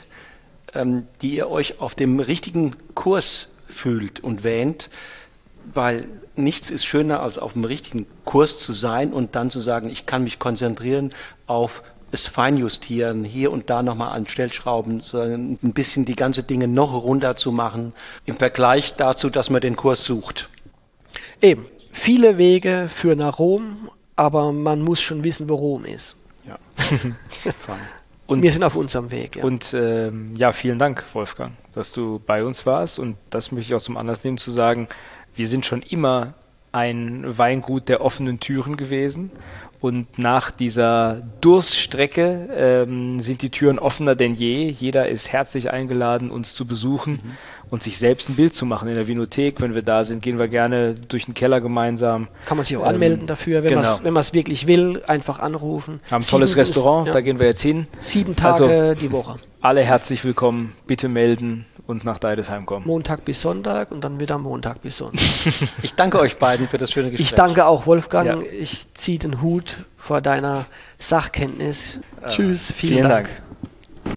ähm, 0.74 1.08
die 1.22 1.36
ihr 1.36 1.50
euch 1.50 1.80
auf 1.80 1.96
dem 1.96 2.20
richtigen 2.20 2.76
Kurs 2.96 3.56
fühlt 3.68 4.20
und 4.20 4.44
wähnt, 4.44 4.90
weil 5.74 6.08
nichts 6.36 6.70
ist 6.70 6.86
schöner, 6.86 7.22
als 7.22 7.38
auf 7.38 7.54
dem 7.54 7.66
richtigen 7.66 8.08
Kurs 8.26 8.58
zu 8.58 8.74
sein 8.74 9.14
und 9.14 9.36
dann 9.36 9.52
zu 9.52 9.60
sagen, 9.60 9.90
ich 9.90 10.06
kann 10.06 10.24
mich 10.24 10.40
konzentrieren 10.40 11.14
auf 11.46 11.84
es 12.12 12.28
feinjustieren, 12.28 13.24
hier 13.24 13.52
und 13.52 13.70
da 13.70 13.84
nochmal 13.84 14.16
an 14.16 14.28
Stellschrauben, 14.28 15.02
sondern 15.02 15.60
ein 15.64 15.74
bisschen 15.74 16.06
die 16.06 16.16
ganze 16.16 16.44
Dinge 16.44 16.68
noch 16.68 16.94
runter 17.04 17.36
zu 17.36 17.52
machen, 17.52 17.94
im 18.26 18.38
Vergleich 18.38 18.96
dazu, 18.96 19.30
dass 19.30 19.50
man 19.50 19.62
den 19.62 19.76
Kurs 19.76 20.04
sucht. 20.04 20.50
Eben, 21.42 21.66
viele 21.92 22.38
Wege 22.38 22.90
führen 22.94 23.20
nach 23.20 23.40
Rom, 23.40 23.90
aber 24.16 24.52
man 24.52 24.82
muss 24.82 25.02
schon 25.02 25.24
wissen, 25.24 25.50
wo 25.50 25.56
Rom 25.56 25.86
ist. 25.86 26.16
Ja. 26.48 26.58
und 28.28 28.42
wir 28.42 28.52
sind 28.52 28.64
auf 28.64 28.76
unserem 28.76 29.12
Weg. 29.12 29.38
Ja. 29.38 29.44
Und 29.44 29.74
ähm, 29.74 30.36
ja, 30.36 30.52
vielen 30.52 30.80
Dank, 30.80 31.04
Wolfgang, 31.14 31.54
dass 31.74 31.94
du 31.94 32.20
bei 32.26 32.44
uns 32.44 32.66
warst. 32.66 33.00
Und 33.00 33.18
das 33.30 33.52
möchte 33.52 33.72
ich 33.72 33.76
auch 33.76 33.82
zum 33.82 33.98
Anlass 33.98 34.24
nehmen 34.24 34.38
zu 34.38 34.52
sagen, 34.52 34.88
wir 35.36 35.48
sind 35.48 35.66
schon 35.66 35.82
immer 35.82 36.34
ein 36.72 37.38
Weingut 37.38 37.90
der 37.90 38.02
offenen 38.02 38.40
Türen 38.40 38.78
gewesen 38.78 39.32
und 39.82 40.20
nach 40.20 40.52
dieser 40.52 41.22
Durststrecke 41.40 42.50
ähm, 42.54 43.22
sind 43.22 43.42
die 43.42 43.50
Türen 43.50 43.80
offener 43.80 44.16
denn 44.16 44.34
je. 44.34 44.70
Jeder 44.70 45.08
ist 45.08 45.32
herzlich 45.32 45.72
eingeladen, 45.72 46.32
uns 46.32 46.54
zu 46.54 46.66
besuchen. 46.66 47.14
Mhm. 47.14 47.38
und 47.72 47.84
sich 47.84 48.00
selbst 48.00 48.30
ein 48.30 48.36
Bild 48.36 48.56
zu 48.56 48.66
machen 48.66 48.90
in 48.90 48.96
der 48.96 49.08
Vinothek. 49.08 49.62
Wenn 49.62 49.76
wir 49.76 49.84
da 49.84 50.04
sind, 50.04 50.24
gehen 50.24 50.40
wir 50.40 50.48
gerne 50.48 50.96
durch 51.08 51.26
den 51.26 51.36
Keller 51.36 51.62
gemeinsam. 51.62 52.28
Kann 52.48 52.58
man 52.58 52.66
sich 52.66 52.76
auch 52.78 52.82
ähm, 52.82 52.96
anmelden 52.96 53.28
dafür, 53.28 53.64
wenn 53.64 53.76
genau. 53.76 54.00
man 54.04 54.18
es 54.18 54.34
wirklich 54.34 54.66
will, 54.66 55.04
einfach 55.06 55.38
anrufen. 55.38 56.00
Haben 56.10 56.24
ein 56.24 56.28
tolles 56.28 56.58
Restaurant, 56.58 57.08
ist, 57.08 57.10
ja. 57.10 57.14
da 57.14 57.22
gehen 57.22 57.38
wir 57.38 57.46
jetzt 57.46 57.62
hin. 57.62 57.86
Sieben 58.02 58.36
Tage 58.36 58.64
also, 58.66 59.00
die 59.00 59.12
Woche. 59.12 59.36
Alle 59.62 59.84
herzlich 59.84 60.24
willkommen, 60.26 60.74
bitte 60.88 61.10
melden 61.10 61.66
und 61.90 62.06
nach 62.06 62.20
Deidesheim 62.20 62.68
kommen. 62.68 62.86
Montag 62.86 63.26
bis 63.26 63.42
Sonntag 63.42 63.92
und 63.92 64.04
dann 64.04 64.20
wieder 64.20 64.38
Montag 64.38 64.84
bis 64.84 64.98
Sonntag. 64.98 65.24
ich 65.82 65.96
danke 65.96 66.20
euch 66.20 66.38
beiden 66.38 66.68
für 66.68 66.78
das 66.78 66.92
schöne 66.92 67.10
Gespräch. 67.10 67.28
Ich 67.28 67.34
danke 67.34 67.66
auch, 67.66 67.88
Wolfgang. 67.88 68.28
Ja. 68.28 68.38
Ich 68.60 68.94
ziehe 68.94 69.18
den 69.18 69.42
Hut 69.42 69.78
vor 69.98 70.22
deiner 70.22 70.66
Sachkenntnis. 71.00 72.00
Äh, 72.22 72.30
Tschüss, 72.30 72.72
vielen, 72.72 72.94
vielen 72.94 73.10
Dank. 73.10 73.30
Dank. 73.30 74.16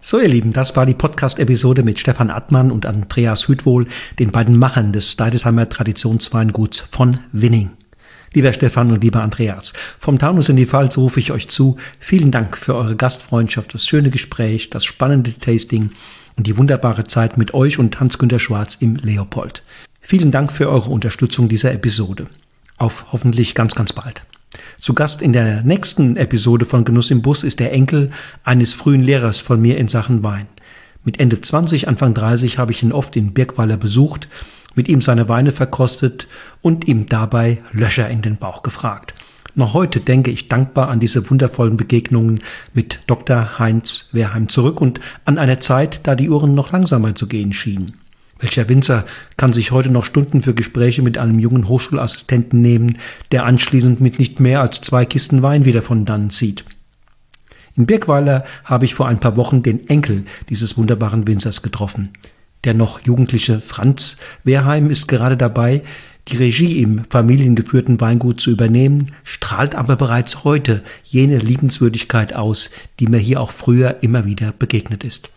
So, 0.00 0.18
ihr 0.18 0.28
Lieben, 0.28 0.52
das 0.52 0.74
war 0.74 0.86
die 0.86 0.94
Podcast-Episode 0.94 1.82
mit 1.82 2.00
Stefan 2.00 2.30
Attmann 2.30 2.72
und 2.72 2.86
Andreas 2.86 3.46
Hütwohl, 3.46 3.86
den 4.18 4.32
beiden 4.32 4.58
Machern 4.58 4.92
des 4.92 5.14
Deidesheimer 5.16 5.68
Traditionsweinguts 5.68 6.80
von 6.90 7.20
Winning. 7.32 7.70
Lieber 8.32 8.54
Stefan 8.54 8.90
und 8.90 9.04
lieber 9.04 9.22
Andreas, 9.22 9.74
vom 9.98 10.18
Taunus 10.18 10.48
in 10.48 10.56
die 10.56 10.66
Pfalz 10.66 10.96
rufe 10.96 11.20
ich 11.20 11.30
euch 11.30 11.48
zu. 11.50 11.76
Vielen 11.98 12.30
Dank 12.30 12.56
für 12.56 12.74
eure 12.74 12.96
Gastfreundschaft, 12.96 13.74
das 13.74 13.86
schöne 13.86 14.08
Gespräch, 14.08 14.70
das 14.70 14.86
spannende 14.86 15.38
Tasting 15.38 15.90
und 16.36 16.46
die 16.46 16.56
wunderbare 16.56 17.04
Zeit 17.04 17.36
mit 17.36 17.54
euch 17.54 17.78
und 17.78 17.98
Hans-Günter 18.00 18.38
Schwarz 18.38 18.76
im 18.80 18.96
Leopold. 18.96 19.62
Vielen 20.00 20.30
Dank 20.30 20.52
für 20.52 20.68
eure 20.68 20.90
Unterstützung 20.90 21.48
dieser 21.48 21.72
Episode. 21.72 22.26
Auf 22.78 23.06
hoffentlich 23.12 23.54
ganz, 23.54 23.74
ganz 23.74 23.92
bald. 23.92 24.24
Zu 24.78 24.94
Gast 24.94 25.22
in 25.22 25.32
der 25.32 25.62
nächsten 25.62 26.16
Episode 26.16 26.64
von 26.64 26.84
Genuss 26.84 27.10
im 27.10 27.22
Bus 27.22 27.44
ist 27.44 27.60
der 27.60 27.72
Enkel 27.72 28.10
eines 28.44 28.74
frühen 28.74 29.02
Lehrers 29.02 29.40
von 29.40 29.60
mir 29.60 29.78
in 29.78 29.88
Sachen 29.88 30.22
Wein. 30.22 30.48
Mit 31.04 31.20
Ende 31.20 31.40
20, 31.40 31.88
Anfang 31.88 32.14
30 32.14 32.58
habe 32.58 32.72
ich 32.72 32.82
ihn 32.82 32.92
oft 32.92 33.16
in 33.16 33.32
Birkweiler 33.32 33.76
besucht, 33.76 34.28
mit 34.74 34.88
ihm 34.88 35.00
seine 35.00 35.28
Weine 35.28 35.52
verkostet 35.52 36.28
und 36.60 36.86
ihm 36.86 37.06
dabei 37.06 37.62
Löcher 37.72 38.08
in 38.08 38.22
den 38.22 38.36
Bauch 38.36 38.62
gefragt. 38.62 39.14
Noch 39.54 39.74
heute 39.74 40.00
denke 40.00 40.30
ich 40.30 40.48
dankbar 40.48 40.88
an 40.88 40.98
diese 40.98 41.28
wundervollen 41.28 41.76
Begegnungen 41.76 42.40
mit 42.72 43.00
Dr. 43.06 43.58
Heinz 43.58 44.08
Wehrheim 44.12 44.48
zurück 44.48 44.80
und 44.80 45.00
an 45.26 45.36
eine 45.36 45.58
Zeit, 45.58 46.00
da 46.04 46.14
die 46.14 46.30
Uhren 46.30 46.54
noch 46.54 46.72
langsamer 46.72 47.14
zu 47.14 47.26
gehen 47.26 47.52
schienen. 47.52 47.98
Welcher 48.38 48.68
Winzer 48.68 49.04
kann 49.36 49.52
sich 49.52 49.70
heute 49.70 49.90
noch 49.90 50.04
Stunden 50.04 50.42
für 50.42 50.54
Gespräche 50.54 51.02
mit 51.02 51.18
einem 51.18 51.38
jungen 51.38 51.68
Hochschulassistenten 51.68 52.60
nehmen, 52.60 52.98
der 53.30 53.44
anschließend 53.44 54.00
mit 54.00 54.18
nicht 54.18 54.40
mehr 54.40 54.62
als 54.62 54.80
zwei 54.80 55.04
Kisten 55.04 55.42
Wein 55.42 55.64
wieder 55.64 55.82
von 55.82 56.06
dannen 56.06 56.30
zieht? 56.30 56.64
In 57.76 57.86
Birkweiler 57.86 58.44
habe 58.64 58.84
ich 58.84 58.94
vor 58.94 59.06
ein 59.06 59.20
paar 59.20 59.36
Wochen 59.36 59.62
den 59.62 59.88
Enkel 59.88 60.24
dieses 60.48 60.76
wunderbaren 60.76 61.26
Winzers 61.26 61.62
getroffen. 61.62 62.10
Der 62.64 62.74
noch 62.74 63.00
jugendliche 63.00 63.60
Franz 63.60 64.16
Wehrheim 64.44 64.88
ist 64.88 65.08
gerade 65.08 65.36
dabei, 65.36 65.82
die 66.28 66.36
Regie 66.36 66.80
im 66.80 67.04
familiengeführten 67.08 68.00
Weingut 68.00 68.40
zu 68.40 68.50
übernehmen, 68.50 69.12
strahlt 69.24 69.74
aber 69.74 69.96
bereits 69.96 70.44
heute 70.44 70.82
jene 71.04 71.38
Liebenswürdigkeit 71.38 72.32
aus, 72.32 72.70
die 73.00 73.06
mir 73.06 73.18
hier 73.18 73.40
auch 73.40 73.50
früher 73.50 74.02
immer 74.02 74.24
wieder 74.24 74.52
begegnet 74.52 75.04
ist. 75.04 75.30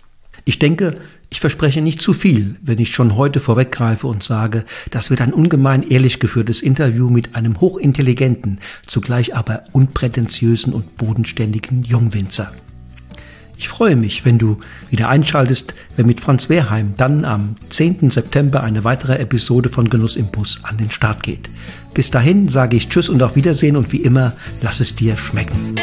Ich 0.46 0.60
denke, 0.60 0.96
ich 1.32 1.40
verspreche 1.40 1.82
nicht 1.82 2.02
zu 2.02 2.14
viel, 2.14 2.56
wenn 2.62 2.80
ich 2.80 2.94
schon 2.94 3.16
heute 3.16 3.40
vorweggreife 3.40 4.08
und 4.08 4.24
sage, 4.24 4.64
das 4.92 5.10
wird 5.10 5.22
ein 5.22 5.34
ungemein 5.34 5.84
ehrlich 5.84 6.20
geführtes 6.20 6.62
Interview 6.62 7.10
mit 7.10 7.36
einem 7.36 7.60
hochintelligenten, 7.60 8.60
zugleich 8.86 9.36
aber 9.36 9.64
unprätentiösen 9.72 10.72
und 10.72 10.96
bodenständigen 10.96 11.84
Jungwinzer. 11.84 12.54
Ich 13.58 13.70
freue 13.70 13.96
mich, 13.96 14.26
wenn 14.26 14.38
du 14.38 14.58
wieder 14.90 15.10
einschaltest, 15.10 15.74
wenn 15.96 16.06
mit 16.08 16.20
Franz 16.20 16.50
Wehrheim 16.50 16.94
dann 16.98 17.24
am 17.26 17.56
10. 17.70 18.12
September 18.12 18.62
eine 18.64 18.84
weitere 18.84 19.18
Episode 19.18 19.70
von 19.70 19.90
Genuss 19.90 20.16
im 20.16 20.28
Bus 20.28 20.60
an 20.64 20.78
den 20.78 20.92
Start 20.92 21.24
geht. 21.24 21.50
Bis 21.94 22.12
dahin 22.12 22.48
sage 22.48 22.76
ich 22.76 22.90
Tschüss 22.90 23.10
und 23.10 23.24
auf 23.24 23.36
Wiedersehen 23.36 23.78
und 23.78 23.92
wie 23.92 24.02
immer, 24.02 24.34
lass 24.62 24.80
es 24.80 24.96
dir 24.96 25.16
schmecken. 25.16 25.76